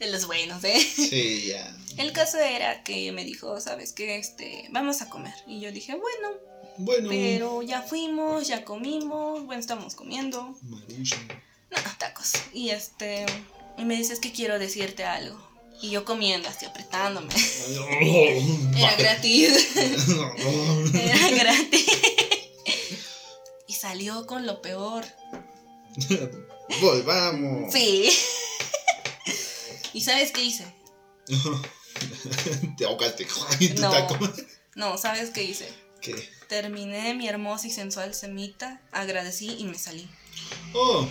de 0.00 0.10
los 0.10 0.26
buenos, 0.26 0.64
¿eh? 0.64 0.78
Sí, 0.80 1.46
ya. 1.48 1.76
El 1.96 2.12
caso 2.12 2.38
era 2.38 2.82
que 2.82 3.12
me 3.12 3.24
dijo, 3.24 3.60
¿sabes 3.60 3.92
qué? 3.92 4.16
Este, 4.18 4.66
vamos 4.70 5.00
a 5.02 5.08
comer. 5.08 5.34
Y 5.46 5.60
yo 5.60 5.70
dije, 5.72 5.94
bueno, 5.94 6.36
Bueno. 6.78 7.08
pero 7.08 7.62
ya 7.62 7.82
fuimos, 7.82 8.48
ya 8.48 8.64
comimos, 8.64 9.44
bueno, 9.46 9.60
estamos 9.60 9.94
comiendo. 9.94 10.58
No, 11.70 11.78
tacos. 11.98 12.32
Y 12.52 12.70
este, 12.70 13.26
y 13.76 13.84
me 13.84 13.96
dices 13.96 14.20
que 14.20 14.32
quiero 14.32 14.58
decirte 14.58 15.04
algo. 15.04 15.46
Y 15.80 15.90
yo 15.90 16.04
comiendo, 16.04 16.48
así 16.48 16.66
apretándome. 16.66 17.32
Era 18.76 18.96
gratis. 18.96 19.76
Era 20.94 21.30
gratis. 21.30 21.86
Y 23.68 23.74
salió 23.74 24.26
con 24.26 24.46
lo 24.46 24.60
peor. 24.60 25.04
Volvamos. 26.80 27.72
Sí. 27.72 28.10
¿Y 29.92 30.00
sabes 30.02 30.32
qué 30.32 30.42
hice? 30.42 30.64
Te 32.76 32.84
ahogaste. 32.84 33.26
Y 33.60 33.68
tu 33.70 33.82
No. 33.82 33.90
taco. 33.90 34.18
No, 34.74 34.98
¿sabes 34.98 35.30
qué 35.30 35.42
hice? 35.44 35.68
¿Qué? 36.00 36.14
Terminé 36.48 37.14
mi 37.14 37.28
hermosa 37.28 37.66
y 37.66 37.70
sensual 37.70 38.14
semita, 38.14 38.80
agradecí 38.92 39.50
y 39.58 39.64
me 39.64 39.78
salí. 39.78 40.08
Oh, 40.72 41.06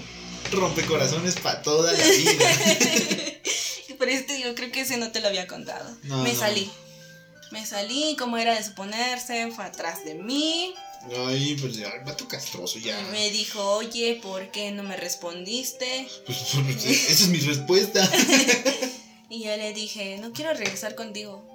rompecorazones 0.52 1.36
para 1.36 1.62
toda 1.62 1.92
la 1.92 2.04
vida. 2.04 2.46
Por 3.98 4.10
este 4.10 4.40
yo 4.40 4.54
creo 4.54 4.72
que 4.72 4.82
ese 4.82 4.98
no 4.98 5.12
te 5.12 5.22
lo 5.22 5.28
había 5.28 5.48
contado. 5.48 5.90
No, 6.04 6.22
me 6.24 6.34
no. 6.34 6.40
salí. 6.40 6.70
Me 7.52 7.66
salí, 7.66 8.16
como 8.20 8.38
era 8.38 8.54
de 8.54 8.64
suponerse, 8.64 9.50
fue 9.52 9.66
atrás 9.66 10.06
de 10.06 10.14
mí. 10.14 10.74
Ay, 11.28 11.56
pues 11.60 11.78
ya, 11.78 11.90
vato 12.06 12.28
castroso 12.28 12.78
ya. 12.78 13.00
Y 13.00 13.12
me 13.12 13.30
dijo, 13.32 13.64
oye, 13.78 14.20
¿por 14.22 14.52
qué 14.52 14.72
no 14.72 14.84
me 14.84 14.98
respondiste? 14.98 16.08
Pues, 16.26 16.38
pues, 16.54 16.86
esa 16.86 17.24
es 17.24 17.28
mi 17.30 17.40
respuesta. 17.40 18.08
Y 19.30 19.44
yo 19.44 19.58
le 19.58 19.74
dije, 19.74 20.18
no 20.22 20.32
quiero 20.32 20.54
regresar 20.54 20.96
contigo. 20.96 21.46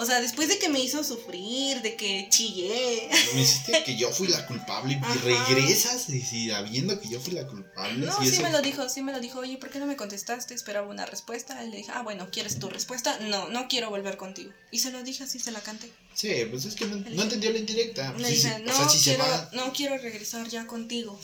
O 0.00 0.06
sea, 0.06 0.20
después 0.20 0.48
de 0.48 0.58
que 0.60 0.68
me 0.68 0.78
hizo 0.80 1.02
sufrir, 1.02 1.82
de 1.82 1.96
que 1.96 2.28
chillé. 2.30 3.08
Me 3.34 3.42
hiciste 3.42 3.82
que 3.84 3.96
yo 3.96 4.10
fui 4.12 4.28
la 4.28 4.46
culpable 4.46 4.94
y 5.14 5.18
regresas 5.18 6.08
y 6.08 6.22
si 6.22 6.48
sabiendo 6.50 7.00
que 7.00 7.08
yo 7.08 7.18
fui 7.20 7.32
la 7.32 7.46
culpable. 7.48 8.06
No, 8.06 8.16
sí 8.22 8.28
eso- 8.28 8.42
me 8.42 8.50
lo 8.50 8.62
dijo, 8.62 8.88
sí 8.88 9.02
me 9.02 9.10
lo 9.12 9.18
dijo. 9.18 9.40
Oye, 9.40 9.56
¿por 9.58 9.70
qué 9.70 9.80
no 9.80 9.86
me 9.86 9.96
contestaste? 9.96 10.54
Esperaba 10.54 10.86
una 10.88 11.04
respuesta. 11.04 11.64
Y 11.64 11.70
le 11.70 11.78
dije, 11.78 11.90
ah, 11.92 12.02
bueno, 12.02 12.28
¿quieres 12.30 12.60
tu 12.60 12.68
respuesta? 12.68 13.18
No, 13.22 13.48
no 13.48 13.66
quiero 13.66 13.90
volver 13.90 14.16
contigo. 14.16 14.52
Y 14.70 14.78
se 14.78 14.92
lo 14.92 15.02
dije 15.02 15.24
así, 15.24 15.40
se 15.40 15.50
la 15.50 15.60
canté. 15.60 15.90
Sí, 16.14 16.30
pues 16.50 16.64
es 16.64 16.76
que 16.76 16.84
no, 16.86 16.96
no 16.96 17.22
entendió 17.24 17.50
la 17.50 17.58
indirecta. 17.58 18.12
Le 18.12 18.28
Sí, 18.28 18.34
dije, 18.36 18.54
sí, 18.56 18.62
no, 18.64 18.72
o 18.72 18.76
sea, 18.76 18.88
si 18.88 18.98
se 18.98 19.04
quiero, 19.16 19.24
va. 19.24 19.50
no 19.54 19.72
quiero 19.72 19.98
regresar 19.98 20.48
ya 20.48 20.66
contigo. 20.68 21.18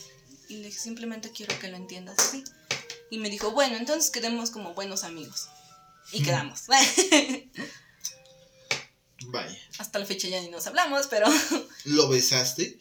Y 0.49 0.57
le 0.57 0.67
dije, 0.67 0.81
simplemente 0.81 1.31
quiero 1.31 1.57
que 1.61 1.69
lo 1.69 1.77
entiendas 1.77 2.19
así. 2.19 2.43
Y 3.11 3.19
me 3.19 3.31
dijo, 3.31 3.53
bueno, 3.53 3.77
entonces 3.77 4.11
quedemos 4.11 4.51
como 4.51 4.75
buenos 4.75 5.05
amigos. 5.05 5.47
Y 6.13 6.23
quedamos. 6.25 6.63
Vaya. 9.35 9.59
Hasta 9.79 9.99
la 9.99 10.07
fecha 10.07 10.29
ya 10.29 10.41
ni 10.41 10.49
nos 10.49 10.65
hablamos, 10.69 11.09
pero 11.09 11.27
¿Lo 11.87 12.09
besaste? 12.09 12.79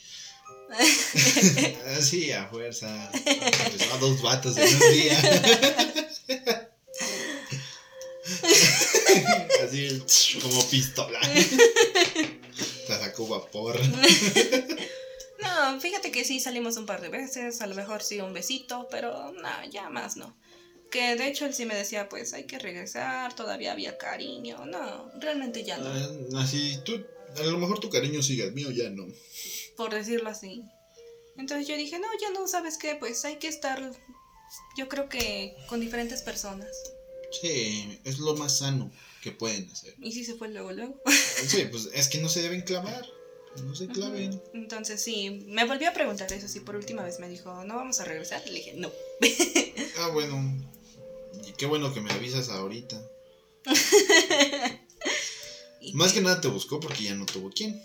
Así, 1.97 2.32
a 2.32 2.47
fuerza. 2.47 3.10
Besó 3.12 3.93
a 3.93 3.97
dos 3.97 4.22
vatos 4.22 4.56
en 4.58 4.68
un 4.68 4.80
día. 4.93 5.20
Así 9.66 10.04
como 10.41 10.64
pistola. 10.70 11.20
La 12.88 12.99
sacó 12.99 13.28
vapor. 13.28 13.80
no, 15.41 15.80
fíjate 15.82 16.12
que 16.12 16.24
sí 16.24 16.39
salimos 16.39 16.78
un 16.78 16.86
par 16.86 17.01
de 17.01 17.10
veces, 17.10 17.62
a 17.62 17.68
lo 17.68 17.74
mejor 17.74 18.04
sí 18.04 18.22
un 18.22 18.34
besito, 18.34 18.88
pero 18.91 19.32
no, 19.32 19.70
ya 19.72 19.89
más 19.89 20.18
no. 20.18 20.36
Que 20.94 21.16
de 21.16 21.28
hecho 21.28 21.48
él 21.48 21.56
sí 21.56 21.66
me 21.66 21.74
decía, 21.76 22.08
pues 22.08 22.34
hay 22.34 22.44
que 22.44 22.60
regresar, 22.60 23.36
todavía 23.36 23.72
había 23.72 23.98
cariño. 23.98 24.64
No, 24.68 25.10
realmente 25.20 25.64
ya 25.64 25.78
no, 25.80 25.88
Ah, 25.88 26.44
Así, 26.44 26.78
tú, 26.86 27.04
a 27.36 27.41
lo 27.41 27.58
mejor 27.58 27.80
tu 27.80 27.89
cariño 27.89 28.22
sigue, 28.22 28.44
el 28.44 28.54
mío 28.54 28.70
ya 28.70 28.91
no. 28.91 29.08
por 29.76 29.91
decirlo 29.91 30.30
así. 30.30 30.62
Entonces 31.36 31.68
yo 31.68 31.76
dije, 31.76 31.98
no, 31.98 32.06
ya 32.22 32.30
no, 32.30 32.48
¿sabes 32.48 32.78
qué? 32.78 32.94
Pues 32.94 33.26
hay 33.26 33.38
que 33.38 33.48
estar, 33.48 33.91
yo 34.78 34.88
creo 34.88 35.10
que 35.10 35.56
con 35.68 35.80
diferentes 35.80 36.22
personas. 36.22 36.70
Sí, 37.41 38.00
es 38.04 38.20
lo 38.20 38.36
más 38.36 38.60
sano 38.60 38.91
que 39.24 39.32
pueden 39.32 39.68
hacer. 39.72 39.96
Y 40.00 40.12
sí 40.12 40.24
se 40.24 40.36
fue 40.36 40.50
luego, 40.50 40.74
luego. 40.74 41.02
Sí, 41.48 41.66
pues 41.72 41.89
es 41.91 42.08
que 42.08 42.20
no 42.20 42.30
se 42.30 42.44
deben 42.44 42.62
clavar. 42.62 43.04
No 43.66 43.74
se 43.76 43.88
claven. 43.88 44.39
Entonces 44.54 45.02
sí, 45.04 45.44
me 45.48 45.66
volvió 45.66 45.89
a 45.89 45.94
preguntar 45.94 46.32
eso, 46.32 46.48
sí, 46.48 46.60
por 46.60 46.76
última 46.76 47.02
vez 47.04 47.20
me 47.20 47.30
dijo, 47.30 47.64
¿no 47.66 47.78
vamos 47.78 48.00
a 48.00 48.06
regresar? 48.06 48.44
Y 48.46 48.50
le 48.52 48.56
dije, 48.58 48.74
no. 48.76 48.91
Ah, 49.98 50.10
bueno. 50.10 50.70
Y 51.48 51.54
qué 51.54 51.66
bueno 51.66 51.94
que 51.94 52.02
me 52.02 52.12
avisas 52.12 52.50
ahorita. 52.50 53.02
Más 55.94 56.14
que 56.14 56.22
nada 56.22 56.42
te 56.42 56.48
buscó 56.48 56.80
porque 56.80 57.04
ya 57.04 57.16
no 57.16 57.26
tuvo 57.26 57.50
quien. 57.52 57.84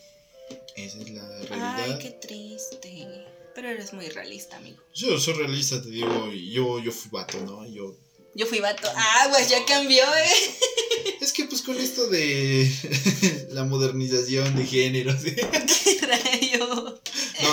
Esa 0.76 0.98
es 0.98 1.10
la 1.10 1.28
realidad. 1.42 1.84
Ay, 1.84 1.98
qué 2.00 2.10
triste. 2.10 3.06
Pero 3.54 3.68
eres 3.68 3.92
muy 3.92 4.08
realista, 4.08 4.56
amigo. 4.56 4.78
Yo 4.94 5.18
soy 5.18 5.34
realista, 5.34 5.82
te 5.82 5.90
digo, 5.90 6.30
yo, 6.32 6.78
yo 6.78 6.92
fui 6.92 7.10
vato, 7.10 7.40
¿no? 7.40 7.66
Yo. 7.66 7.96
Yo 8.34 8.46
fui 8.46 8.60
vato. 8.60 8.88
Ah, 8.94 9.28
pues 9.30 9.48
ya 9.48 9.64
cambió, 9.64 10.04
¿eh? 10.04 10.32
Es 11.20 11.32
que 11.32 11.44
pues 11.44 11.62
con 11.62 11.76
esto 11.76 12.06
de 12.06 12.70
la 13.50 13.64
modernización 13.64 14.54
de 14.54 14.64
géneros. 14.64 15.20
Qué 15.24 16.00
rayo. 16.06 17.00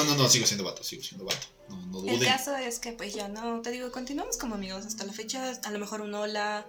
No, 0.05 0.15
no, 0.15 0.29
sigo 0.29 0.45
siendo 0.45 0.63
vato, 0.63 0.83
sigo 0.83 1.03
siendo 1.03 1.25
vato. 1.25 1.47
No, 1.69 2.03
no 2.03 2.09
El 2.09 2.23
caso 2.23 2.55
es 2.55 2.79
que 2.79 2.91
pues 2.91 3.13
ya 3.13 3.27
no, 3.27 3.61
te 3.61 3.71
digo, 3.71 3.91
continuamos 3.91 4.37
como 4.37 4.55
amigos 4.55 4.85
hasta 4.85 5.05
la 5.05 5.13
fecha, 5.13 5.51
a 5.63 5.71
lo 5.71 5.79
mejor 5.79 6.01
un 6.01 6.13
hola. 6.13 6.65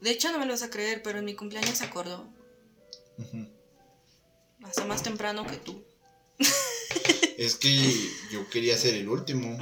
De 0.00 0.10
hecho 0.10 0.30
no 0.32 0.38
me 0.38 0.46
lo 0.46 0.52
vas 0.52 0.62
a 0.62 0.70
creer, 0.70 1.02
pero 1.02 1.18
en 1.18 1.24
mi 1.24 1.34
cumpleaños 1.34 1.78
se 1.78 1.84
acordó. 1.84 2.28
Ujú. 3.18 3.48
Hace 4.62 4.84
más 4.84 5.02
temprano 5.02 5.46
que 5.46 5.56
tú. 5.56 5.84
Es 7.40 7.54
que 7.54 7.70
yo 8.30 8.50
quería 8.50 8.76
ser 8.76 8.92
el 8.92 9.08
último. 9.08 9.58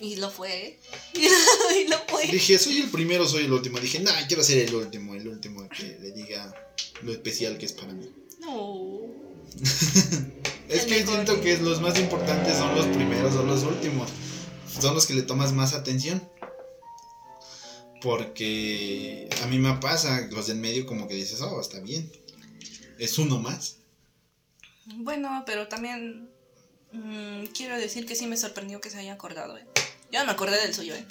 Y 0.00 0.16
lo 0.16 0.30
fue. 0.30 0.80
y 1.12 1.86
lo 1.86 1.98
fue. 2.08 2.26
Dije, 2.28 2.58
soy 2.58 2.78
el 2.78 2.88
primero, 2.88 3.28
soy 3.28 3.44
el 3.44 3.52
último. 3.52 3.78
Dije, 3.78 4.00
nah, 4.00 4.26
quiero 4.26 4.42
ser 4.42 4.56
el 4.66 4.74
último, 4.74 5.14
el 5.14 5.28
último 5.28 5.68
que 5.68 5.98
le 6.00 6.12
diga 6.12 6.54
lo 7.02 7.12
especial 7.12 7.58
que 7.58 7.66
es 7.66 7.74
para 7.74 7.92
mí. 7.92 8.08
No. 8.40 9.00
Es 10.68 10.84
que 10.84 11.06
siento 11.06 11.40
que 11.40 11.56
los 11.58 11.80
más 11.80 11.98
importantes 11.98 12.58
son 12.58 12.74
los 12.74 12.86
primeros 12.86 13.34
o 13.36 13.42
los 13.42 13.62
últimos. 13.62 14.10
Son 14.80 14.94
los 14.94 15.06
que 15.06 15.14
le 15.14 15.22
tomas 15.22 15.52
más 15.52 15.72
atención. 15.72 16.22
Porque 18.02 19.28
a 19.42 19.46
mí 19.46 19.58
me 19.58 19.74
pasa, 19.78 20.28
los 20.30 20.46
del 20.46 20.58
medio 20.58 20.86
como 20.86 21.08
que 21.08 21.14
dices, 21.14 21.40
oh, 21.40 21.60
está 21.60 21.80
bien. 21.80 22.12
Es 22.98 23.18
uno 23.18 23.38
más. 23.38 23.78
Bueno, 24.84 25.42
pero 25.46 25.68
también 25.68 26.30
mm, 26.92 27.46
quiero 27.56 27.78
decir 27.78 28.06
que 28.06 28.14
sí 28.14 28.26
me 28.26 28.36
sorprendió 28.36 28.80
que 28.80 28.90
se 28.90 28.98
haya 28.98 29.14
acordado. 29.14 29.56
¿eh? 29.56 29.66
Yo 30.12 30.20
no 30.20 30.26
me 30.26 30.32
acordé 30.32 30.60
del 30.60 30.74
suyo. 30.74 30.94
¿eh? 30.94 31.06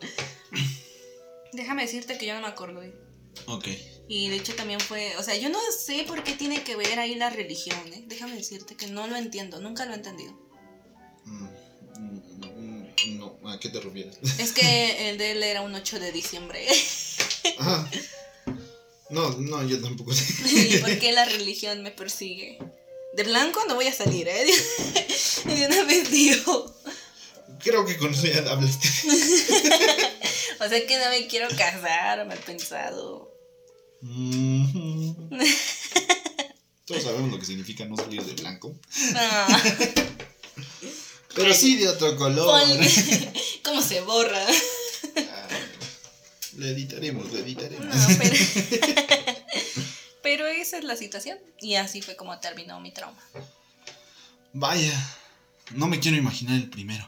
Déjame 1.52 1.82
decirte 1.82 2.18
que 2.18 2.26
yo 2.26 2.34
no 2.34 2.40
me 2.40 2.48
acordé. 2.48 3.05
Ok. 3.46 3.68
Y 4.08 4.28
de 4.28 4.36
hecho 4.36 4.54
también 4.54 4.80
fue, 4.80 5.16
o 5.16 5.22
sea, 5.22 5.36
yo 5.36 5.48
no 5.48 5.58
sé 5.76 6.04
por 6.06 6.22
qué 6.22 6.32
tiene 6.32 6.62
que 6.62 6.76
ver 6.76 6.98
ahí 6.98 7.16
la 7.16 7.30
religión, 7.30 7.78
¿eh? 7.92 8.04
Déjame 8.06 8.36
decirte 8.36 8.76
que 8.76 8.86
no 8.86 9.06
lo 9.06 9.16
entiendo, 9.16 9.60
nunca 9.60 9.84
lo 9.84 9.92
he 9.92 9.96
entendido. 9.96 10.32
Mm, 11.24 11.48
mm, 11.98 12.86
mm, 13.04 13.18
No, 13.18 13.38
¿a 13.50 13.58
qué 13.58 13.68
te 13.68 13.80
refieres? 13.80 14.18
Es 14.38 14.52
que 14.52 15.08
el 15.10 15.18
de 15.18 15.32
él 15.32 15.42
era 15.42 15.62
un 15.62 15.74
8 15.74 15.98
de 15.98 16.12
diciembre. 16.12 16.66
Ajá. 17.58 17.90
No, 19.10 19.30
no, 19.38 19.66
yo 19.66 19.80
tampoco 19.80 20.12
sé. 20.14 20.24
¿Y 20.74 20.78
por 20.78 20.98
qué 20.98 21.12
la 21.12 21.24
religión 21.24 21.82
me 21.82 21.90
persigue? 21.90 22.58
De 23.14 23.22
blanco 23.24 23.60
no 23.66 23.74
voy 23.74 23.86
a 23.86 23.92
salir, 23.92 24.28
¿eh? 24.28 24.46
Y 25.46 25.48
de 25.48 25.66
una 25.66 25.84
vez 25.84 26.10
digo, 26.10 26.74
Creo 27.60 27.84
que 27.84 27.96
con 27.96 28.12
eso 28.12 28.26
ya 28.26 28.38
hablaste. 28.50 28.88
o 30.60 30.68
sea 30.68 30.86
que 30.86 30.98
no 30.98 31.10
me 31.10 31.26
quiero 31.26 31.48
casar, 31.56 32.26
mal 32.26 32.38
pensado. 32.38 33.35
Todos 36.86 37.02
sabemos 37.02 37.30
lo 37.32 37.38
que 37.38 37.46
significa 37.46 37.84
no 37.84 37.96
salir 37.96 38.22
de 38.22 38.34
blanco. 38.34 38.78
Ah, 39.14 39.62
Pero 41.34 41.52
sí 41.52 41.76
de 41.76 41.88
otro 41.88 42.16
color. 42.16 42.46
ponle- 42.60 43.32
¿Cómo 43.64 43.82
se 43.82 44.00
borra? 44.02 44.44
Ah, 45.16 45.48
Lo 46.56 46.66
editaremos, 46.66 47.30
lo 47.32 47.38
editaremos. 47.38 47.86
No, 47.86 48.06
pero... 48.18 48.36
pero 50.22 50.46
esa 50.46 50.78
es 50.78 50.84
la 50.84 50.96
situación. 50.96 51.38
Y 51.60 51.74
así 51.74 52.00
fue 52.02 52.16
como 52.16 52.38
terminó 52.38 52.80
mi 52.80 52.92
trauma. 52.92 53.20
Vaya, 54.52 54.92
no 55.74 55.88
me 55.88 55.98
quiero 56.00 56.16
imaginar 56.16 56.54
el 56.54 56.70
primero. 56.70 57.06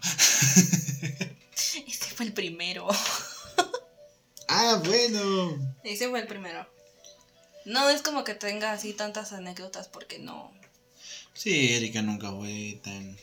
Ese 1.86 2.10
fue 2.14 2.26
el 2.26 2.32
primero. 2.32 2.86
Ah, 4.48 4.80
bueno. 4.84 5.76
Ese 5.84 6.08
fue 6.08 6.20
el 6.20 6.26
primero. 6.26 6.66
No 7.68 7.88
es 7.90 8.00
como 8.02 8.24
que 8.24 8.34
tenga 8.34 8.72
así 8.72 8.94
tantas 8.94 9.32
anécdotas 9.32 9.88
porque 9.88 10.18
no. 10.18 10.50
Sí, 11.34 11.72
Erika 11.74 12.02
nunca 12.02 12.30
fue 12.32 12.80
tan. 12.82 13.16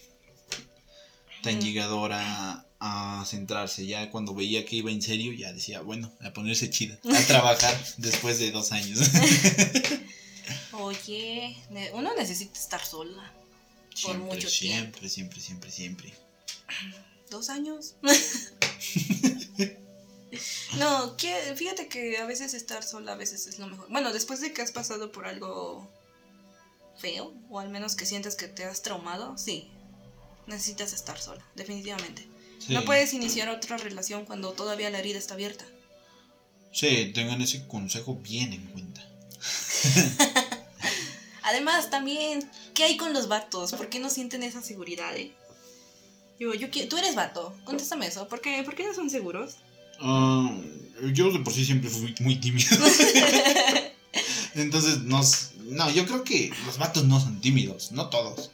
tan 1.42 1.58
Mm. 1.58 1.62
llegadora 1.62 2.66
a 2.80 3.26
centrarse. 3.28 3.86
Ya 3.86 4.10
cuando 4.12 4.34
veía 4.36 4.66
que 4.66 4.76
iba 4.78 4.92
en 4.92 5.02
serio, 5.02 5.34
ya 5.34 5.52
decía, 5.52 5.82
bueno, 5.82 6.12
a 6.22 6.32
ponerse 6.32 6.70
chida, 6.70 6.98
a 7.16 7.22
trabajar 7.28 7.76
después 7.98 8.40
de 8.40 8.52
dos 8.52 8.72
años. 8.72 9.00
Oye, 10.74 11.56
uno 11.94 12.14
necesita 12.16 12.60
estar 12.60 12.86
sola. 12.86 13.32
Por 13.90 13.98
siempre, 13.98 14.36
mucho 14.36 14.50
siempre, 14.50 15.10
siempre, 15.10 15.40
siempre, 15.40 15.72
siempre. 15.72 16.14
¿Dos 17.30 17.50
años? 17.50 17.96
no, 20.78 21.18
que, 21.18 21.54
fíjate 21.56 21.88
que 21.88 22.18
a 22.18 22.26
veces 22.26 22.54
estar 22.54 22.84
sola 22.84 23.14
a 23.14 23.16
veces 23.16 23.48
es 23.48 23.60
lo 23.60 23.68
mejor. 23.68 23.88
Bueno, 23.90 24.14
después 24.14 24.42
de 24.42 24.54
que 24.54 24.62
has 24.62 24.72
pasado 24.72 25.12
por 25.12 25.28
algo 25.28 25.90
feo, 26.98 27.34
o 27.50 27.60
al 27.60 27.70
menos 27.70 27.96
que 27.96 28.06
sientas 28.06 28.36
que 28.36 28.48
te 28.48 28.64
has 28.64 28.82
traumado, 28.82 29.38
sí. 29.38 29.70
Necesitas 30.48 30.94
estar 30.94 31.20
sola, 31.20 31.44
definitivamente. 31.56 32.28
Sí. 32.60 32.74
No 32.74 32.86
puedes 32.86 33.14
iniciar 33.14 33.50
otra 33.50 33.78
relación 33.78 34.26
cuando 34.26 34.54
todavía 34.54 34.90
la 34.90 35.00
herida 35.00 35.18
está 35.18 35.34
abierta. 35.34 35.66
Sí, 36.72 37.12
tengan 37.14 37.42
ese 37.42 37.68
consejo 37.68 38.16
bien 38.16 38.54
en 38.54 38.66
cuenta. 38.68 39.02
Además, 41.44 41.90
también, 41.90 42.50
¿qué 42.74 42.84
hay 42.84 42.98
con 42.98 43.14
los 43.14 43.28
vatos? 43.28 43.74
¿Por 43.74 43.90
qué 43.90 44.00
no 44.00 44.10
sienten 44.10 44.44
esa 44.44 44.62
seguridad, 44.62 45.16
eh? 45.16 45.34
Yo, 46.40 46.52
tú 46.90 46.98
eres 46.98 47.16
vato, 47.16 47.56
contéstame 47.64 48.08
eso. 48.08 48.28
¿Por 48.28 48.42
qué, 48.42 48.62
¿Por 48.64 48.76
qué 48.76 48.84
no 48.84 48.94
son 48.94 49.10
seguros? 49.10 49.58
Ah, 50.00 50.56
yo 51.14 51.32
de 51.32 51.40
por 51.40 51.54
sí 51.54 51.66
siempre 51.66 51.90
fui 51.90 52.14
muy 52.20 52.36
tímido. 52.38 52.70
Entonces, 54.56 55.02
no, 55.02 55.22
no, 55.66 55.92
yo 55.92 56.06
creo 56.06 56.24
que 56.24 56.52
los 56.66 56.78
vatos 56.78 57.04
no 57.06 57.20
son 57.20 57.42
tímidos, 57.42 57.92
no 57.92 58.10
todos. 58.10 58.52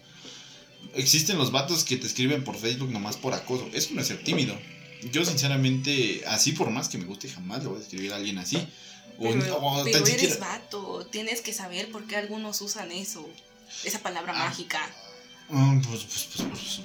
Existen 0.96 1.38
los 1.38 1.52
vatos 1.52 1.84
que 1.84 1.98
te 1.98 2.08
escriben 2.08 2.44
por 2.44 2.58
Facebook 2.58 2.90
nomás 2.92 3.18
por 3.18 3.34
acoso. 3.34 3.70
Eso 3.74 3.90
no 3.94 4.02
es 4.02 4.08
ser 4.08 4.24
tímido. 4.24 4.58
Yo, 5.12 5.24
sinceramente, 5.26 6.24
así 6.28 6.52
por 6.52 6.70
más 6.70 6.90
que 6.90 6.98
me 6.98 7.06
guste, 7.06 7.30
jamás 7.30 7.64
le 7.64 7.70
voy 7.70 7.80
a 7.80 7.82
escribir 7.84 8.14
a 8.14 8.18
alguien 8.18 8.38
así. 8.40 8.58
O, 9.18 9.24
Pero, 9.24 9.58
o 9.58 9.84
pero 9.84 9.98
eres 10.00 10.10
siquiera- 10.10 10.38
vato, 10.38 11.06
tienes 11.12 11.42
que 11.42 11.54
saber 11.54 11.92
por 11.92 12.06
qué 12.08 12.16
algunos 12.18 12.60
usan 12.62 12.92
eso. 12.92 13.28
Esa 13.84 14.00
palabra 14.00 14.34
Ah. 14.36 14.46
mágica. 14.50 14.90
Ah, 15.50 15.80
pues, 15.88 16.04
pues, 16.04 16.28
pues, 16.34 16.48
pues, 16.50 16.82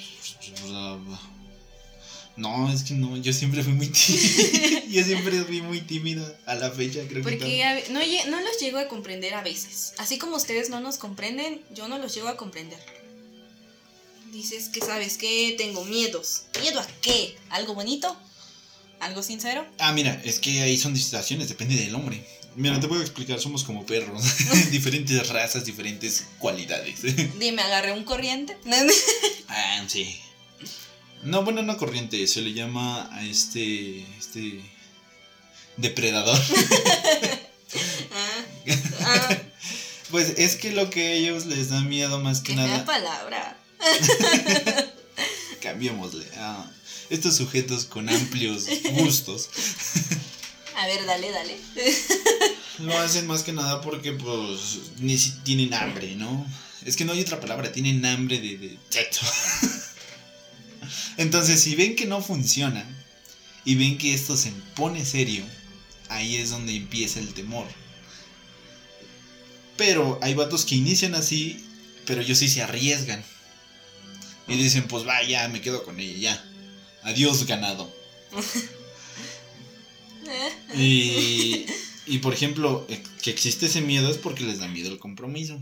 no, 2.36 2.70
es 2.70 2.82
que 2.82 2.94
no, 2.94 3.16
yo 3.16 3.32
siempre 3.32 3.62
fui 3.62 3.72
muy 3.72 3.88
tímido. 3.88 4.80
yo 4.90 5.04
siempre 5.04 5.42
fui 5.44 5.62
muy 5.62 5.80
tímida 5.80 6.38
a 6.46 6.54
la 6.54 6.70
fecha, 6.70 7.00
creo 7.08 7.22
que. 7.24 7.30
Porque 7.30 7.64
a 7.64 7.74
ve- 7.74 7.84
no, 7.90 8.00
no 8.30 8.40
los 8.42 8.58
llego 8.60 8.78
a 8.78 8.88
comprender 8.88 9.34
a 9.34 9.42
veces. 9.42 9.94
Así 9.98 10.18
como 10.18 10.36
ustedes 10.36 10.68
no 10.68 10.80
nos 10.80 10.98
comprenden, 10.98 11.62
yo 11.74 11.88
no 11.88 11.98
los 11.98 12.14
llego 12.14 12.28
a 12.28 12.36
comprender. 12.36 12.78
Dices 14.32 14.68
que 14.68 14.80
sabes 14.80 15.16
que 15.16 15.54
tengo 15.56 15.84
miedos. 15.84 16.42
¿Miedo 16.60 16.80
a 16.80 16.86
qué? 17.00 17.36
¿Algo 17.48 17.74
bonito? 17.74 18.14
¿Algo 19.00 19.22
sincero? 19.22 19.66
Ah, 19.78 19.92
mira, 19.92 20.20
es 20.24 20.38
que 20.38 20.60
ahí 20.62 20.76
son 20.76 20.96
situaciones, 20.96 21.48
depende 21.48 21.76
del 21.76 21.94
hombre. 21.94 22.22
Mira, 22.54 22.80
te 22.80 22.88
puedo 22.88 23.02
explicar, 23.02 23.38
somos 23.38 23.64
como 23.64 23.84
perros, 23.84 24.22
diferentes 24.70 25.28
razas, 25.28 25.64
diferentes 25.66 26.24
cualidades. 26.38 27.00
Dime, 27.38 27.60
agarré 27.62 27.92
un 27.92 28.04
corriente. 28.04 28.56
ah, 29.48 29.84
sí. 29.88 30.18
No, 31.26 31.42
bueno, 31.42 31.60
no 31.62 31.76
corriente, 31.76 32.24
se 32.28 32.40
le 32.40 32.52
llama 32.52 33.10
a 33.12 33.24
este, 33.24 34.06
este 34.16 34.60
depredador. 35.76 36.38
ah, 38.12 38.44
ah, 39.00 39.36
Pues 40.12 40.34
es 40.36 40.54
que 40.54 40.70
lo 40.70 40.88
que 40.88 41.08
a 41.08 41.12
ellos 41.14 41.46
les 41.46 41.70
da 41.70 41.80
miedo 41.80 42.20
más 42.20 42.42
que 42.42 42.54
nada, 42.54 42.84
palabra. 42.84 43.58
cambiémosle. 45.60 46.24
a 46.36 46.70
estos 47.10 47.36
sujetos 47.36 47.84
con 47.84 48.08
amplios 48.08 48.66
gustos 48.92 49.48
A 50.76 50.86
ver, 50.86 51.04
dale, 51.06 51.30
dale. 51.32 51.56
lo 52.78 52.96
hacen 52.98 53.26
más 53.26 53.42
que 53.42 53.52
nada 53.52 53.80
porque 53.80 54.12
pues 54.12 54.78
ni 54.98 55.18
si 55.18 55.32
tienen 55.42 55.74
hambre, 55.74 56.14
¿no? 56.14 56.46
Es 56.84 56.96
que 56.96 57.04
no 57.04 57.12
hay 57.12 57.20
otra 57.20 57.40
palabra, 57.40 57.72
tienen 57.72 58.06
hambre 58.06 58.38
de, 58.40 58.58
de 58.58 58.78
sexo. 58.90 59.26
Entonces, 61.16 61.60
si 61.60 61.74
ven 61.74 61.96
que 61.96 62.06
no 62.06 62.22
funciona 62.22 62.84
y 63.64 63.74
ven 63.74 63.98
que 63.98 64.14
esto 64.14 64.36
se 64.36 64.52
pone 64.74 65.04
serio, 65.04 65.44
ahí 66.08 66.36
es 66.36 66.50
donde 66.50 66.74
empieza 66.74 67.20
el 67.20 67.32
temor. 67.34 67.66
Pero 69.76 70.18
hay 70.22 70.34
vatos 70.34 70.64
que 70.64 70.74
inician 70.74 71.14
así, 71.14 71.64
pero 72.06 72.22
ellos 72.22 72.38
sí 72.38 72.48
se 72.48 72.62
arriesgan. 72.62 73.22
Y 74.48 74.56
dicen, 74.56 74.86
pues 74.88 75.04
vaya, 75.04 75.48
me 75.48 75.60
quedo 75.60 75.84
con 75.84 75.98
ella, 76.00 76.16
ya. 76.18 76.44
Adiós, 77.02 77.46
ganado. 77.46 77.92
Y, 80.74 81.66
y 82.06 82.18
por 82.18 82.34
ejemplo, 82.34 82.84
eh, 82.88 83.00
que 83.22 83.30
existe 83.30 83.66
ese 83.66 83.80
miedo 83.80 84.10
es 84.10 84.18
porque 84.18 84.44
les 84.44 84.58
da 84.58 84.66
miedo 84.66 84.90
el 84.90 84.98
compromiso. 84.98 85.60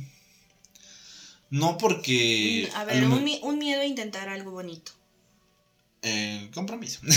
No 1.51 1.79
porque... 1.79 2.71
Mm, 2.73 2.77
A 2.77 2.85
ver, 2.85 3.05
un 3.05 3.59
miedo 3.59 3.81
a 3.81 3.85
intentar 3.85 4.29
algo 4.29 4.53
bonito. 4.53 4.93
Compromiso. 6.53 7.01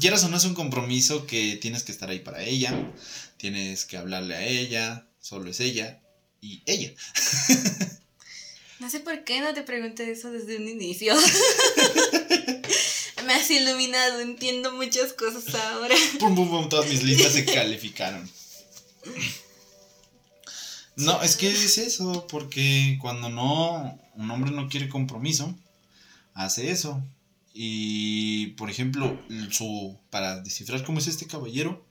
Quieras 0.00 0.24
o 0.24 0.28
no 0.28 0.36
es 0.36 0.44
un 0.44 0.54
compromiso 0.54 1.26
que 1.26 1.56
tienes 1.56 1.82
que 1.82 1.92
estar 1.92 2.10
ahí 2.10 2.18
para 2.18 2.42
ella, 2.42 2.74
tienes 3.36 3.84
que 3.84 3.96
hablarle 3.96 4.34
a 4.34 4.46
ella, 4.46 5.06
solo 5.20 5.50
es 5.50 5.60
ella 5.60 6.00
y 6.40 6.62
ella. 6.66 6.92
No 8.80 8.88
sé 8.88 9.00
por 9.00 9.24
qué 9.24 9.40
no 9.40 9.52
te 9.54 9.64
pregunté 9.64 10.08
eso 10.08 10.30
desde 10.30 10.56
un 10.56 10.68
inicio. 10.68 11.12
Me 13.26 13.34
has 13.34 13.50
iluminado, 13.50 14.20
entiendo 14.20 14.72
muchas 14.72 15.12
cosas 15.14 15.52
ahora. 15.52 15.96
Pum, 16.20 16.36
pum, 16.36 16.48
pum, 16.48 16.68
todas 16.68 16.88
mis 16.88 17.02
listas 17.02 17.32
se 17.32 17.44
calificaron. 17.44 18.30
No, 20.94 21.20
es 21.22 21.36
que 21.36 21.50
es 21.50 21.78
eso, 21.78 22.28
porque 22.28 22.98
cuando 23.00 23.28
no, 23.28 24.00
un 24.14 24.30
hombre 24.30 24.52
no 24.52 24.68
quiere 24.68 24.88
compromiso, 24.88 25.58
hace 26.38 26.70
eso. 26.70 27.02
Y, 27.52 28.48
por 28.58 28.70
ejemplo, 28.70 29.20
su, 29.50 29.98
para 30.10 30.40
descifrar 30.40 30.84
cómo 30.84 30.98
es 31.00 31.08
este 31.08 31.26
caballero, 31.26 31.84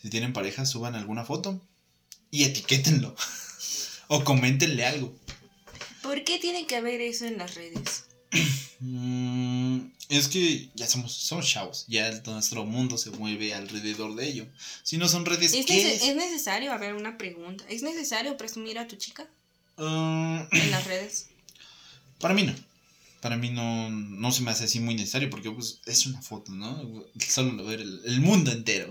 si 0.00 0.08
tienen 0.10 0.32
pareja, 0.32 0.64
suban 0.66 0.94
alguna 0.94 1.24
foto 1.24 1.60
y 2.30 2.44
etiquétenlo. 2.44 3.14
o 4.08 4.24
coméntenle 4.24 4.84
algo. 4.86 5.14
¿Por 6.02 6.24
qué 6.24 6.38
tiene 6.38 6.66
que 6.66 6.76
haber 6.76 7.00
eso 7.00 7.26
en 7.26 7.38
las 7.38 7.54
redes? 7.54 8.04
Mm, 8.80 9.78
es 10.08 10.28
que 10.28 10.70
ya 10.74 10.86
somos, 10.86 11.12
somos 11.12 11.46
chavos, 11.48 11.84
ya 11.88 12.10
nuestro 12.26 12.64
mundo 12.64 12.98
se 12.98 13.10
mueve 13.10 13.54
alrededor 13.54 14.14
de 14.14 14.26
ello. 14.28 14.46
Si 14.82 14.98
no 14.98 15.08
son 15.08 15.24
redes, 15.24 15.54
¿Es, 15.54 15.64
¿qué 15.66 15.94
es? 15.94 16.02
es 16.02 16.16
necesario, 16.16 16.72
a 16.72 16.78
ver, 16.78 16.94
una 16.94 17.16
pregunta. 17.16 17.64
¿Es 17.68 17.82
necesario 17.82 18.36
presumir 18.36 18.78
a 18.78 18.86
tu 18.88 18.96
chica 18.96 19.26
Ah, 19.78 20.46
en 20.52 20.70
las 20.70 20.84
redes? 20.86 21.28
para 22.20 22.34
mí 22.34 22.42
no. 22.44 22.54
Para 23.24 23.38
mí 23.38 23.48
no, 23.48 23.88
no 23.88 24.32
se 24.32 24.42
me 24.42 24.50
hace 24.50 24.64
así 24.64 24.80
muy 24.80 24.94
necesario 24.94 25.30
porque 25.30 25.50
pues, 25.50 25.80
es 25.86 26.04
una 26.04 26.20
foto, 26.20 26.52
¿no? 26.52 27.06
Solo 27.26 27.52
lo 27.52 27.64
ver 27.64 27.80
el, 27.80 28.02
el 28.04 28.20
mundo 28.20 28.52
entero. 28.52 28.86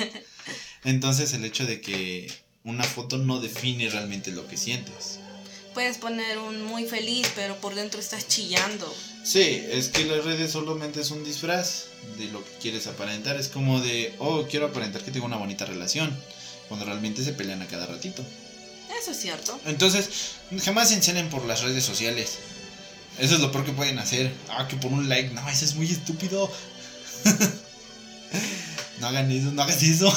Entonces 0.84 1.34
el 1.34 1.44
hecho 1.44 1.66
de 1.66 1.82
que 1.82 2.32
una 2.64 2.82
foto 2.82 3.18
no 3.18 3.40
define 3.40 3.90
realmente 3.90 4.32
lo 4.32 4.48
que 4.48 4.56
sientes. 4.56 5.18
Puedes 5.74 5.98
poner 5.98 6.38
un 6.38 6.64
muy 6.64 6.86
feliz, 6.86 7.28
pero 7.34 7.54
por 7.58 7.74
dentro 7.74 8.00
estás 8.00 8.26
chillando. 8.26 8.90
Sí, 9.22 9.62
es 9.68 9.90
que 9.90 10.06
las 10.06 10.24
redes 10.24 10.52
solamente 10.52 11.02
es 11.02 11.10
un 11.10 11.22
disfraz 11.22 11.88
de 12.16 12.28
lo 12.28 12.42
que 12.42 12.52
quieres 12.52 12.86
aparentar. 12.86 13.36
Es 13.36 13.48
como 13.48 13.82
de, 13.82 14.14
oh, 14.18 14.46
quiero 14.48 14.68
aparentar 14.68 15.04
que 15.04 15.10
tengo 15.10 15.26
una 15.26 15.36
bonita 15.36 15.66
relación. 15.66 16.18
Cuando 16.68 16.86
realmente 16.86 17.22
se 17.22 17.34
pelean 17.34 17.60
a 17.60 17.66
cada 17.66 17.84
ratito. 17.84 18.24
Eso 18.98 19.10
es 19.10 19.20
cierto. 19.20 19.60
Entonces, 19.66 20.08
jamás 20.64 20.88
se 20.88 20.94
encelen 20.94 21.28
por 21.28 21.44
las 21.44 21.62
redes 21.62 21.84
sociales. 21.84 22.38
Eso 23.18 23.34
es 23.34 23.40
lo 23.40 23.52
peor 23.52 23.64
que 23.64 23.72
pueden 23.72 23.98
hacer. 23.98 24.32
Ah, 24.48 24.66
que 24.68 24.76
por 24.76 24.92
un 24.92 25.08
like. 25.08 25.30
No, 25.34 25.48
eso 25.48 25.64
es 25.64 25.74
muy 25.74 25.90
estúpido. 25.90 26.50
no 29.00 29.06
hagan 29.06 29.30
eso, 29.30 29.52
no 29.52 29.62
hagas 29.62 29.82
eso. 29.82 30.12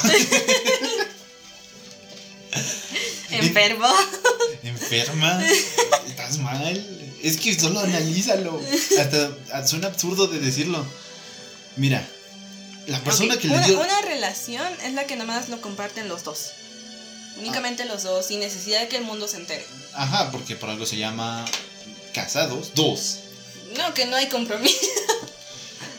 Enfermo. 3.30 3.88
Enferma. 4.62 5.42
Estás 6.06 6.38
mal. 6.38 7.12
Es 7.22 7.36
que 7.38 7.58
solo 7.58 7.80
analízalo. 7.80 8.60
Hasta 8.98 9.66
suena 9.66 9.88
absurdo 9.88 10.26
de 10.26 10.40
decirlo. 10.40 10.86
Mira, 11.76 12.06
la 12.86 13.00
persona 13.00 13.36
que 13.36 13.48
le 13.48 13.54
una, 13.54 13.66
dio. 13.66 13.80
una 13.80 14.00
relación 14.02 14.66
es 14.84 14.94
la 14.94 15.06
que 15.06 15.16
nomás 15.16 15.48
lo 15.48 15.60
comparten 15.60 16.08
los 16.08 16.24
dos. 16.24 16.52
Únicamente 17.38 17.84
los 17.84 18.04
dos, 18.04 18.26
sin 18.26 18.40
necesidad 18.40 18.80
de 18.80 18.88
que 18.88 18.96
el 18.96 19.04
mundo 19.04 19.28
se 19.28 19.36
entere. 19.36 19.66
Ajá, 19.92 20.30
porque 20.30 20.56
por 20.56 20.70
algo 20.70 20.86
se 20.86 20.96
llama 20.96 21.44
casados. 22.16 22.72
Dos. 22.74 23.18
No, 23.76 23.92
que 23.94 24.06
no 24.06 24.16
hay 24.16 24.28
compromiso. 24.28 24.74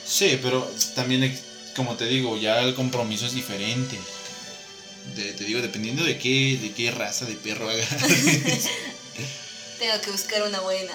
Sí, 0.05 0.39
pero 0.41 0.69
también, 0.95 1.37
como 1.75 1.95
te 1.95 2.05
digo, 2.05 2.37
ya 2.37 2.61
el 2.61 2.73
compromiso 2.73 3.25
es 3.27 3.33
diferente. 3.33 3.97
De- 5.15 5.33
te 5.33 5.43
digo, 5.43 5.61
dependiendo 5.61 6.03
de 6.03 6.17
qué, 6.17 6.57
de 6.61 6.71
qué 6.71 6.91
raza 6.91 7.25
de 7.25 7.35
perro 7.35 7.69
hagas. 7.69 7.87
Tengo 9.79 10.01
que 10.01 10.09
buscar 10.11 10.41
una 10.43 10.59
buena. 10.61 10.93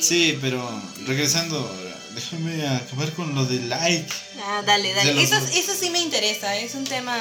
Sí, 0.00 0.38
pero 0.40 0.82
regresando, 1.06 1.58
déjame 2.14 2.66
acabar 2.66 3.12
con 3.12 3.34
lo 3.34 3.44
del 3.44 3.68
like. 3.68 4.10
Ah, 4.40 4.62
dale, 4.64 4.94
dale. 4.94 5.22
Eso, 5.22 5.36
eso 5.52 5.74
sí 5.78 5.90
me 5.90 6.00
interesa, 6.00 6.56
es 6.56 6.74
un 6.74 6.84
tema 6.84 7.18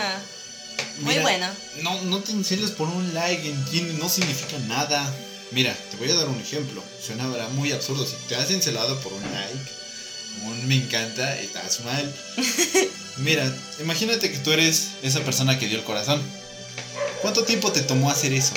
muy 0.99 1.17
bueno. 1.19 1.47
No, 1.81 2.01
no 2.03 2.19
te 2.19 2.31
enciendes 2.31 2.71
por 2.71 2.87
un 2.87 3.13
like, 3.13 3.53
no 3.99 4.07
significa 4.07 4.57
nada. 4.67 5.13
Mira, 5.51 5.75
te 5.91 5.97
voy 5.97 6.09
a 6.09 6.15
dar 6.15 6.27
un 6.27 6.39
ejemplo. 6.39 6.83
Suena 7.01 7.27
muy 7.49 7.71
absurdo. 7.71 8.05
Si 8.05 8.15
te 8.27 8.35
has 8.35 8.51
encelado 8.51 8.99
por 9.01 9.13
un 9.13 9.21
like, 9.21 9.71
un 10.45 10.67
me 10.67 10.75
encanta, 10.75 11.39
estás 11.39 11.81
mal. 11.81 12.13
Mira, 13.17 13.55
imagínate 13.79 14.31
que 14.31 14.39
tú 14.39 14.51
eres 14.51 14.89
esa 15.03 15.21
persona 15.21 15.57
que 15.57 15.67
dio 15.67 15.77
el 15.77 15.83
corazón. 15.83 16.21
¿Cuánto 17.21 17.43
tiempo 17.43 17.71
te 17.71 17.81
tomó 17.81 18.09
hacer 18.09 18.33
eso? 18.33 18.53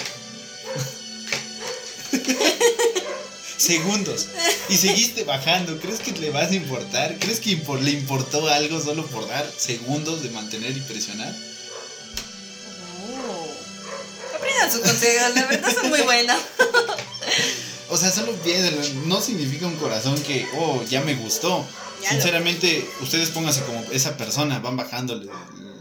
Segundos. 3.57 4.29
Y 4.69 4.77
seguiste 4.77 5.25
bajando. 5.25 5.79
¿Crees 5.79 6.01
que 6.01 6.13
le 6.13 6.31
vas 6.31 6.51
a 6.51 6.55
importar? 6.55 7.17
¿Crees 7.19 7.41
que 7.41 7.57
le 7.83 7.91
importó 7.91 8.49
algo 8.49 8.81
solo 8.81 9.07
por 9.07 9.29
dar 9.29 9.49
segundos 9.57 10.23
de 10.23 10.31
mantener 10.31 10.77
y 10.77 10.81
presionar? 10.81 11.35
Aprendan 14.69 14.71
sus 14.71 14.81
consejos, 14.81 15.35
la 15.35 15.47
verdad 15.47 15.75
son 15.75 15.89
muy 15.89 16.01
buenos. 16.03 16.37
o 17.89 17.97
sea, 17.97 18.11
solo 18.11 18.33
piénsenlo. 18.33 19.07
No 19.07 19.21
significa 19.21 19.67
un 19.67 19.77
corazón 19.77 20.21
que, 20.23 20.47
oh, 20.57 20.83
ya 20.89 21.01
me 21.03 21.15
gustó. 21.15 21.67
Sinceramente, 22.09 22.89
ustedes 23.01 23.31
pónganse 23.31 23.63
como 23.63 23.83
esa 23.91 24.17
persona, 24.17 24.59
van 24.61 24.77
bajándole. 24.77 25.31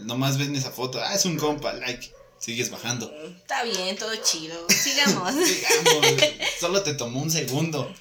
Nomás 0.02 0.38
ven 0.38 0.54
esa 0.56 0.70
foto. 0.70 1.00
Ah, 1.02 1.14
es 1.14 1.24
un 1.24 1.36
compa, 1.36 1.72
like. 1.72 2.12
Sigues 2.38 2.70
bajando. 2.70 3.12
Está 3.36 3.64
bien, 3.64 3.96
todo 3.96 4.14
chido. 4.16 4.56
Sigamos. 4.68 5.34
Sigamos. 5.46 6.22
Solo 6.60 6.82
te 6.82 6.94
tomó 6.94 7.20
un 7.20 7.30
segundo. 7.30 7.92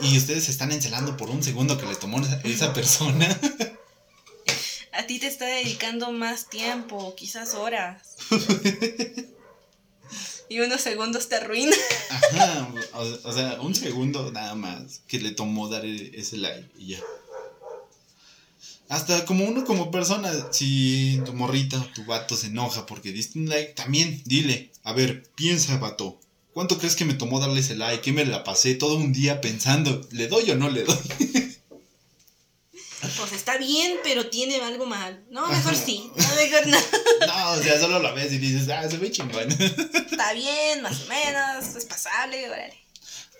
Y 0.00 0.16
ustedes 0.16 0.44
se 0.44 0.50
están 0.50 0.72
encelando 0.72 1.16
por 1.16 1.28
un 1.28 1.42
segundo 1.42 1.78
que 1.78 1.86
le 1.86 1.94
tomó 1.96 2.20
esa, 2.44 2.72
persona. 2.72 3.28
A 4.92 5.06
ti 5.06 5.18
te 5.18 5.26
está 5.26 5.44
dedicando 5.44 6.12
más 6.12 6.48
tiempo, 6.48 7.14
quizás 7.14 7.54
horas. 7.54 8.02
y 10.52 10.60
unos 10.60 10.82
segundos 10.82 11.28
te 11.28 11.36
arruina. 11.36 11.74
Ajá, 12.10 12.74
o, 13.24 13.32
sea, 13.32 13.58
un 13.62 13.74
segundo 13.74 14.30
nada 14.32 14.54
más 14.54 15.00
que 15.08 15.18
le 15.18 15.30
tomó 15.30 15.68
dar 15.68 15.84
e, 15.86 16.12
ese 16.14 16.36
like 16.36 16.68
y 16.78 16.88
ya. 16.88 17.00
Hasta 18.90 19.24
como 19.24 19.46
uno 19.46 19.64
como 19.64 19.90
persona, 19.90 20.30
si 20.50 21.18
tu 21.24 21.32
morrita 21.32 21.78
o 21.78 21.86
tu 21.94 22.04
vato 22.04 22.36
se 22.36 22.48
enoja 22.48 22.84
porque 22.84 23.12
diste 23.12 23.38
un 23.38 23.48
like, 23.48 23.72
también 23.72 24.20
dile, 24.26 24.70
a 24.84 24.92
ver, 24.92 25.22
piensa 25.34 25.78
vato, 25.78 26.20
¿cuánto 26.52 26.76
crees 26.76 26.96
que 26.96 27.06
me 27.06 27.14
tomó 27.14 27.40
darle 27.40 27.60
ese 27.60 27.74
like? 27.74 28.02
Que 28.02 28.12
me 28.12 28.26
la 28.26 28.44
pasé 28.44 28.74
todo 28.74 28.96
un 28.96 29.14
día 29.14 29.40
pensando, 29.40 30.06
¿le 30.10 30.28
doy 30.28 30.50
o 30.50 30.56
no 30.56 30.68
le 30.68 30.84
doy? 30.84 30.98
Pues 33.16 33.32
está 33.32 33.58
bien, 33.58 33.98
pero 34.04 34.30
tiene 34.30 34.56
algo 34.60 34.86
mal. 34.86 35.24
No, 35.30 35.46
mejor 35.48 35.74
sí. 35.74 36.10
No, 36.16 36.34
mejor 36.36 36.66
no. 36.66 36.78
No, 37.26 37.52
o 37.52 37.62
sea, 37.62 37.78
solo 37.78 37.98
la 38.00 38.12
ves 38.12 38.32
y 38.32 38.38
dices, 38.38 38.68
ah, 38.68 38.88
se 38.88 38.98
ve 38.98 39.10
chingón. 39.10 39.50
Está 40.10 40.32
bien, 40.32 40.82
más 40.82 41.02
o 41.02 41.06
menos, 41.06 41.76
es 41.76 41.84
pasable, 41.84 42.48
órale. 42.48 42.78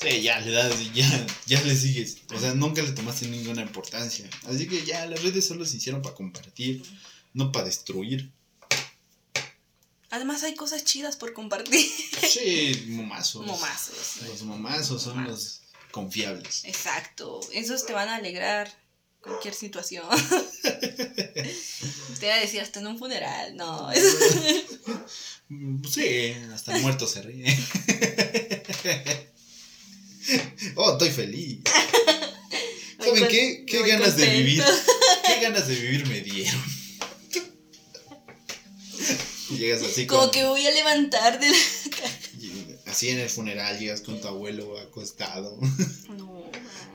Sí, 0.00 0.22
ya 0.22 0.40
le 0.40 0.50
das, 0.50 0.74
ya, 0.92 1.26
ya 1.46 1.62
le 1.62 1.76
sigues. 1.76 2.18
O 2.34 2.38
sea, 2.38 2.54
nunca 2.54 2.82
le 2.82 2.90
tomaste 2.92 3.26
ninguna 3.26 3.62
importancia. 3.62 4.28
Así 4.48 4.66
que 4.66 4.84
ya, 4.84 5.06
las 5.06 5.22
redes 5.22 5.46
solo 5.46 5.64
se 5.64 5.76
hicieron 5.76 6.02
para 6.02 6.14
compartir, 6.14 6.82
no 7.34 7.52
para 7.52 7.66
destruir. 7.66 8.32
Además 10.10 10.42
hay 10.42 10.54
cosas 10.54 10.84
chidas 10.84 11.16
por 11.16 11.32
compartir. 11.32 11.88
Sí, 12.28 12.84
momazos. 12.88 13.46
Momazos. 13.46 14.22
Los 14.26 14.42
momazos 14.42 15.02
son 15.02 15.24
los 15.24 15.62
confiables. 15.90 16.64
Exacto. 16.64 17.40
Esos 17.52 17.86
te 17.86 17.92
van 17.92 18.08
a 18.08 18.16
alegrar 18.16 18.81
cualquier 19.22 19.54
situación. 19.54 20.04
te 20.62 22.26
voy 22.26 22.30
a 22.30 22.40
decir 22.40 22.60
hasta 22.60 22.80
en 22.80 22.88
un 22.88 22.98
funeral, 22.98 23.56
no. 23.56 23.88
sí, 25.90 26.34
hasta 26.52 26.76
el 26.76 26.82
muerto 26.82 27.06
se 27.06 27.22
ríe. 27.22 27.46
Oh, 30.76 30.92
estoy 30.92 31.10
feliz. 31.10 31.62
¿Saben 32.96 33.26
qué? 33.26 33.64
¿Qué 33.66 33.82
ganas 33.84 34.16
de 34.16 34.24
vivir? 34.28 34.62
¿Qué 35.26 35.40
ganas 35.40 35.66
de 35.66 35.74
vivir 35.74 36.06
me 36.06 36.20
dieron? 36.20 36.62
llegas 39.50 39.82
así 39.82 40.06
como 40.06 40.30
que 40.30 40.44
voy 40.44 40.64
a 40.66 40.70
levantar 40.70 41.38
de 41.40 41.50
la 41.50 41.56
Así 42.86 43.08
en 43.08 43.18
el 43.18 43.30
funeral 43.30 43.78
llegas 43.78 44.02
con 44.02 44.20
tu 44.20 44.28
abuelo 44.28 44.78
acostado. 44.78 45.58
No. 46.16 46.44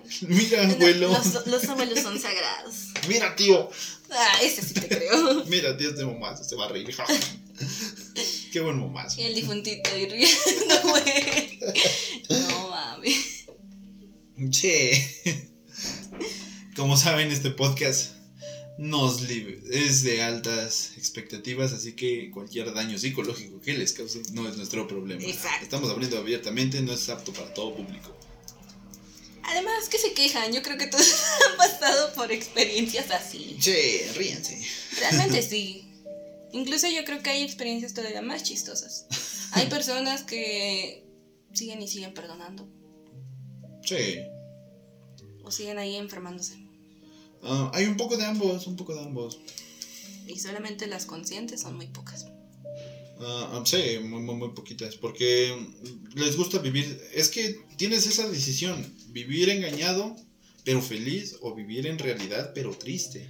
Mira, 0.27 0.69
abuelo. 0.69 1.09
Los, 1.45 1.65
abuelos 1.65 1.99
son 1.99 2.19
sagrados. 2.19 2.75
Mira, 3.07 3.35
tío. 3.35 3.69
Ah, 4.09 4.39
ese 4.41 4.61
sí 4.61 4.73
te 4.73 4.87
creo. 4.87 5.43
Mira, 5.47 5.75
tío, 5.75 5.89
este 5.89 6.05
momazo 6.05 6.43
se 6.43 6.55
va 6.55 6.65
a 6.65 6.69
reír. 6.69 6.87
Qué 8.51 8.59
buen 8.59 8.77
momazo. 8.77 9.19
Y 9.19 9.25
el 9.25 9.35
difuntito 9.35 9.89
ahí 9.91 10.07
riendo, 10.07 10.81
güey. 10.83 11.59
No 12.29 12.69
mami. 12.69 13.15
Che. 14.49 15.21
Como 16.75 16.95
saben, 16.95 17.31
este 17.31 17.51
podcast 17.51 18.11
nos 18.77 19.23
es 19.23 20.03
de 20.03 20.21
altas 20.21 20.91
expectativas, 20.97 21.73
así 21.73 21.93
que 21.93 22.29
cualquier 22.29 22.73
daño 22.73 22.97
psicológico 22.97 23.59
que 23.59 23.73
les 23.73 23.93
cause 23.93 24.21
no 24.33 24.47
es 24.47 24.55
nuestro 24.55 24.87
problema. 24.87 25.23
Exacto. 25.23 25.63
Estamos 25.63 25.89
abriendo 25.89 26.17
abiertamente, 26.17 26.79
no 26.81 26.93
es 26.93 27.09
apto 27.09 27.33
para 27.33 27.53
todo 27.53 27.75
público. 27.75 28.16
Además, 29.47 29.87
que 29.89 29.97
se 29.97 30.13
quejan, 30.13 30.51
yo 30.51 30.61
creo 30.61 30.77
que 30.77 30.87
todos 30.87 31.07
han 31.51 31.57
pasado 31.57 32.13
por 32.13 32.31
experiencias 32.31 33.09
así. 33.11 33.57
Sí, 33.59 34.01
ríense. 34.15 34.61
Realmente 34.99 35.41
sí. 35.49 35.83
Incluso 36.51 36.87
yo 36.87 37.03
creo 37.05 37.23
que 37.23 37.29
hay 37.29 37.43
experiencias 37.43 37.93
todavía 37.93 38.21
más 38.21 38.43
chistosas. 38.43 39.05
Hay 39.53 39.67
personas 39.69 40.23
que 40.23 41.05
siguen 41.53 41.81
y 41.81 41.87
siguen 41.87 42.13
perdonando. 42.13 42.67
Sí. 43.83 44.19
O 45.43 45.51
siguen 45.51 45.77
ahí 45.77 45.95
enfermándose. 45.95 46.57
Ah, 47.41 47.71
hay 47.73 47.85
un 47.85 47.95
poco 47.95 48.17
de 48.17 48.25
ambos, 48.25 48.67
un 48.67 48.75
poco 48.75 48.95
de 48.95 49.01
ambos. 49.01 49.39
Y 50.27 50.39
solamente 50.39 50.87
las 50.87 51.05
conscientes 51.05 51.61
son 51.61 51.77
muy 51.77 51.87
pocas. 51.87 52.25
Uh, 53.19 53.65
sí, 53.65 53.97
muy, 54.03 54.21
muy, 54.21 54.35
muy 54.35 54.49
poquitas, 54.49 54.95
porque 54.95 55.57
les 56.13 56.37
gusta 56.37 56.59
vivir, 56.59 57.01
es 57.13 57.29
que 57.29 57.59
tienes 57.75 58.05
esa 58.05 58.29
decisión, 58.29 58.93
vivir 59.09 59.49
engañado 59.49 60.15
pero 60.67 60.81
feliz 60.81 61.37
o 61.39 61.55
vivir 61.55 61.87
en 61.87 61.97
realidad 61.97 62.51
pero 62.53 62.71
triste. 62.71 63.29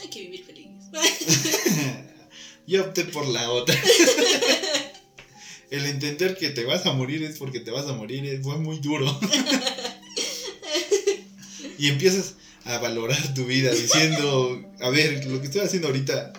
Hay 0.00 0.08
que 0.08 0.20
vivir 0.20 0.44
feliz. 0.44 0.68
Yo 2.68 2.84
opté 2.84 3.04
por 3.04 3.26
la 3.26 3.50
otra. 3.50 3.74
El 5.70 5.86
entender 5.86 6.38
que 6.38 6.50
te 6.50 6.64
vas 6.64 6.86
a 6.86 6.92
morir 6.92 7.24
es 7.24 7.38
porque 7.38 7.58
te 7.58 7.72
vas 7.72 7.88
a 7.88 7.94
morir 7.94 8.24
eh, 8.24 8.38
fue 8.40 8.56
muy 8.58 8.78
duro. 8.78 9.06
y 11.78 11.88
empiezas 11.88 12.36
a 12.64 12.78
valorar 12.78 13.34
tu 13.34 13.44
vida 13.44 13.72
diciendo, 13.72 14.72
a 14.80 14.90
ver, 14.90 15.26
lo 15.26 15.40
que 15.40 15.46
estoy 15.46 15.62
haciendo 15.62 15.88
ahorita 15.88 16.32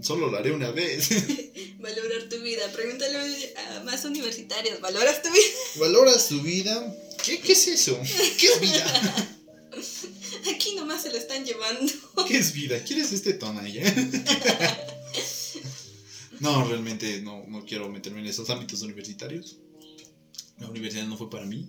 Solo 0.00 0.30
lo 0.30 0.36
haré 0.36 0.52
una 0.52 0.70
vez. 0.70 1.08
Valorar 1.78 2.28
tu 2.28 2.40
vida. 2.40 2.70
Pregúntale 2.72 3.54
a 3.56 3.84
más 3.84 4.04
universitarios. 4.04 4.80
¿Valoras 4.80 5.22
tu 5.22 5.30
vida? 5.30 5.44
¿Valoras 5.76 6.28
tu 6.28 6.40
vida? 6.40 6.96
¿Qué, 7.22 7.40
qué 7.40 7.52
es 7.52 7.68
eso? 7.68 7.98
¿Qué 8.38 8.46
es 8.46 8.60
vida? 8.60 9.28
Aquí 10.54 10.74
nomás 10.74 11.02
se 11.02 11.10
lo 11.10 11.16
están 11.16 11.44
llevando. 11.44 11.92
¿Qué 12.28 12.38
es 12.38 12.52
vida? 12.52 12.82
¿Quieres 12.84 13.12
este 13.12 13.34
tono 13.34 13.60
allá? 13.60 13.82
no, 16.40 16.68
realmente 16.68 17.20
no, 17.22 17.44
no 17.48 17.64
quiero 17.64 17.88
meterme 17.88 18.20
en 18.20 18.26
esos 18.26 18.50
ámbitos 18.50 18.82
universitarios. 18.82 19.58
La 20.58 20.68
universidad 20.68 21.06
no 21.06 21.16
fue 21.16 21.28
para 21.28 21.44
mí. 21.46 21.68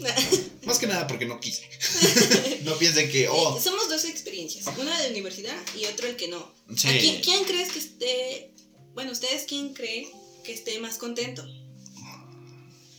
Más 0.64 0.78
que 0.78 0.86
nada 0.86 1.06
porque 1.06 1.26
no 1.26 1.40
quise. 1.40 1.68
no 2.64 2.76
piensen 2.76 3.10
que, 3.10 3.28
oh. 3.28 3.60
Somos 3.60 3.88
dos 3.88 4.04
experiencias, 4.04 4.66
una 4.78 5.00
de 5.02 5.10
universidad 5.10 5.56
y 5.78 5.84
otra 5.86 6.08
el 6.08 6.16
que 6.16 6.28
no. 6.28 6.52
Quién, 6.80 7.20
quién, 7.20 7.44
crees 7.44 7.72
que 7.72 7.78
esté, 7.78 8.54
bueno, 8.94 9.12
ustedes 9.12 9.44
quién 9.46 9.74
cree 9.74 10.10
que 10.42 10.52
esté 10.52 10.78
más 10.78 10.98
contento? 10.98 11.44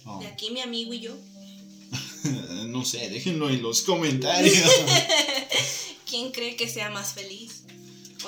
Oh. 0.05 0.19
De 0.19 0.27
aquí 0.27 0.51
mi 0.51 0.61
amigo 0.61 0.93
y 0.93 0.99
yo. 0.99 1.15
no 2.67 2.85
sé, 2.85 3.09
déjenlo 3.09 3.49
en 3.49 3.61
los 3.61 3.81
comentarios. 3.81 4.57
¿Quién 6.07 6.31
cree 6.31 6.55
que 6.55 6.69
sea 6.69 6.89
más 6.91 7.13
feliz? 7.13 7.64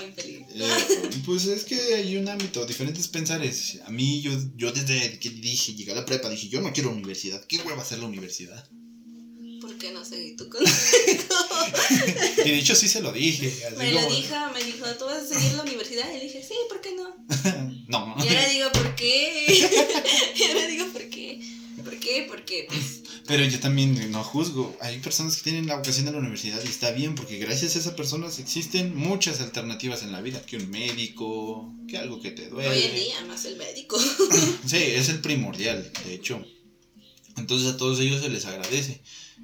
Infeliz. 0.01 0.45
Eh, 0.53 1.21
pues 1.25 1.45
es 1.45 1.63
que 1.65 1.95
hay 1.95 2.17
un 2.17 2.27
ámbito, 2.27 2.65
diferentes 2.65 3.07
pensares. 3.07 3.79
A 3.85 3.89
mí, 3.89 4.21
yo, 4.21 4.31
yo 4.55 4.71
desde 4.71 5.19
que 5.19 5.29
dije, 5.29 5.73
llegué 5.73 5.91
a 5.91 5.95
la 5.95 6.05
prepa, 6.05 6.29
dije, 6.29 6.49
yo 6.49 6.61
no 6.61 6.73
quiero 6.73 6.91
universidad. 6.91 7.43
¿Qué 7.45 7.57
hueva 7.59 7.81
hacer 7.81 7.99
la 7.99 8.05
universidad? 8.05 8.67
¿Por 9.61 9.77
qué 9.77 9.91
no 9.91 10.05
seguí 10.05 10.35
tu 10.35 10.49
consejo? 10.49 11.33
y 12.45 12.49
de 12.49 12.59
hecho 12.59 12.75
sí 12.75 12.87
se 12.87 13.01
lo 13.01 13.11
dije. 13.11 13.51
me 13.77 13.91
lo 13.91 14.01
dijo, 14.07 14.35
me 14.53 14.63
dijo, 14.63 14.85
¿tú 14.97 15.05
vas 15.05 15.23
a 15.23 15.27
seguir 15.27 15.53
la 15.53 15.63
universidad? 15.63 16.09
Y 16.13 16.17
le 16.17 16.23
dije, 16.25 16.43
sí, 16.47 16.55
¿por 16.69 16.79
qué 16.81 16.95
no? 16.95 17.15
no. 17.87 18.15
Y 18.23 18.27
ahora 18.27 18.49
digo, 18.49 18.71
¿por 18.71 18.95
qué? 18.95 19.45
y 20.35 20.43
ahora 20.43 20.67
digo, 20.67 20.85
¿por 20.87 21.09
qué? 21.09 21.41
qué? 22.07 22.25
Porque, 22.27 22.65
pues, 22.69 23.01
Pero 23.27 23.43
yo 23.43 23.59
también 23.59 24.09
no 24.09 24.23
juzgo. 24.23 24.75
Hay 24.79 24.99
personas 24.99 25.35
que 25.35 25.43
tienen 25.43 25.67
la 25.67 25.75
vocación 25.75 26.05
de 26.05 26.13
la 26.13 26.19
universidad 26.19 26.63
y 26.63 26.67
está 26.67 26.91
bien, 26.91 27.13
porque 27.13 27.37
gracias 27.37 27.75
a 27.75 27.79
esas 27.79 27.93
personas 27.93 28.39
existen 28.39 28.95
muchas 28.95 29.41
alternativas 29.41 30.01
en 30.03 30.13
la 30.13 30.21
vida. 30.21 30.41
Que 30.45 30.55
un 30.55 30.69
médico, 30.69 31.73
que 31.89 31.97
algo 31.97 32.21
que 32.21 32.31
te 32.31 32.47
duele. 32.47 32.69
hoy 32.69 32.83
en 32.83 32.95
día, 32.95 33.25
más 33.25 33.43
el 33.45 33.57
médico. 33.57 33.99
Sí, 34.65 34.77
es 34.77 35.09
el 35.09 35.19
primordial, 35.19 35.91
de 36.05 36.13
hecho. 36.13 36.43
Entonces 37.35 37.67
a 37.67 37.77
todos 37.77 37.99
ellos 37.99 38.21
se 38.21 38.29
les 38.29 38.45
agradece. 38.45 39.01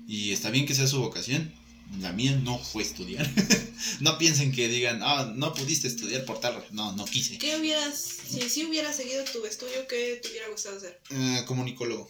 Y 0.07 0.31
está 0.31 0.49
bien 0.49 0.65
que 0.65 0.75
sea 0.75 0.87
su 0.87 0.99
vocación. 0.99 1.53
La 1.99 2.13
mía 2.13 2.39
no 2.41 2.57
fue 2.57 2.83
estudiar. 2.83 3.29
no 3.99 4.17
piensen 4.17 4.53
que 4.53 4.69
digan, 4.69 5.01
ah, 5.03 5.31
no 5.35 5.53
pudiste 5.53 5.89
estudiar 5.89 6.23
por 6.23 6.39
tal. 6.39 6.55
razón". 6.55 6.75
No, 6.75 6.93
no 6.93 7.03
quise. 7.03 7.37
¿Qué 7.37 7.57
hubieras, 7.57 8.01
si 8.01 8.49
sí 8.49 8.63
hubieras 8.63 8.95
seguido 8.95 9.25
tu 9.25 9.45
estudio, 9.45 9.85
qué 9.89 10.21
te 10.23 10.29
hubiera 10.29 10.47
gustado 10.47 10.77
hacer? 10.77 11.01
Eh, 11.09 11.43
comunicólogo. 11.45 12.09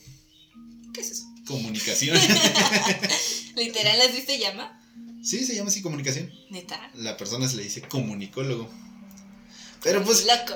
¿Qué 0.93 1.01
es 1.01 1.11
eso? 1.11 1.32
Comunicación. 1.45 2.17
Literal, 3.55 4.01
¿así 4.01 4.21
se 4.21 4.39
llama? 4.39 4.79
sí, 5.23 5.45
se 5.45 5.55
llama 5.55 5.69
así 5.69 5.81
comunicación. 5.81 6.31
Neta. 6.49 6.91
La 6.95 7.17
persona 7.17 7.47
se 7.47 7.55
le 7.55 7.63
dice 7.63 7.81
comunicólogo. 7.81 8.69
Pero 9.83 10.03
pues 10.03 10.25
Loco. 10.25 10.53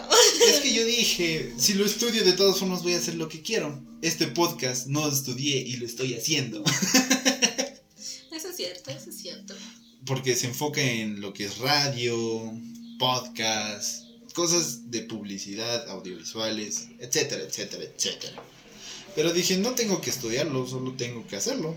es 0.48 0.60
que 0.62 0.74
yo 0.74 0.86
dije, 0.86 1.54
si 1.58 1.74
lo 1.74 1.86
estudio 1.86 2.24
de 2.24 2.34
todas 2.34 2.60
formas 2.60 2.84
voy 2.84 2.94
a 2.94 2.98
hacer 2.98 3.16
lo 3.16 3.28
que 3.28 3.42
quiero. 3.42 3.84
Este 4.02 4.28
podcast 4.28 4.88
no 4.88 5.08
estudié 5.08 5.58
y 5.58 5.78
lo 5.78 5.86
estoy 5.86 6.14
haciendo. 6.14 6.64
Eso 8.32 8.50
es 8.50 8.56
cierto, 8.56 8.92
eso 8.92 9.10
es 9.10 9.18
cierto. 9.18 9.56
Porque 10.06 10.36
se 10.36 10.46
enfoca 10.46 10.80
en 10.80 11.22
lo 11.22 11.34
que 11.34 11.46
es 11.46 11.58
radio, 11.58 12.54
podcast, 13.00 14.04
cosas 14.36 14.92
de 14.92 15.02
publicidad, 15.02 15.90
audiovisuales, 15.90 16.90
etcétera, 17.00 17.44
etcétera, 17.44 17.84
etcétera. 17.84 18.44
Pero 19.18 19.34
dije, 19.34 19.58
no 19.58 19.74
tengo 19.74 20.00
que 20.00 20.12
estudiarlo, 20.12 20.68
solo 20.68 20.94
tengo 20.94 21.26
que 21.26 21.38
hacerlo. 21.38 21.76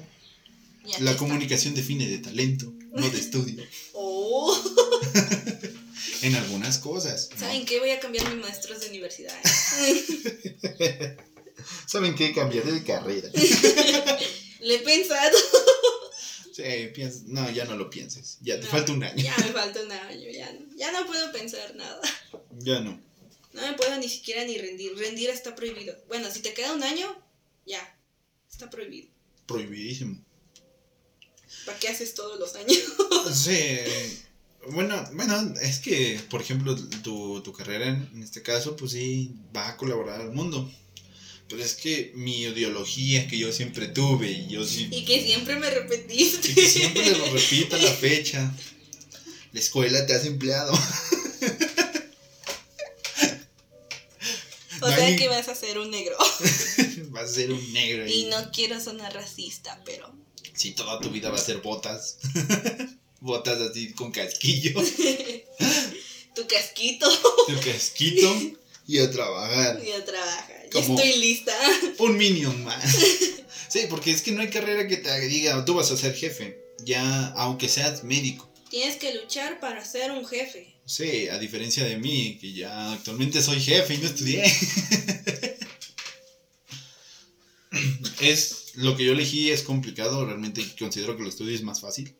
La 1.00 1.12
está. 1.12 1.16
comunicación 1.16 1.74
define 1.74 2.06
de 2.06 2.18
talento, 2.18 2.70
no 2.92 3.08
de 3.08 3.18
estudio. 3.18 3.64
Oh. 3.94 4.54
En 6.22 6.34
algunas 6.34 6.78
cosas. 6.78 7.30
¿no? 7.32 7.38
¿Saben 7.38 7.64
qué? 7.64 7.78
Voy 7.80 7.90
a 7.90 7.98
cambiar 7.98 8.28
mis 8.28 8.44
maestros 8.44 8.80
de 8.80 8.88
universidad. 8.88 9.34
¿Saben 11.86 12.14
qué? 12.14 12.34
Cambiaré 12.34 12.72
de 12.72 12.84
carrera. 12.84 13.30
Le 14.60 14.74
he 14.74 14.78
pensado. 14.80 15.38
Sí, 16.52 16.62
no, 17.26 17.50
ya 17.50 17.64
no 17.64 17.76
lo 17.76 17.88
pienses. 17.88 18.36
Ya 18.42 18.60
te 18.60 18.66
No, 18.66 18.70
falta 18.70 18.92
un 18.92 19.02
año. 19.02 19.22
Ya 19.24 19.34
me 19.38 19.52
falta 19.52 19.82
un 19.82 19.90
año, 19.92 20.28
ya 20.30 20.52
no, 20.52 20.76
ya 20.76 20.92
no 20.92 21.06
puedo 21.06 21.32
pensar 21.32 21.74
nada. 21.74 22.00
Ya 22.58 22.80
no. 22.80 23.00
No 23.54 23.62
me 23.62 23.72
puedo 23.72 23.96
ni 23.96 24.08
siquiera 24.10 24.44
ni 24.44 24.58
rendir. 24.58 24.94
Rendir 24.96 25.30
está 25.30 25.54
prohibido. 25.54 25.96
Bueno, 26.08 26.30
si 26.30 26.40
te 26.40 26.52
queda 26.52 26.72
un 26.74 26.82
año, 26.82 27.16
ya. 27.66 27.96
Está 28.50 28.68
prohibido. 28.70 29.08
Prohibidísimo. 29.46 30.22
¿Para 31.66 31.78
qué 31.78 31.88
haces 31.88 32.14
todos 32.14 32.38
los 32.38 32.54
años? 32.54 32.78
Sí. 33.34 33.78
Bueno, 34.72 35.02
bueno, 35.12 35.54
es 35.60 35.78
que, 35.78 36.20
por 36.30 36.40
ejemplo, 36.40 36.74
tu, 37.02 37.42
tu 37.42 37.52
carrera 37.52 37.86
en, 37.86 38.08
en 38.14 38.22
este 38.22 38.42
caso, 38.42 38.76
pues 38.76 38.92
sí, 38.92 39.34
va 39.54 39.68
a 39.68 39.76
colaborar 39.76 40.20
al 40.20 40.32
mundo. 40.32 40.70
Pero 41.48 41.62
es 41.64 41.74
que 41.74 42.12
mi 42.14 42.42
ideología 42.42 43.26
que 43.26 43.36
yo 43.38 43.52
siempre 43.52 43.88
tuve 43.88 44.30
y 44.30 44.46
yo 44.48 44.64
sí, 44.64 44.88
Y 44.92 45.04
que 45.04 45.22
siempre 45.22 45.56
me 45.56 45.68
repetiste. 45.68 46.50
y 46.50 46.54
que 46.54 46.68
siempre 46.68 47.10
lo 47.16 47.26
repito 47.26 47.76
a 47.76 47.78
la 47.80 47.90
fecha. 47.92 48.54
La 49.52 49.60
escuela 49.60 50.06
te 50.06 50.14
hace 50.14 50.28
empleado. 50.28 50.72
Hay- 55.06 55.16
que 55.16 55.28
vas 55.36 55.48
a 55.48 55.54
ser 55.54 55.78
un 55.78 55.90
negro. 55.90 56.16
Vas 57.10 57.24
a 57.30 57.34
ser 57.34 57.52
un 57.52 57.72
negro 57.72 58.06
Y 58.06 58.12
y 58.12 58.24
no 58.26 58.50
quiero 58.52 58.80
sonar 58.80 59.12
racista, 59.14 59.80
pero. 59.84 60.14
si 60.54 60.72
toda 60.72 61.00
tu 61.00 61.10
vida 61.10 61.30
va 61.30 61.36
a 61.36 61.40
ser 61.42 61.58
botas. 61.58 62.18
botas 63.20 63.60
así 63.60 63.92
con 63.92 64.10
casquillo, 64.12 64.80
Tu 66.34 66.46
casquito. 66.46 67.08
tu 67.48 67.60
casquito 67.60 68.34
y 68.86 68.98
a 68.98 69.10
trabajar. 69.10 69.82
Ya 69.84 70.04
trabaja. 70.04 70.48
Ya 70.64 70.70
Como- 70.70 70.98
estoy 70.98 71.18
lista. 71.18 71.52
Un 71.98 72.16
minion 72.16 72.64
más. 72.64 72.84
Sí, 73.68 73.80
porque 73.90 74.10
es 74.12 74.22
que 74.22 74.32
no 74.32 74.40
hay 74.42 74.50
carrera 74.50 74.86
que 74.88 74.96
te 74.96 75.20
diga, 75.28 75.64
tú 75.64 75.74
vas 75.74 75.90
a 75.90 75.96
ser 75.96 76.14
jefe. 76.14 76.58
Ya, 76.84 77.26
aunque 77.36 77.68
seas 77.68 78.04
médico. 78.04 78.48
Tienes 78.70 78.96
que 78.96 79.14
luchar 79.14 79.60
para 79.60 79.84
ser 79.84 80.12
un 80.12 80.24
jefe. 80.26 80.74
Sí, 80.90 81.28
a 81.28 81.38
diferencia 81.38 81.84
de 81.84 81.98
mí, 81.98 82.36
que 82.40 82.52
ya 82.52 82.94
actualmente 82.94 83.40
soy 83.40 83.60
jefe 83.60 83.94
y 83.94 83.98
no 83.98 84.06
estudié. 84.06 84.42
es 88.20 88.72
lo 88.74 88.96
que 88.96 89.04
yo 89.04 89.12
elegí 89.12 89.52
es 89.52 89.62
complicado, 89.62 90.26
realmente 90.26 90.66
considero 90.76 91.16
que 91.16 91.22
lo 91.22 91.28
estudio 91.28 91.54
es 91.54 91.62
más 91.62 91.80
fácil. 91.80 92.16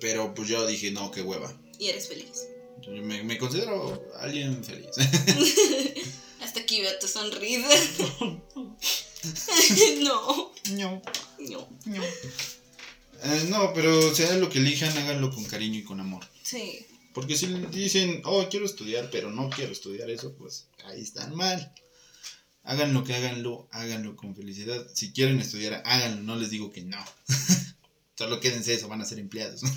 Pero 0.00 0.34
pues 0.34 0.48
yo 0.48 0.66
dije, 0.66 0.90
no, 0.90 1.12
qué 1.12 1.22
hueva. 1.22 1.56
Y 1.78 1.86
eres 1.86 2.08
feliz. 2.08 2.48
Yo 2.82 2.90
me, 2.90 3.22
me 3.22 3.38
considero 3.38 4.10
alguien 4.18 4.64
feliz. 4.64 4.90
Hasta 6.40 6.58
aquí 6.58 6.80
veo 6.80 6.98
tu 6.98 7.06
sonrisa. 7.06 7.68
no, 10.00 10.52
no, 10.72 11.00
no. 11.38 11.68
no. 11.84 12.02
Eh, 13.22 13.46
no, 13.48 13.72
pero 13.72 14.12
sea 14.16 14.34
lo 14.36 14.50
que 14.50 14.58
elijan, 14.58 14.98
háganlo 14.98 15.30
con 15.30 15.44
cariño 15.44 15.78
y 15.78 15.84
con 15.84 16.00
amor. 16.00 16.26
Sí. 16.42 16.86
Porque 17.12 17.36
si 17.36 17.46
dicen, 17.46 18.22
oh, 18.24 18.46
quiero 18.48 18.66
estudiar, 18.66 19.10
pero 19.10 19.30
no 19.30 19.50
quiero 19.50 19.72
estudiar 19.72 20.08
eso, 20.10 20.34
pues 20.34 20.66
ahí 20.84 21.02
están 21.02 21.34
mal. 21.34 21.72
Hagan 22.62 22.94
lo 22.94 23.04
que 23.04 23.14
háganlo, 23.14 23.68
háganlo 23.72 24.14
con 24.16 24.36
felicidad. 24.36 24.86
Si 24.94 25.12
quieren 25.12 25.40
estudiar, 25.40 25.82
háganlo, 25.84 26.22
no 26.22 26.36
les 26.36 26.50
digo 26.50 26.70
que 26.70 26.82
no. 26.82 27.04
Solo 28.16 28.38
quédense 28.38 28.74
eso, 28.74 28.86
van 28.86 29.00
a 29.00 29.06
ser 29.06 29.18
empleados. 29.18 29.62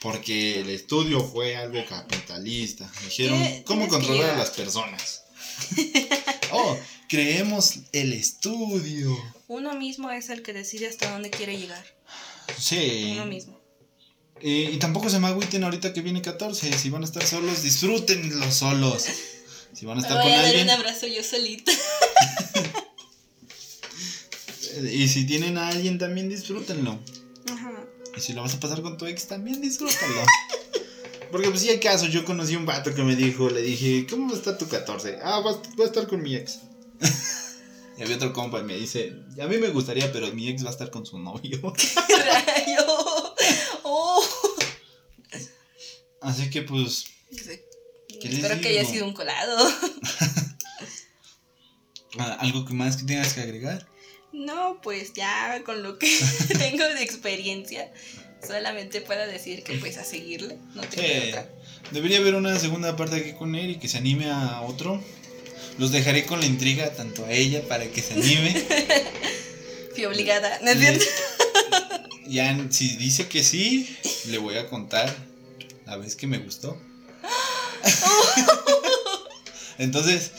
Porque 0.00 0.60
el 0.60 0.70
estudio 0.70 1.22
fue 1.22 1.56
algo 1.56 1.84
capitalista. 1.86 2.90
Dijeron. 3.04 3.62
¿cómo 3.64 3.86
controlar 3.86 4.30
a 4.30 4.38
las 4.38 4.50
personas? 4.50 5.22
oh, 6.52 6.76
creemos 7.08 7.80
el 7.92 8.12
estudio. 8.12 9.16
Uno 9.46 9.74
mismo 9.74 10.10
es 10.10 10.30
el 10.30 10.42
que 10.42 10.52
decide 10.52 10.88
hasta 10.88 11.12
dónde 11.12 11.30
quiere 11.30 11.58
llegar. 11.58 11.84
Sí. 12.58 13.10
Uno 13.12 13.26
mismo. 13.26 13.59
Eh, 14.42 14.70
y 14.72 14.76
tampoco 14.78 15.10
se 15.10 15.18
me 15.18 15.26
agüiten 15.28 15.64
ahorita 15.64 15.92
que 15.92 16.00
viene 16.00 16.22
14. 16.22 16.72
Si 16.78 16.90
van 16.90 17.02
a 17.02 17.04
estar 17.04 17.24
solos, 17.26 17.62
disfrútenlo 17.62 18.50
solos. 18.50 19.06
Si 19.74 19.86
van 19.86 19.98
a 19.98 20.00
Me 20.00 20.06
estar 20.06 20.22
voy 20.22 20.30
con 20.30 20.32
a 20.32 20.36
dar 20.36 20.46
alguien. 20.46 20.64
un 20.66 20.70
abrazo 20.70 21.06
yo 21.06 21.22
solita. 21.22 21.72
Y 24.92 25.08
si 25.08 25.26
tienen 25.26 25.58
a 25.58 25.68
alguien 25.68 25.98
también, 25.98 26.28
disfrútenlo. 26.28 26.98
Ajá. 27.50 27.72
Y 28.16 28.20
si 28.20 28.32
lo 28.32 28.42
vas 28.42 28.54
a 28.54 28.60
pasar 28.60 28.82
con 28.82 28.96
tu 28.96 29.06
ex, 29.06 29.26
también 29.26 29.60
disfrútalo. 29.60 30.22
Porque 31.30 31.48
pues 31.48 31.60
si 31.60 31.68
hay 31.68 31.80
caso, 31.80 32.06
yo 32.06 32.24
conocí 32.24 32.56
un 32.56 32.66
vato 32.66 32.94
que 32.94 33.02
me 33.02 33.16
dijo, 33.16 33.50
le 33.50 33.62
dije, 33.62 34.06
¿cómo 34.08 34.32
está 34.32 34.56
tu 34.56 34.68
14? 34.68 35.18
Ah, 35.22 35.40
va, 35.40 35.52
va 35.52 35.84
a 35.84 35.86
estar 35.86 36.06
con 36.06 36.22
mi 36.22 36.34
ex. 36.36 36.60
y 37.98 38.02
había 38.02 38.16
otro 38.16 38.32
compa 38.32 38.60
y 38.60 38.62
me 38.62 38.76
dice, 38.76 39.12
a 39.42 39.46
mí 39.46 39.58
me 39.58 39.68
gustaría, 39.68 40.10
pero 40.12 40.32
mi 40.32 40.48
ex 40.48 40.64
va 40.64 40.68
a 40.68 40.72
estar 40.72 40.90
con 40.90 41.04
su 41.04 41.18
novio. 41.18 41.60
Oh. 43.92 44.22
Así 46.22 46.48
que 46.48 46.62
pues, 46.62 47.06
¿Qué 48.20 48.28
les 48.28 48.38
Espero 48.38 48.60
que 48.60 48.68
haya 48.68 48.84
sido 48.84 49.04
un 49.04 49.14
colado. 49.14 49.56
ah, 52.18 52.36
algo 52.38 52.64
que 52.64 52.72
más 52.72 52.98
que 52.98 53.04
tengas 53.04 53.32
que 53.34 53.40
agregar. 53.40 53.88
No, 54.32 54.80
pues 54.80 55.12
ya 55.12 55.60
con 55.64 55.82
lo 55.82 55.98
que 55.98 56.08
tengo 56.58 56.84
de 56.84 57.02
experiencia, 57.02 57.92
solamente 58.46 59.00
puedo 59.00 59.26
decir 59.26 59.64
que 59.64 59.76
pues 59.78 59.98
a 59.98 60.04
seguirle. 60.04 60.58
No 60.74 60.82
tengo 60.82 61.28
otra. 61.28 61.50
Debería 61.90 62.18
haber 62.18 62.36
una 62.36 62.56
segunda 62.60 62.94
parte 62.96 63.16
aquí 63.16 63.32
con 63.32 63.56
él 63.56 63.70
y 63.70 63.78
que 63.80 63.88
se 63.88 63.98
anime 63.98 64.30
a 64.30 64.60
otro. 64.60 65.02
Los 65.78 65.90
dejaré 65.90 66.26
con 66.26 66.38
la 66.38 66.46
intriga 66.46 66.92
tanto 66.92 67.24
a 67.24 67.32
ella 67.32 67.66
para 67.66 67.90
que 67.90 68.02
se 68.02 68.14
anime. 68.14 68.52
Fui 69.94 70.04
obligada, 70.04 70.60
¿no 70.62 70.70
es 70.70 70.78
cierto? 70.78 71.04
Ya 72.30 72.66
si 72.70 72.96
dice 72.96 73.28
que 73.28 73.44
sí, 73.44 73.96
le 74.26 74.38
voy 74.38 74.56
a 74.56 74.68
contar 74.68 75.14
la 75.86 75.96
vez 75.96 76.16
que 76.16 76.26
me 76.26 76.38
gustó. 76.38 76.80
Entonces, 79.78 80.30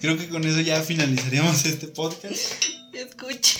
creo 0.00 0.18
que 0.18 0.28
con 0.28 0.44
eso 0.44 0.60
ya 0.60 0.82
finalizaríamos 0.82 1.64
este 1.64 1.86
podcast. 1.88 2.36
Escuche. 2.92 3.56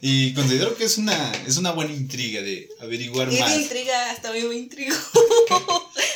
Y 0.00 0.34
considero 0.34 0.76
que 0.76 0.84
es 0.84 0.98
una, 0.98 1.32
es 1.46 1.56
una 1.56 1.70
buena 1.72 1.92
intriga 1.94 2.42
de 2.42 2.68
averiguar 2.80 3.28
Es 3.32 3.40
más. 3.40 3.54
de 3.54 3.62
intriga, 3.62 4.10
hasta 4.10 4.30
a 4.30 4.32
mí 4.32 4.40
me 4.42 4.56
intrigo. 4.56 4.94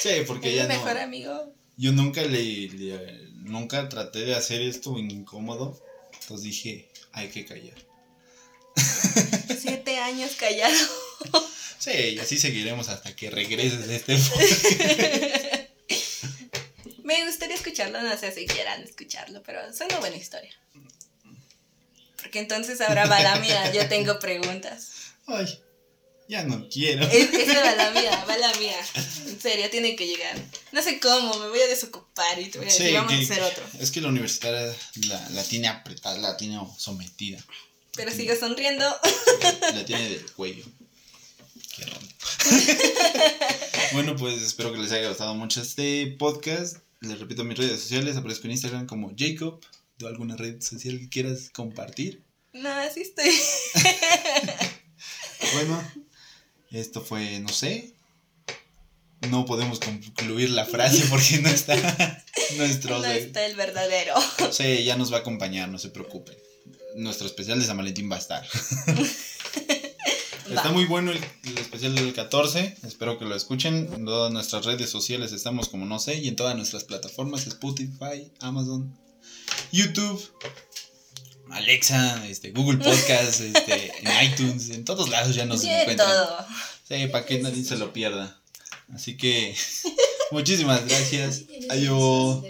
Sí, 0.00 0.10
porque 0.28 0.50
Es 0.50 0.56
ya 0.56 0.62
mi 0.68 0.74
no. 0.74 0.80
mejor 0.84 0.98
amigo. 0.98 1.52
Yo 1.76 1.90
nunca 1.92 2.22
le, 2.22 2.68
le- 2.68 3.28
nunca 3.42 3.88
traté 3.88 4.20
de 4.20 4.36
hacer 4.36 4.62
esto 4.62 4.96
incómodo. 4.96 5.82
Entonces 6.20 6.44
dije, 6.44 6.88
hay 7.12 7.28
que 7.30 7.44
callar. 7.44 7.74
Siete 9.60 9.98
años 9.98 10.32
callado. 10.38 10.76
Sí, 11.78 11.90
y 11.92 12.18
así 12.18 12.38
seguiremos 12.38 12.88
hasta 12.88 13.14
que 13.14 13.30
regreses 13.30 13.86
de 13.86 13.96
este 13.96 14.16
podcast. 14.18 15.68
Me 17.04 17.24
gustaría 17.24 17.54
escucharlo, 17.56 18.02
no 18.02 18.18
sé 18.18 18.32
si 18.32 18.46
quieran 18.46 18.82
escucharlo, 18.82 19.42
pero 19.42 19.60
es 19.66 19.80
una 19.80 19.98
buena 19.98 20.16
historia. 20.16 20.52
Porque 22.20 22.40
entonces 22.40 22.80
ahora 22.80 23.06
va 23.06 23.20
la 23.20 23.36
mía, 23.36 23.72
yo 23.72 23.88
tengo 23.88 24.18
preguntas. 24.18 24.88
Ay, 25.26 25.46
ya 26.28 26.42
no 26.44 26.68
quiero. 26.68 27.06
Es, 27.08 27.32
esa 27.32 27.60
va 27.62 27.74
la 27.76 27.90
mía, 27.92 28.24
va 28.28 28.36
la 28.36 28.52
mía. 28.56 28.76
En 29.26 29.40
serio, 29.40 29.70
tiene 29.70 29.96
que 29.96 30.06
llegar. 30.06 30.36
No 30.72 30.82
sé 30.82 31.00
cómo, 31.00 31.38
me 31.38 31.48
voy 31.48 31.60
a 31.60 31.66
desocupar 31.68 32.38
y 32.40 32.46
te 32.50 32.58
voy 32.58 32.66
a 32.66 32.70
decir, 32.70 32.88
Sí, 32.88 32.92
vamos 32.92 33.12
que- 33.12 33.18
a 33.18 33.22
hacer 33.22 33.42
otro. 33.42 33.64
Es 33.80 33.90
que 33.90 34.00
la 34.02 34.08
universitaria 34.08 34.74
la, 35.06 35.30
la 35.30 35.44
tiene 35.44 35.68
apretada, 35.68 36.18
la 36.18 36.36
tiene 36.36 36.60
sometida. 36.76 37.42
Pero 37.98 38.12
sigue 38.12 38.36
sonriendo. 38.36 38.84
La 39.74 39.84
tiene 39.84 40.08
del 40.08 40.30
cuello. 40.32 40.64
Qué 41.74 41.84
bueno, 43.92 44.14
pues 44.14 44.40
espero 44.40 44.72
que 44.72 44.78
les 44.78 44.92
haya 44.92 45.08
gustado 45.08 45.34
mucho 45.34 45.60
este 45.60 46.06
podcast. 46.16 46.76
Les 47.00 47.18
repito 47.18 47.42
mis 47.42 47.58
redes 47.58 47.80
sociales. 47.80 48.16
Aparezco 48.16 48.46
en 48.46 48.52
Instagram 48.52 48.86
como 48.86 49.12
Jacob. 49.18 49.60
¿De 49.98 50.06
alguna 50.06 50.36
red 50.36 50.60
social 50.60 50.96
que 51.00 51.08
quieras 51.08 51.50
compartir? 51.52 52.22
No, 52.52 52.70
así 52.70 53.02
estoy. 53.02 53.30
Bueno, 55.54 55.82
esto 56.72 57.00
fue, 57.00 57.40
no 57.40 57.48
sé. 57.48 57.94
No 59.30 59.46
podemos 59.46 59.80
concluir 59.80 60.50
la 60.50 60.66
frase 60.66 61.04
porque 61.08 61.38
no 61.38 61.48
está 61.48 61.74
nuestro. 62.56 62.98
No 62.98 63.06
está 63.06 63.46
el 63.46 63.56
verdadero. 63.56 64.14
Sí, 64.52 64.84
ya 64.84 64.96
nos 64.96 65.12
va 65.12 65.18
a 65.18 65.20
acompañar, 65.20 65.68
no 65.68 65.78
se 65.78 65.88
preocupen. 65.90 66.36
Nuestro 66.98 67.26
especial 67.26 67.58
de 67.60 67.66
San 67.66 67.76
Valentín 67.76 68.10
va 68.10 68.16
a 68.16 68.18
estar. 68.18 68.44
Está 70.50 70.70
muy 70.72 70.86
bueno 70.86 71.12
el, 71.12 71.18
el 71.44 71.58
especial 71.58 71.94
del 71.94 72.12
14. 72.14 72.76
Espero 72.86 73.18
que 73.18 73.26
lo 73.26 73.34
escuchen. 73.36 73.90
En 73.94 74.04
todas 74.06 74.32
nuestras 74.32 74.64
redes 74.64 74.88
sociales 74.88 75.32
estamos 75.32 75.68
como 75.68 75.84
no 75.84 75.98
sé. 75.98 76.14
Y 76.16 76.28
en 76.28 76.36
todas 76.36 76.56
nuestras 76.56 76.84
plataformas: 76.84 77.46
Spotify, 77.46 78.32
Amazon, 78.40 78.96
YouTube, 79.72 80.20
Alexa, 81.50 82.26
este, 82.26 82.50
Google 82.52 82.78
Podcast, 82.78 83.40
este, 83.40 83.92
en 84.00 84.24
iTunes. 84.32 84.70
En 84.70 84.84
todos 84.84 85.08
lados 85.10 85.34
ya 85.36 85.44
nos 85.44 85.60
Sí, 85.60 85.68
encuentran. 85.68 86.08
todo. 86.08 86.46
Sí, 86.88 87.06
para 87.08 87.26
que 87.26 87.38
nadie 87.40 87.62
se 87.64 87.76
lo 87.76 87.92
pierda. 87.92 88.40
Así 88.94 89.18
que 89.18 89.54
muchísimas 90.30 90.86
gracias. 90.88 91.42
Adiós. 91.68 92.42